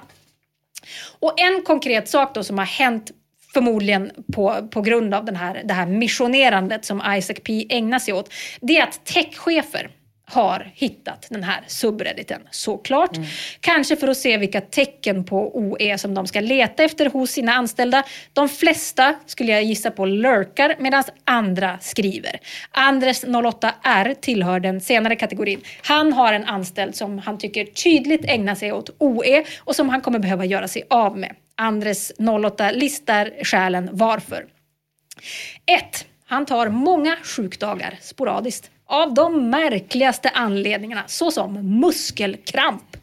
Och 1.20 1.40
en 1.40 1.62
konkret 1.62 2.10
sak 2.10 2.36
då 2.36 2.44
som 2.44 2.58
har 2.58 2.66
hänt 2.66 3.12
förmodligen 3.54 4.12
på, 4.34 4.68
på 4.72 4.82
grund 4.82 5.14
av 5.14 5.26
den 5.26 5.36
här, 5.36 5.62
det 5.66 5.74
här 5.74 5.86
missionerandet 5.86 6.86
som 6.86 7.04
Isaac 7.18 7.36
P 7.44 7.66
ägnar 7.70 8.00
sig 8.00 8.14
åt, 8.14 8.34
det 8.62 8.78
är 8.78 8.84
att 8.84 9.06
techchefer 9.06 9.92
har 10.26 10.72
hittat 10.76 11.28
den 11.30 11.44
här 11.44 11.64
subredditen, 11.68 12.42
såklart. 12.52 13.18
Kanske 13.60 13.96
för 13.96 14.08
att 14.08 14.18
se 14.18 14.38
vilka 14.38 14.62
tecken 14.62 15.24
på 15.24 15.58
OE 15.58 15.98
som 15.98 16.14
de 16.14 16.28
ska 16.28 16.40
leta 16.40 16.84
efter 16.84 17.10
hos 17.10 17.32
sina 17.32 17.54
anställda. 17.54 18.04
De 18.34 18.50
flesta, 18.50 19.16
skulle 19.26 19.52
jag 19.52 19.64
gissa 19.64 19.92
på, 19.92 20.06
lurkar 20.06 20.76
medan 20.80 21.04
andra 21.24 21.80
skriver. 21.82 22.40
Andres 22.72 23.26
08R 23.26 24.16
tillhör 24.22 24.60
den 24.60 24.82
senare 24.82 25.16
kategorin. 25.16 25.62
Han 25.82 26.14
har 26.14 26.34
en 26.34 26.46
anställd 26.46 26.96
som 26.96 27.20
han 27.20 27.38
tycker 27.38 27.66
tydligt 27.66 28.26
ägnar 28.26 28.56
sig 28.56 28.72
åt 28.72 28.90
OE 28.98 29.44
och 29.60 29.76
som 29.76 29.90
han 29.90 30.02
kommer 30.02 30.20
behöva 30.20 30.46
göra 30.46 30.68
sig 30.68 30.84
av 30.90 31.18
med. 31.18 31.36
Andres 31.58 32.12
08 32.46 32.72
listar 32.72 33.44
skälen 33.44 33.90
varför. 33.92 34.46
1. 35.66 36.06
Han 36.26 36.46
tar 36.46 36.70
många 36.70 37.16
sjukdagar 37.24 37.98
sporadiskt. 38.02 38.72
Av 38.88 39.14
de 39.14 39.50
märkligaste 39.50 40.30
anledningarna, 40.30 41.04
såsom 41.08 41.80
muskelkramp. 41.80 42.98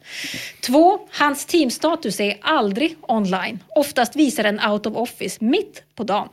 2. 0.65 0.99
Hans 1.11 1.45
teamstatus 1.45 2.19
är 2.19 2.37
aldrig 2.41 2.95
online. 3.01 3.59
Oftast 3.75 4.15
visar 4.15 4.43
den 4.43 4.59
out 4.59 4.85
of 4.85 4.95
office 4.95 5.37
mitt 5.45 5.83
på 5.95 6.03
dagen. 6.03 6.29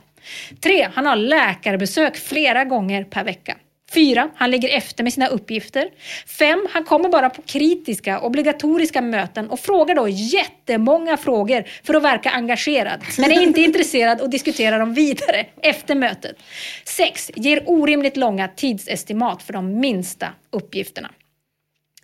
3. 0.59 0.89
Han 0.93 1.05
har 1.05 1.15
läkarbesök 1.15 2.17
flera 2.17 2.65
gånger 2.65 3.03
per 3.03 3.23
vecka. 3.23 3.57
4. 3.93 4.29
Han 4.35 4.51
ligger 4.51 4.69
efter 4.69 5.03
med 5.03 5.13
sina 5.13 5.27
uppgifter. 5.27 5.89
5. 6.27 6.67
Han 6.71 6.83
kommer 6.83 7.09
bara 7.09 7.29
på 7.29 7.41
kritiska, 7.41 8.19
obligatoriska 8.19 9.01
möten 9.01 9.49
och 9.49 9.59
frågar 9.59 9.95
då 9.95 10.07
jättemånga 10.07 11.17
frågor 11.17 11.63
för 11.83 11.93
att 11.93 12.03
verka 12.03 12.29
engagerad. 12.29 13.01
Men 13.17 13.31
är 13.31 13.41
inte 13.41 13.61
intresserad 13.61 14.21
och 14.21 14.29
diskuterar 14.29 14.79
dem 14.79 14.93
vidare 14.93 15.45
efter 15.61 15.95
mötet. 15.95 16.35
6. 16.85 17.31
Ger 17.35 17.63
orimligt 17.65 18.17
långa 18.17 18.47
tidsestimat 18.47 19.43
för 19.43 19.53
de 19.53 19.79
minsta 19.79 20.27
uppgifterna. 20.51 21.09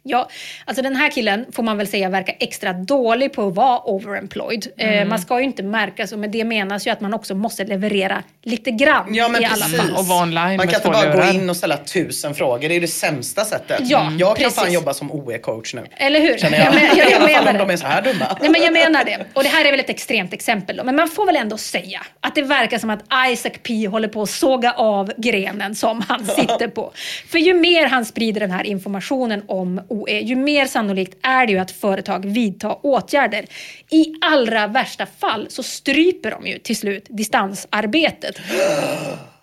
Ja, 0.10 0.30
alltså 0.66 0.82
den 0.84 0.96
här 0.96 1.10
killen 1.12 1.46
får 1.52 1.64
man 1.64 1.78
väl 1.78 1.88
säga 1.88 2.10
verkar 2.10 2.36
extra 2.40 2.74
dålig 2.74 3.34
på 3.34 3.48
att 3.48 3.56
vara 3.56 3.80
overemployed. 3.90 4.68
Eh, 4.78 4.88
Mm. 4.98 5.10
man 5.10 5.20
ska 5.20 5.40
ju 5.40 5.46
inte 5.46 5.64
märka 5.64 6.08
så, 6.08 6.18
men 6.18 6.32
det 6.32 6.44
menas 6.44 6.88
ju 6.88 6.92
att 6.92 7.02
man 7.02 7.14
också 7.14 7.36
måste 7.36 7.64
leverera 7.66 8.24
lite 8.44 8.72
grann 8.72 9.16
Ja 9.16 9.28
men 9.28 9.42
i 9.42 9.46
alla 9.46 9.56
precis. 9.56 9.78
fall. 10.08 10.28
Man 10.58 10.68
kan 10.68 10.76
inte 10.76 10.90
bara 10.90 11.12
gå 11.16 11.34
in 11.34 11.50
och 11.50 11.58
ställa 11.58 11.78
tusen 11.78 12.34
frågor. 12.36 12.70
Det 12.70 12.76
är 12.76 12.82
det 12.82 12.88
sämsta 12.88 13.46
sättet. 13.46 13.80
Ja, 13.84 14.12
jag 14.20 14.36
kan 14.38 14.44
precis. 14.44 14.60
fan 14.60 14.72
jobba 14.74 14.94
som 14.94 15.12
OE-coach 15.12 15.76
nu. 15.76 15.84
Eller 15.98 16.20
hur? 16.20 16.38
Känner 16.38 16.58
jag. 16.58 16.66
Jag 16.68 16.74
men- 16.76 16.84
jag- 16.98 17.12
I 17.12 17.14
alla 17.14 17.30
jag 17.30 17.38
fall 17.40 17.48
om 17.48 17.54
det. 17.54 17.60
de 17.60 17.70
är 17.70 17.78
så 17.78 17.88
här 17.88 18.02
dumma. 18.02 18.38
Nej, 18.42 18.50
men 18.50 18.62
jag 18.62 18.74
menar 18.74 19.06
det. 19.06 19.26
Och 19.34 19.44
det 19.44 19.50
här 19.50 19.66
är 19.66 19.72
väl 19.72 19.80
ett 19.80 19.90
extremt 19.90 20.34
exempel. 20.34 20.78
Då. 20.78 20.84
Men 20.84 20.96
man 20.96 21.08
får 21.10 21.26
väl 21.26 21.36
ändå 21.36 21.58
säga 21.58 22.02
att 22.20 22.36
det 22.36 22.42
verkar 22.42 22.78
som 22.78 22.90
att 22.90 23.04
Isaac 23.32 23.52
P 23.64 23.88
håller 23.88 24.08
på 24.08 24.22
att 24.22 24.30
såga 24.30 24.72
av 24.74 25.12
grenen 25.18 25.76
som 25.76 26.04
han 26.08 26.26
sitter 26.26 26.68
på. 26.68 26.92
För 27.28 27.38
ju 27.40 27.54
mer 27.54 27.86
han 27.88 28.06
sprider 28.06 28.40
den 28.40 28.52
här 28.52 28.64
informationen 28.64 29.44
om 29.48 29.82
OE, 30.02 30.20
ju 30.20 30.36
mer 30.36 30.66
sannolikt 30.66 31.18
är 31.22 31.46
det 31.46 31.52
ju 31.52 31.60
att 31.60 31.72
företag 31.72 32.26
vidtar 32.26 32.86
åtgärder. 32.86 33.46
I 33.92 34.06
allra 34.22 34.68
värsta 34.68 35.06
fall 35.06 35.48
så 35.50 35.64
stryper 35.64 36.32
de 36.32 36.48
ju 36.48 36.58
till 36.58 36.78
slut 36.78 37.06
distansarbetet. 37.10 38.40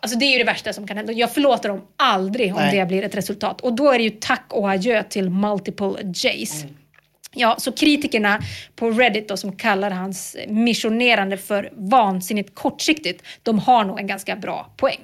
Alltså 0.01 0.18
det 0.18 0.24
är 0.24 0.32
ju 0.32 0.39
det 0.39 0.44
värsta 0.44 0.72
som 0.72 0.86
kan 0.86 0.97
hända. 0.97 1.12
Jag 1.12 1.32
förlåter 1.32 1.68
dem 1.68 1.86
aldrig 1.97 2.55
om 2.55 2.60
Nej. 2.60 2.78
det 2.78 2.86
blir 2.86 3.02
ett 3.02 3.14
resultat. 3.14 3.60
Och 3.60 3.72
då 3.72 3.90
är 3.90 3.98
det 3.98 4.05
ju 4.05 4.10
tack 4.10 4.44
och 4.48 4.70
adjö 4.70 5.02
till 5.02 5.31
multiple 5.31 5.97
J's. 6.02 6.66
Ja, 7.35 7.56
så 7.59 7.72
kritikerna 7.72 8.40
på 8.76 8.90
Reddit 8.90 9.28
då, 9.28 9.36
som 9.36 9.56
kallar 9.56 9.90
hans 9.90 10.36
missionerande 10.48 11.36
för 11.36 11.70
vansinnigt 11.72 12.55
kortsiktigt, 12.55 13.24
de 13.43 13.59
har 13.59 13.85
nog 13.85 13.98
en 14.01 14.06
ganska 14.06 14.36
bra 14.36 14.72
poäng. 14.76 15.01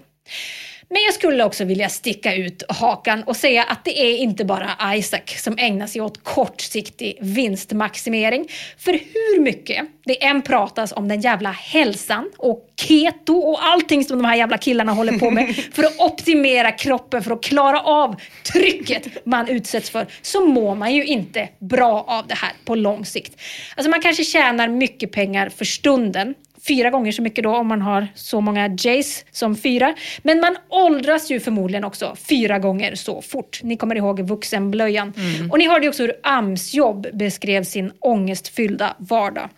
Men 0.92 1.02
jag 1.02 1.14
skulle 1.14 1.44
också 1.44 1.64
vilja 1.64 1.88
sticka 1.88 2.34
ut 2.34 2.62
hakan 2.68 3.22
och 3.22 3.36
säga 3.36 3.62
att 3.62 3.84
det 3.84 4.00
är 4.00 4.16
inte 4.16 4.44
bara 4.44 4.96
Isaac 4.96 5.20
som 5.26 5.58
ägnar 5.58 5.86
sig 5.86 6.00
åt 6.00 6.24
kortsiktig 6.24 7.18
vinstmaximering. 7.20 8.48
För 8.78 8.92
hur 8.92 9.40
mycket 9.40 9.86
det 10.04 10.24
än 10.24 10.42
pratas 10.42 10.92
om 10.92 11.08
den 11.08 11.20
jävla 11.20 11.50
hälsan 11.50 12.30
och 12.36 12.68
keto 12.76 13.34
och 13.34 13.64
allting 13.64 14.04
som 14.04 14.18
de 14.18 14.24
här 14.24 14.36
jävla 14.36 14.58
killarna 14.58 14.92
håller 14.92 15.18
på 15.18 15.30
med 15.30 15.56
för 15.72 15.84
att 15.84 16.00
optimera 16.00 16.72
kroppen, 16.72 17.22
för 17.22 17.30
att 17.30 17.42
klara 17.42 17.80
av 17.80 18.16
trycket 18.52 19.26
man 19.26 19.48
utsätts 19.48 19.90
för, 19.90 20.06
så 20.22 20.46
mår 20.46 20.74
man 20.74 20.94
ju 20.94 21.04
inte 21.04 21.48
bra 21.58 22.04
av 22.08 22.26
det 22.26 22.34
här 22.34 22.52
på 22.64 22.74
lång 22.74 23.04
sikt. 23.04 23.40
Alltså 23.76 23.90
man 23.90 24.00
kanske 24.00 24.24
tjänar 24.24 24.68
mycket 24.68 25.12
pengar 25.12 25.48
för 25.48 25.64
stunden, 25.64 26.34
fyra 26.69 26.91
gånger 26.91 27.12
så 27.12 27.23
mycket 27.23 27.45
då 27.45 27.57
om 27.57 27.66
man 27.66 27.82
har 27.82 28.09
så 28.15 28.41
många 28.41 28.77
Jays 28.78 29.24
som 29.31 29.57
fyra. 29.57 29.95
Men 30.23 30.41
man 30.41 30.57
åldras 30.69 31.31
ju 31.31 31.41
förmodligen 31.41 31.85
också 31.85 32.16
fyra 32.28 32.59
gånger 32.59 32.95
så 32.95 33.23
fort. 33.23 33.61
Ni 33.62 33.77
kommer 33.77 33.97
ihåg 33.97 34.20
vuxenblöjan. 34.20 35.12
Och 35.51 35.59
ni 35.59 35.69
hörde 35.69 35.85
ju 35.85 35.89
också 35.89 36.03
hur 36.03 36.15
AMS-jobb 36.23 37.07
beskrev 37.12 37.65
sin 37.65 37.93
ångestfyllda 38.01 38.97
vardag. 38.99 39.49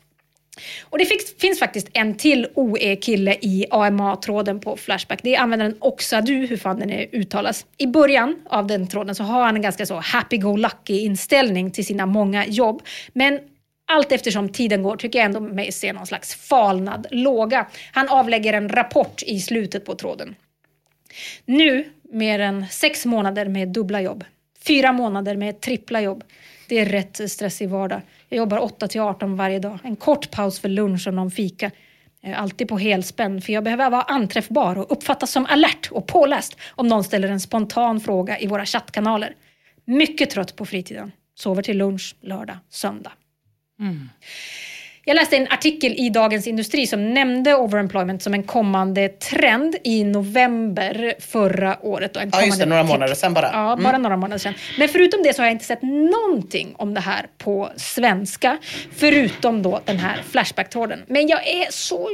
Och 0.82 0.98
det 0.98 1.04
finns, 1.04 1.34
finns 1.38 1.58
faktiskt 1.58 1.88
en 1.92 2.14
till 2.14 2.46
OE-kille 2.54 3.36
i 3.40 3.66
AMA-tråden 3.70 4.60
på 4.60 4.76
Flashback. 4.76 5.20
Det 5.22 5.34
är 5.34 5.40
användaren 5.40 5.76
Oxadu, 5.78 6.46
hur 6.46 6.56
fan 6.56 6.78
den 6.78 6.90
är 6.90 7.06
uttalas. 7.12 7.66
I 7.78 7.86
början 7.86 8.36
av 8.50 8.66
den 8.66 8.86
tråden 8.86 9.14
så 9.14 9.24
har 9.24 9.44
han 9.44 9.56
en 9.56 9.62
ganska 9.62 9.86
så 9.86 10.00
happy-go-lucky 10.00 10.98
inställning 10.98 11.70
till 11.70 11.86
sina 11.86 12.06
många 12.06 12.46
jobb. 12.46 12.82
Men 13.12 13.40
allt 13.86 14.12
eftersom 14.12 14.48
tiden 14.48 14.82
går 14.82 14.96
tycker 14.96 15.18
jag 15.18 15.26
ändå 15.26 15.40
mig 15.40 15.72
se 15.72 15.92
någon 15.92 16.06
slags 16.06 16.34
falnad 16.34 17.06
låga. 17.10 17.66
Han 17.92 18.08
avlägger 18.08 18.52
en 18.52 18.68
rapport 18.68 19.22
i 19.22 19.40
slutet 19.40 19.84
på 19.84 19.94
tråden. 19.94 20.34
Nu, 21.44 21.88
mer 22.02 22.38
än 22.38 22.66
sex 22.70 23.06
månader 23.06 23.48
med 23.48 23.68
dubbla 23.68 24.00
jobb. 24.00 24.24
Fyra 24.66 24.92
månader 24.92 25.36
med 25.36 25.60
trippla 25.60 26.00
jobb. 26.00 26.24
Det 26.68 26.78
är 26.78 26.86
rätt 26.86 27.30
stressig 27.30 27.68
vardag. 27.68 28.00
Jag 28.28 28.36
jobbar 28.36 28.58
8 28.58 28.88
till 28.88 29.00
18 29.00 29.36
varje 29.36 29.58
dag. 29.58 29.78
En 29.84 29.96
kort 29.96 30.30
paus 30.30 30.60
för 30.60 30.68
lunch 30.68 31.06
och 31.06 31.14
någon 31.14 31.30
fika. 31.30 31.70
Eh, 32.22 32.42
alltid 32.42 32.68
på 32.68 32.78
helspänn, 32.78 33.42
för 33.42 33.52
jag 33.52 33.64
behöver 33.64 33.90
vara 33.90 34.02
anträffbar 34.02 34.78
och 34.78 34.92
uppfattas 34.92 35.30
som 35.30 35.46
alert 35.46 35.88
och 35.90 36.06
påläst 36.06 36.56
om 36.70 36.88
någon 36.88 37.04
ställer 37.04 37.28
en 37.28 37.40
spontan 37.40 38.00
fråga 38.00 38.38
i 38.38 38.46
våra 38.46 38.66
chattkanaler. 38.66 39.34
Mycket 39.84 40.30
trött 40.30 40.56
på 40.56 40.66
fritiden. 40.66 41.12
Sover 41.34 41.62
till 41.62 41.78
lunch, 41.78 42.16
lördag, 42.20 42.56
söndag. 42.70 43.12
Jag 45.04 45.14
läste 45.14 45.36
en 45.36 45.46
artikel 45.50 45.92
i 45.96 46.10
Dagens 46.10 46.46
Industri 46.46 46.86
som 46.86 47.14
nämnde 47.14 47.54
overemployment 47.54 48.22
som 48.22 48.34
en 48.34 48.42
kommande 48.42 49.08
trend 49.08 49.76
i 49.84 50.04
november 50.04 51.14
förra 51.20 51.78
året. 51.82 52.16
Och 52.16 52.22
en 52.22 52.30
Ja, 52.32 52.42
just 52.44 52.58
det. 52.60 52.66
Några 52.66 52.82
tick. 52.82 52.92
månader 52.92 53.14
sedan 53.14 53.34
bara. 53.34 53.50
Ja, 53.52 53.76
bara 53.76 53.88
Mm. 53.88 54.02
några 54.02 54.16
månader 54.16 54.38
sedan. 54.38 54.54
Men 54.78 54.88
förutom 54.88 55.22
det 55.22 55.34
så 55.36 55.42
har 55.42 55.46
jag 55.46 55.52
inte 55.54 55.64
sett 55.64 55.82
någonting 55.82 56.74
om 56.76 56.94
det 56.94 57.00
här 57.00 57.26
på 57.38 57.70
svenska. 57.76 58.58
Förutom 58.96 59.62
då 59.62 59.80
den 59.84 59.98
här 59.98 60.22
Flashback-tråden. 60.30 61.02
Men 61.06 61.26
jag 61.28 61.46
är 61.48 61.66
så 61.70 62.08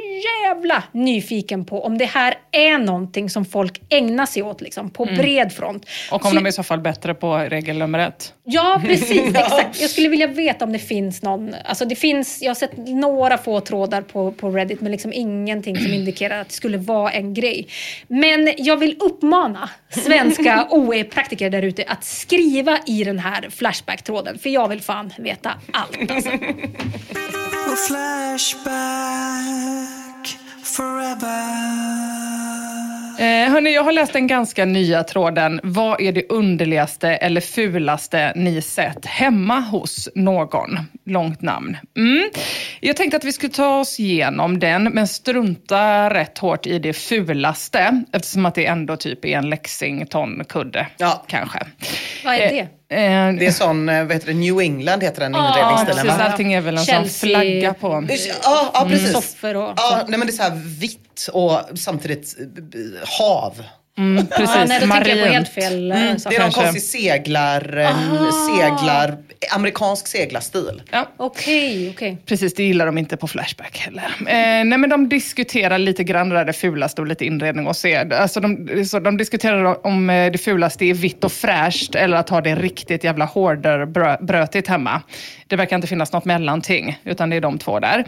jävla 0.44 0.82
nyfiken 0.92 1.64
på 1.64 1.84
om 1.84 1.98
det 1.98 2.04
här 2.04 2.34
är 2.52 2.78
någonting 2.78 3.30
som 3.30 3.44
folk 3.44 3.80
ägnar 3.88 4.26
sig 4.26 4.42
åt 4.42 4.60
liksom, 4.60 4.90
på 4.90 5.02
Mm. 5.02 5.16
bred 5.16 5.52
front. 5.52 5.86
Och 6.10 6.24
om 6.24 6.30
Så- 6.30 6.36
de 6.36 6.44
är 6.46 6.48
i 6.48 6.52
så 6.52 6.62
fall 6.62 6.80
bättre 6.80 7.14
på 7.14 7.36
regel 7.36 7.78
nummer 7.78 7.98
ett. 7.98 8.34
Ja, 8.50 8.80
precis. 8.84 9.34
Exakt. 9.34 9.80
Jag 9.80 9.90
skulle 9.90 10.08
vilja 10.08 10.26
veta 10.26 10.64
om 10.64 10.72
det 10.72 10.78
finns 10.78 11.22
någon... 11.22 11.54
Alltså 11.64 11.84
det 11.84 11.94
finns, 11.94 12.42
jag 12.42 12.50
har 12.50 12.54
sett 12.54 12.76
några 12.76 13.38
få 13.38 13.60
trådar 13.60 14.02
på, 14.02 14.32
på 14.32 14.50
Reddit 14.50 14.80
men 14.80 14.92
liksom 14.92 15.12
ingenting 15.12 15.76
som 15.76 15.92
indikerar 15.92 16.40
att 16.40 16.48
det 16.48 16.54
skulle 16.54 16.78
vara 16.78 17.10
en 17.10 17.34
grej. 17.34 17.68
Men 18.06 18.52
jag 18.56 18.76
vill 18.76 18.96
uppmana 19.00 19.70
svenska 19.90 20.66
OE-praktiker 20.70 21.50
där 21.50 21.62
ute 21.62 21.84
att 21.84 22.04
skriva 22.04 22.78
i 22.86 23.04
den 23.04 23.18
här 23.18 23.48
Flashback-tråden. 23.50 24.38
För 24.38 24.50
jag 24.50 24.68
vill 24.68 24.80
fan 24.80 25.12
veta 25.18 25.52
allt. 25.72 26.10
Alltså. 26.10 26.30
Flashback 27.88 28.68
forever. 30.62 31.88
Eh, 33.18 33.50
hörni, 33.50 33.74
jag 33.74 33.82
har 33.82 33.92
läst 33.92 34.12
den 34.12 34.26
ganska 34.26 34.64
nya 34.64 35.04
tråden. 35.04 35.60
Vad 35.62 36.00
är 36.00 36.12
det 36.12 36.28
underligaste 36.28 37.08
eller 37.08 37.40
fulaste 37.40 38.32
ni 38.36 38.62
sett 38.62 39.06
hemma 39.06 39.60
hos 39.60 40.08
någon? 40.14 40.78
Långt 41.04 41.42
namn. 41.42 41.76
Mm. 41.96 42.30
Jag 42.80 42.96
tänkte 42.96 43.16
att 43.16 43.24
vi 43.24 43.32
skulle 43.32 43.52
ta 43.52 43.80
oss 43.80 44.00
igenom 44.00 44.58
den, 44.58 44.84
men 44.84 45.08
strunta 45.08 46.10
rätt 46.10 46.38
hårt 46.38 46.66
i 46.66 46.78
det 46.78 46.92
fulaste, 46.92 48.02
eftersom 48.12 48.46
att 48.46 48.54
det 48.54 48.66
ändå 48.66 48.96
typ 48.96 49.24
är 49.24 49.38
en 49.38 49.50
Lexington-kudde, 49.50 50.86
ja. 50.96 51.24
kanske. 51.26 51.58
Vad 52.24 52.34
är 52.34 52.38
det? 52.38 52.60
Eh, 52.60 52.66
Det 52.90 53.46
är 53.46 53.50
sån, 53.52 53.88
eh, 53.88 54.04
vad 54.04 54.12
heter 54.12 54.26
det, 54.26 54.34
New 54.34 54.60
England 54.60 55.02
heter 55.02 55.20
den 55.20 55.34
Ja, 55.34 55.48
inredningsstilen. 55.48 56.04
precis. 56.04 56.18
va? 56.18 56.24
Allting 56.24 56.52
är 56.52 56.60
väl 56.60 56.76
en 56.78 56.84
sån 56.84 56.94
Chelsea. 56.94 57.28
flagga 57.30 57.74
på. 57.74 58.06
Ja, 58.42 58.70
ja 58.74 58.86
precis. 58.88 59.12
Soffor 59.12 59.56
och 59.56 59.72
Ja, 59.76 60.04
nej, 60.08 60.18
men 60.18 60.26
det 60.26 60.32
är 60.32 60.36
så 60.36 60.42
här 60.42 60.62
vitt 60.80 61.28
och 61.32 61.60
samtidigt 61.74 62.36
eh, 62.38 63.08
hav. 63.20 63.62
Mm, 63.98 64.26
precis, 64.26 64.50
Ja, 64.56 64.64
nej, 64.68 64.80
då 64.80 64.86
tänker 64.86 65.08
jag 65.08 65.18
på 65.18 65.24
marint. 65.24 65.32
helt 65.34 65.48
fel 65.48 65.90
eh, 65.92 66.02
Mm, 66.02 66.16
det 66.28 66.36
är 66.36 66.40
någon 66.40 66.50
kanske. 66.50 66.60
konstig 66.62 66.82
seglar, 66.82 67.76
eh, 67.78 67.96
seglar, 68.56 69.16
amerikansk 69.54 70.06
seglarstil. 70.06 70.82
Ja. 70.90 71.08
Okej, 71.16 71.90
okej. 71.94 72.18
Precis, 72.26 72.54
det 72.54 72.62
gillar 72.62 72.86
de 72.86 72.98
inte 72.98 73.16
på 73.16 73.28
Flashback 73.28 73.78
heller. 73.78 74.04
Eh, 74.20 74.64
nej, 74.64 74.78
men 74.78 74.90
de 74.90 75.08
diskuterar 75.08 75.78
lite 75.78 76.04
grann 76.04 76.28
det 76.28 76.44
det 76.44 76.52
fulaste 76.52 77.00
och 77.00 77.06
lite 77.06 77.24
inredning 77.24 77.66
och 77.66 77.76
se. 77.76 77.96
Alltså 77.96 78.40
de, 78.40 78.84
så 78.84 78.98
de 78.98 79.16
diskuterar 79.16 79.86
om 79.86 80.10
eh, 80.10 80.32
det 80.32 80.38
fulaste 80.38 80.84
är 80.84 80.94
vitt 80.94 81.24
och 81.24 81.32
fräscht 81.32 81.94
eller 81.94 82.16
att 82.16 82.28
ha 82.28 82.40
det 82.40 82.54
riktigt 82.54 83.04
jävla 83.04 83.24
hårder 83.24 83.86
brö- 83.86 84.24
brötigt 84.24 84.68
hemma. 84.68 85.02
Det 85.46 85.56
verkar 85.56 85.76
inte 85.76 85.88
finnas 85.88 86.12
något 86.12 86.24
mellanting, 86.24 86.98
utan 87.04 87.30
det 87.30 87.36
är 87.36 87.40
de 87.40 87.58
två 87.58 87.80
där. 87.80 88.04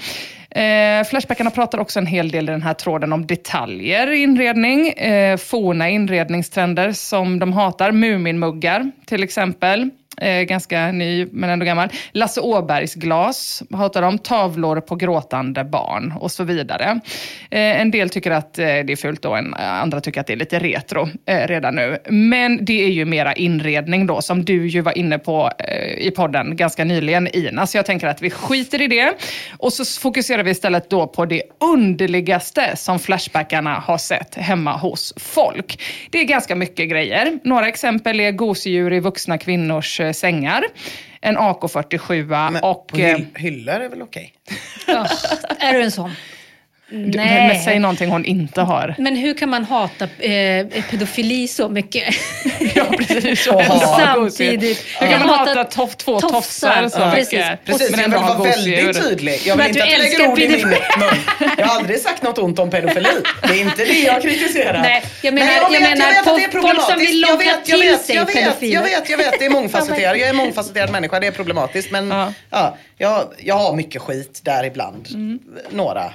Eh, 0.51 1.05
Flashbackarna 1.05 1.51
pratar 1.51 1.79
också 1.79 1.99
en 1.99 2.07
hel 2.07 2.31
del 2.31 2.45
i 2.49 2.53
den 2.53 2.63
här 2.63 2.75
tråden 2.75 3.13
om 3.13 3.27
detaljer 3.27 4.11
i 4.11 4.23
inredning. 4.23 4.89
Eh, 4.89 5.37
forna 5.37 5.89
inredningstrender 5.89 6.93
som 6.93 7.39
de 7.39 7.53
hatar. 7.53 7.93
Muminmuggar 7.93 8.91
till 9.07 9.23
exempel. 9.23 9.91
Eh, 10.17 10.43
ganska 10.43 10.93
ny, 10.93 11.27
men 11.33 11.51
ändå 11.51 11.67
gammal. 11.67 11.89
Lasse 12.13 12.41
Åbergs 12.41 12.95
glas 12.95 13.63
hatar 13.73 14.03
de. 14.03 14.19
Tavlor 14.19 14.81
på 14.81 14.97
gråtande 14.97 15.65
barn 15.65 16.15
och 16.21 16.31
så 16.31 16.45
vidare. 16.45 17.01
Eh, 17.51 17.81
en 17.81 17.91
del 17.91 18.11
tycker 18.11 18.31
att 18.31 18.59
eh, 18.59 18.65
det 18.65 18.93
är 18.93 18.97
fult 18.97 19.25
och 19.25 19.39
en, 19.39 19.55
eh, 19.55 19.73
andra 19.73 20.01
tycker 20.01 20.21
att 20.21 20.27
det 20.27 20.33
är 20.33 20.37
lite 20.37 20.59
retro 20.59 21.09
eh, 21.27 21.47
redan 21.49 21.75
nu. 21.75 21.99
Men 22.09 22.65
det 22.65 22.85
är 22.85 22.89
ju 22.89 23.05
mera 23.05 23.33
inredning 23.33 24.07
då, 24.07 24.23
som 24.23 24.45
du 24.45 24.69
ju 24.69 24.81
var 24.81 24.99
inne 24.99 25.19
på 25.19 25.51
eh, 25.59 26.07
i 26.07 26.11
podden 26.11 26.57
ganska 26.57 26.85
nyligen, 26.85 27.29
Ina. 27.37 27.67
Så 27.67 27.79
jag 27.79 27.87
tänker 27.87 28.07
att 28.07 28.23
vi 28.23 28.31
skiter 28.31 28.83
i 28.83 28.87
det. 28.87 29.13
Och 29.59 29.73
så 29.73 30.01
fokuserar 30.01 30.43
vi 30.43 30.51
istället 30.51 30.91
då 30.91 31.07
på 31.07 31.25
det 31.25 31.43
underligaste 31.61 32.77
som 32.77 32.99
Flashbackarna 32.99 33.75
har 33.75 33.99
sett 33.99 34.35
hemma 34.35 34.77
hos 34.77 35.15
folk. 35.17 35.83
Det 36.11 36.19
är 36.19 36.25
ganska 36.25 36.55
mycket 36.55 36.91
grejer. 36.91 37.39
Några 37.45 37.69
exempel 37.69 38.21
är 38.21 38.33
gosedjur 38.33 38.93
i 38.93 39.01
vuxna 39.01 39.39
kvinnors 39.39 40.00
eh, 40.01 40.13
sängar, 40.13 40.65
en 41.21 41.39
AK47 41.39 42.61
och... 42.61 42.99
Eh, 42.99 43.17
hyll, 43.17 43.27
hyllor 43.35 43.75
är 43.75 43.89
väl 43.89 44.03
okej? 44.03 44.33
Ja, 44.87 45.07
är 45.59 45.73
du 45.73 45.83
en 45.83 45.91
sån? 45.91 46.11
Du- 46.91 46.97
men, 47.19 47.47
men 47.49 47.61
säg 47.63 47.79
någonting 47.79 48.11
hon 48.11 48.25
inte 48.25 48.61
har. 48.61 48.95
Men 48.99 49.17
hur 49.17 49.35
kan 49.35 49.49
man 49.49 49.65
hata 49.65 50.05
eh, 50.05 50.67
pedofili 50.91 51.49
så 51.49 51.69
mycket? 51.69 52.15
ja, 52.75 52.85
precis. 52.99 53.47
Ha 53.49 53.99
samtidigt. 53.99 54.85
Hur 55.01 55.07
kan 55.09 55.27
man 55.27 55.29
hata 55.39 55.65
toff, 55.65 55.97
två 55.97 56.21
tofsar. 56.21 56.33
tofsar 56.41 56.89
så 56.89 56.99
Ja. 57.01 57.11
mycket? 57.15 57.31
Precis. 57.31 57.79
Precis, 57.79 57.91
Men 57.91 58.01
jag 58.01 58.05
ändå 58.05 58.17
vill 58.19 58.27
ha 58.27 58.35
vara 58.39 58.49
väldigt 58.51 58.87
gosedjur. 58.87 59.09
tydlig. 59.11 59.41
Jag 59.45 59.57
vill 59.57 59.63
att 59.63 59.69
inte 59.69 59.83
att 59.83 59.91
du 59.91 59.97
lägger 59.99 60.29
ord 60.29 60.39
i 60.39 60.49
min 60.49 60.69
mun. 60.69 60.79
Jag 61.59 61.67
har 61.67 61.77
aldrig 61.77 62.01
sagt 62.01 62.23
något 62.23 62.39
ont 62.39 62.59
om 62.59 62.71
pedofili. 62.71 63.09
Det 63.43 63.49
är 63.49 63.61
inte 63.61 63.85
det 63.85 63.99
jag 64.01 64.23
kritiserar. 64.23 64.83
Nej, 64.83 65.03
jag 65.23 65.35
Men 65.35 65.45
menar- 65.45 65.57
jag, 65.57 65.65
jag 65.75 65.81
vet, 65.81 65.99
menar 65.99 66.07
jag 66.13 66.25
vet 66.25 66.27
att 66.33 66.37
det 66.37 66.45
är 66.45 66.51
folk- 66.51 66.53
folk 66.53 66.53
som 66.53 66.61
problematiskt. 66.61 67.11
vill 67.11 67.21
Jag 67.21 67.31
locka 67.31 67.45
vet, 67.45 67.69
jag 67.69 67.81
till 67.81 67.89
vet, 67.91 68.01
sig 68.05 68.17
jag 68.17 68.27
vet, 68.27 68.35
pedofiler. 68.35 68.75
jag 68.75 68.83
vet, 68.83 69.11
jag 69.11 69.19
vet, 69.19 69.39
det 69.39 69.45
är 69.45 69.51
mångfacetterad. 69.51 70.17
Jag 70.17 70.27
är 70.27 70.31
en 70.31 70.37
mångfacetterad 70.37 70.91
människa, 70.93 71.21
det 71.21 71.27
är 71.27 71.31
problematiskt. 71.31 71.91
Men 71.91 72.11
ja. 72.51 72.77
jag, 72.99 73.25
jag 73.39 73.55
har 73.59 73.75
mycket 73.75 74.03
skit 74.03 74.41
där 74.45 74.65
ibland. 74.65 75.09
Några 75.71 76.13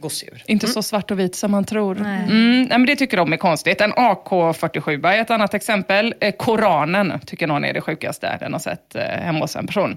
gosedjur. 0.00 0.42
Inte 0.46 0.66
så 0.66 0.82
svart 0.82 1.10
och 1.10 1.18
vit 1.18 1.34
som 1.34 1.50
man 1.50 1.64
tror. 1.64 1.96
Mm, 1.96 2.62
nej, 2.62 2.78
men 2.78 2.86
det 2.86 2.96
tycker 2.96 3.16
de 3.16 3.32
är 3.32 3.36
konstigt. 3.36 3.80
En 3.80 3.92
AK47 3.92 5.06
är 5.06 5.20
ett 5.20 5.30
annat 5.30 5.54
exempel. 5.54 6.14
Eh, 6.20 6.34
Koranen 6.38 7.20
tycker 7.26 7.46
någon 7.46 7.64
är 7.64 7.72
det 7.72 7.80
sjukaste 7.80 8.36
den 8.40 8.52
har 8.52 8.60
sett 8.60 8.94
eh, 8.94 9.02
hemma 9.02 9.38
hos 9.38 9.56
en 9.56 9.66
person. 9.66 9.96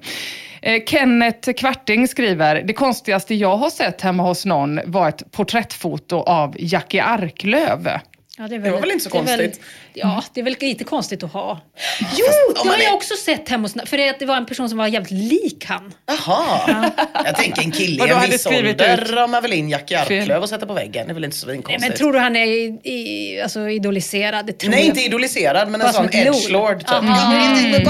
Eh, 0.61 0.83
Kenneth 0.87 1.51
Kvarting 1.51 2.07
skriver, 2.07 2.61
det 2.63 2.73
konstigaste 2.73 3.35
jag 3.35 3.57
har 3.57 3.69
sett 3.69 4.01
hemma 4.01 4.23
hos 4.23 4.45
någon 4.45 4.79
var 4.85 5.09
ett 5.09 5.31
porträttfoto 5.31 6.15
av 6.15 6.55
Jackie 6.59 7.03
Arklöv. 7.03 7.89
Ja, 8.37 8.47
det, 8.47 8.55
är 8.55 8.59
Det 8.59 8.71
var 8.71 8.79
väl 8.81 8.91
inte 8.91 9.03
så 9.03 9.09
det 9.09 9.17
är 9.17 9.23
väl- 9.37 9.39
konstigt? 9.45 9.65
ja, 9.93 10.23
det 10.33 10.39
är 10.39 10.43
väl 10.43 10.55
lite 10.59 10.83
konstigt 10.83 11.23
att 11.23 11.31
ha. 11.33 11.61
Jo, 11.99 12.25
om 12.61 12.67
det 12.67 12.73
har 12.73 12.77
jag 12.77 12.91
är- 12.91 12.95
också 12.95 13.13
sett 13.15 13.49
hemma 13.49 13.61
hos... 13.63 13.89
För 13.89 13.97
det, 13.97 14.19
det 14.19 14.25
var 14.25 14.37
en 14.37 14.45
person 14.45 14.69
som 14.69 14.77
var 14.77 14.87
jävligt 14.87 15.11
lik 15.11 15.65
han. 15.67 15.93
Jaha. 16.07 16.91
Jag 17.25 17.35
tänker 17.35 17.61
en 17.61 17.71
kille 17.71 18.07
i 18.07 18.09
en 18.09 18.29
viss 18.31 18.45
ålder 18.45 18.97
ramar 19.13 19.41
väl 19.41 19.53
in 19.53 19.69
Fel. 19.87 19.97
Arklöv 20.21 20.41
och 20.43 20.49
sätter 20.49 20.65
på 20.65 20.73
väggen. 20.73 21.07
Det 21.07 21.11
är 21.11 21.13
väl 21.13 21.25
inte 21.25 21.37
så 21.37 21.47
Nej, 21.47 21.55
konstigt. 21.61 21.81
men 21.89 21.97
tror 21.97 22.13
du 22.13 22.19
han 22.19 22.35
är 22.35 22.45
i, 22.45 22.79
i, 22.83 23.41
alltså, 23.41 23.69
idoliserad? 23.69 24.45
Nej, 24.45 24.79
jag. 24.79 24.81
inte 24.85 25.01
idoliserad, 25.01 25.69
men 25.69 25.81
en 25.81 25.85
Bara 25.85 25.93
sån 25.93 26.09
edgelord. 26.13 26.79
Typ. 26.79 26.87
Ja, 26.91 27.01
nej, 27.01 27.53
nej, 27.53 27.83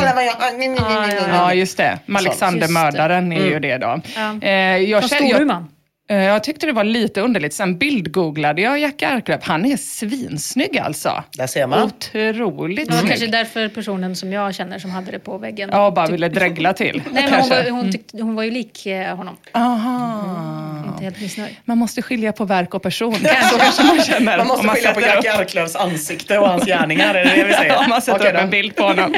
nej, 0.53 0.67
nej, 0.67 0.67
nej. 0.67 1.23
Ja, 1.29 1.53
just 1.53 1.77
det. 1.77 1.99
Alexandermördaren 2.15 3.31
är 3.31 3.45
ju 3.45 3.59
det 3.59 3.77
då. 3.77 4.01
Ja. 4.15 4.37
Eh, 4.41 4.51
jag, 4.77 5.01
Från 5.01 5.09
känner- 5.09 5.21
jag, 5.29 5.35
Storuman. 5.35 5.67
Eh, 6.09 6.17
jag 6.23 6.43
tyckte 6.43 6.65
det 6.65 6.71
var 6.71 6.83
lite 6.83 7.21
underligt. 7.21 7.53
Sen 7.53 7.77
bildgooglade 7.77 8.61
jag 8.61 8.79
Jackie 8.79 9.07
Arklöv. 9.09 9.39
Han 9.43 9.65
är 9.65 9.77
svinsnygg 9.77 10.77
alltså. 10.77 11.23
Där 11.37 11.47
ser 11.47 11.67
man. 11.67 11.83
Otroligt 11.83 12.87
Det 12.87 12.93
var 12.93 12.99
snygg. 12.99 13.11
kanske 13.11 13.27
därför 13.27 13.69
personen 13.69 14.15
som 14.15 14.33
jag 14.33 14.55
känner 14.55 14.79
som 14.79 14.91
hade 14.91 15.11
det 15.11 15.19
på 15.19 15.37
väggen. 15.37 15.69
Ja, 15.73 15.91
bara 15.91 16.07
ville 16.07 16.29
dregla 16.29 16.73
till. 16.73 17.01
Nej, 17.11 17.23
men 17.31 17.39
hon, 17.41 17.49
var, 17.49 17.69
hon, 17.69 17.91
tyckte, 17.91 18.17
hon 18.21 18.35
var 18.35 18.43
ju 18.43 18.51
lik 18.51 18.85
eh, 18.85 19.15
honom. 19.15 19.37
Aha. 19.51 20.83
Inte 20.87 21.03
helt 21.03 21.21
missnöjd. 21.21 21.55
Man 21.65 21.77
måste 21.77 22.01
skilja 22.01 22.31
på 22.31 22.45
verk 22.45 22.73
och 22.73 22.81
person. 22.83 23.15
Så 23.51 23.57
kanske 23.57 23.83
man 23.83 23.99
känner. 24.01 24.37
Man 24.37 24.47
måste 24.47 24.67
om 24.67 24.73
skilja 24.75 24.93
på 24.93 24.99
upp- 24.99 25.39
Arklövs 25.39 25.75
ansikte 25.75 26.37
och 26.39 26.47
hans 26.49 26.65
gärningar. 26.65 27.15
Är 27.15 27.25
det 27.25 27.35
det 27.35 27.43
vi 27.43 27.53
säger? 27.53 27.77
Om 27.83 27.89
man 27.89 28.01
sätter 28.01 28.19
Okej 28.19 28.29
upp 28.31 28.37
då. 28.37 28.43
en 28.43 28.49
bild 28.49 28.75
på 28.75 28.83
honom. 28.83 29.15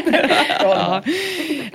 ja. 0.61 1.01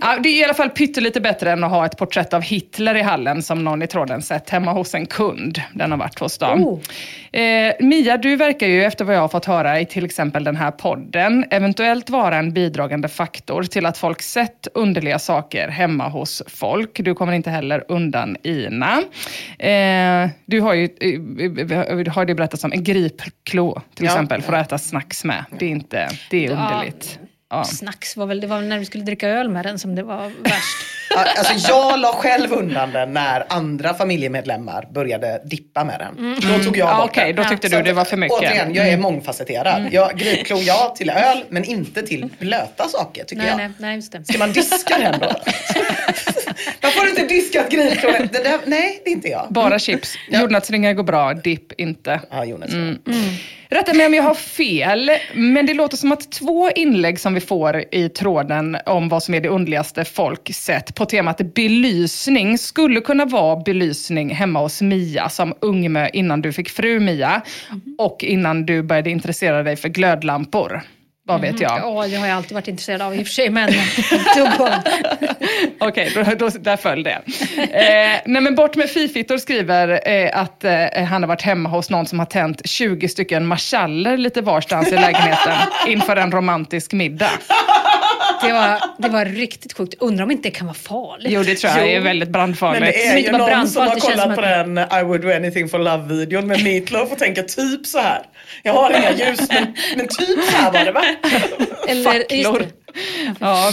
Ja, 0.01 0.19
det 0.23 0.29
är 0.29 0.41
i 0.41 0.45
alla 0.45 0.55
fall 0.55 0.71
pyttelite 0.71 1.21
bättre 1.21 1.53
än 1.53 1.65
att 1.65 1.71
ha 1.71 1.87
ett 1.87 1.99
porträtt 1.99 2.35
av 2.35 2.43
Hitler 2.43 2.95
i 2.95 3.03
hallen 3.03 3.43
som 3.43 3.65
någon 3.65 3.83
i 3.83 3.87
tråden 3.87 4.23
sett 4.23 4.51
hemma 4.51 4.73
hos 4.73 4.95
en 4.95 5.02
kund. 5.07 5.63
Den 5.75 5.91
har 5.91 5.99
varit 5.99 6.19
hos 6.19 6.39
dem. 6.39 6.65
Oh. 6.67 6.81
Eh, 7.41 7.75
Mia, 7.81 8.17
du 8.17 8.37
verkar 8.37 8.67
ju 8.67 8.85
efter 8.85 9.05
vad 9.05 9.15
jag 9.17 9.21
har 9.21 9.29
fått 9.29 9.45
höra 9.45 9.81
i 9.81 9.87
till 9.87 10.05
exempel 10.05 10.45
den 10.45 10.57
här 10.57 10.71
podden 10.71 11.45
eventuellt 11.51 12.11
vara 12.11 12.37
en 12.37 12.53
bidragande 12.53 13.09
faktor 13.09 13.63
till 13.63 13.87
att 13.87 13.99
folk 13.99 14.23
sett 14.23 14.69
underliga 14.75 15.19
saker 15.19 15.69
hemma 15.69 16.09
hos 16.09 16.43
folk. 16.47 16.91
Du 17.05 17.15
kommer 17.15 17.33
inte 17.33 17.51
heller 17.51 17.85
undan 17.89 18.37
Ina. 18.43 18.99
Eh, 19.59 20.29
du 20.47 20.61
har 20.61 20.75
ju 20.75 20.85
eh, 20.85 22.13
har 22.13 22.25
det 22.25 22.35
berättats 22.35 22.65
om 22.65 22.73
en 22.73 22.85
gripklo 22.85 23.81
till 23.95 24.05
Ja. 24.05 24.11
exempel 24.13 24.43
för 24.43 24.53
att 24.53 24.67
äta 24.67 24.79
snacks 24.79 25.25
med. 25.25 25.45
Det 25.59 25.67
är 25.67 25.71
inte, 25.71 26.09
det 26.31 26.47
är 26.47 26.51
underligt. 26.51 27.19
Ja. 27.23 27.29
Snacks 27.65 28.17
var 28.17 28.27
väl, 28.27 28.41
det 28.41 28.47
var 28.47 28.57
väl 28.59 28.69
när 28.69 28.79
vi 28.79 28.85
skulle 28.85 29.05
dricka 29.05 29.29
öl 29.29 29.49
med 29.49 29.65
den 29.65 29.79
som 29.79 29.95
det 29.95 30.03
var 30.03 30.23
värst. 30.43 30.77
Ja, 31.15 31.25
Alltså 31.39 31.69
jag 31.73 32.01
la 32.01 32.13
själv 32.13 32.53
undan 32.53 32.93
den 32.93 33.13
när 33.13 33.45
andra 33.49 33.95
familjemedlemmar 33.95 34.89
började 34.95 35.41
dippa 35.45 35.85
med 35.85 35.99
den. 36.01 36.19
Mm. 36.19 36.41
Då 36.59 36.65
tog 36.65 36.77
jag 36.77 36.89
Ja, 36.91 36.97
bort 36.97 37.11
okej, 37.11 37.33
den. 37.33 37.43
då 37.45 37.49
tyckte 37.51 37.69
du 37.69 37.83
det 37.83 37.93
var 37.93 38.05
för 38.05 38.17
mycket. 38.17 38.39
Återigen, 38.39 38.75
jag 38.75 38.85
är 38.85 38.89
Mm. 38.89 39.01
mångfacetterad. 39.03 39.89
Jag 39.93 40.19
gripklo 40.19 40.57
ja 40.57 40.95
till 40.99 41.11
öl, 41.11 41.45
men 41.49 41.65
inte 41.65 42.03
till 42.03 42.29
blöta 42.39 42.89
saker 42.89 43.25
tycker 43.25 43.43
Nej, 43.43 43.49
jag. 43.51 43.57
nej, 43.57 43.71
nej, 43.79 43.97
just 43.97 44.13
det. 44.13 44.25
Ska 44.25 44.39
man 44.39 44.53
diska 44.53 44.99
den 44.99 45.19
då? 45.21 45.31
Har 46.83 47.05
du 47.05 47.11
inte 47.11 47.35
diskat? 47.35 47.71
Det 47.71 48.45
där, 48.45 48.61
nej, 48.67 49.01
det 49.05 49.11
är 49.11 49.13
inte 49.13 49.29
jag. 49.29 49.47
Bara 49.51 49.79
chips. 49.79 50.15
Jordnötsringar 50.29 50.93
går 50.93 51.03
bra, 51.03 51.35
dipp 51.35 51.81
inte. 51.81 52.21
Ja, 52.31 52.45
Jonas. 52.45 52.73
Mm. 52.73 52.99
Rätta 53.69 53.95
mig 53.95 54.07
om 54.07 54.15
jag 54.15 54.23
har 54.23 54.35
fel, 54.35 55.11
men 55.35 55.67
det 55.67 55.75
låter 55.75 55.97
som 55.97 56.13
att 56.13 56.33
två 56.33 56.71
inlägg 56.71 57.21
som 57.21 57.35
vi 57.35 57.41
får 57.41 57.85
i 57.95 58.09
tråden 58.09 58.77
om 58.87 59.09
vad 59.09 59.23
som 59.23 59.35
är 59.35 59.41
det 59.41 59.49
underligaste 59.49 60.05
folk 60.05 60.55
sett 60.55 60.95
på 60.95 61.05
temat 61.05 61.55
belysning 61.55 62.59
skulle 62.59 63.01
kunna 63.01 63.25
vara 63.25 63.57
belysning 63.57 64.35
hemma 64.35 64.61
hos 64.61 64.83
Mia 64.83 65.29
som 65.29 65.55
ungmö 65.61 66.09
innan 66.13 66.43
du 66.43 66.53
fick 66.53 66.71
fru 66.71 67.01
Mia 67.01 67.43
och 67.99 68.25
innan 68.25 68.67
du 68.67 68.83
började 68.83 69.11
intressera 69.11 69.63
dig 69.63 69.77
för 69.77 69.89
glödlampor. 69.89 70.83
Vad 71.25 71.41
vet 71.41 71.61
jag? 71.61 71.79
Ja, 71.79 72.07
det 72.09 72.17
har 72.17 72.27
jag 72.27 72.37
alltid 72.37 72.53
varit 72.53 72.69
intresserad 72.69 73.03
av 73.03 73.15
i 73.15 73.23
och 73.23 73.27
för 73.27 73.35
sig, 73.35 73.51
men 73.51 73.69
Okej, 75.81 76.13
då, 76.15 76.23
då, 76.39 76.49
där 76.49 76.77
föll 76.77 77.03
det. 77.03 77.23
Eh, 77.57 78.21
nej 78.27 78.43
men 78.43 78.55
Bort 78.55 78.77
med 78.77 78.91
fifittor 78.91 79.39
skriver 79.39 80.09
eh, 80.09 80.41
att 80.41 80.65
eh, 80.65 81.05
han 81.05 81.23
har 81.23 81.29
varit 81.29 81.43
hemma 81.43 81.69
hos 81.69 81.91
någon 81.91 82.07
som 82.07 82.19
har 82.19 82.27
tänt 82.27 82.63
20 82.65 83.09
stycken 83.09 83.47
marschaller 83.47 84.17
lite 84.17 84.41
varstans 84.41 84.89
i 84.89 84.97
lägenheten 84.97 85.53
inför 85.87 86.17
en 86.17 86.33
romantisk 86.33 86.93
middag. 86.93 87.31
Det 88.43 88.53
var, 88.53 88.81
det 88.99 89.09
var 89.09 89.25
riktigt 89.25 89.73
sjukt. 89.73 89.95
Undrar 90.01 90.25
om 90.25 90.31
inte 90.31 90.49
det 90.49 90.51
kan 90.55 90.67
vara 90.67 90.75
farligt. 90.75 91.33
Jo, 91.33 91.43
det 91.43 91.55
tror 91.55 91.73
jag 91.77 91.93
är 91.93 92.01
väldigt 92.01 92.29
brandfarligt. 92.29 92.81
Men 92.81 92.93
det 92.93 93.07
är 93.07 93.13
ju 93.13 93.19
inte 93.19 93.33
bara 93.39 93.57
någon 93.57 93.69
som 93.69 93.87
har 93.87 93.95
det 93.95 94.01
kollat 94.01 94.21
som 94.21 94.35
på 94.35 94.41
att- 94.41 94.47
den 94.67 94.79
I 94.79 95.03
would 95.05 95.21
do 95.23 95.31
anything 95.33 95.69
for 95.69 95.79
love-videon 95.79 96.47
med 96.47 96.65
Meatloaf 96.65 97.13
och 97.13 97.19
tänker 97.19 97.43
typ 97.43 97.87
så 97.87 97.99
här. 97.99 98.23
Jag 98.63 98.73
har 98.73 98.91
inga 98.91 99.13
ljus 99.13 99.41
men, 99.49 99.75
men 99.97 100.09
typ 100.09 100.45
så 100.45 100.57
här 100.57 100.73
var 100.73 100.85
det 100.85 100.93
va? 100.93 101.05
Eller, 101.89 102.13
just 102.35 102.51
Facklor. 102.51 102.67
Ja. 103.41 103.73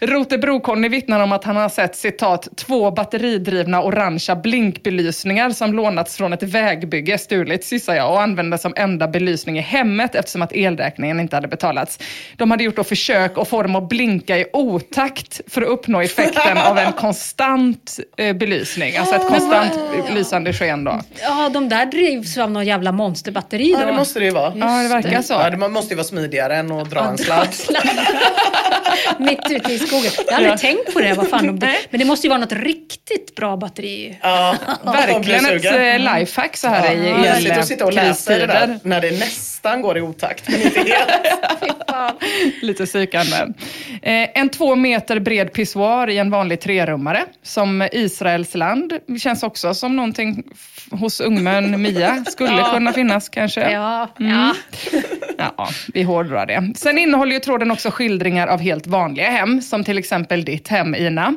Rotebro-Conny 0.00 0.88
vittnar 0.88 1.20
om 1.20 1.32
att 1.32 1.44
han 1.44 1.56
har 1.56 1.68
sett 1.68 1.96
citat 1.96 2.48
två 2.56 2.90
batteridrivna 2.90 3.82
orangea 3.82 4.36
blinkbelysningar 4.36 5.50
som 5.50 5.74
lånats 5.74 6.16
från 6.16 6.32
ett 6.32 6.42
vägbygge, 6.42 7.18
stulits 7.18 7.72
gissar 7.72 7.94
jag, 7.94 8.10
och 8.10 8.22
användes 8.22 8.62
som 8.62 8.74
enda 8.76 9.08
belysning 9.08 9.58
i 9.58 9.60
hemmet 9.60 10.14
eftersom 10.14 10.42
att 10.42 10.52
elräkningen 10.52 11.20
inte 11.20 11.36
hade 11.36 11.48
betalats. 11.48 11.98
De 12.36 12.50
hade 12.50 12.64
gjort 12.64 12.76
då 12.76 12.84
försök 12.84 13.38
att 13.38 13.48
få 13.48 13.62
dem 13.62 13.76
att 13.76 13.88
blinka 13.88 14.38
i 14.38 14.46
otakt 14.52 15.40
för 15.46 15.62
att 15.62 15.68
uppnå 15.68 16.00
effekten 16.00 16.58
av 16.58 16.78
en 16.78 16.92
konstant 16.92 18.00
eh, 18.16 18.36
belysning, 18.36 18.96
alltså 18.96 19.14
ett 19.14 19.28
konstant 19.28 19.72
lysande 20.14 20.52
sken 20.52 20.84
då. 20.84 21.00
Ja, 21.22 21.50
de 21.52 21.68
där 21.68 21.86
drivs 21.86 22.38
av 22.38 22.50
någon 22.50 22.66
jävla 22.66 22.92
monsterbatteri 22.92 23.72
då. 23.72 23.80
Ja 23.80 23.86
det 23.86 23.92
måste 23.92 24.18
det 24.18 24.24
ju 24.24 24.30
vara. 24.30 24.52
Ja, 24.56 24.82
det 24.82 24.88
verkar 24.88 25.22
så. 25.22 25.32
Ja, 25.34 25.50
det 25.50 25.56
man 25.56 25.72
måste 25.72 25.94
ju 25.94 25.96
vara 25.96 26.04
smidigare 26.06 26.56
än 26.56 26.72
att 26.72 26.90
dra 26.90 27.00
en 27.00 27.18
sladd. 27.18 27.48
Mitt 29.18 29.50
ute 29.50 29.72
i 29.72 29.78
skogen. 29.78 30.10
Jag 30.26 30.32
har 30.32 30.36
aldrig 30.36 30.58
tänkt 30.58 30.92
på 30.92 31.00
det. 31.00 31.14
Vad 31.14 31.28
fan 31.28 31.48
om 31.48 31.58
det. 31.58 31.76
Men 31.90 32.00
det 32.00 32.06
måste 32.06 32.26
ju 32.26 32.28
vara 32.28 32.40
något 32.40 32.52
riktigt 32.52 33.34
bra 33.34 33.56
batteri. 33.56 34.18
Ja, 34.22 34.56
Verkligen 34.84 35.46
ett 35.46 35.64
eh, 35.64 36.14
lifehack 36.18 36.56
så 36.56 36.68
här 36.68 36.92
i 36.92 37.08
Ja, 37.08 37.34
Mysigt 37.34 37.56
att 37.58 37.66
sitta 37.66 37.84
och 37.84 37.92
läsa 37.92 38.38
det 38.38 38.46
där 38.46 38.78
när 38.82 39.00
det 39.00 39.10
nästan 39.10 39.55
går 39.74 39.98
i 39.98 40.00
otakt 40.00 40.48
men 40.48 40.62
inte 40.62 40.78
helt. 40.80 42.22
Lite 42.62 42.86
psykande. 42.86 43.36
Eh, 44.02 44.28
en 44.34 44.48
två 44.48 44.74
meter 44.76 45.18
bred 45.20 45.52
pissoar 45.52 46.10
i 46.10 46.18
en 46.18 46.30
vanlig 46.30 46.60
trerummare, 46.60 47.24
som 47.42 47.88
Israels 47.92 48.54
land. 48.54 48.92
Känns 49.20 49.42
också 49.42 49.74
som 49.74 49.96
någonting 49.96 50.42
hos 50.90 51.20
ungmön 51.20 51.82
Mia 51.82 52.24
skulle 52.24 52.50
Ja. 52.58 52.70
kunna 52.74 52.92
finnas 52.92 53.28
kanske. 53.28 53.70
Ja, 53.70 54.08
Mm. 54.20 54.32
ja. 54.32 54.54
Ja, 55.56 55.68
vi 55.94 56.02
hårdrar 56.02 56.46
det. 56.46 56.72
Sen 56.76 56.98
innehåller 56.98 57.32
ju 57.32 57.38
tråden 57.40 57.70
också 57.70 57.90
skildringar 57.90 58.46
av 58.46 58.60
helt 58.60 58.86
vanliga 58.86 59.30
hem, 59.30 59.62
som 59.62 59.84
till 59.84 59.98
exempel 59.98 60.44
ditt 60.44 60.68
hem, 60.68 60.94
Ina. 60.94 61.34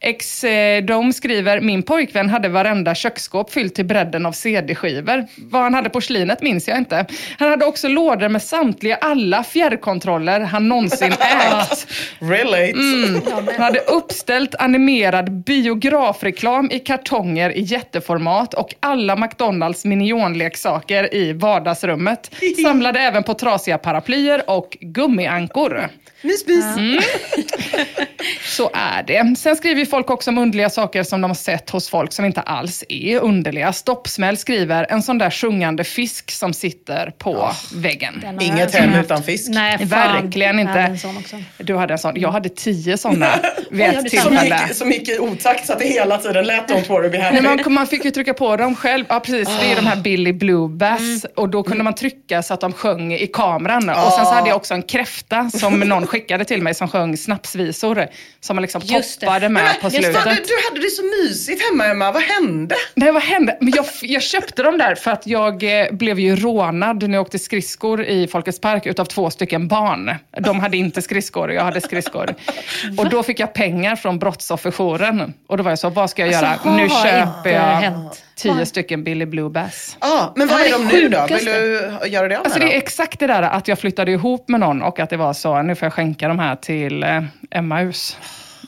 Ex 0.00 0.44
Dom 0.82 1.12
skriver, 1.12 1.60
min 1.60 1.82
pojkvän 1.82 2.30
hade 2.30 2.48
varenda 2.48 2.94
köksskåp 2.94 3.50
fyllt 3.52 3.74
till 3.74 3.84
bredden 3.84 4.26
av 4.26 4.32
CD-skivor. 4.32 5.26
Vad 5.36 5.62
han 5.62 5.74
hade 5.74 5.90
porslinet 5.90 6.42
minns 6.42 6.68
jag 6.68 6.78
inte. 6.78 7.06
Han 7.38 7.50
hade 7.50 7.64
också 7.72 7.88
lådor 7.88 8.28
med 8.28 8.42
samtliga 8.42 8.96
alla 8.96 9.44
fjärrkontroller 9.44 10.40
han 10.40 10.68
någonsin 10.68 11.12
ägt. 11.20 11.86
Relate. 12.18 12.70
Mm. 12.70 13.20
Han 13.56 13.64
hade 13.64 13.80
uppställt 13.80 14.54
animerad 14.54 15.32
biografreklam 15.32 16.70
i 16.70 16.78
kartonger 16.78 17.50
i 17.50 17.60
jätteformat 17.60 18.54
och 18.54 18.74
alla 18.80 19.16
McDonalds 19.16 19.84
minionleksaker 19.84 21.14
i 21.14 21.32
vardagsrummet. 21.32 22.30
Samlade 22.62 23.00
även 23.00 23.22
på 23.22 23.34
trasiga 23.34 23.78
paraplyer 23.78 24.50
och 24.50 24.76
gummiankor. 24.80 25.88
Mys, 26.22 26.46
mys. 26.46 26.76
Mm. 26.76 27.02
Så 28.44 28.70
är 28.74 29.02
det. 29.02 29.36
Sen 29.38 29.56
skriver 29.56 29.84
folk 29.84 30.10
också 30.10 30.30
om 30.30 30.38
underliga 30.38 30.70
saker 30.70 31.02
som 31.02 31.20
de 31.20 31.30
har 31.30 31.34
sett 31.34 31.70
hos 31.70 31.88
folk 31.88 32.12
som 32.12 32.24
inte 32.24 32.40
alls 32.40 32.84
är 32.88 33.20
underliga. 33.20 33.72
Stoppsmäll 33.72 34.36
skriver 34.36 34.86
en 34.90 35.02
sån 35.02 35.18
där 35.18 35.30
sjungande 35.30 35.84
fisk 35.84 36.30
som 36.30 36.52
sitter 36.52 37.10
på 37.10 37.50
väggen. 37.74 38.24
Inget 38.40 38.74
hem 38.74 38.92
haft. 38.92 39.04
utan 39.04 39.22
fisk. 39.22 39.48
Nej, 39.50 39.78
fan. 39.78 39.88
Verkligen 39.88 40.58
Jag 40.58 40.66
hade 40.66 40.80
inte. 40.80 40.92
en 40.92 40.98
sån 40.98 41.16
också. 41.16 41.36
Du 41.58 41.76
hade 41.76 41.92
en 41.94 41.98
sån. 41.98 42.12
Jag 42.20 42.30
hade 42.32 42.48
tio 42.48 42.98
såna 42.98 43.28
vid 43.70 43.86
ett 43.86 43.94
Som 43.98 44.04
tillfälle. 44.10 44.60
gick, 44.68 44.76
som 44.76 44.90
gick 44.92 45.08
i 45.08 45.18
otakt 45.18 45.66
så 45.66 45.72
att 45.72 45.78
det 45.78 45.84
hela 45.86 46.18
tiden 46.18 46.46
lät 46.46 46.68
Don't 46.70 46.88
worry 46.88 47.08
be 47.08 47.22
happy. 47.22 47.40
Nej, 47.40 47.56
man, 47.64 47.72
man 47.74 47.86
fick 47.86 48.04
ju 48.04 48.10
trycka 48.10 48.34
på 48.34 48.56
dem 48.56 48.74
själv. 48.76 49.04
Ja, 49.08 49.20
precis. 49.20 49.48
Det 49.60 49.72
är 49.72 49.76
de 49.76 49.86
här 49.86 49.96
Billy 49.96 50.32
Blue 50.32 50.68
Bass. 50.68 51.26
Och 51.36 51.48
då 51.48 51.62
kunde 51.62 51.84
man 51.84 51.94
trycka 51.94 52.42
så 52.42 52.54
att 52.54 52.60
de 52.60 52.72
sjöng 52.72 53.12
i 53.14 53.26
kameran. 53.26 53.88
Och 53.90 54.12
sen 54.12 54.24
så 54.26 54.32
hade 54.34 54.48
jag 54.48 54.56
också 54.56 54.74
en 54.74 54.82
kräfta 54.82 55.50
som 55.50 55.80
någon 55.80 56.06
skickade 56.06 56.44
till 56.44 56.62
mig 56.62 56.74
som 56.74 56.88
sjöng 56.88 57.16
snapsvisor. 57.16 58.06
Som 58.40 58.56
man 58.56 58.62
liksom 58.62 58.80
Just 58.84 59.20
det. 59.20 59.26
toppade 59.26 59.48
med 59.48 59.80
på 59.80 59.86
Just 59.86 59.96
det, 59.96 60.02
slutet. 60.02 60.24
du, 60.24 60.30
du 60.30 60.54
hade 60.70 60.80
det 60.80 60.90
så 60.90 61.02
mysigt 61.02 61.62
hemma 61.70 61.86
Emma, 61.86 62.12
vad 62.12 62.22
hände? 62.22 62.74
Nej, 62.94 63.12
vad 63.12 63.22
hände? 63.22 63.56
Men 63.60 63.72
jag, 63.76 63.84
jag 64.02 64.22
köpte 64.22 64.62
dem 64.62 64.78
där 64.78 64.94
för 64.94 65.10
att 65.10 65.26
jag 65.26 65.80
eh, 65.80 65.92
blev 65.92 66.20
ju 66.20 66.36
rånad 66.36 67.02
när 67.08 67.14
jag 67.14 67.22
åkte 67.22 67.38
skridskor 67.52 68.04
i 68.04 68.26
Folkets 68.26 68.60
park 68.60 68.86
utav 68.86 69.04
två 69.04 69.30
stycken 69.30 69.68
barn. 69.68 70.14
De 70.40 70.60
hade 70.60 70.76
inte 70.76 71.02
skridskor 71.02 71.48
och 71.48 71.54
jag 71.54 71.62
hade 71.62 71.80
skridskor. 71.80 72.34
Och 72.98 73.08
då 73.08 73.22
fick 73.22 73.40
jag 73.40 73.54
pengar 73.54 73.96
från 73.96 74.18
brottsofferjouren. 74.18 75.34
Och 75.46 75.56
då 75.56 75.62
var 75.62 75.70
jag 75.70 75.78
så, 75.78 75.90
vad 75.90 76.10
ska 76.10 76.22
jag 76.22 76.32
göra? 76.32 76.48
Alltså, 76.48 76.76
nu 76.76 76.88
köper 76.88 77.50
jag 77.50 77.60
hänt. 77.60 78.24
tio 78.36 78.66
stycken 78.66 79.04
Billy 79.04 79.26
Blue 79.26 79.50
Bass. 79.50 79.96
Ja, 80.00 80.32
men 80.36 80.48
vad 80.48 80.58
var 80.58 80.66
är 80.66 80.72
de 80.72 80.86
nu 80.86 81.08
då? 81.08 81.26
Vill 81.26 81.44
du 81.44 81.90
göra 82.08 82.28
det 82.28 82.38
av 82.38 82.44
Alltså 82.44 82.58
det 82.58 82.74
är 82.74 82.78
exakt 82.78 83.20
det 83.20 83.26
där 83.26 83.42
att 83.42 83.68
jag 83.68 83.78
flyttade 83.78 84.12
ihop 84.12 84.48
med 84.48 84.60
någon 84.60 84.82
och 84.82 85.00
att 85.00 85.10
det 85.10 85.16
var 85.16 85.32
så, 85.32 85.62
nu 85.62 85.74
får 85.74 85.86
jag 85.86 85.92
skänka 85.92 86.28
de 86.28 86.38
här 86.38 86.56
till 86.56 87.02
eh, 87.02 87.22
Emmaus. 87.50 88.18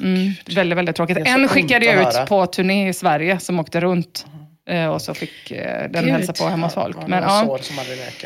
Mm, 0.01 0.32
väldigt, 0.55 0.78
väldigt 0.78 0.97
tråkigt. 0.97 1.19
En 1.24 1.48
skickade 1.48 1.86
jag 1.86 2.09
ut 2.09 2.28
på 2.28 2.47
turné 2.47 2.89
i 2.89 2.93
Sverige 2.93 3.39
som 3.39 3.61
åkte 3.61 3.81
runt. 3.81 4.27
Eh, 4.70 4.86
Och 4.86 5.03
så 5.03 5.15
fick 5.15 5.51
eh, 5.51 5.91
den 5.91 6.05
Gud. 6.05 6.12
hälsa 6.12 6.32
på 6.32 6.45
hemma 6.49 6.66
hos 6.66 6.74
folk. 6.74 6.97
Ja, 7.01 7.05
Men, 7.09 7.23
ja. 7.23 7.59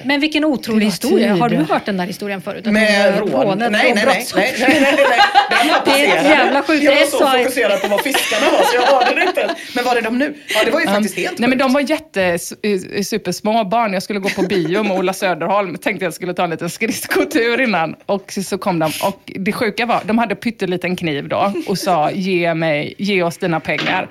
Men 0.05 0.20
vilken 0.20 0.44
otrolig 0.44 0.86
historia. 0.86 1.35
Har 1.35 1.48
du 1.48 1.56
hört 1.56 1.86
den 1.86 1.97
där 1.97 2.05
historien 2.05 2.43
förut? 2.43 2.66
Att 2.66 2.73
Med 2.73 3.15
eh, 3.15 3.19
rån? 3.20 3.28
rånet 3.31 3.73
Nej, 3.73 3.93
nej, 3.94 4.05
nej, 4.06 4.27
nej, 4.35 4.55
nej, 4.60 4.81
nej, 4.81 4.94
nej. 4.97 5.19
Den 5.51 5.70
har 5.70 5.85
Det 5.85 6.06
är 6.06 6.16
ett 6.19 6.24
jävla 6.24 6.62
sjukt. 6.62 6.82
Jag 6.85 6.94
var 6.97 7.05
så 7.06 7.27
fokuserad 7.39 7.81
på 7.82 7.89
vad 7.89 8.01
fiskarna 8.01 8.47
var 8.52 8.62
så 8.65 8.74
jag 8.77 8.82
hörde 8.82 9.15
det 9.15 9.23
inte. 9.28 9.55
Men 9.74 9.85
var 9.85 9.97
är 9.97 10.02
de 10.02 10.19
nu? 10.19 10.35
Ja, 10.48 10.65
det 10.65 10.70
var 10.70 10.81
ju 10.81 10.86
faktiskt 10.86 11.16
helt 11.16 11.39
Nej 11.39 11.48
men 11.48 11.59
de 11.59 11.73
var 11.73 11.81
jätte, 11.81 12.20
su- 12.36 13.02
supersmå 13.02 13.65
barn. 13.65 13.93
Jag 13.93 14.02
skulle 14.02 14.19
gå 14.19 14.28
på 14.28 14.43
bio 14.43 14.82
med 14.82 14.98
Ola 14.98 15.12
Söderholm. 15.12 15.77
Tänkte 15.78 16.05
jag 16.05 16.15
skulle 16.15 16.35
ta 16.35 16.44
en 16.44 16.51
liten 16.51 16.70
skridskotur 16.70 17.60
innan. 17.60 17.94
Och 18.06 18.32
så 18.44 18.59
kom 18.59 18.78
de. 18.78 18.93
Och 19.02 19.23
det 19.24 19.52
sjuka 19.52 19.86
var, 19.86 20.01
de 20.05 20.19
hade 20.19 20.35
pytteliten 20.35 20.97
kniv 20.97 21.28
då 21.28 21.52
och 21.66 21.78
sa 21.78 22.10
ge, 22.10 22.55
mig, 22.55 22.94
ge 22.98 23.23
oss 23.23 23.39
dina 23.39 23.60
pengar. 23.60 24.09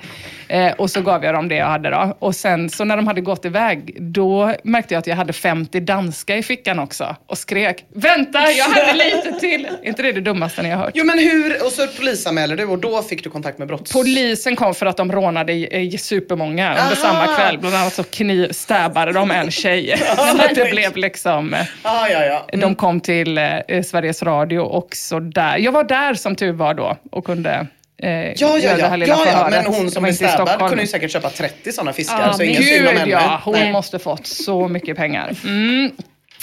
Eh, 0.48 0.72
och 0.72 0.90
så 0.90 1.02
gav 1.02 1.24
jag 1.24 1.34
dem 1.34 1.48
det 1.48 1.56
jag 1.56 1.66
hade 1.66 1.90
då. 1.90 2.18
Och 2.20 2.36
sen 2.36 2.70
så 2.70 2.84
när 2.84 2.98
de 2.98 3.08
hade 3.08 3.22
gått 3.22 3.46
iväg, 3.46 3.98
då 4.00 4.54
märkte 4.64 4.94
jag 4.94 5.00
att 5.00 5.08
jag 5.08 5.16
hade 5.16 5.34
50 5.34 5.80
danska 5.80 6.36
i 6.38 6.44
fickan 6.44 6.80
också. 6.80 7.16
Och 7.28 7.38
skrek, 7.38 7.86
vänta 7.94 8.52
jag 8.52 8.66
hade 8.66 8.94
lite 9.06 9.40
till. 9.40 9.66
Är 9.66 9.88
inte 9.88 10.04
det 10.04 10.12
det 10.12 10.22
dummaste 10.22 10.62
ni 10.62 10.70
har 10.70 10.78
hört? 10.78 10.92
Jo 10.94 11.06
men 11.06 11.20
hur, 11.20 11.66
och 11.66 11.72
så 11.72 11.88
polisanmälde 11.88 12.56
du 12.56 12.66
och 12.66 12.80
då 12.80 13.02
fick 13.02 13.24
du 13.24 13.30
kontakt 13.30 13.58
med 13.58 13.68
brotts... 13.68 13.94
Polisen 13.94 14.56
kom 14.56 14.76
för 14.76 14.86
att 14.86 14.98
de 14.98 15.12
rånade 15.12 15.54
supermånga 15.98 16.70
under 16.70 16.84
Aha. 16.84 16.96
samma 16.96 17.36
kväll. 17.36 17.58
Bland 17.60 17.76
annat 17.76 17.94
så 17.94 18.04
kniv, 18.04 18.52
stabbade 18.52 19.12
de 19.12 19.32
en 19.32 19.52
tjej. 19.52 19.98
så 20.16 20.42
att 20.42 20.56
det 20.56 20.72
blev 20.72 20.98
liksom... 20.98 21.56
Ah, 21.82 22.08
ja, 22.08 22.26
ja. 22.26 22.46
Mm. 22.54 22.60
De 22.62 22.76
kom 22.76 23.00
till 23.00 23.38
eh, 23.38 23.82
Sveriges 23.86 24.24
Radio 24.24 24.60
och 24.60 24.96
så 24.96 25.20
där. 25.20 25.58
Jag 25.58 25.72
var 25.72 25.84
där 25.84 26.14
som 26.14 26.36
tur 26.36 26.52
var 26.52 26.74
då 26.74 26.98
och 27.12 27.26
kunde 27.26 27.68
eh, 28.04 28.10
Ja, 28.10 28.34
ja, 28.38 28.58
göra 28.60 28.76
det 28.76 28.82
ja. 28.82 28.88
här 28.88 28.98
lilla 28.98 29.14
ja, 29.14 29.26
ja. 29.32 29.48
men 29.52 29.66
hon 29.66 29.92
som 29.92 30.04
blev 30.04 30.14
stabbad 30.14 30.34
Stockholm. 30.48 30.70
kunde 30.70 30.84
ju 30.84 30.88
säkert 30.88 31.12
köpa 31.12 31.30
30 31.30 31.72
sådana 31.72 31.94
fiskar. 31.94 32.22
Ja, 32.22 32.34
så 32.34 32.44
ingen 32.44 32.64
synd 32.64 32.88
om 32.88 32.98
henne. 32.98 33.12
ja, 33.12 33.42
hon 33.44 33.54
Nej. 33.54 33.72
måste 33.72 34.00
fått 34.00 34.28
så 34.28 34.68
mycket 34.68 34.98
pengar. 34.98 35.36
Mm. 35.44 35.92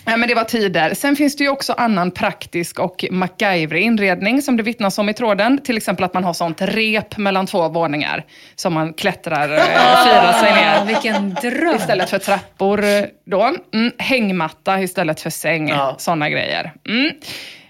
Ja, 0.06 0.16
men 0.16 0.28
det 0.28 0.34
var 0.34 0.44
tider. 0.44 0.94
Sen 0.94 1.16
finns 1.16 1.36
det 1.36 1.44
ju 1.44 1.50
också 1.50 1.72
annan 1.72 2.10
praktisk 2.10 2.78
och 2.78 3.04
MacGyver 3.10 3.74
inredning 3.76 4.42
som 4.42 4.56
det 4.56 4.62
vittnas 4.62 4.98
om 4.98 5.08
i 5.08 5.14
tråden. 5.14 5.58
Till 5.58 5.76
exempel 5.76 6.04
att 6.04 6.14
man 6.14 6.24
har 6.24 6.32
sånt 6.32 6.56
rep 6.60 7.16
mellan 7.16 7.46
två 7.46 7.68
våningar 7.68 8.24
som 8.56 8.72
man 8.74 8.92
klättrar, 8.94 9.52
eh, 9.52 9.60
firar 10.04 10.32
sig 10.32 10.52
ner. 10.52 10.78
Ah, 10.80 10.84
vilken 10.84 11.34
dröm. 11.34 11.76
Istället 11.76 12.10
för 12.10 12.18
trappor 12.18 12.84
eh, 12.84 13.02
då. 13.26 13.54
Mm, 13.74 13.92
hängmatta 13.98 14.80
istället 14.80 15.20
för 15.20 15.30
säng. 15.30 15.68
Ja. 15.68 15.94
Sådana 15.98 16.30
grejer. 16.30 16.72
Mm. 16.88 17.10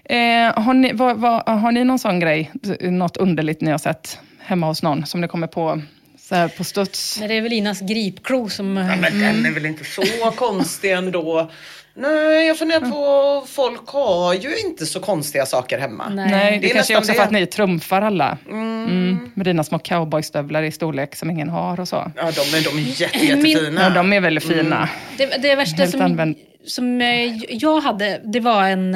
Eh, 0.09 0.63
har, 0.63 0.73
ni, 0.73 0.93
vad, 0.93 1.17
vad, 1.17 1.49
har 1.49 1.71
ni 1.71 1.83
någon 1.83 1.99
sån 1.99 2.19
grej, 2.19 2.51
något 2.79 3.17
underligt 3.17 3.61
ni 3.61 3.71
har 3.71 3.77
sett 3.77 4.19
hemma 4.39 4.67
hos 4.67 4.83
någon 4.83 5.05
som 5.05 5.21
ni 5.21 5.27
kommer 5.27 5.47
på 5.47 5.81
så 6.19 6.35
här 6.35 6.47
på 6.47 6.63
studs? 6.63 7.19
Nej, 7.19 7.27
det 7.27 7.33
är 7.33 7.41
väl 7.41 7.53
Inas 7.53 7.81
gripklo 7.81 8.49
som... 8.49 8.77
Ja, 8.77 8.95
men 8.95 9.19
den 9.19 9.45
är 9.45 9.51
väl 9.51 9.65
inte 9.65 9.83
så 9.83 10.31
konstig 10.35 10.91
ändå. 10.91 11.51
Nej, 11.97 12.47
jag 12.47 12.57
funderar 12.57 12.91
på, 12.91 13.47
folk 13.47 13.87
har 13.87 14.33
ju 14.33 14.57
inte 14.57 14.85
så 14.85 14.99
konstiga 14.99 15.45
saker 15.45 15.79
hemma. 15.79 16.09
Nej, 16.09 16.59
det, 16.59 16.71
är 16.71 16.73
kanske 16.73 16.93
är 16.93 16.97
också 16.97 17.11
det. 17.11 17.17
för 17.17 17.23
att 17.23 17.31
ni 17.31 17.45
trumfar 17.45 18.01
alla. 18.01 18.37
Mm. 18.49 19.31
Med 19.33 19.45
dina 19.45 19.63
små 19.63 19.79
cowboystövlar 19.79 20.63
i 20.63 20.71
storlek 20.71 21.15
som 21.15 21.29
ingen 21.29 21.49
har 21.49 21.79
och 21.79 21.87
så. 21.87 22.11
Ja, 22.15 22.23
de 22.23 22.57
är, 22.57 22.63
de 22.63 22.77
är 22.77 23.01
jätte, 23.01 23.25
jättefina. 23.25 23.81
Ja, 23.81 23.89
de 23.89 24.13
är 24.13 24.19
väldigt 24.19 24.47
fina. 24.47 24.89
Det, 25.17 25.25
det 25.41 25.55
värsta 25.55 25.77
Helt 25.81 25.91
som, 25.91 26.01
använd- 26.01 26.35
som 26.67 27.01
eh, 27.01 27.35
jag 27.49 27.81
hade, 27.81 28.21
det 28.23 28.39
var 28.39 28.63
en 28.67 28.95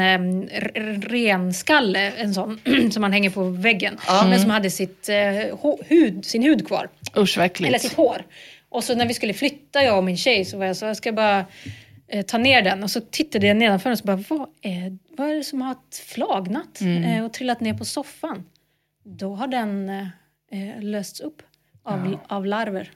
renskalle, 1.02 2.12
en 2.12 2.34
sån 2.34 2.60
som 2.92 3.02
man 3.02 3.12
hänger 3.14 3.30
på 3.30 3.44
väggen. 3.44 3.98
Men 4.30 4.40
som 4.40 4.50
hade 4.50 4.70
sitt, 4.70 5.10
eh, 5.10 5.58
hud, 5.88 6.26
sin 6.26 6.44
hud 6.44 6.68
kvar. 6.68 6.90
Usch. 7.18 7.38
Eller 7.68 7.80
sitt 7.80 7.94
hår. 7.98 8.26
Och 8.70 8.84
så 8.84 8.96
när 8.96 9.06
vi 9.08 9.14
skulle 9.14 9.34
flytta, 9.34 9.84
jag 9.84 9.98
och 9.98 10.04
min 10.04 10.18
tjej, 10.18 10.46
så 10.46 10.58
var 10.58 10.66
jag 10.66 10.78
så, 10.78 10.86
jag 10.86 10.98
ska 10.98 11.12
bara 11.14 11.46
eh, 12.08 12.26
ta 12.26 12.38
ner 12.38 12.62
den. 12.62 12.84
Och 12.84 12.92
så 12.92 13.02
tittade 13.02 13.48
jag 13.48 13.58
nedanför 13.58 13.92
och 13.92 13.98
så 13.98 14.06
bara, 14.06 14.24
vad 14.30 14.48
är, 14.62 14.98
vad 15.18 15.30
är 15.30 15.36
det 15.36 15.44
som 15.44 15.62
har 15.62 15.76
flagnat 16.08 16.82
Mm. 16.82 17.26
och 17.26 17.34
trillat 17.34 17.60
ner 17.62 17.74
på 17.74 17.86
soffan? 17.86 18.44
Då 19.04 19.36
har 19.36 19.48
den 19.48 19.90
eh, 19.90 20.82
lösts 20.82 21.20
upp 21.20 21.42
av, 21.84 22.18
av 22.28 22.46
larver. 22.46 22.92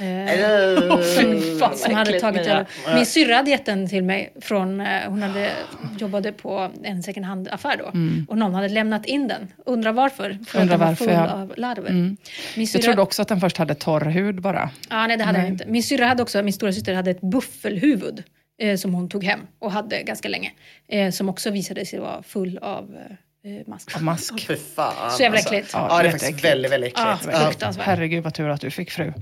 Eh, 0.00 1.72
som 1.74 1.94
hade 1.94 2.20
tagit 2.20 2.46
över. 2.46 2.66
Min 2.94 3.06
syrra 3.06 3.34
hade 3.34 3.50
gett 3.50 3.66
den 3.66 3.88
till 3.88 4.02
mig 4.04 4.32
från, 4.40 4.80
eh, 4.80 4.86
hon 5.08 5.22
hade, 5.22 5.50
jobbade 5.98 6.32
på 6.32 6.70
en 6.84 7.02
second 7.02 7.26
hand-affär 7.26 7.76
då. 7.76 7.84
Och 8.28 8.38
någon 8.38 8.54
hade 8.54 8.68
lämnat 8.68 9.06
in 9.06 9.28
den. 9.28 9.48
Undrar 9.66 9.92
varför? 9.92 10.38
För 10.46 10.58
Mm. 10.58 10.72
Undrar 10.72 10.74
att 10.74 10.98
den 10.98 11.08
var 11.08 11.16
full 11.24 11.30
ja. 11.30 11.42
av 11.42 11.54
larver. 11.56 11.90
Mm. 11.90 12.02
Min 12.06 12.16
Jag 12.56 12.68
syrra- 12.68 12.82
trodde 12.82 13.02
också 13.02 13.22
att 13.22 13.28
den 13.28 13.40
först 13.40 13.56
hade 13.56 13.74
torr 13.74 14.04
hud 14.04 14.40
bara. 14.42 14.70
Ja, 14.90 15.06
nej, 15.06 15.16
det 15.16 15.24
hade 15.24 15.38
Nej. 15.38 15.46
han 15.46 15.52
inte. 15.52 15.64
Min 15.68 15.82
syrra 15.82 16.06
hade 16.06 16.22
också, 16.22 16.42
min 16.42 16.52
stora 16.52 16.72
syster 16.72 16.94
hade 16.94 17.10
ett 17.10 17.20
buffelhuvud 17.20 18.22
eh, 18.62 18.76
som 18.76 18.94
hon 18.94 19.08
tog 19.08 19.24
hem 19.24 19.40
och 19.58 19.72
hade 19.72 20.02
ganska 20.02 20.28
länge. 20.28 20.50
Eh, 20.88 21.10
som 21.10 21.28
också 21.28 21.50
visade 21.50 21.86
sig 21.86 21.98
vara 21.98 22.22
full 22.22 22.58
av 22.58 22.96
eh, 23.44 23.66
mask. 23.68 23.96
Av 23.96 24.02
mask. 24.02 24.46
Fy 24.46 24.56
fan. 24.56 25.10
Så 25.10 25.22
jävla 25.22 25.38
alltså. 25.38 25.54
äckligt. 25.54 25.70
Ja, 25.72 25.98
det 26.02 26.08
är 26.08 26.12
faktiskt 26.12 26.44
väldigt, 26.44 26.72
väldigt 26.72 26.92
äckligt. 26.92 27.28
Ja. 27.32 27.44
fruktansvärt. 27.46 27.86
Herregud 27.86 28.24
vad 28.24 28.34
tur 28.34 28.48
att 28.48 28.60
du 28.60 28.70
fick 28.70 28.90
fru. 28.90 29.12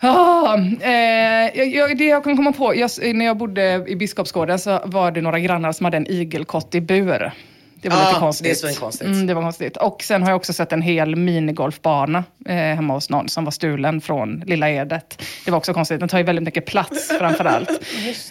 Ah, 0.00 0.56
eh, 0.80 1.68
jag, 1.68 1.98
det 1.98 2.04
jag 2.04 2.24
kan 2.24 2.36
komma 2.36 2.52
på, 2.52 2.74
jag, 2.74 2.90
när 3.14 3.24
jag 3.24 3.36
bodde 3.36 3.84
i 3.88 3.96
Biskopsgården 3.96 4.58
så 4.58 4.80
var 4.84 5.10
det 5.10 5.20
några 5.20 5.38
grannar 5.38 5.72
som 5.72 5.84
hade 5.84 5.96
en 5.96 6.06
igelkott 6.06 6.74
i 6.74 6.80
bur. 6.80 7.32
Det 7.82 7.88
var 7.88 7.96
Ja, 7.96 8.08
lite 8.08 8.20
konstigt. 8.20 8.44
det 8.44 8.50
är 8.50 8.54
svinkonstigt. 8.54 9.10
Mm, 9.10 9.26
det 9.26 9.34
var 9.34 9.42
konstigt. 9.42 9.76
Och 9.76 10.02
sen 10.02 10.22
har 10.22 10.30
jag 10.30 10.36
också 10.36 10.52
sett 10.52 10.72
en 10.72 10.82
hel 10.82 11.16
minigolfbana 11.16 12.24
eh, 12.46 12.54
hemma 12.54 12.94
hos 12.94 13.10
någon 13.10 13.28
som 13.28 13.44
var 13.44 13.50
stulen 13.50 14.00
från 14.00 14.42
Lilla 14.46 14.70
Edet. 14.70 15.22
Det 15.44 15.50
var 15.50 15.58
också 15.58 15.74
konstigt. 15.74 16.00
Den 16.00 16.08
tar 16.08 16.18
ju 16.18 16.24
väldigt 16.24 16.44
mycket 16.44 16.66
plats 16.66 17.08
framför 17.18 17.44
allt. 17.44 17.68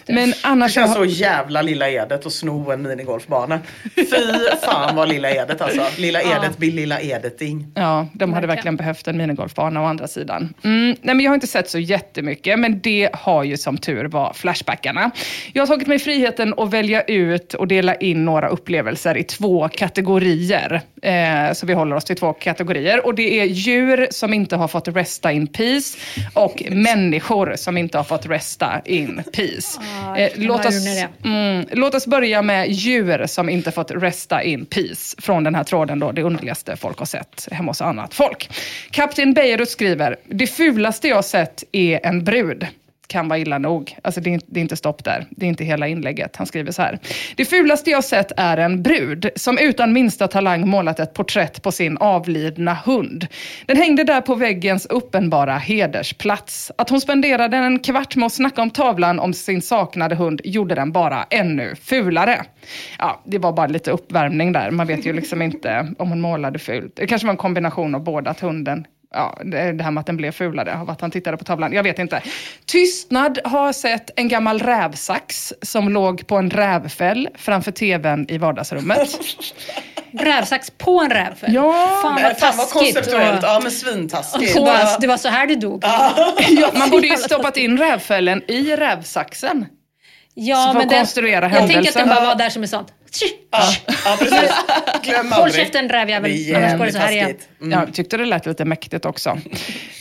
Men 0.06 0.30
Det 0.30 0.36
annars... 0.42 0.72
känns 0.74 0.90
har- 0.96 0.96
så 0.96 1.04
jävla 1.04 1.62
Lilla 1.62 1.88
Edet 1.88 2.26
att 2.26 2.32
sno 2.32 2.70
en 2.70 2.82
minigolfbana. 2.82 3.60
Fy 3.94 4.04
fan 4.64 4.96
vad 4.96 5.08
Lilla 5.08 5.30
Edet 5.30 5.60
alltså. 5.60 5.82
Lilla 5.98 6.20
Edet 6.22 6.58
blir 6.58 6.72
Lilla 6.72 7.00
Edeting. 7.00 7.66
Ja, 7.74 8.06
de 8.12 8.32
hade 8.32 8.46
verkligen 8.46 8.76
behövt 8.76 9.08
en 9.08 9.16
minigolfbana 9.18 9.82
å 9.82 9.84
andra 9.84 10.08
sidan. 10.08 10.54
Mm, 10.64 10.86
nej, 11.02 11.14
men 11.14 11.20
jag 11.20 11.30
har 11.30 11.34
inte 11.34 11.46
sett 11.46 11.70
så 11.70 11.78
jättemycket, 11.78 12.58
men 12.58 12.80
det 12.80 13.10
har 13.12 13.44
ju 13.44 13.56
som 13.56 13.78
tur 13.78 14.04
var 14.04 14.32
Flashbackarna. 14.32 15.10
Jag 15.52 15.62
har 15.62 15.66
tagit 15.66 15.88
mig 15.88 15.98
friheten 15.98 16.54
att 16.56 16.70
välja 16.70 17.02
ut 17.02 17.54
och 17.54 17.68
dela 17.68 17.94
in 17.94 18.24
några 18.24 18.48
upplevelser 18.48 19.16
i 19.16 19.24
två 19.24 19.37
kategorier. 19.68 20.80
Eh, 21.02 21.52
så 21.52 21.66
vi 21.66 21.72
håller 21.72 21.96
oss 21.96 22.04
till 22.04 22.16
två 22.16 22.32
kategorier. 22.32 23.06
Och 23.06 23.14
det 23.14 23.40
är 23.40 23.44
djur 23.44 24.06
som 24.10 24.34
inte 24.34 24.56
har 24.56 24.68
fått 24.68 24.88
resta 24.88 25.32
in 25.32 25.46
peace 25.46 25.98
och 26.34 26.62
människor 26.70 27.52
som 27.56 27.76
inte 27.76 27.98
har 27.98 28.04
fått 28.04 28.26
resta 28.26 28.82
in 28.84 29.22
peace. 29.32 29.80
Eh, 30.16 30.30
låt, 30.34 30.66
oss, 30.66 30.86
mm, 31.24 31.66
låt 31.72 31.94
oss 31.94 32.06
börja 32.06 32.42
med 32.42 32.70
djur 32.70 33.26
som 33.26 33.48
inte 33.48 33.70
fått 33.70 33.90
resta 33.90 34.42
in 34.42 34.66
peace 34.66 35.16
från 35.18 35.44
den 35.44 35.54
här 35.54 35.64
tråden 35.64 35.98
då, 35.98 36.12
det 36.12 36.22
underligaste 36.22 36.76
folk 36.76 36.98
har 36.98 37.06
sett 37.06 37.48
hemma 37.50 37.70
hos 37.70 37.80
annat 37.80 38.14
folk. 38.14 38.50
Kapten 38.90 39.34
Beirut 39.34 39.70
skriver, 39.70 40.16
det 40.26 40.46
fulaste 40.46 41.08
jag 41.08 41.24
sett 41.24 41.64
är 41.72 42.06
en 42.06 42.24
brud 42.24 42.66
kan 43.08 43.28
vara 43.28 43.38
illa 43.38 43.58
nog. 43.58 43.96
Alltså 44.02 44.20
det 44.20 44.30
är, 44.30 44.34
inte- 44.34 44.46
det 44.48 44.60
är 44.60 44.62
inte 44.62 44.76
stopp 44.76 45.04
där. 45.04 45.26
Det 45.30 45.46
är 45.46 45.48
inte 45.48 45.64
hela 45.64 45.88
inlägget. 45.88 46.36
Han 46.36 46.46
skriver 46.46 46.72
så 46.72 46.82
här. 46.82 46.98
Det 47.36 47.44
fulaste 47.44 47.90
jag 47.90 48.04
sett 48.04 48.32
är 48.36 48.56
en 48.56 48.82
brud 48.82 49.30
som 49.36 49.58
utan 49.58 49.92
minsta 49.92 50.28
talang 50.28 50.68
målat 50.68 51.00
ett 51.00 51.14
porträtt 51.14 51.62
på 51.62 51.72
sin 51.72 51.98
avlidna 51.98 52.74
hund. 52.74 53.26
Den 53.66 53.76
hängde 53.76 54.04
där 54.04 54.20
på 54.20 54.34
väggens 54.34 54.86
uppenbara 54.86 55.56
hedersplats. 55.58 56.72
Att 56.78 56.90
hon 56.90 57.00
spenderade 57.00 57.56
en 57.56 57.78
kvart 57.78 58.16
med 58.16 58.26
att 58.26 58.32
snacka 58.32 58.62
om 58.62 58.70
tavlan 58.70 59.18
om 59.20 59.32
sin 59.34 59.62
saknade 59.62 60.14
hund 60.14 60.40
gjorde 60.44 60.74
den 60.74 60.92
bara 60.92 61.26
ännu 61.30 61.74
fulare. 61.82 62.44
Ja, 62.98 63.22
det 63.26 63.38
var 63.38 63.52
bara 63.52 63.66
lite 63.66 63.90
uppvärmning 63.90 64.52
där. 64.52 64.70
Man 64.70 64.86
vet 64.86 65.06
ju 65.06 65.12
liksom 65.12 65.42
inte 65.42 65.94
om 65.98 66.08
hon 66.08 66.20
målade 66.20 66.58
fult. 66.58 66.92
Det 66.96 67.06
kanske 67.06 67.26
var 67.26 67.32
en 67.32 67.36
kombination 67.36 67.94
av 67.94 68.04
båda, 68.04 68.30
att 68.30 68.40
hunden 68.40 68.86
Ja, 69.14 69.38
det 69.44 69.72
det 69.72 69.84
här 69.84 69.90
med 69.90 70.00
att 70.00 70.06
den 70.06 70.16
blev 70.16 70.32
fulare 70.32 70.78
av 70.78 70.90
att 70.90 71.00
han 71.00 71.10
tittade 71.10 71.36
på 71.36 71.44
tavlan. 71.44 71.72
Jag 71.72 71.82
vet 71.82 71.98
inte. 71.98 72.22
Tystnad 72.66 73.38
har 73.44 73.72
sett 73.72 74.10
en 74.16 74.28
gammal 74.28 74.58
rävsax 74.58 75.52
som 75.62 75.88
låg 75.88 76.26
på 76.26 76.36
en 76.36 76.50
rävfäll 76.50 77.28
framför 77.34 77.72
tvn 77.72 78.26
i 78.28 78.38
vardagsrummet. 78.38 79.08
Rävsax 80.12 80.70
på 80.78 81.00
en 81.00 81.10
rävfäll? 81.10 81.54
Ja, 81.54 81.98
fan 82.02 82.22
vad 82.22 82.38
fan 82.38 82.56
vad 82.56 82.68
taskigt. 82.68 82.94
konceptuellt. 82.94 83.42
Och- 83.44 83.48
Ja 83.48 83.60
men 83.62 83.72
svintaskigt. 83.72 84.54
Det 84.54 84.60
var, 84.60 85.00
det 85.00 85.06
var 85.06 85.16
så 85.16 85.28
här 85.28 85.46
det 85.46 85.54
dog. 85.56 85.84
ja, 86.48 86.70
man 86.74 86.90
borde 86.90 87.06
ju 87.06 87.16
stoppat 87.16 87.56
in 87.56 87.78
rävfällen 87.78 88.42
i 88.50 88.76
rävsaxen. 88.76 89.66
Ja, 90.34 90.56
Så 90.56 90.72
för 90.72 90.78
men 90.78 90.88
att 90.88 90.94
konstruera 90.94 91.50
Jag 91.50 91.68
tänker 91.68 91.88
att 91.88 91.94
den 91.94 92.08
bara 92.08 92.24
var 92.24 92.34
där 92.34 92.50
som 92.50 92.62
en 92.62 92.68
sån. 92.68 92.84
Ja, 93.50 93.72
ja 94.04 94.16
precis. 94.18 94.50
Glöm 95.02 95.32
Håll 95.32 95.52
käften 95.52 95.88
rävjävel, 95.88 96.54
annars 96.56 96.78
går 96.78 96.84
det 96.86 96.92
så 96.92 96.98
här 96.98 97.12
igen. 97.12 97.36
Ja, 97.60 97.68
jag 97.70 97.94
tyckte 97.94 98.16
det 98.16 98.24
lät 98.26 98.46
lite 98.46 98.64
mäktigt 98.64 99.04
också. 99.04 99.38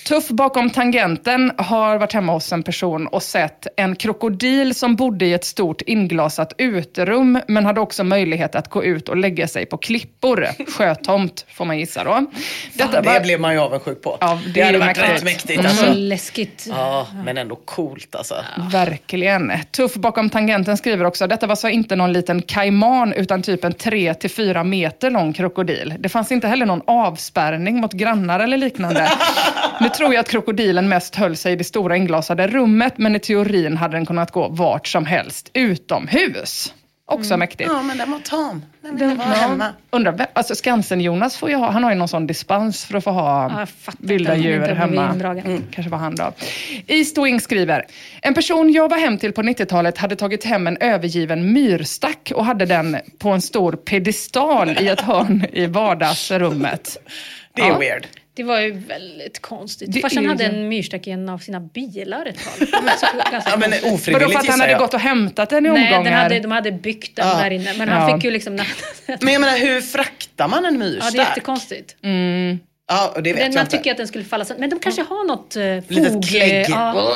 Tuff 0.07 0.27
bakom 0.29 0.69
tangenten 0.69 1.51
har 1.57 1.97
varit 1.97 2.13
hemma 2.13 2.33
hos 2.33 2.51
en 2.53 2.63
person 2.63 3.07
och 3.07 3.23
sett 3.23 3.67
en 3.77 3.95
krokodil 3.95 4.75
som 4.75 4.95
bodde 4.95 5.25
i 5.25 5.33
ett 5.33 5.45
stort 5.45 5.81
inglasat 5.81 6.53
uterum 6.57 7.39
men 7.47 7.65
hade 7.65 7.81
också 7.81 8.03
möjlighet 8.03 8.55
att 8.55 8.69
gå 8.69 8.83
ut 8.83 9.09
och 9.09 9.17
lägga 9.17 9.47
sig 9.47 9.65
på 9.65 9.77
klippor. 9.77 10.47
Sjötomt 10.77 11.45
får 11.53 11.65
man 11.65 11.79
gissa 11.79 12.03
då. 12.03 12.25
Detta 12.73 13.01
det 13.01 13.19
blev 13.23 13.39
man 13.39 13.53
ju 13.53 13.59
avundsjuk 13.59 14.01
på. 14.01 14.17
Ja, 14.21 14.39
det 14.45 14.51
det 14.51 14.61
är 14.61 14.65
hade 14.65 14.77
ju 14.77 14.83
varit 14.83 14.97
mäktigt. 14.97 15.15
rätt 15.15 15.23
mäktigt 15.23 15.59
Mm. 15.59 15.65
alltså. 15.65 15.85
Så 15.85 15.93
läskigt. 15.93 16.65
Ja, 16.69 17.07
men 17.25 17.37
ändå 17.37 17.55
coolt 17.55 18.15
alltså. 18.15 18.35
Verkligen. 18.71 19.51
Tuff 19.71 19.93
bakom 19.93 20.29
tangenten 20.29 20.77
skriver 20.77 21.05
också, 21.05 21.27
detta 21.27 21.47
var 21.47 21.55
så 21.55 21.67
inte 21.67 21.95
någon 21.95 22.13
liten 22.13 22.41
kaiman 22.41 23.13
utan 23.13 23.36
typ 23.41 23.64
en 23.64 23.73
3 23.73 24.14
till 24.14 24.30
4 24.30 24.64
meter 24.64 25.11
lång 25.11 25.34
krokodil. 25.34 25.95
Det 25.99 26.09
fanns 26.09 26.31
inte 26.31 26.47
heller 26.47 26.65
någon 26.65 26.81
avspärrning 26.88 27.81
mot 27.81 27.93
grannar 27.93 28.39
eller 28.39 28.57
liknande. 28.57 29.11
Nu 29.81 29.89
tror 29.89 30.14
jag 30.14 30.19
att 30.19 30.30
krokodilen 30.30 30.89
mest 30.89 31.15
höll 31.15 31.35
sig 31.35 31.53
i 31.53 31.55
det 31.55 31.64
stora 31.64 31.97
inglasade 31.97 32.47
rummet, 32.47 32.93
men 32.97 33.15
i 33.15 33.19
teorin 33.19 33.77
hade 33.77 33.97
den 33.97 34.05
kunnat 34.05 34.31
gå 34.31 34.47
vart 34.47 34.88
som 34.88 35.05
helst 35.05 35.51
utomhus. 35.53 36.73
Också 37.09 37.38
mäktigt. 37.38 37.69
Ja, 37.73 37.81
men 37.81 37.97
den 37.97 38.11
var 38.11 38.19
tam. 38.19 38.65
Den 38.81 38.95
ville 38.97 39.15
vara 39.15 39.27
Ja. 39.27 39.34
hemma. 39.34 39.69
Undrar, 39.89 40.27
alltså 40.34 40.55
Skansen-Jonas 40.55 41.38
får 41.38 41.49
ju 41.49 41.55
ha, 41.55 41.71
han 41.71 41.84
har 41.84 41.91
ju 41.91 41.97
någon 41.97 42.07
sån 42.07 42.27
dispens 42.27 42.85
för 42.85 42.97
att 42.97 43.03
få 43.03 43.11
ha 43.11 43.51
Ja, 43.59 43.67
vilda 43.99 44.35
djur 44.35 44.61
hemma. 44.61 45.09
Mm, 45.45 45.63
kanske 45.71 45.89
var 45.91 45.97
han 45.97 46.15
då. 46.15 46.31
East 46.88 47.17
Wing 47.17 47.39
skriver, 47.41 47.85
en 48.21 48.34
person 48.34 48.71
jag 48.73 48.89
var 48.89 48.97
hem 48.97 49.17
till 49.17 49.31
på 49.34 49.41
90-talet 49.41 49.97
hade 49.97 50.15
tagit 50.15 50.43
hem 50.43 50.67
en 50.67 50.77
övergiven 50.77 51.53
myrstack 51.53 52.31
och 52.35 52.45
hade 52.45 52.65
den 52.65 52.97
på 53.19 53.29
en 53.29 53.41
stor 53.41 53.71
pedestal 53.73 54.69
i 54.79 54.88
ett 54.88 55.01
hörn 55.01 55.45
i 55.53 55.65
vardagsrummet. 55.65 56.97
Det 57.53 57.61
är 57.61 57.67
Ja. 57.67 57.77
weird. 57.79 58.07
Det 58.38 58.43
var 58.43 58.59
ju 58.59 58.72
väldigt 58.72 59.39
konstigt. 59.41 59.93
Det 59.93 59.99
Farsan 59.99 60.26
hade 60.26 60.43
ju- 60.43 60.49
en 60.49 60.69
myrstack 60.69 61.07
i 61.07 61.11
en 61.11 61.30
av 61.30 61.38
sina 61.38 61.59
bilar 61.59 62.26
ett 62.26 62.38
tag. 62.59 62.68
Ja, 63.45 63.57
men. 63.57 63.72
Vadå 63.72 63.93
ofrivilligt 63.95 64.31
för 64.31 64.39
att 64.39 64.47
han 64.47 64.59
hade 64.59 64.72
jag. 64.72 64.80
gått 64.80 64.93
och 64.93 64.99
hämtat 64.99 65.49
den 65.49 65.65
i 65.65 65.69
Nej, 65.69 65.81
omgångar? 65.93 66.03
den 66.11 66.14
hade, 66.19 66.39
de 66.39 66.51
hade 66.51 66.72
byggt 66.72 67.15
den 67.15 67.27
Ja. 67.27 67.34
där 67.38 67.51
inne. 67.51 67.73
Men 67.77 67.89
han 67.89 68.09
Ja. 68.09 68.18
fick 68.18 68.23
ju 68.26 68.31
liksom... 68.31 68.55
Men 69.22 69.34
jag 69.34 69.39
menar, 69.41 69.57
hur 69.57 69.81
fraktar 69.81 70.47
man 70.47 70.65
en 70.65 70.73
Ja, 70.73 70.80
myrstack? 70.80 71.14
det 71.14 71.19
är 71.19 71.26
jättekonstigt. 71.26 71.95
Ja, 72.89 73.11
och 73.15 73.23
det 73.23 73.34
vet 73.34 73.41
Den, 73.41 73.45
jag 73.51 73.53
man 73.59 73.65
inte. 73.65 73.77
tycker 73.77 73.91
att 73.91 73.97
den 73.97 74.07
skulle 74.07 74.23
falla 74.26 74.45
sönder. 74.45 74.59
Men 74.61 74.69
de 74.69 74.80
kanske 74.80 75.01
har 75.01 75.27
något 75.27 75.55
uh, 75.57 75.81
fog. 75.81 75.91
Litet 75.91 76.30
klägg. 76.30 76.65
Ja. 76.69 77.15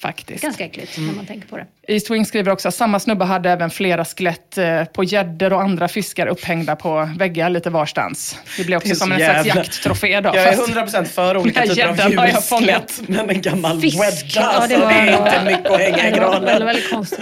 Faktiskt. 0.00 0.42
Ganska 0.42 0.64
äckligt 0.64 0.98
när 0.98 1.12
man 1.14 1.26
tänker 1.26 1.48
på 1.48 1.56
det. 1.56 1.66
East 1.88 2.10
Wing 2.10 2.26
skriver 2.26 2.52
också 2.52 2.68
att 2.68 2.74
samma 2.74 3.00
snubbe 3.00 3.24
hade 3.24 3.50
även 3.50 3.70
flera 3.70 4.04
skelett 4.04 4.58
eh, 4.58 4.84
på 4.84 5.04
gäddor 5.04 5.52
och 5.52 5.62
andra 5.62 5.88
fiskar 5.88 6.26
upphängda 6.26 6.76
på 6.76 7.08
väggar 7.18 7.50
lite 7.50 7.70
varstans. 7.70 8.38
Det 8.56 8.64
blir 8.64 8.70
Det 8.70 8.76
också 8.76 8.90
är 8.90 8.94
som 8.94 9.12
en 9.12 9.18
slags 9.18 9.46
jävla- 9.46 9.62
jaktrofé 9.62 10.20
då. 10.20 10.28
Jag 10.34 10.36
är 10.44 10.52
fast- 10.56 10.68
100% 10.68 11.04
för 11.04 11.36
olika 11.36 11.62
typer 11.62 11.88
av 11.88 12.26
djurskelett. 12.28 13.00
Men 13.06 13.30
en 13.30 13.40
gammal 13.42 13.80
Fisk. 13.80 14.00
wedda, 14.00 14.16
Ja, 14.34 14.42
alltså, 14.42 14.68
det 14.68 14.76
det, 14.76 14.80
var- 14.84 14.92
är 14.92 15.40
inte 15.40 15.44
mycket 15.56 15.70
att 15.70 15.80
hänga 15.80 16.08
i 16.08 16.12
Det 16.12 16.20
var 16.20 16.30
väldigt, 16.32 16.48
granen. 16.50 16.66
väldigt 16.66 16.90
konstigt. 16.90 17.20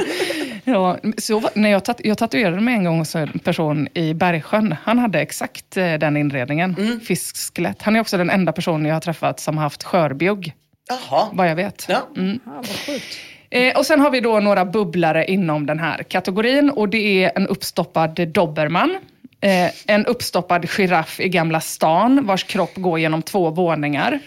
Ja, 0.65 0.99
så, 1.19 1.43
när 1.55 1.69
jag, 1.71 1.85
tat, 1.85 2.01
jag 2.05 2.19
tatuerade 2.19 2.61
mig 2.61 2.75
en 2.75 2.85
gång 2.85 2.99
hos 2.99 3.15
en 3.17 3.39
person 3.39 3.89
i 3.95 4.15
Bergsjön. 4.15 4.75
Han 4.83 4.99
hade 4.99 5.21
exakt 5.21 5.77
eh, 5.77 5.95
den 5.95 6.17
inredningen. 6.17 6.77
Mm. 6.79 7.01
Fiskskelett. 7.01 7.83
Han 7.83 7.97
är 7.97 8.01
också 8.01 8.17
den 8.19 8.31
enda 8.31 8.53
personen 8.53 8.87
jag 8.87 8.95
har 8.95 9.01
träffat 9.01 9.41
som 9.41 9.57
har 9.57 9.65
haft 9.65 9.83
skörbjugg. 9.85 10.53
Jaha. 10.89 11.29
Vad 11.33 11.51
jag 11.51 11.57
vet. 11.57 11.87
Ja. 11.89 12.09
Mm. 12.17 12.41
Ja, 12.45 12.53
vad 12.55 12.67
sjukt. 12.67 13.19
Eh, 13.51 13.79
och 13.79 13.87
sen 13.87 14.01
har 14.01 14.11
vi 14.11 14.21
då 14.21 14.41
några 14.41 14.65
bubblare 14.65 15.25
inom 15.25 15.67
den 15.67 15.79
här 15.79 16.03
kategorin. 16.03 16.71
Och 16.71 16.89
det 16.89 17.25
är 17.25 17.33
en 17.37 17.47
uppstoppad 17.47 18.29
dobermann. 18.29 18.99
Eh, 19.41 19.71
en 19.87 20.07
uppstoppad 20.07 20.71
giraff 20.71 21.21
i 21.21 21.29
Gamla 21.29 21.61
stan 21.61 22.27
vars 22.27 22.45
kropp 22.45 22.75
går 22.75 22.99
genom 22.99 23.23
två 23.23 23.51
våningar. 23.51 24.21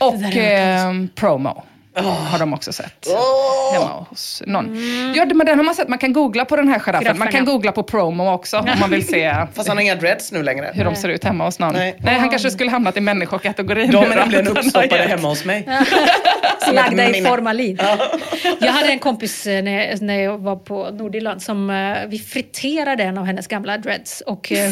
Och 0.00 0.36
eh, 0.36 0.92
promo. 1.14 1.64
Har 1.94 2.38
de 2.38 2.52
också 2.54 2.72
sett. 2.72 3.06
Hemma 3.72 4.06
hos 4.08 4.42
någon. 4.46 4.76
Ja, 5.14 5.24
men 5.34 5.46
den 5.46 5.58
har 5.58 5.64
man 5.64 5.74
sett. 5.74 5.88
Man 5.88 5.98
kan 5.98 6.12
googla 6.12 6.44
på 6.44 6.56
den 6.56 6.68
här 6.68 6.78
giraffen. 6.78 7.00
Giraffen, 7.02 7.18
Man 7.18 7.28
kan 7.28 7.44
ja. 7.44 7.52
googla 7.52 7.72
på 7.72 7.82
promo 7.82 8.32
också 8.32 8.58
om 8.58 8.68
man 8.80 8.90
vill 8.90 9.06
se 9.06 9.34
Fast 9.54 9.68
han 9.68 9.76
har 9.76 9.82
inga 9.82 9.94
dreads 9.94 10.32
nu 10.32 10.42
längre. 10.42 10.70
hur 10.74 10.84
de 10.84 10.96
ser 10.96 11.08
ut 11.08 11.24
hemma 11.24 11.44
hos 11.44 11.58
någon. 11.58 11.72
Nej. 11.74 11.96
Nej, 12.00 12.18
han 12.18 12.30
kanske 12.30 12.50
skulle 12.50 12.70
hamnat 12.70 12.96
i 12.96 13.00
människokategorin. 13.00 13.90
De 13.90 14.04
är 14.12 14.16
nämligen 14.16 14.48
uppstoppade 14.56 15.02
hemma 15.02 15.28
hos 15.28 15.44
mig. 15.44 15.68
Lagda 16.72 17.16
i 17.16 17.22
formalin. 17.22 17.78
Jag 18.60 18.72
hade 18.72 18.88
en 18.88 18.98
kompis 18.98 19.46
eh, 19.46 19.62
när 19.62 19.88
jag, 19.90 20.02
när 20.02 20.20
jag 20.20 20.38
var 20.38 20.56
på 20.56 20.90
Nordirland 20.90 21.42
som 21.42 21.70
eh, 21.70 21.96
vi 22.08 22.18
friterade 22.18 23.02
en 23.02 23.18
av 23.18 23.24
hennes 23.24 23.46
gamla 23.46 23.78
dreads 23.78 24.20
och 24.26 24.52
eh, 24.52 24.70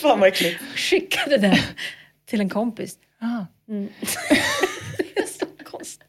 Fan 0.00 0.20
vad 0.20 0.28
äckligt. 0.28 0.60
skickade 0.76 1.36
den 1.36 1.56
till 2.30 2.40
en 2.40 2.48
kompis. 2.48 2.94
Ah. 3.20 3.46
Mm. 3.68 3.88
Så 5.38 5.46
konstigt. 5.64 6.06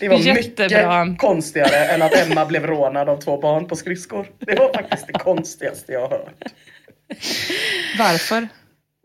Det 0.00 0.08
var 0.08 0.16
Jättebra. 0.18 1.04
mycket 1.04 1.20
konstigare 1.20 1.76
än 1.86 2.02
att 2.02 2.14
Emma 2.14 2.46
blev 2.46 2.66
rånad 2.66 3.08
av 3.08 3.20
två 3.20 3.40
barn 3.40 3.68
på 3.68 3.76
skridskor. 3.76 4.26
Det 4.38 4.54
var 4.58 4.72
faktiskt 4.74 5.06
det 5.06 5.12
konstigaste 5.12 5.92
jag 5.92 6.00
har 6.00 6.08
hört. 6.08 6.42
Varför? 7.98 8.48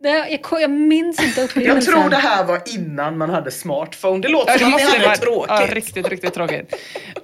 Det, 0.04 0.10
jag, 0.10 0.42
ko- 0.42 0.60
jag 0.60 0.70
minns 0.70 1.24
inte 1.24 1.40
Jag 1.42 1.50
upplevelsen. 1.50 1.94
tror 1.94 2.10
det 2.10 2.16
här 2.18 2.44
var 2.44 2.62
innan 2.66 3.18
man 3.18 3.30
hade 3.30 3.52
smartphone. 3.52 4.22
Det 4.22 4.28
låter 4.28 4.52
Ja, 4.52 4.60
som 4.60 4.70
det 4.70 4.76
att 4.76 4.82
måste 4.82 4.98
hade 4.98 5.06
vara 5.08 5.18
tråkigt. 5.18 5.50
Ja, 5.70 5.76
riktigt, 5.76 6.08
riktigt 6.08 6.34
tråkigt. 6.34 6.74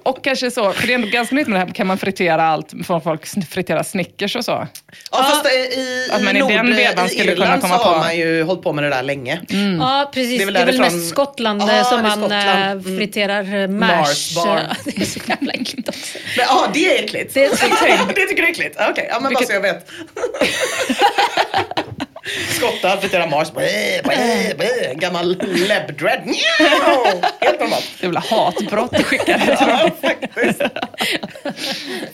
Och 0.02 0.24
kanske 0.24 0.50
så, 0.50 0.72
för 0.72 0.86
det 0.86 0.92
är 0.92 0.94
ändå 0.94 1.08
ganska 1.08 1.34
nytt 1.34 1.46
med 1.48 1.60
det 1.60 1.66
här, 1.66 1.74
kan 1.74 1.86
man 1.86 1.98
fritera 1.98 2.42
allt, 2.44 2.72
får 2.86 3.00
folk 3.00 3.26
fritera 3.50 3.84
Snickers 3.84 4.36
och 4.36 4.44
så? 4.44 4.66
Ja, 5.12 5.18
fast 5.24 5.46
i, 5.46 5.48
i, 5.80 6.08
Att 6.12 6.22
man 6.22 6.36
i 6.36 6.40
Nord, 6.40 6.50
den 6.52 6.76
vevan 6.76 7.06
i 7.06 7.08
skulle 7.08 7.22
kunna 7.34 7.44
Irland 7.44 7.62
komma 7.62 7.78
så 7.78 7.84
har 7.84 7.92
på- 7.94 7.98
man 7.98 8.16
ju 8.16 8.42
hållit 8.42 8.62
på 8.62 8.72
med 8.72 8.84
det 8.84 8.90
där 8.90 9.02
länge. 9.02 9.40
Ja, 9.80 10.10
precis. 10.14 10.38
Det 10.38 10.44
Det 10.44 10.58
är 10.58 10.62
är 10.62 10.66
väl 10.66 10.66
väl, 10.66 10.76
därifrån- 10.80 10.96
mest 10.98 11.08
Skottland 11.10 11.62
Ja, 11.62 11.72
eh, 11.78 11.84
som 11.88 11.96
det 12.02 12.08
är 12.08 12.16
man 12.16 12.18
Skottland. 12.18 12.58
eh, 12.60 12.70
Mm. 12.70 12.98
friterar 12.98 13.66
Mars 13.68 14.36
mash. 14.36 14.44
bar. 14.46 14.60
det 14.84 15.00
är 15.00 15.04
så 15.04 15.20
jävla 15.26 15.52
äckligt 15.52 15.88
också. 15.88 16.18
Men, 16.36 16.46
ja, 16.48 16.66
det 16.74 16.98
är 16.98 17.04
äckligt. 17.04 17.34
Det 17.34 17.44
är 17.44 17.50
det 18.14 18.26
tycker 18.26 18.42
du 18.42 18.48
är 18.48 18.50
äckligt? 18.52 18.76
Okej, 18.90 19.08
ja, 19.10 19.20
men 19.20 19.32
bara 19.34 19.44
så 19.44 19.52
jag 19.52 19.60
vet. 19.60 19.88
Skottar 22.48 22.96
friterar 22.96 23.28
Mars. 23.28 23.52
Blä, 23.52 24.00
blä, 24.04 24.54
blä. 24.56 24.94
Gammal 24.94 25.36
läbbdread. 25.68 26.20
Helt 27.40 27.60
normalt. 27.60 27.84
Väl 28.00 28.16
hatbrott 28.16 28.94
att 28.94 29.06
skicka 29.06 29.38
det 29.38 29.56
till 29.56 29.66
dem. 29.66 29.90
Faktiskt. 30.02 30.62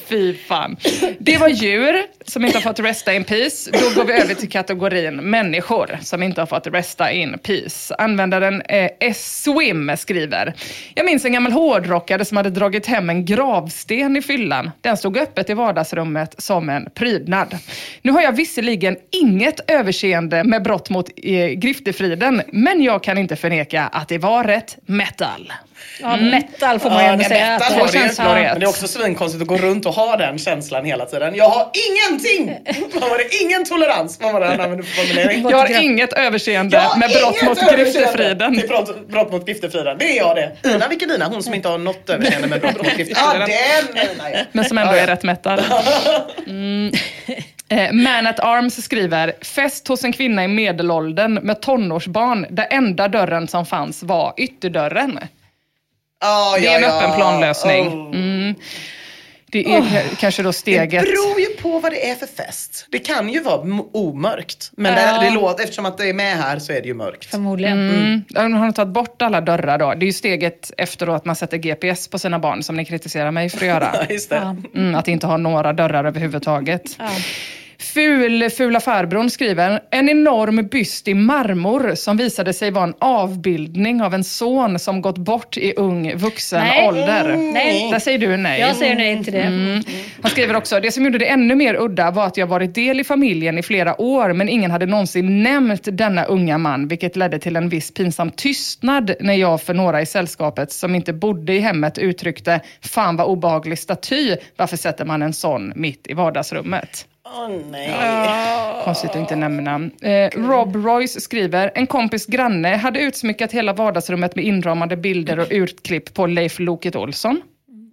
Fy 0.08 0.34
fan. 0.48 0.76
Det 1.18 1.36
var 1.38 1.48
djur 1.48 2.02
som 2.26 2.44
inte 2.44 2.56
har 2.58 2.62
fått 2.62 2.80
resta 2.80 3.14
in 3.14 3.24
peace. 3.24 3.70
Då 3.72 4.00
går 4.00 4.04
vi 4.04 4.12
över 4.12 4.34
till 4.34 4.48
kategorin 4.48 5.16
människor 5.16 5.98
som 6.02 6.22
inte 6.22 6.40
har 6.40 6.46
fått 6.46 6.66
resta 6.66 7.12
in 7.12 7.38
peace. 7.42 7.94
Användaren 7.98 8.62
eh, 8.62 8.90
S-Swim 9.00 9.96
skriver. 9.96 10.54
Jag 10.94 11.06
minns 11.06 11.24
en 11.24 11.32
gammal 11.32 11.52
hårdrockare 11.52 12.24
som 12.24 12.36
hade 12.36 12.50
dragit 12.50 12.86
hem 12.86 13.10
en 13.10 13.24
gravsten 13.24 14.16
i 14.16 14.22
fyllan. 14.22 14.70
Den 14.80 14.96
stod 14.96 15.18
öppet 15.18 15.50
i 15.50 15.54
vardagsrummet 15.54 16.34
som 16.38 16.68
en 16.68 16.90
prydnad. 16.94 17.58
Nu 18.02 18.12
har 18.12 18.22
jag 18.22 18.32
visserligen 18.32 18.96
inget 19.22 19.70
överseende 19.70 20.44
med 20.44 20.62
brott 20.62 20.90
mot 20.90 21.10
eh, 21.16 21.48
griftefriden, 21.48 22.42
men 22.52 22.82
jag 22.82 23.02
kan 23.02 23.18
inte 23.18 23.36
förneka 23.36 23.82
att 23.82 24.08
det 24.08 24.18
var 24.18 24.44
rätt 24.44 24.78
metal. 24.86 25.52
Ja, 26.00 26.16
metal 26.16 26.78
får 26.78 26.90
man 26.90 26.98
ju 26.98 27.06
Ja, 27.06 27.12
ändå 27.12 27.24
säga. 27.24 27.58
metal 27.58 27.88
det 27.92 27.98
är 27.98 28.06
ett. 28.06 28.18
Men 28.18 28.60
det 28.60 28.66
är 28.66 28.68
också 28.68 28.88
svinkonstigt 28.88 29.42
att 29.42 29.48
gå 29.48 29.56
runt 29.56 29.86
och 29.86 29.94
ha 29.94 30.16
den 30.16 30.38
känslan 30.38 30.84
hela 30.84 31.04
tiden. 31.06 31.34
Jag 31.34 31.48
har 31.48 31.70
ingenting! 31.88 32.58
Vad 32.94 33.10
var 33.10 33.18
det? 33.18 33.44
Ingen 33.44 33.64
tolerans. 33.64 34.18
Vad 34.22 34.32
var 34.32 34.40
det 34.40 34.46
han 34.46 34.60
använde 34.60 34.82
för 34.84 35.02
formulering? 35.02 35.50
Jag 35.50 35.58
har 35.58 35.82
inget 35.82 36.12
överseende 36.12 36.78
har 36.78 36.98
med 36.98 37.10
brott 37.10 37.42
mot 37.42 37.72
griftefriden. 37.76 38.58
till 38.58 38.68
Brott, 38.68 39.08
brott 39.08 39.32
mot 39.32 39.46
griftefriden. 39.46 39.98
Det 39.98 40.04
är 40.04 40.16
jag 40.16 40.36
det. 40.36 40.70
Ina, 40.74 40.88
vilken 40.88 41.10
Ina? 41.10 41.24
Hon 41.26 41.42
som 41.42 41.54
inte 41.54 41.68
har 41.68 41.78
något 41.78 42.10
överseende 42.10 42.48
med 42.48 42.60
brott 42.60 42.76
mot 42.76 42.96
griftefriden. 42.96 43.48
Ja, 43.50 43.82
den 43.94 44.32
ja. 44.32 44.38
Men 44.52 44.64
som 44.64 44.78
ändå 44.78 44.92
är 44.92 45.06
rätt 45.06 45.22
metal. 45.22 45.60
Mm. 46.46 46.92
Eh, 47.68 47.92
Man 47.92 48.26
at 48.26 48.40
Arms 48.40 48.84
skriver, 48.84 49.32
fest 49.42 49.88
hos 49.88 50.04
en 50.04 50.12
kvinna 50.12 50.44
i 50.44 50.48
medelåldern 50.48 51.34
med 51.34 51.60
tonårsbarn 51.60 52.46
där 52.50 52.66
enda 52.70 53.08
dörren 53.08 53.48
som 53.48 53.66
fanns 53.66 54.02
var 54.02 54.34
ytterdörren. 54.36 55.18
Ja, 56.20 56.56
Det 56.60 56.66
är 56.66 56.70
ja, 56.70 56.76
en 56.76 56.82
ja. 56.82 56.88
öppen 56.98 57.16
planlösning. 57.16 57.88
Oh. 57.88 58.16
Mm. 58.16 58.54
Det 59.46 59.64
är 59.74 59.80
ka- 59.80 60.16
kanske 60.18 60.42
då 60.42 60.48
Det 60.48 60.52
steget. 60.52 61.02
beror 61.04 61.40
ju 61.40 61.46
på 61.46 61.78
vad 61.78 61.92
det 61.92 62.10
är 62.10 62.14
för 62.14 62.26
fest. 62.26 62.86
Det 62.90 62.98
kan 62.98 63.28
ju 63.28 63.40
vara 63.42 63.60
omörkt. 63.92 64.70
Men 64.76 64.92
Ja. 64.92 65.18
det, 65.20 65.24
det 65.24 65.30
låter, 65.30 65.64
eftersom 65.64 65.86
att 65.86 65.98
det 65.98 66.08
är 66.08 66.14
med 66.14 66.36
här 66.36 66.58
så 66.58 66.72
är 66.72 66.80
det 66.80 66.88
ju 66.88 66.94
mörkt. 66.94 67.24
Förmodligen. 67.30 67.90
Mm. 67.90 68.22
De 68.28 68.52
har 68.52 68.72
tagit 68.72 68.92
bort 68.94 69.22
alla 69.22 69.40
dörrar 69.40 69.78
då. 69.78 69.94
Det 69.94 70.04
är 70.04 70.06
ju 70.06 70.12
steget 70.12 70.70
efter 70.78 71.06
då 71.06 71.12
att 71.12 71.24
man 71.24 71.36
sätter 71.36 71.56
GPS 71.56 72.08
på 72.08 72.18
sina 72.18 72.38
barn 72.38 72.62
som 72.62 72.76
ni 72.76 72.84
kritiserar 72.84 73.30
mig 73.30 73.48
för 73.50 73.58
att 73.58 73.62
göra. 73.66 73.92
Just 74.10 74.30
det. 74.30 74.36
Ja. 74.36 74.56
Mm, 74.80 74.94
att 74.94 75.08
inte 75.08 75.26
ha 75.26 75.36
några 75.36 75.72
dörrar 75.72 76.04
överhuvudtaget. 76.04 76.98
Ful, 77.78 78.50
fula 78.50 78.80
farbrorn 78.80 79.30
skriver, 79.30 79.80
en 79.90 80.08
enorm 80.08 80.66
byst 80.66 81.08
i 81.08 81.14
marmor 81.14 81.94
som 81.94 82.16
visade 82.16 82.52
sig 82.52 82.70
vara 82.70 82.84
en 82.84 82.94
avbildning 82.98 84.02
av 84.02 84.14
en 84.14 84.24
son 84.24 84.78
som 84.78 85.02
gått 85.02 85.18
bort 85.18 85.56
i 85.56 85.72
ung 85.76 86.16
vuxen 86.16 86.60
Nej. 86.60 86.88
ålder. 86.88 87.36
Nej. 87.36 87.90
Där 87.90 87.98
säger 87.98 88.18
du 88.18 88.36
nej. 88.36 88.60
Jag 88.60 88.76
säger 88.76 88.94
nej 88.94 89.24
till 89.24 89.32
det. 89.32 89.40
Mm. 89.40 89.82
Han 90.22 90.30
skriver 90.30 90.56
också, 90.56 90.80
det 90.80 90.92
som 90.92 91.04
gjorde 91.04 91.18
det 91.18 91.26
ännu 91.26 91.54
mer 91.54 91.74
udda 91.74 92.10
var 92.10 92.26
att 92.26 92.36
jag 92.36 92.46
varit 92.46 92.74
del 92.74 93.00
i 93.00 93.04
familjen 93.04 93.58
i 93.58 93.62
flera 93.62 94.00
år 94.00 94.32
men 94.32 94.48
ingen 94.48 94.70
hade 94.70 94.86
någonsin 94.86 95.42
nämnt 95.42 95.88
denna 95.92 96.24
unga 96.24 96.58
man 96.58 96.88
vilket 96.88 97.16
ledde 97.16 97.38
till 97.38 97.56
en 97.56 97.68
viss 97.68 97.94
pinsam 97.94 98.30
tystnad 98.30 99.14
när 99.20 99.34
jag 99.34 99.62
för 99.62 99.74
några 99.74 100.02
i 100.02 100.06
sällskapet 100.06 100.72
som 100.72 100.94
inte 100.94 101.12
bodde 101.12 101.54
i 101.54 101.58
hemmet 101.58 101.98
uttryckte 101.98 102.60
fan 102.80 103.16
vad 103.16 103.26
obehaglig 103.26 103.78
staty, 103.78 104.36
varför 104.56 104.76
sätter 104.76 105.04
man 105.04 105.22
en 105.22 105.32
sån 105.32 105.72
mitt 105.76 106.06
i 106.06 106.14
vardagsrummet? 106.14 107.06
Åh 107.34 107.48
nej. 107.70 108.84
Konstigt 108.84 109.10
att 109.10 109.16
inte 109.16 109.36
nämna. 109.36 109.90
Eh, 110.02 110.30
Rob 110.36 110.76
Royce 110.76 111.20
skriver, 111.20 111.70
en 111.74 111.86
kompis 111.86 112.26
granne 112.26 112.68
hade 112.76 113.00
utsmyckat 113.00 113.52
hela 113.52 113.72
vardagsrummet 113.72 114.36
med 114.36 114.44
inramade 114.44 114.96
bilder 114.96 115.38
och 115.38 115.46
utklipp 115.50 116.14
på 116.14 116.26
Leif 116.26 116.58
Loket 116.58 116.96
Olsson. 116.96 117.40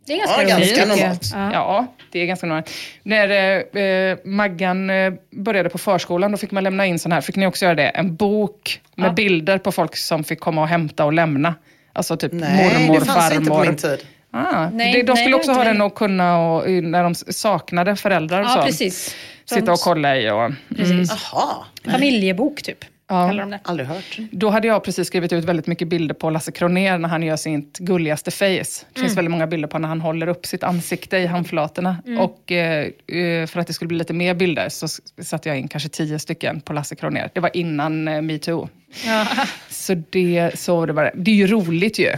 Det 0.07 0.13
är 0.13 0.17
ganska 0.17 0.41
Ja, 0.43 0.47
ganska 0.57 0.85
normalt. 0.85 1.21
Ja. 1.33 1.51
Ja, 1.53 1.85
det 2.11 2.19
är 2.19 2.25
ganska 2.25 2.47
normalt. 2.47 2.69
När 3.03 3.29
eh, 3.29 3.83
eh, 3.83 4.17
Maggan 4.25 4.89
eh, 4.89 5.13
började 5.31 5.69
på 5.69 5.77
förskolan, 5.77 6.31
då 6.31 6.37
fick 6.37 6.51
man 6.51 6.63
lämna 6.63 6.85
in 6.85 6.99
sån 6.99 7.11
här, 7.11 7.21
fick 7.21 7.35
ni 7.35 7.47
också 7.47 7.65
göra 7.65 7.75
det? 7.75 7.87
En 7.89 8.15
bok 8.15 8.81
med 8.95 9.07
Ja. 9.09 9.13
bilder 9.13 9.57
på 9.57 9.71
folk 9.71 9.97
som 9.97 10.23
fick 10.23 10.39
komma 10.39 10.61
och 10.61 10.67
hämta 10.67 11.05
och 11.05 11.13
lämna. 11.13 11.55
Alltså 11.93 12.17
typ 12.17 12.31
Nej, 12.33 12.79
mormor, 12.87 12.99
det 12.99 13.05
fanns 13.05 13.33
inte 13.33 13.49
på 13.49 13.55
farmor. 13.55 13.65
min 13.65 13.75
tid. 13.75 13.99
Ah, 14.33 14.69
Nej, 14.69 15.03
de 15.03 15.03
nej, 15.13 15.17
skulle 15.17 15.29
det 15.35 15.39
också 15.39 15.51
ha 15.51 15.63
den 15.63 15.81
att 15.81 15.95
kunna, 15.95 16.39
och, 16.39 16.69
när 16.69 17.03
de 17.03 17.15
saknade 17.15 17.95
föräldrar 17.95 18.39
och 18.41 18.45
Ja, 18.47 18.53
så. 18.53 18.61
precis. 18.61 19.15
Sitta 19.45 19.71
och 19.71 19.79
kolla 19.79 20.17
i 20.17 20.29
och... 20.31 20.51
Precis. 20.77 21.27
Jaha, 21.33 21.65
Familjebok 21.91 22.61
typ. 22.61 22.85
Ja. 23.09 23.27
Kallar 23.27 23.39
de 23.43 23.49
det. 23.49 23.59
aldrig 23.63 23.87
hört. 23.89 24.17
Då 24.31 24.49
hade 24.49 24.67
jag 24.67 24.83
precis 24.83 25.07
skrivit 25.07 25.33
ut 25.33 25.43
väldigt 25.43 25.67
mycket 25.67 25.87
bilder 25.87 26.15
på 26.15 26.29
Lasse 26.29 26.51
Kronér 26.51 26.97
när 26.97 27.09
han 27.09 27.23
gör 27.23 27.35
sitt 27.35 27.77
gulligaste 27.77 28.31
face. 28.31 28.45
Det 28.47 28.85
Mm. 28.95 29.05
finns 29.07 29.17
väldigt 29.17 29.31
många 29.31 29.47
bilder 29.47 29.67
på 29.67 29.79
när 29.79 29.87
han 29.87 30.01
håller 30.01 30.27
upp 30.27 30.45
sitt 30.45 30.63
ansikte 30.63 31.17
i 31.17 31.25
handflatorna. 31.25 31.97
Mm. 32.05 32.19
Och 32.19 32.51
eh, 32.51 32.87
eh, 33.07 33.47
för 33.47 33.59
att 33.59 33.67
det 33.67 33.73
skulle 33.73 33.87
bli 33.87 33.97
lite 33.97 34.13
mer 34.13 34.33
bilder 34.33 34.69
så 34.69 34.87
satte 35.21 35.49
jag 35.49 35.57
in 35.59 35.67
kanske 35.67 35.89
tio 35.89 36.19
stycken 36.19 36.61
på 36.61 36.73
Lasse 36.73 36.95
Kronér. 36.95 37.29
Det 37.33 37.39
var 37.39 37.57
innan 37.57 38.07
eh, 38.07 38.21
metoo. 38.21 38.69
Ja. 39.05 39.27
Så 39.69 39.95
det, 40.09 40.51
så 40.59 40.85
det 40.85 40.93
var 40.93 41.03
det. 41.03 41.11
Det 41.15 41.31
är 41.31 41.35
ju 41.35 41.47
roligt 41.47 41.99
ju. 41.99 42.11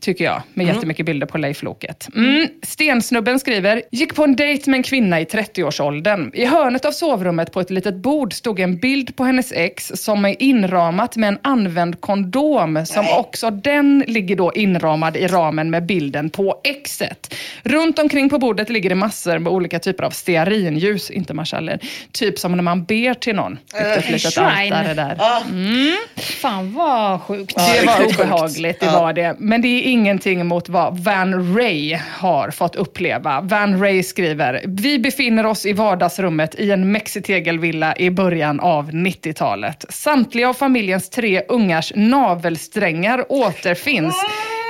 Tycker 0.00 0.24
jag. 0.24 0.42
Med 0.54 0.66
jättemycket 0.66 1.06
bilder 1.06 1.26
på 1.26 1.38
Leif 1.38 1.62
Loket. 1.62 2.08
Mm. 2.16 2.48
Stensnubben 2.62 3.40
skriver, 3.40 3.82
gick 3.90 4.14
på 4.14 4.24
en 4.24 4.36
dejt 4.36 4.70
med 4.70 4.78
en 4.78 4.82
kvinna 4.82 5.20
i 5.20 5.24
30-årsåldern. 5.24 6.30
I 6.34 6.44
hörnet 6.44 6.84
av 6.84 6.92
sovrummet 6.92 7.52
på 7.52 7.60
ett 7.60 7.70
litet 7.70 7.94
bord 7.94 8.32
stod 8.32 8.60
en 8.60 8.76
bild 8.76 9.16
på 9.16 9.24
hennes 9.24 9.52
ex 9.52 9.92
som 9.94 10.24
är 10.24 10.42
inramat 10.42 11.16
med 11.16 11.28
en 11.28 11.38
använd 11.42 12.00
kondom 12.00 12.86
som 12.86 13.08
också 13.18 13.50
den 13.50 14.04
ligger 14.06 14.36
då 14.36 14.52
inramad 14.54 15.16
i 15.16 15.26
ramen 15.26 15.70
med 15.70 15.86
bilden 15.86 16.30
på 16.30 16.60
exet. 16.64 17.34
Runt 17.62 17.98
omkring 17.98 18.30
på 18.30 18.38
bordet 18.38 18.70
ligger 18.70 18.88
det 18.88 18.94
massor 18.94 19.38
med 19.38 19.52
olika 19.52 19.78
typer 19.78 20.04
av 20.04 20.10
stearinljus, 20.10 21.10
inte 21.10 21.34
marschaller. 21.34 21.78
Typ 22.12 22.38
som 22.38 22.52
när 22.52 22.62
man 22.62 22.84
ber 22.84 23.14
till 23.14 23.36
någon. 23.36 23.58
Ett 23.74 24.10
litet 24.10 24.32
shrine. 24.32 24.72
altare 24.72 24.94
där. 24.94 25.18
Mm. 25.50 25.96
Fan 26.16 26.74
vad 26.74 27.20
sjukt. 27.20 27.56
Det 27.56 27.86
var 27.86 28.06
obehagligt, 28.06 28.80
det 28.80 28.86
var 28.86 29.12
det. 29.12 29.36
Men 29.38 29.62
det 29.62 29.68
är 29.68 29.82
ingenting 29.90 30.46
mot 30.46 30.68
vad 30.68 30.98
Van 30.98 31.56
Ray 31.56 31.98
har 32.10 32.50
fått 32.50 32.76
uppleva. 32.76 33.40
Van 33.40 33.80
Ray 33.80 34.02
skriver, 34.02 34.64
vi 34.66 34.98
befinner 34.98 35.46
oss 35.46 35.66
i 35.66 35.72
vardagsrummet 35.72 36.54
i 36.54 36.70
en 36.70 36.92
mexitegelvilla 36.92 37.96
i 37.96 38.10
början 38.10 38.60
av 38.60 38.90
90-talet. 38.90 39.84
Samtliga 39.88 40.48
av 40.48 40.54
familjens 40.54 41.10
tre 41.10 41.42
ungars 41.48 41.92
navelsträngar 41.96 43.24
återfinns 43.28 44.16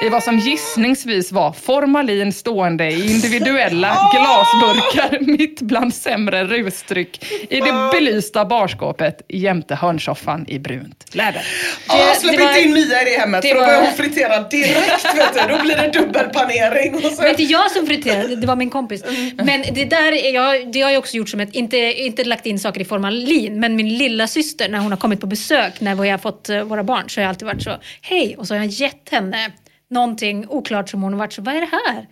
i 0.02 0.08
vad 0.08 0.22
som 0.22 0.38
gissningsvis 0.38 1.32
var 1.32 1.52
formalin 1.52 2.32
stående 2.32 2.90
i 2.90 3.10
individuella 3.14 3.88
glasburkar 4.14 5.18
mitt 5.38 5.60
bland 5.60 5.94
sämre 5.94 6.44
rusdryck 6.44 7.24
i 7.50 7.60
det 7.60 7.90
belysta 7.92 8.44
barskåpet 8.44 9.22
jämte 9.28 9.74
hörnsoffan 9.74 10.44
i 10.48 10.58
brunt 10.58 11.04
läder. 11.14 11.42
Ja, 11.88 12.14
släpp 12.18 12.40
var- 12.40 12.48
inte 12.48 12.60
in 12.60 12.72
Mia 12.72 13.02
i 13.02 13.04
det 13.04 13.20
hemmet 13.20 13.42
det 13.42 13.48
för 13.48 13.54
då 13.54 13.60
var- 13.60 13.66
börjar 13.66 13.82
hon 13.82 13.92
fritera 13.92 14.42
direkt 14.42 15.04
vet 15.16 15.34
du. 15.48 15.54
Då 15.56 15.62
blir 15.62 15.76
det 15.76 15.98
dubbelpanering. 15.98 16.94
Och 16.94 17.00
så... 17.02 17.08
Det 17.08 17.22
var 17.22 17.28
inte 17.28 17.42
jag 17.42 17.70
som 17.70 17.86
friterade, 17.86 18.36
det 18.36 18.46
var 18.46 18.56
min 18.56 18.70
kompis. 18.70 19.02
Men 19.36 19.62
det 19.74 19.84
där, 19.84 20.12
är 20.12 20.34
jag, 20.34 20.72
det 20.72 20.80
har 20.80 20.90
jag 20.90 20.98
också 20.98 21.16
gjort 21.16 21.28
som 21.28 21.40
ett, 21.40 21.54
inte, 21.54 21.76
inte 21.76 22.24
lagt 22.24 22.46
in 22.46 22.58
saker 22.58 22.80
i 22.80 22.84
formalin, 22.84 23.60
men 23.60 23.76
min 23.76 23.98
lilla 23.98 24.26
syster 24.26 24.68
när 24.68 24.78
hon 24.78 24.92
har 24.92 24.98
kommit 24.98 25.20
på 25.20 25.26
besök 25.26 25.80
när 25.80 25.94
vi 25.94 26.08
har 26.10 26.18
fått 26.18 26.48
eh, 26.48 26.62
våra 26.62 26.84
barn 26.84 27.10
så 27.10 27.20
har 27.20 27.22
jag 27.22 27.28
alltid 27.28 27.46
varit 27.46 27.62
så, 27.62 27.76
hej, 28.02 28.36
och 28.38 28.46
så 28.46 28.54
har 28.54 28.58
jag 28.58 28.66
gett 28.66 29.08
henne 29.10 29.52
någonting 29.90 30.48
oklart 30.48 30.88
som 30.88 31.02
hon 31.02 31.12
har 31.12 31.18
varit 31.18 31.32
så, 31.32 31.42
vad 31.42 31.54
är 31.54 31.60
det 31.60 31.70
här? 31.86 32.06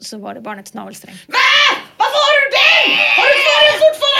Så 0.00 0.18
var 0.18 0.34
det 0.34 0.40
barnets 0.40 0.74
navelsträng. 0.74 1.14
Varför 1.96 2.18
har 2.26 2.34
du 2.40 2.46
den? 2.60 2.96
Har 3.16 3.26
du 3.32 3.34
kvar 3.44 3.60
den 3.68 3.78
fortfarande? 3.84 4.16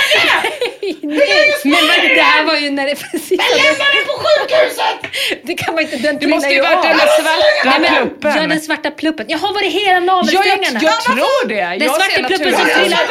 Nej, 2.03 2.15
det 2.17 2.23
här 2.23 2.45
var 2.45 2.57
ju 2.57 2.71
när 2.71 2.87
det 2.87 2.95
precis 2.95 3.31
Men 3.39 3.59
lämna 3.65 3.85
den 3.95 4.05
på 4.07 4.13
sjukhuset! 4.25 4.99
Det 5.45 5.55
kan 5.55 5.75
man 5.75 5.83
inte, 5.85 5.97
den 5.97 6.19
Det 6.19 6.27
måste 6.27 6.49
ju 6.49 6.61
varit 6.61 6.83
den 6.83 6.99
svarta 6.99 7.21
Nej, 7.65 7.81
men- 7.81 7.95
pluppen. 8.09 8.33
Ja, 8.43 8.47
den 8.47 8.61
svarta 8.61 8.91
pluppen. 8.91 9.27
Jaha, 9.29 9.53
var 9.53 9.63
det 9.63 9.69
hela 9.69 9.93
Ja, 9.93 10.01
navelsträngarna? 10.01 10.63
jag, 10.63 10.83
jag 10.83 11.01
tror 11.03 11.49
det. 11.49 11.55
Den 11.55 11.81
jag 11.81 11.95
svarta 11.97 12.23
pluppen 12.29 12.53
som 12.53 12.61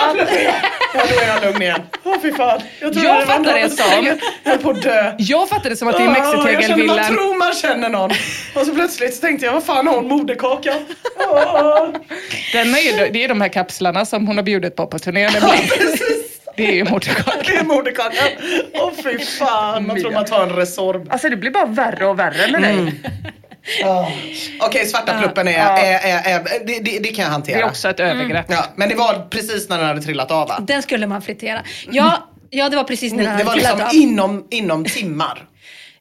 av. 0.10 0.18
Ja, 0.98 1.04
då 1.10 1.20
är 1.22 1.28
jag 1.28 1.44
lugn 1.44 1.62
igen. 1.62 1.82
Åh 2.04 2.16
fy 2.22 2.32
fan. 2.32 2.62
Jag 2.80 2.94
var 2.94 3.26
fattar 3.26 3.54
det 3.60 3.70
som- 3.70 4.06
Jag 4.44 4.52
höll 4.52 4.60
på 4.60 4.70
att 4.70 4.82
dö. 4.82 5.12
Jag 5.18 5.50
fattar 5.50 5.70
det 5.70 5.76
som 5.76 5.88
att 5.88 5.98
det 5.98 6.04
är 6.04 6.08
Jag 6.08 6.16
känner, 6.16 6.36
man 6.38 6.46
mexitegelvillan. 6.46 7.06
tror 7.06 7.36
man 7.40 7.54
känner 7.54 7.90
någon. 7.90 8.12
Och 8.56 8.66
så 8.66 8.74
plötsligt 8.76 9.16
så 9.16 9.22
tänkte 9.22 9.46
jag, 9.46 9.54
vad 9.54 9.64
fan 9.66 9.88
har 9.88 9.96
hon 9.96 10.08
moderkaka? 10.08 10.74
Åh. 11.20 11.88
Den 12.56 12.74
är, 12.76 12.80
ju- 13.06 13.12
det 13.12 13.24
är 13.24 13.28
de 13.28 13.42
här 13.42 13.48
kapslarna 13.50 14.06
som 14.06 14.28
hon 14.28 14.38
har 14.38 14.44
bjudit 14.44 14.76
på 14.76 14.88
på 14.88 15.00
turnén 15.00 15.32
ibland. 15.36 15.60
Det 16.58 16.68
är 16.68 16.72
ju 16.72 16.84
moderkaka. 16.84 17.32
Det 17.48 17.56
är 17.56 17.64
moderkakan. 17.64 18.28
Åh 18.74 18.92
fy 19.04 19.20
fan, 19.20 19.88
man 19.88 20.02
tror 20.02 20.12
man 20.12 20.26
tar 20.26 20.44
en 20.44 20.50
Resorb. 20.50 21.08
Alltså 21.12 21.30
det 21.30 21.36
blir 21.38 21.52
bara 21.52 21.66
värre 21.66 22.06
och 22.06 22.20
värre 22.20 22.52
med 22.52 22.62
dig. 22.62 22.94
Ja. 23.82 24.12
Okej, 24.62 24.86
svarta 24.86 25.20
pluppen 25.20 25.48
är, 25.48 25.52
Ja. 25.52 25.78
är, 25.78 25.94
är, 25.94 26.36
är 26.40 26.44
det, 26.68 26.80
det, 26.80 27.00
det 27.00 27.10
kan 27.10 27.24
jag 27.26 27.32
hantera. 27.32 27.58
Det 27.58 27.64
är 27.64 27.68
också 27.68 27.90
ett 27.90 28.00
övergrepp. 28.00 28.46
Ja, 28.50 28.66
men 28.76 28.90
det 28.90 28.96
var 28.96 29.28
precis 29.30 29.70
när 29.70 29.78
den 29.78 29.88
hade 29.88 30.02
trillat 30.02 30.32
av 30.32 30.48
va? 30.48 30.60
Den 30.62 30.82
skulle 30.84 31.08
man 31.08 31.22
fritera. 31.22 31.62
Ja, 31.92 32.30
ja 32.50 32.70
det 32.70 32.76
var 32.76 32.84
precis 32.84 33.14
när 33.14 33.24
den 33.24 33.28
Mm, 33.34 33.38
Det 33.38 33.44
hade 33.52 33.62
var 33.64 33.72
trillat 33.74 33.94
liksom 33.94 34.04
av. 34.04 34.10
inom, 34.12 34.48
inom 34.52 34.86
timmar. 34.86 35.44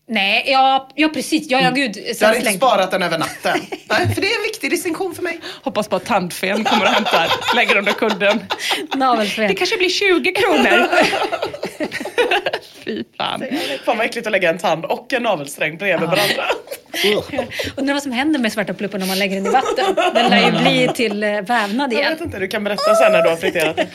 Nej, 0.08 0.44
ja, 0.46 0.88
ja 0.94 1.08
precis. 1.08 1.50
Ja, 1.50 1.60
ja 1.60 1.70
gud. 1.70 1.92
Du 1.92 2.00
hade 2.00 2.14
Sen 2.14 2.36
inte 2.36 2.52
sparat 2.52 2.90
den 2.90 3.02
över 3.02 3.18
natten. 3.18 3.60
Nej, 3.88 4.14
för 4.14 4.20
det 4.20 4.26
är 4.32 4.36
en 4.36 4.42
viktig 4.42 4.70
distinktion 4.70 5.14
för 5.14 5.22
mig. 5.22 5.40
Hoppas 5.62 5.88
på 5.88 5.96
att 5.96 6.04
tandfen 6.04 6.64
kommer 6.64 6.84
och 6.84 6.90
hämtar, 6.90 7.26
lägger 7.56 7.76
under 7.76 7.92
kudden. 7.92 8.40
Navelsträng. 8.94 9.48
Det 9.48 9.54
kanske 9.54 9.76
blir 9.76 9.88
20 9.88 10.32
kronor. 10.32 10.88
Fy 12.84 13.04
fan. 13.18 13.42
Fan 13.84 13.96
vad 13.96 14.06
äckligt 14.06 14.26
att 14.26 14.32
lägga 14.32 14.50
en 14.50 14.58
tand 14.58 14.84
och 14.84 15.12
en 15.12 15.22
navelsträng 15.22 15.76
bredvid 15.78 16.08
varandra. 16.08 16.44
Undrar 17.76 17.94
vad 17.94 18.02
som 18.02 18.12
händer 18.12 18.40
med 18.40 18.52
svarta 18.52 18.74
pluppen 18.74 19.02
om 19.02 19.08
man 19.08 19.18
lägger 19.18 19.36
den 19.36 19.46
i 19.46 19.50
vatten. 19.50 19.94
Den 20.14 20.30
lär 20.30 20.46
ju 20.50 20.58
bli 20.62 20.88
till 20.94 21.22
eh, 21.22 21.28
vävnad 21.40 21.92
Jag 21.92 22.00
igen. 22.00 22.12
vet 22.12 22.20
inte, 22.20 22.38
du 22.38 22.48
kan 22.48 22.64
berätta 22.64 22.94
sen 22.94 23.12
när 23.12 23.22
du 23.22 23.28
har 23.28 23.36
friterat 23.36 23.76
den. 23.76 23.86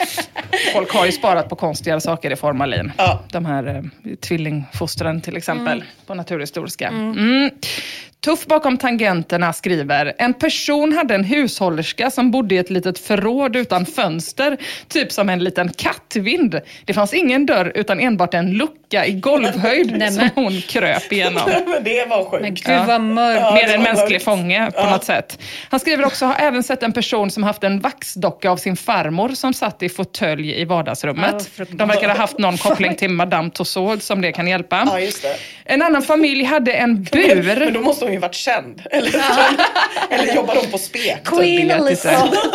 Folk 0.73 0.91
har 0.94 1.06
ju 1.06 1.11
sparat 1.11 1.49
på 1.49 1.56
konstigare 1.56 2.02
saker 2.02 2.31
i 2.31 2.36
formalin. 2.36 2.91
Ja. 2.98 3.23
De 3.31 3.45
här 3.45 3.68
eh, 4.06 4.15
tvillingfostren 4.15 5.22
till 5.22 5.38
exempel, 5.38 5.60
Mm. 5.77 5.88
På 6.10 6.15
Naturhistoriska. 6.15 6.88
Mm. 6.88 7.49
Tuff 8.26 8.45
bakom 8.45 8.77
tangenterna 8.77 9.53
skriver, 9.53 10.14
en 10.18 10.34
person 10.34 10.94
hade 10.94 11.15
en 11.15 11.23
hushållerska 11.23 12.11
som 12.11 12.31
bodde 12.31 12.56
i 12.56 12.57
ett 12.57 12.69
litet 12.69 12.99
förråd 12.99 13.56
utan 13.56 13.86
fönster, 13.86 14.57
typ 14.88 15.11
som 15.11 15.30
en 15.30 15.44
liten 15.44 15.69
kattvind. 15.69 16.61
Det 16.86 16.94
fanns 16.94 17.14
ingen 17.14 17.45
dörr 17.45 17.72
utan 17.76 17.99
enbart 17.99 18.34
en 18.34 18.52
lucka 18.52 19.06
i 19.06 19.11
golvhöjd 19.14 19.98
Nej, 19.98 20.11
som 20.11 20.30
hon 20.36 20.61
kröp 20.61 21.11
igenom. 21.11 21.44
Men 21.68 21.84
det 21.84 22.06
var 22.10 22.30
sjukt. 22.30 22.41
Men 22.41 22.53
gud 22.56 22.88
vad 22.88 23.02
mörkt. 23.02 23.53
Mer 23.53 23.68
det 23.68 23.73
en 23.73 23.84
mänsklig 23.84 24.15
mörkt. 24.15 24.26
fånge 24.26 24.72
på 24.72 24.90
något 24.90 25.03
sätt. 25.03 25.40
Han 25.69 25.80
skriver 25.80 26.06
också, 26.06 26.26
har 26.26 26.36
även 26.36 26.64
sett 26.64 26.84
en 26.84 26.94
person 26.94 27.31
som 27.31 27.44
haft 27.44 27.64
en 27.64 27.80
vaxdocka 27.80 28.52
av 28.52 28.57
sin 28.57 28.76
farmor 28.77 29.30
som 29.30 29.53
satt 29.53 29.84
i 29.84 29.90
fåtölj 29.90 30.52
i 30.52 30.61
Ja, 30.61 30.68
vardagsrummet. 30.68 31.30
fruktansvärt. 31.31 31.77
De 31.77 31.88
verkar 31.88 32.07
ha 32.10 32.15
haft 32.15 32.38
någon 32.38 32.57
koppling 32.57 32.95
till 32.95 33.10
Madame 33.10 33.49
Tussauds 33.49 34.06
som 34.06 34.22
det 34.22 34.31
kan 34.31 34.48
hjälpa. 34.48 34.84
Ja, 34.86 34.99
just 34.99 35.22
det. 35.22 35.36
En 35.65 35.81
annan 35.81 35.99
familj 36.02 36.44
hade 36.44 36.72
en 36.72 36.94
Men 37.14 37.42
bur. 37.46 37.72
då 37.72 37.82
måste 37.82 38.06
hon 38.06 38.14
ju 38.14 38.20
varit 38.20 38.36
känd. 38.36 38.82
Eller, 38.92 39.12
eller 40.10 40.36
jobbar 40.36 40.56
hon 40.56 40.72
på 40.72 40.78
spek? 40.78 41.18
Queen 41.26 41.68
vet 41.68 41.78
Elizabeth. 41.82 42.38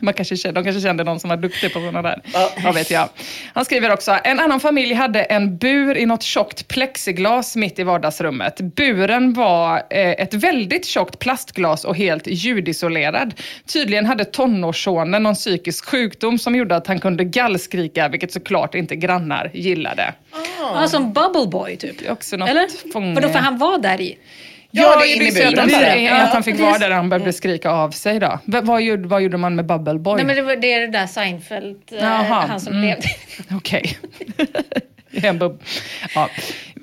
Man 0.00 0.14
kanske, 0.14 0.36
kände- 0.36 0.60
de 0.60 0.64
kanske 0.64 0.82
kände 0.82 1.04
någon 1.04 1.20
som 1.20 1.30
var 1.30 1.36
duktig 1.36 1.72
på 1.72 1.78
sådana 1.78 2.02
där. 2.02 2.20
Vad 2.64 2.74
vet 2.74 2.90
jag. 2.90 3.08
Han 3.54 3.64
skriver 3.64 3.92
också, 3.92 4.16
en 4.24 4.40
annan 4.40 4.60
familj 4.60 4.94
hade 4.94 5.22
en 5.22 5.56
bur 5.58 5.96
i 5.96 6.06
något 6.06 6.22
tjockt 6.22 6.68
plexiglas 6.68 7.56
mitt 7.56 7.78
i 7.78 7.82
vardagsrummet. 7.82 8.60
Buren 8.60 9.32
var 9.32 9.76
eh, 9.76 10.10
ett 10.10 10.34
väldigt 10.34 10.86
tjockt 10.86 11.18
plastglas 11.18 11.84
och 11.84 11.96
helt 11.96 12.26
ljudisolerad. 12.26 13.34
Tydligen 13.72 14.06
hade 14.06 14.24
tonårssonen 14.24 15.22
någon 15.22 15.34
psykisk 15.34 15.84
sjukdom 15.84 16.38
som 16.38 16.54
gjorde 16.54 16.76
att 16.76 16.86
han 16.86 16.98
kunde 17.00 17.24
gallskrika, 17.24 18.08
vilket 18.08 18.32
såklart 18.32 18.74
inte 18.74 18.96
grannar 18.96 19.50
gillade. 19.54 20.14
Ja, 20.60 20.88
som 20.88 21.12
Bubble 21.12 21.46
Boy 21.46 21.75
typ. 21.76 21.98
Det 21.98 22.06
är 22.06 22.12
också 22.12 22.36
något 22.36 22.48
Eller? 22.48 22.92
fånge. 22.92 23.14
Vadå, 23.14 23.28
för 23.28 23.38
han 23.38 23.58
var 23.58 23.78
där 23.78 24.00
i? 24.00 24.18
Ja, 24.70 24.82
Ja, 24.82 25.00
det 25.00 25.08
är 25.12 25.16
in 25.16 25.22
i 25.22 25.32
buren 25.32 25.58
att, 25.58 25.70
bara. 25.72 26.10
han- 26.16 26.26
att 26.26 26.32
han 26.32 26.42
fick 26.42 26.60
Ja, 26.60 26.64
vara 26.66 26.78
där 26.78 26.90
han 26.90 27.08
behövde 27.08 27.32
skrika 27.32 27.70
av 27.70 27.90
sig 27.90 28.18
då. 28.20 28.38
V- 28.44 28.60
vad, 28.62 28.82
gjorde, 28.82 29.08
vad 29.08 29.22
gjorde 29.22 29.36
man 29.36 29.54
med 29.56 29.66
Bubble 29.66 29.94
Boy? 29.98 30.16
Nej 30.16 30.24
men 30.24 30.36
det, 30.36 30.42
var, 30.42 30.56
det 30.56 30.72
är 30.72 30.80
det 30.80 30.86
där 30.86 31.06
Seinfeld, 31.06 31.76
eh, 31.92 31.98
Jaha, 31.98 32.46
han 32.48 32.60
som 32.60 32.72
mm. 32.72 32.86
levde. 32.88 33.08
Okej. 33.56 33.98
En 35.22 35.38
bub- 35.38 35.62
ja. 36.14 36.28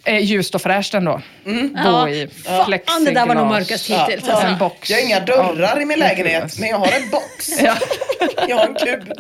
eh, 0.06 0.18
ljust 0.24 0.56
och 0.56 0.62
fräscht 0.62 0.94
ändå. 0.94 1.22
Mm. 1.46 1.74
Bo 1.84 2.08
i 2.08 2.28
Fan, 2.46 2.66
plexiglas. 2.66 3.06
det 3.06 3.12
där 3.12 3.26
var 3.26 3.36
nog 3.36 3.48
mörkast 3.48 3.90
hittills. 3.90 4.24
Ja. 4.28 4.34
Alltså. 4.34 4.48
En 4.48 4.58
box. 4.58 4.90
Jag 4.90 4.98
har 4.98 5.04
inga 5.06 5.20
dörrar 5.20 5.82
i 5.82 5.86
min 5.86 6.00
lägenhet, 6.00 6.60
men 6.60 6.70
jag 6.70 6.78
har 6.78 6.88
en 6.88 7.10
box. 7.12 7.50
Ja. 7.64 7.76
Jag 8.48 8.58
har 8.58 8.68
en 8.68 8.74
kubb. 8.74 9.14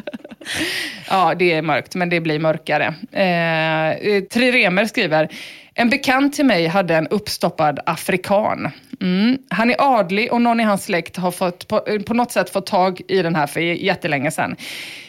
ja, 1.10 1.34
det 1.40 1.54
är 1.54 1.62
mörkt, 1.62 1.95
men 1.95 2.10
det 2.10 2.20
blir 2.20 2.40
mörkare. 2.40 2.94
Eh, 3.12 3.90
eh, 3.90 4.24
Triremer 4.24 4.86
skriver, 4.86 5.30
en 5.76 5.90
bekant 5.90 6.34
till 6.34 6.45
mig 6.45 6.68
hade 6.68 6.95
en 6.95 7.08
uppstoppad 7.08 7.80
afrikan. 7.86 8.72
Mm. 9.02 9.38
Han 9.50 9.70
är 9.70 9.76
adlig 10.00 10.34
och 10.34 10.41
någon 10.41 10.60
i 10.60 10.64
hans 10.64 10.84
släkt 10.84 11.18
har 11.18 11.32
fått, 11.32 11.68
på, 11.68 11.84
eh, 11.88 12.02
på 12.02 12.14
något 12.14 12.32
sätt 12.32 12.50
fått 12.50 12.66
tag 12.66 13.02
i 13.08 13.22
den 13.22 13.36
här 13.36 13.48
för 13.48 13.60
jättelänge 13.60 14.32
sedan. 14.32 14.56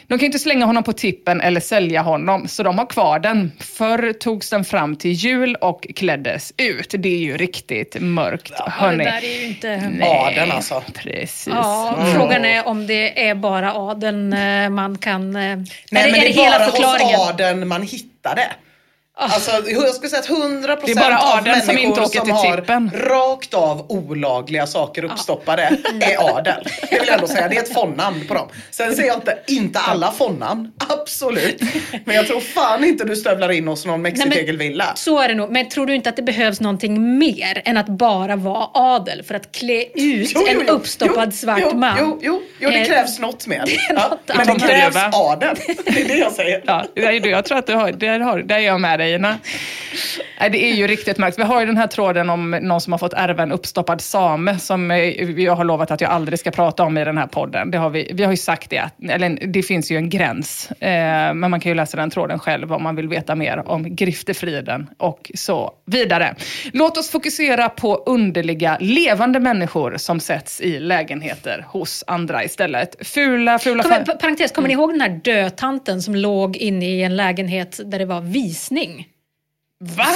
De 0.07 0.19
kan 0.19 0.25
inte 0.25 0.39
slänga 0.39 0.65
honom 0.65 0.83
på 0.83 0.93
tippen 0.93 1.41
eller 1.41 1.61
sälja 1.61 2.01
honom, 2.01 2.47
så 2.47 2.63
de 2.63 2.77
har 2.77 2.85
kvar 2.85 3.19
den. 3.19 3.51
Förr 3.59 4.13
togs 4.13 4.49
den 4.49 4.65
fram 4.65 4.95
till 4.95 5.11
jul 5.11 5.55
och 5.55 5.87
kläddes 5.95 6.53
ut. 6.57 6.95
Det 6.97 7.09
är 7.09 7.17
ju 7.19 7.37
riktigt 7.37 7.97
mörkt, 8.01 8.53
Ja, 8.79 8.87
det 8.91 8.97
där 8.97 9.23
är 9.23 9.41
ju 9.41 9.45
inte... 9.47 9.91
Adeln 10.03 10.51
alltså. 10.51 10.83
Precis. 10.95 11.47
Ja, 11.47 11.97
frågan 12.15 12.45
är 12.45 12.67
om 12.67 12.87
det 12.87 13.27
är 13.27 13.35
bara 13.35 13.73
adeln 13.73 14.33
eh, 14.33 14.69
man 14.69 14.97
kan... 14.97 15.35
eh, 15.35 15.41
Nej, 15.41 15.43
är 15.43 15.57
det, 15.57 15.65
men 15.91 16.05
är 16.05 16.11
det 16.11 16.19
det 16.19 16.27
är 16.27 16.33
hela 16.33 16.59
bara 16.59 16.71
förklaringen? 16.71 17.15
hos 17.19 17.29
adeln 17.29 17.67
man 17.67 17.81
hittade. 17.81 18.41
Alltså, 19.17 19.51
jag 19.69 19.95
skulle 19.95 20.09
säga 20.09 20.19
att 20.21 20.29
100% 20.29 20.79
Det 20.85 20.91
är 20.91 20.95
bara 20.95 21.17
av 21.19 21.37
adeln 21.37 21.61
som 21.61 21.67
människor 21.67 21.79
inte 21.89 22.01
åker 22.01 22.17
som 22.17 22.25
till 22.25 22.33
har 22.33 22.57
tippen. 22.57 22.91
rakt 22.95 23.53
av 23.53 23.85
olagliga 23.91 24.67
saker 24.67 25.03
uppstoppade 25.03 25.61
är 26.01 26.17
adel. 26.37 26.63
Det 26.89 26.99
vill 26.99 27.07
jag 27.07 27.15
ändå 27.15 27.27
säga. 27.27 27.47
Det 27.49 27.55
är 27.57 27.61
ett 27.61 27.73
fondnamn 27.73 28.27
på 28.27 28.33
dem. 28.33 28.47
Sen 28.71 28.95
säger 28.95 29.07
jag 29.07 29.17
inte, 29.17 29.37
inte 29.47 29.79
alla 29.79 30.11
fondnamn. 30.11 30.71
Absolut. 30.89 31.61
Men 32.05 32.15
jag 32.15 32.27
tror 32.27 32.39
fan 32.39 32.83
inte 32.83 33.03
du 33.03 33.15
stövlar 33.15 33.51
in 33.51 33.67
hos 33.67 33.85
någon 33.85 34.01
mexitegelvilla. 34.01 34.85
Så 34.95 35.19
är 35.21 35.27
det 35.27 35.35
nog. 35.35 35.51
Men 35.51 35.69
tror 35.69 35.85
du 35.85 35.95
inte 35.95 36.09
att 36.09 36.15
det 36.15 36.21
behövs 36.23 36.61
någonting 36.61 37.17
mer 37.17 37.61
än 37.65 37.77
att 37.77 37.87
bara 37.87 38.35
vara 38.35 38.67
adel 38.73 39.23
för 39.23 39.35
att 39.35 39.51
klä 39.51 39.83
ut 39.83 40.31
Jo, 40.35 40.41
jo, 40.41 40.47
en 40.47 40.63
jo, 40.67 40.73
uppstoppad 40.73 41.25
jo, 41.25 41.31
svart 41.31 41.59
jo, 41.61 41.77
man? 41.77 41.97
Jo, 41.99 42.19
jo, 42.21 42.41
jo, 42.59 42.69
det 42.69 42.75
Eh, 42.79 42.85
krävs 42.87 43.19
något 43.19 43.47
mer. 43.47 43.63
det 43.65 43.77
Ja, 43.89 44.17
men 44.37 44.47
det 44.47 44.59
krävs 44.67 44.95
adel. 45.13 45.55
Det 45.85 46.01
är 46.01 46.07
det 46.07 46.17
jag 46.17 46.31
säger. 46.31 46.61
Ja, 46.65 46.85
jag 47.23 47.45
tror 47.45 47.57
att 47.57 47.67
du 47.67 47.73
har, 47.73 47.91
där, 47.91 48.19
har, 48.19 48.39
där 48.39 48.55
är 48.55 48.59
jag 48.59 48.81
med 48.81 48.99
dig 48.99 49.04
Nej, 50.39 50.49
det 50.49 50.63
är 50.63 50.75
ju 50.75 50.87
riktigt 50.87 51.17
märkt. 51.17 51.39
Vi 51.39 51.43
har 51.43 51.59
ju 51.59 51.65
den 51.65 51.77
här 51.77 51.87
tråden 51.87 52.29
om 52.29 52.51
någon 52.51 52.81
som 52.81 52.93
har 52.93 52.97
fått 52.97 53.13
ärva 53.13 53.43
en 53.43 53.51
uppstoppad 53.51 54.01
same 54.01 54.59
som 54.59 54.91
eh, 54.91 54.99
jag 55.41 55.55
har 55.55 55.63
lovat 55.63 55.91
att 55.91 56.01
jag 56.01 56.11
aldrig 56.11 56.39
ska 56.39 56.51
prata 56.51 56.83
om 56.83 56.97
i 56.97 57.05
den 57.05 57.17
här 57.17 57.27
podden. 57.27 57.71
Det 57.71 57.77
har 57.77 57.89
vi, 57.89 58.11
vi 58.13 58.23
har 58.23 58.31
ju 58.31 58.37
sagt 58.37 58.69
det, 58.69 58.89
eller 59.09 59.47
det 59.47 59.63
finns 59.63 59.91
ju 59.91 59.97
en 59.97 60.09
gräns. 60.09 60.71
Eh, 60.71 61.33
men 61.33 61.51
man 61.51 61.59
kan 61.59 61.69
ju 61.69 61.75
läsa 61.75 61.97
den 61.97 62.09
tråden 62.09 62.39
själv 62.39 62.73
om 62.73 62.83
man 62.83 62.95
vill 62.95 63.07
veta 63.07 63.35
mer 63.35 63.69
om 63.69 63.95
griftefriden 63.95 64.89
och 64.97 65.31
så 65.35 65.73
vidare. 65.85 66.35
Låt 66.73 66.97
oss 66.97 67.09
fokusera 67.09 67.69
på 67.69 67.95
underliga, 68.05 68.77
levande 68.79 69.39
människor 69.39 69.97
som 69.97 70.19
sätts 70.19 70.61
i 70.61 70.79
lägenheter 70.79 71.65
hos 71.67 72.03
andra 72.07 72.43
istället. 72.43 73.07
Fula, 73.07 73.59
fula... 73.59 73.83
Kommer, 73.83 74.03
parentes, 74.03 74.51
kommer 74.51 74.67
ni 74.67 74.73
ihåg 74.73 74.91
den 74.91 75.01
här 75.01 75.19
dötanten 75.23 76.01
som 76.01 76.15
låg 76.15 76.57
inne 76.57 76.85
i 76.85 77.03
en 77.03 77.15
lägenhet 77.15 77.79
där 77.85 77.99
det 77.99 78.05
var 78.05 78.21
visning? 78.21 78.94
Va? 79.79 80.07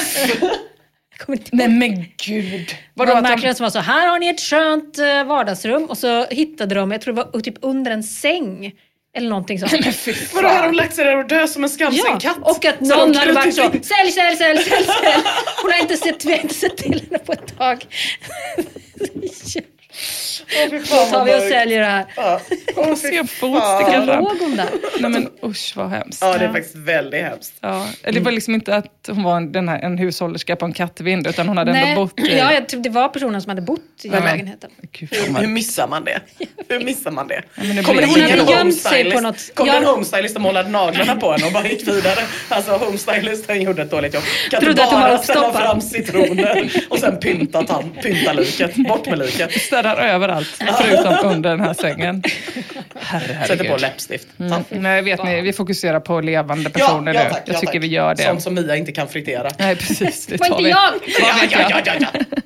Nej 1.51 1.67
men 1.67 2.05
gud. 2.17 2.75
Vadå, 2.93 3.11
att 3.11 3.17
att 3.31 3.41
de- 3.41 3.47
de... 3.47 3.53
som 3.53 3.63
var 3.63 3.69
så, 3.71 3.79
här 3.79 4.07
har 4.07 4.19
ni 4.19 4.27
ett 4.27 4.41
skönt 4.41 4.97
eh, 4.97 5.23
vardagsrum 5.23 5.85
och 5.85 5.97
så 5.97 6.25
hittade 6.25 6.75
de, 6.75 6.91
jag 6.91 7.01
tror 7.01 7.13
det 7.15 7.23
var 7.33 7.41
typ 7.41 7.55
under 7.61 7.91
en 7.91 8.03
säng. 8.03 8.73
Eller 9.13 9.29
någonting 9.29 9.59
sånt. 9.59 9.71
Vadå, 10.33 10.47
har 10.47 10.63
de 10.63 10.73
lagt 10.73 10.95
sig 10.95 11.05
där 11.05 11.17
och 11.17 11.27
dö 11.27 11.47
som 11.47 11.63
en 11.63 11.69
skamsen 11.69 12.05
Ja, 12.07 12.19
katt? 12.19 12.37
och 12.41 12.65
att 12.65 12.77
Så 12.87 12.95
någon 12.97 13.11
de 13.11 13.17
hade 13.17 13.31
varit 13.33 13.55
så, 13.55 13.61
sälj, 13.61 13.81
sälj, 14.11 14.11
sälj, 14.11 14.37
sälj, 14.37 14.63
sälj. 14.85 15.23
Hon 15.61 15.71
har 15.71 15.79
inte 15.81 15.97
sett, 15.97 16.25
vi 16.25 16.31
har 16.31 16.39
inte 16.39 16.53
sett 16.53 16.77
till 16.77 17.01
henne 17.09 17.19
på 17.19 17.31
ett 17.31 17.57
tag. 17.57 17.85
Då 20.71 21.05
tar 21.11 21.25
vi 21.25 21.35
och 21.35 21.41
säljer 21.41 21.79
det 21.79 21.85
här. 21.85 22.05
Ja. 22.15 22.41
Fy 22.49 22.55
Se 22.95 23.23
fotstickan 23.27 24.05
fram. 24.07 24.23
Låg 24.23 24.39
hon 24.39 24.55
där? 24.55 24.67
Nej 24.99 25.11
men 25.11 25.29
usch 25.43 25.73
vad 25.75 25.89
hemskt. 25.89 26.21
Ja, 26.21 26.37
det 26.37 26.45
är 26.45 26.51
faktiskt 26.51 26.75
väldigt 26.75 27.23
hemskt. 27.23 27.53
Ja, 27.61 27.87
det 28.03 28.19
var 28.19 28.31
liksom 28.31 28.53
inte 28.53 28.75
att 28.75 28.85
hon 29.07 29.23
var 29.23 29.37
en, 29.37 29.51
den 29.51 29.69
här, 29.69 29.79
en 29.79 29.97
hushållerska 29.97 30.55
på 30.55 30.65
en 30.65 30.73
kattvind, 30.73 31.27
utan 31.27 31.47
hon 31.47 31.57
hade 31.57 31.71
ändå 31.71 32.01
bott 32.05 32.19
i... 32.19 32.37
ja, 32.37 32.53
jag 32.53 32.69
tror 32.69 32.81
det 32.81 32.89
var 32.89 33.07
personen 33.09 33.41
som 33.41 33.49
hade 33.49 33.61
bott 33.61 33.79
i 34.03 34.09
men- 34.09 34.23
lägenheten. 34.23 34.69
Gud, 34.91 35.09
Hur, 35.11 35.39
hur 35.39 35.47
missar 35.47 35.87
man 35.87 36.03
det? 36.05 36.19
Hur 36.69 36.83
missar 36.85 37.11
man 37.11 37.27
det? 37.27 37.41
men 37.55 37.75
det 37.75 37.83
Kommer 37.83 38.01
det 38.01 38.07
Hon 38.07 38.17
ingen 38.17 38.39
hade 38.39 38.51
gömt 38.51 38.75
sig 38.77 39.03
homestylist- 39.03 39.13
på 39.13 39.21
något- 39.21 39.51
Kom 39.55 39.67
det 39.67 39.73
en 39.77 39.83
Ja. 39.83 39.91
homestylist 39.91 40.35
och 40.35 40.41
målade 40.41 40.69
naglarna 40.69 41.15
på 41.15 41.31
henne 41.31 41.45
och 41.45 41.51
bara 41.51 41.67
gick 41.67 41.87
vidare? 41.87 42.19
Alltså 42.49 42.71
homestylisten 42.71 43.61
gjorde 43.61 43.81
ett 43.81 43.91
dåligt 43.91 44.13
jobb. 44.13 44.23
Kan 44.51 44.59
Trodde 44.59 44.71
inte 44.71 44.83
att 44.83 44.89
hon 44.91 45.01
var 45.01 45.09
bara 45.09 45.17
ställa 45.17 45.53
fram 45.53 45.81
citroner 45.81 46.71
och 46.89 46.99
sen 46.99 47.19
pynta, 47.19 47.61
tan- 47.61 48.01
pynta 48.03 48.33
liket. 48.33 48.75
Bort 48.75 49.05
med 49.09 49.19
liket. 49.19 49.61
Städar 49.61 49.95
överallt, 50.29 50.77
förutom 50.81 51.31
under 51.31 51.49
den 51.49 51.59
här 51.61 51.73
sängen. 51.73 52.23
Sätter 52.23 52.87
på 52.99 53.03
Herregud. 53.05 53.81
läppstift. 53.81 54.27
Mm. 54.39 54.63
Nej, 54.69 55.01
vet 55.01 55.23
ni, 55.23 55.41
vi 55.41 55.53
fokuserar 55.53 55.99
på 55.99 56.21
levande 56.21 56.69
Ja, 56.73 56.79
personer 56.85 57.13
ja, 57.13 57.23
nu. 57.23 57.29
tack, 57.29 57.41
Jag 57.45 57.55
ja, 57.55 57.59
tycker 57.59 57.73
tack. 57.73 57.83
vi 57.83 57.87
gör 57.87 58.15
det. 58.15 58.23
Sånt 58.23 58.41
som 58.41 58.53
Mia 58.53 58.75
inte 58.75 58.91
kan 58.91 59.07
fritera. 59.07 59.49
Nej, 59.57 59.75
precis. 59.75 60.25
Det 60.27 60.39
var 60.39 60.47
tar 60.47 60.55
inte 60.59 60.63
vi. 60.63 60.69
jag! 60.69 60.93
Ja, 61.51 61.59
jag? 61.59 61.71
ja, 61.71 61.81
ja, 61.85 61.93
ja. 61.99 62.39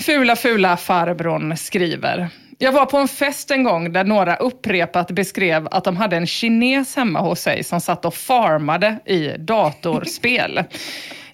Fula, 0.00 0.36
fula 0.36 0.76
farbrorn 0.76 1.56
skriver. 1.56 2.28
Jag 2.58 2.72
var 2.72 2.86
på 2.86 2.96
en 2.98 3.08
fest 3.08 3.50
en 3.50 3.62
gång 3.64 3.92
där 3.92 4.04
några 4.04 4.36
upprepat 4.36 5.10
beskrev 5.10 5.68
att 5.70 5.84
de 5.84 5.96
hade 5.96 6.16
en 6.16 6.26
kines 6.26 6.96
hemma 6.96 7.20
hos 7.20 7.40
sig 7.40 7.64
som 7.64 7.80
satt 7.80 8.04
och 8.04 8.14
farmade 8.14 8.98
i 9.06 9.28
datorspel. 9.38 10.64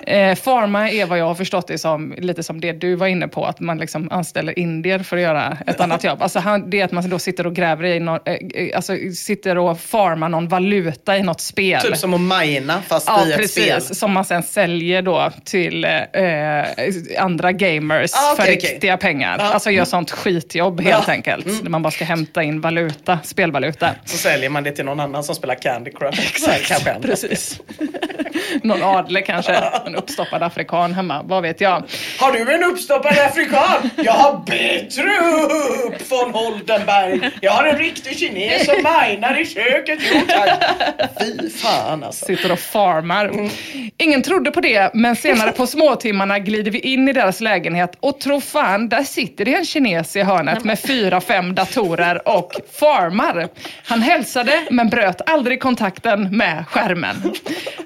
Eh, 0.07 0.35
farma 0.35 0.91
är 0.91 1.07
vad 1.07 1.19
jag 1.19 1.25
har 1.27 1.35
förstått 1.35 1.67
det 1.67 1.79
som, 1.79 2.15
lite 2.19 2.43
som 2.43 2.61
det 2.61 2.73
du 2.73 2.95
var 2.95 3.07
inne 3.07 3.29
på, 3.29 3.45
att 3.47 3.61
man 3.61 3.79
liksom 3.79 4.09
anställer 4.11 4.59
indier 4.59 4.99
för 4.99 5.17
att 5.17 5.23
göra 5.23 5.59
ett 5.67 5.81
annat 5.81 6.05
jobb. 6.05 6.23
Alltså 6.23 6.39
han, 6.39 6.71
det 6.71 6.81
är 6.81 6.85
att 6.85 6.93
man 6.93 7.11
då 7.11 7.19
sitter 7.19 7.47
och 7.47 7.55
gräver 7.55 7.85
i 7.85 8.01
någon, 8.01 8.19
eh, 8.25 8.35
eh, 8.55 8.77
alltså 8.77 8.93
sitter 9.17 9.59
och 9.59 9.81
farmar 9.81 10.29
någon 10.29 10.49
valuta 10.49 11.17
i 11.17 11.23
något 11.23 11.41
spel. 11.41 11.81
Typ 11.81 11.97
som 11.97 12.15
att 12.15 12.41
mina 12.47 12.83
fast 12.83 13.07
Ja, 13.09 13.27
i 13.27 13.31
ett 13.33 13.37
precis. 13.39 13.65
spel. 13.65 13.81
Som 13.97 14.13
man 14.13 14.25
sen 14.25 14.43
säljer 14.43 15.03
då 15.03 15.31
till 15.45 15.85
eh, 15.85 17.21
andra 17.23 17.53
gamers 17.53 18.11
Ah, 18.15 18.33
okej, 18.33 18.45
för 18.45 18.53
riktiga 18.53 18.97
pengar. 18.97 19.37
Ja. 19.39 19.45
Alltså 19.45 19.71
gör 19.71 19.85
sånt 19.85 20.11
skitjobb 20.11 20.81
helt 20.81 21.05
Ja. 21.09 21.13
enkelt. 21.13 21.63
Där 21.63 21.71
man 21.71 21.83
bara 21.83 21.91
ska 21.91 22.05
hämta 22.05 22.43
in 22.43 22.61
valuta, 22.61 23.19
spelvaluta. 23.25 23.91
Så 24.05 24.17
säljer 24.17 24.51
man 24.51 24.63
det 24.65 24.73
till 24.73 24.85
någon 24.85 25.01
annan 25.01 25.25
som 25.25 25.35
spelar 25.35 25.55
Candy 25.55 25.91
Crush. 25.91 26.21
Exakt, 26.21 27.03
Precis. 27.03 27.61
Någon 28.63 28.83
adle 28.83 29.21
kanske, 29.23 29.53
en 29.91 29.97
uppstoppad 29.97 30.43
afrikan 30.43 30.95
hemma, 30.95 31.23
vad 31.23 31.43
vet 31.43 31.61
jag. 31.61 31.83
Har 32.21 32.33
du 32.33 32.55
en 32.55 32.65
uppstoppad 32.65 33.19
afrikan? 33.19 33.91
Jag 33.97 34.13
har 34.13 34.45
bättre 34.47 35.11
upp 35.87 36.11
von 36.11 36.35
Holdenberg. 36.35 37.31
Jag 37.41 37.53
har 37.53 37.65
en 37.65 37.79
riktig 37.79 38.19
kines 38.19 38.65
som 38.65 38.77
minar 38.77 39.41
i 39.41 39.47
köket. 39.47 39.99
Jo 40.13 40.21
tack. 40.29 40.65
Fy 41.21 41.51
fan 41.51 42.05
alltså. 42.05 42.25
Sitter 42.25 42.53
och 42.53 42.59
farmar. 42.59 43.51
Ingen 43.99 44.23
trodde 44.23 44.51
på 44.51 44.61
det, 44.61 44.91
men 44.95 45.17
senare 45.17 45.53
på 45.53 45.67
småtimmarna 45.67 46.39
glider 46.39 46.71
vi 46.71 46.79
in 46.79 47.09
i 47.09 47.13
deras 47.13 47.41
lägenhet 47.41 47.97
och 48.01 48.21
tro 48.21 48.41
fan, 48.41 48.89
där 48.89 49.03
sitter 49.03 49.45
det 49.45 49.55
en 49.55 49.65
kines 49.65 50.17
i 50.17 50.23
hörnet 50.23 50.65
med 50.65 50.79
fyra, 50.79 51.21
fem 51.21 51.55
datorer 51.55 52.29
och 52.29 52.53
farmar. 52.81 53.49
Han 53.85 54.03
hälsade, 54.03 54.63
men 54.71 54.89
bröt 54.89 55.31
aldrig 55.31 55.61
kontakten 55.61 56.37
med 56.37 56.65
skärmen. 56.69 57.33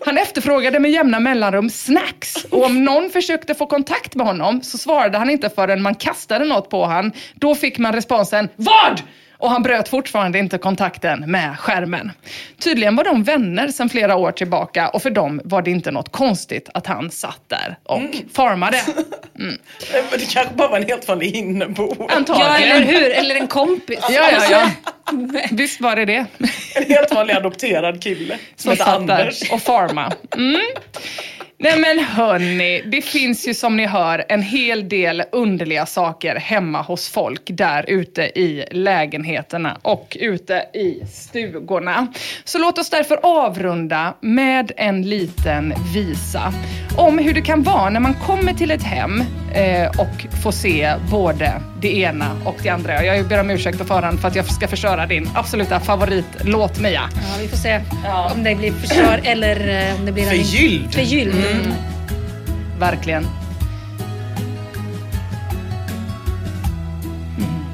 Han 0.07 0.19
efterfrågade 0.19 0.81
med 0.81 0.91
jämna 0.91 1.21
mellanrum 1.21 1.71
snacks 1.71 2.35
och 2.51 2.65
om 2.65 2.85
någon 2.85 3.11
försökte 3.11 3.55
få 3.55 3.67
kontakt 3.67 4.15
med 4.15 4.24
honom 4.25 4.63
så 4.63 4.79
svarade 4.79 5.19
han 5.19 5.31
inte 5.31 5.51
förrän 5.51 5.83
man 5.83 5.95
kastade 5.95 6.45
något 6.45 6.71
på 6.71 6.85
han. 6.85 7.13
Då 7.35 7.55
fick 7.55 7.79
man 7.79 7.93
responsen 7.93 8.49
Vad? 8.57 9.03
Och 9.39 9.51
han 9.51 9.63
bröt 9.63 9.89
fortfarande 9.89 10.39
inte 10.39 10.59
kontakten 10.59 11.31
med 11.31 11.59
skärmen. 11.59 12.13
Tydligen 12.59 12.97
var 12.97 13.05
de 13.05 13.23
vänner 13.25 13.69
sedan 13.69 13.89
flera 13.89 14.17
år 14.17 14.33
tillbaka 14.33 14.89
och 14.89 15.03
för 15.03 15.11
dem 15.11 15.41
var 15.45 15.63
det 15.63 15.71
inte 15.71 15.91
något 15.91 16.13
konstigt 16.13 16.69
att 16.75 16.87
han 16.87 17.11
satt 17.11 17.41
där 17.49 17.79
och 17.83 18.03
farmade. 18.35 18.81
Men 19.33 19.59
det 20.19 20.31
kanske 20.31 20.55
bara 20.55 20.69
var 20.69 20.77
en 20.77 20.87
helt 20.89 21.09
vanlig 21.09 21.37
innebo. 21.37 21.95
Ja, 21.99 22.09
Antagligen. 22.17 22.73
eller 22.73 22.87
hur? 22.87 23.11
Eller 23.11 23.35
en 23.35 23.47
kompis. 23.47 24.01
Ja, 24.11 24.31
ja, 24.33 24.43
ja. 24.51 24.71
Visst 25.51 25.81
var 25.81 25.97
det 25.97 26.05
det. 26.05 26.27
En 26.75 26.85
helt 26.89 27.15
vanlig 27.15 27.35
adopterad 27.35 28.03
kille 28.03 28.39
som 28.57 28.71
heter 28.71 28.85
där 28.85 28.95
Anders. 28.95 29.51
och 29.51 29.63
farma. 29.63 30.13
Mm. 30.35 30.61
Nej 31.59 31.79
men 31.79 31.99
hörni, 32.05 32.83
det 32.87 33.03
finns 33.03 33.49
ju 33.49 33.55
som 33.55 33.77
ni 33.77 33.87
hör 33.87 34.25
en 34.29 34.43
hel 34.43 34.89
del 34.89 35.23
underliga 35.33 35.87
saker 35.87 36.37
hemma 36.37 36.83
hos 36.83 37.09
folk 37.09 37.41
där 37.47 37.85
ute 37.91 38.23
i 38.23 38.65
lägenheterna 38.71 39.79
och 39.83 40.17
ute 40.21 40.55
i 40.75 41.03
stugorna. 41.13 42.07
Så 42.45 42.59
låt 42.59 42.79
oss 42.79 42.91
därför 42.91 43.19
avrunda 43.23 44.15
med 44.21 44.73
en 44.77 45.03
liten 45.03 45.75
visa 45.95 46.53
om 46.97 47.19
hur 47.19 47.35
det 47.35 47.43
kan 47.43 47.63
vara 47.63 47.91
när 47.91 48.01
man 48.01 48.15
kommer 48.15 48.53
till 48.55 48.71
ett 48.71 48.83
hem 48.83 49.21
eh, 49.55 49.89
och 49.89 50.27
får 50.43 50.53
se 50.53 50.95
både 51.11 51.53
det 51.81 51.97
ena 51.99 52.27
och 52.45 52.57
det 52.63 52.69
andra. 52.69 53.05
Jag 53.05 53.29
ber 53.29 53.41
om 53.41 53.51
ursäkt 53.51 53.79
på 53.79 53.85
förhand 53.85 54.21
för 54.21 54.29
att 54.29 54.37
jag 54.37 54.47
ska 54.47 54.69
förstöra 54.69 55.07
din 55.07 55.29
absoluta 55.35 55.81
favoritlåt 55.81 56.81
Mia. 56.81 57.03
Ja, 57.15 57.21
vi 57.43 57.49
får 57.49 57.57
se 57.57 57.81
om 58.35 58.45
det 58.45 58.55
blir 58.55 58.73
förstör 58.73 59.21
eller 59.25 59.89
eh, 59.91 59.97
om 60.01 60.07
det 60.07 60.13
blir 60.13 60.23
en- 60.25 60.29
Förgylld. 60.93 61.44
Mm. 61.51 61.65
mm. 61.65 61.77
Verkligen. 62.79 63.23
Mm. 67.39 67.65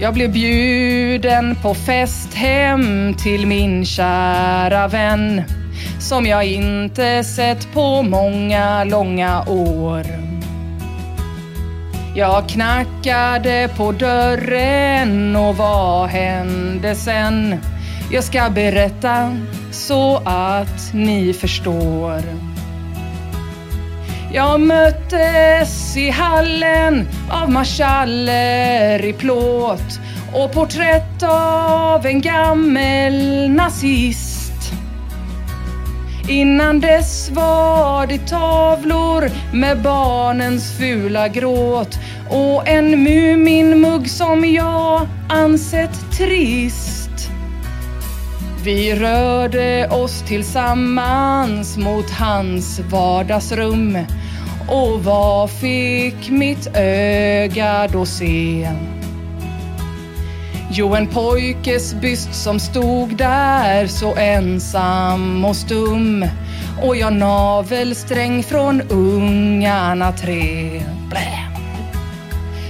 Jag 0.00 0.14
blev 0.14 0.32
bjuden 0.32 1.56
på 1.62 1.74
fest 1.74 2.34
hem 2.34 3.14
till 3.14 3.46
min 3.46 3.84
kära 3.84 4.88
vän 4.88 5.42
som 6.00 6.26
jag 6.26 6.44
inte 6.44 7.24
sett 7.24 7.72
på 7.72 8.02
många 8.02 8.84
långa 8.84 9.44
år. 9.48 10.02
Jag 12.14 12.48
knackade 12.48 13.68
på 13.76 13.92
dörren 13.92 15.36
och 15.36 15.56
vad 15.56 16.08
hände 16.08 16.94
sen? 16.94 17.56
Jag 18.10 18.24
ska 18.24 18.50
berätta 18.50 19.36
så 19.70 20.16
att 20.24 20.94
ni 20.94 21.32
förstår. 21.32 22.22
Jag 24.32 24.60
möttes 24.60 25.96
i 25.96 26.10
hallen 26.10 27.08
av 27.30 27.50
marschaller 27.50 29.04
i 29.04 29.12
plåt 29.12 30.00
och 30.34 30.52
porträtt 30.52 31.22
av 31.22 32.06
en 32.06 32.20
gammel 32.20 33.48
nazist. 33.50 34.72
Innan 36.28 36.80
dess 36.80 37.30
var 37.30 38.06
det 38.06 38.26
tavlor 38.28 39.30
med 39.52 39.82
barnens 39.82 40.78
fula 40.78 41.28
gråt 41.28 41.98
och 42.30 42.68
en 42.68 43.02
Muminmugg 43.02 44.10
som 44.10 44.44
jag 44.44 45.08
ansett 45.28 46.12
trist. 46.18 46.97
Vi 48.68 48.94
rörde 48.94 49.88
oss 49.88 50.22
tillsammans 50.26 51.76
mot 51.76 52.10
hans 52.10 52.80
vardagsrum 52.80 53.98
och 54.68 55.04
vad 55.04 55.50
fick 55.50 56.30
mitt 56.30 56.68
öga 56.74 57.88
då 57.92 58.06
se? 58.06 58.68
Jo, 60.70 60.94
en 60.94 61.06
pojkes 61.06 61.94
byst 61.94 62.34
som 62.34 62.60
stod 62.60 63.16
där 63.16 63.86
så 63.86 64.14
ensam 64.14 65.44
och 65.44 65.56
stum 65.56 66.26
och 66.82 66.96
jag 66.96 67.12
navelsträng 67.12 68.42
från 68.42 68.82
ungarna 68.82 70.12
tre. 70.12 70.82
Blä. 71.10 71.38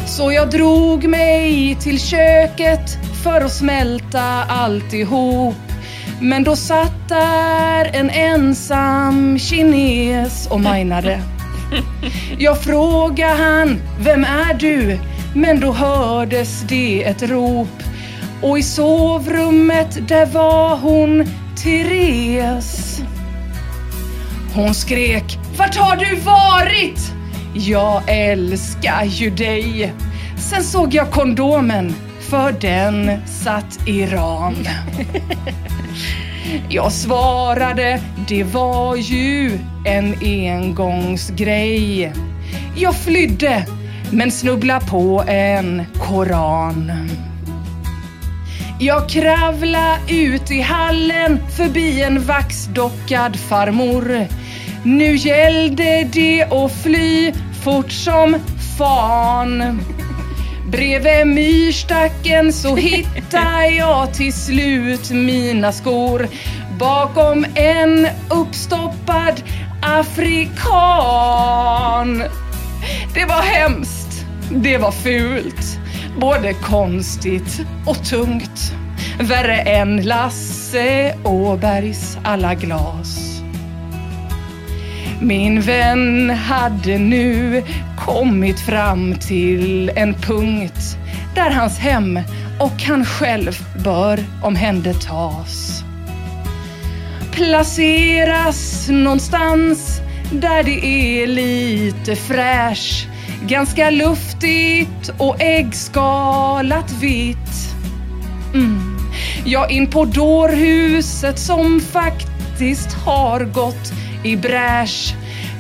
Så 0.07 0.33
jag 0.33 0.51
drog 0.51 1.05
mig 1.05 1.77
till 1.81 2.01
köket 2.01 2.99
för 3.25 3.41
att 3.41 3.53
smälta 3.53 4.23
alltihop 4.49 5.55
men 6.21 6.45
då 6.45 6.57
satt 6.57 7.09
där 7.09 7.91
en 7.95 8.11
ensam 8.11 9.39
kines 9.39 10.47
och 10.51 10.61
majnade. 10.61 11.21
Jag 12.39 12.63
frågade 12.63 13.35
han, 13.35 13.81
vem 14.01 14.25
är 14.25 14.55
du? 14.55 14.99
Men 15.35 15.61
då 15.61 15.73
hördes 15.73 16.63
det 16.69 17.05
ett 17.05 17.23
rop 17.23 17.83
och 18.43 18.59
i 18.59 18.63
sovrummet 18.63 20.09
där 20.09 20.27
var 20.27 20.77
hon 20.77 21.27
Therese. 21.63 23.03
Hon 24.55 24.75
skrek, 24.75 25.39
vart 25.59 25.77
har 25.77 25.97
du 25.97 26.17
varit? 26.17 27.13
Jag 27.55 28.03
älskar 28.07 29.05
ju 29.05 29.31
dig. 29.31 29.93
Sen 30.39 30.63
såg 30.63 30.95
jag 30.95 31.11
kondomen, 31.11 31.95
för 32.31 32.53
den 32.53 33.27
satt 33.27 33.89
i 33.89 34.07
ram. 34.07 34.55
Jag 36.69 36.93
svarade, 36.93 38.01
det 38.29 38.45
var 38.45 38.97
ju 38.97 39.59
en 39.85 40.15
engångsgrej. 40.21 42.13
Jag 42.77 42.97
flydde, 42.97 43.67
men 44.11 44.31
snubbla 44.31 44.81
på 44.81 45.25
en 45.27 45.83
koran. 46.07 46.93
Jag 48.81 49.09
kravla 49.09 49.99
ut 50.09 50.51
i 50.51 50.61
hallen 50.61 51.39
förbi 51.57 52.03
en 52.03 52.23
vaxdockad 52.23 53.37
farmor. 53.37 54.27
Nu 54.83 55.17
gällde 55.17 56.09
det 56.13 56.43
att 56.43 56.73
fly 56.73 57.33
fort 57.65 57.93
som 57.93 58.37
fan. 58.79 59.81
Bredvid 60.71 61.27
myrstacken 61.27 62.53
så 62.53 62.77
hittar 62.77 63.63
jag 63.63 64.15
till 64.15 64.33
slut 64.33 65.11
mina 65.11 65.73
skor 65.73 66.29
bakom 66.79 67.47
en 67.55 68.09
uppstoppad 68.31 69.43
afrikan. 69.83 71.03
Det 73.15 73.25
var 73.25 73.43
hemskt. 73.43 74.27
Det 74.51 74.79
var 74.79 74.91
fult. 74.91 75.79
Både 76.21 76.53
konstigt 76.53 77.61
och 77.87 78.05
tungt. 78.05 78.73
Värre 79.21 79.57
än 79.57 80.03
Lasse 80.03 81.15
Åbergs 81.25 82.19
alla 82.25 82.55
glas. 82.55 83.28
Min 85.21 85.61
vän 85.61 86.31
hade 86.31 86.99
nu 86.99 87.63
kommit 87.97 88.61
fram 88.61 89.15
till 89.15 89.91
en 89.95 90.15
punkt 90.15 90.97
där 91.35 91.51
hans 91.51 91.79
hem 91.79 92.21
och 92.59 92.83
han 92.83 93.05
själv 93.05 93.59
bör 93.85 94.25
omhändertas. 94.43 95.83
Placeras 97.33 98.89
någonstans 98.89 100.01
där 100.33 100.63
det 100.63 100.87
är 100.87 101.27
lite 101.27 102.17
fräsch, 102.17 103.07
ganska 103.47 103.91
luftigt 103.91 105.11
och 105.19 105.41
äggskalat 105.41 106.93
vitt. 107.01 107.75
Mm. 108.55 108.99
Ja, 109.45 109.69
in 109.69 109.87
på 109.87 110.05
dårhuset 110.05 111.39
som 111.39 111.81
faktiskt 111.81 112.93
har 112.93 113.45
gått 113.45 113.93
i 114.29 114.37
bräsch 114.37 115.15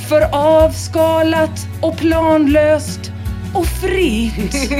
för 0.08 0.28
avskalat 0.32 1.66
och 1.80 1.96
planlöst 1.96 3.12
och 3.54 3.66
fritt. 3.66 4.54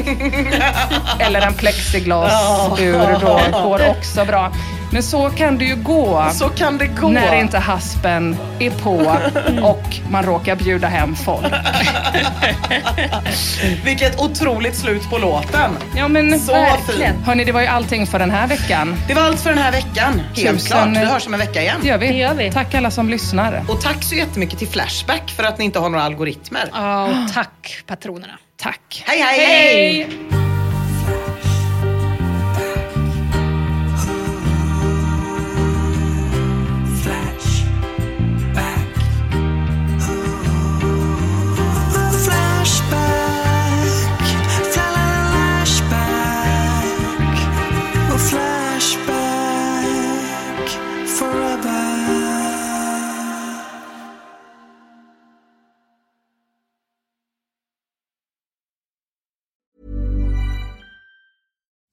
Eller 1.18 1.40
en 1.40 1.54
plexiglasur 1.54 3.20
då 3.20 3.62
går 3.62 3.88
också 3.90 4.24
bra. 4.24 4.52
Men 4.92 5.02
så 5.02 5.30
kan 5.30 5.58
det 5.58 5.64
ju 5.64 5.76
gå. 5.76 6.30
Så 6.32 6.48
kan 6.48 6.78
det 6.78 6.86
gå. 6.86 7.08
När 7.08 7.34
inte 7.40 7.58
haspen 7.58 8.36
är 8.58 8.70
på 8.70 9.16
och 9.68 9.82
man 10.10 10.22
råkar 10.24 10.56
bjuda 10.56 10.88
hem 10.88 11.16
folk. 11.16 11.46
Vilket 13.84 14.20
otroligt 14.20 14.76
slut 14.76 15.10
på 15.10 15.18
låten. 15.18 15.70
Ja 15.96 16.08
men 16.08 16.40
Så 16.40 16.52
verkligen. 16.52 17.14
fin. 17.14 17.24
Hörni, 17.24 17.44
det 17.44 17.52
var 17.52 17.60
ju 17.60 17.66
allting 17.66 18.06
för 18.06 18.18
den 18.18 18.30
här 18.30 18.46
veckan. 18.46 18.96
Det 19.08 19.14
var 19.14 19.22
allt 19.22 19.40
för 19.40 19.50
den 19.50 19.58
här 19.58 19.72
veckan. 19.72 20.20
Helt 20.36 20.58
Tusen- 20.58 20.66
klart. 20.66 20.88
Vi 20.88 21.10
hörs 21.12 21.26
om 21.26 21.34
en 21.34 21.40
vecka 21.40 21.62
igen. 21.62 21.76
Det 21.82 21.88
gör 21.88 22.34
vi. 22.34 22.52
Tack 22.52 22.74
alla 22.74 22.90
som 22.90 23.08
lyssnar. 23.10 23.64
Och 23.68 23.80
tack 23.80 24.02
så 24.04 24.14
jättemycket 24.14 24.58
till 24.58 24.68
Flashback 24.68 25.30
för 25.36 25.42
att 25.44 25.58
ni 25.58 25.64
inte 25.64 25.78
har 25.78 25.88
några 25.90 26.04
algoritmer. 26.04 26.68
Ja, 26.72 27.04
och 27.04 27.32
tack 27.34 27.82
patronerna. 27.86 28.32
Tack. 28.62 29.04
Hej, 29.06 29.20
hej! 29.20 29.38
hej. 29.46 30.47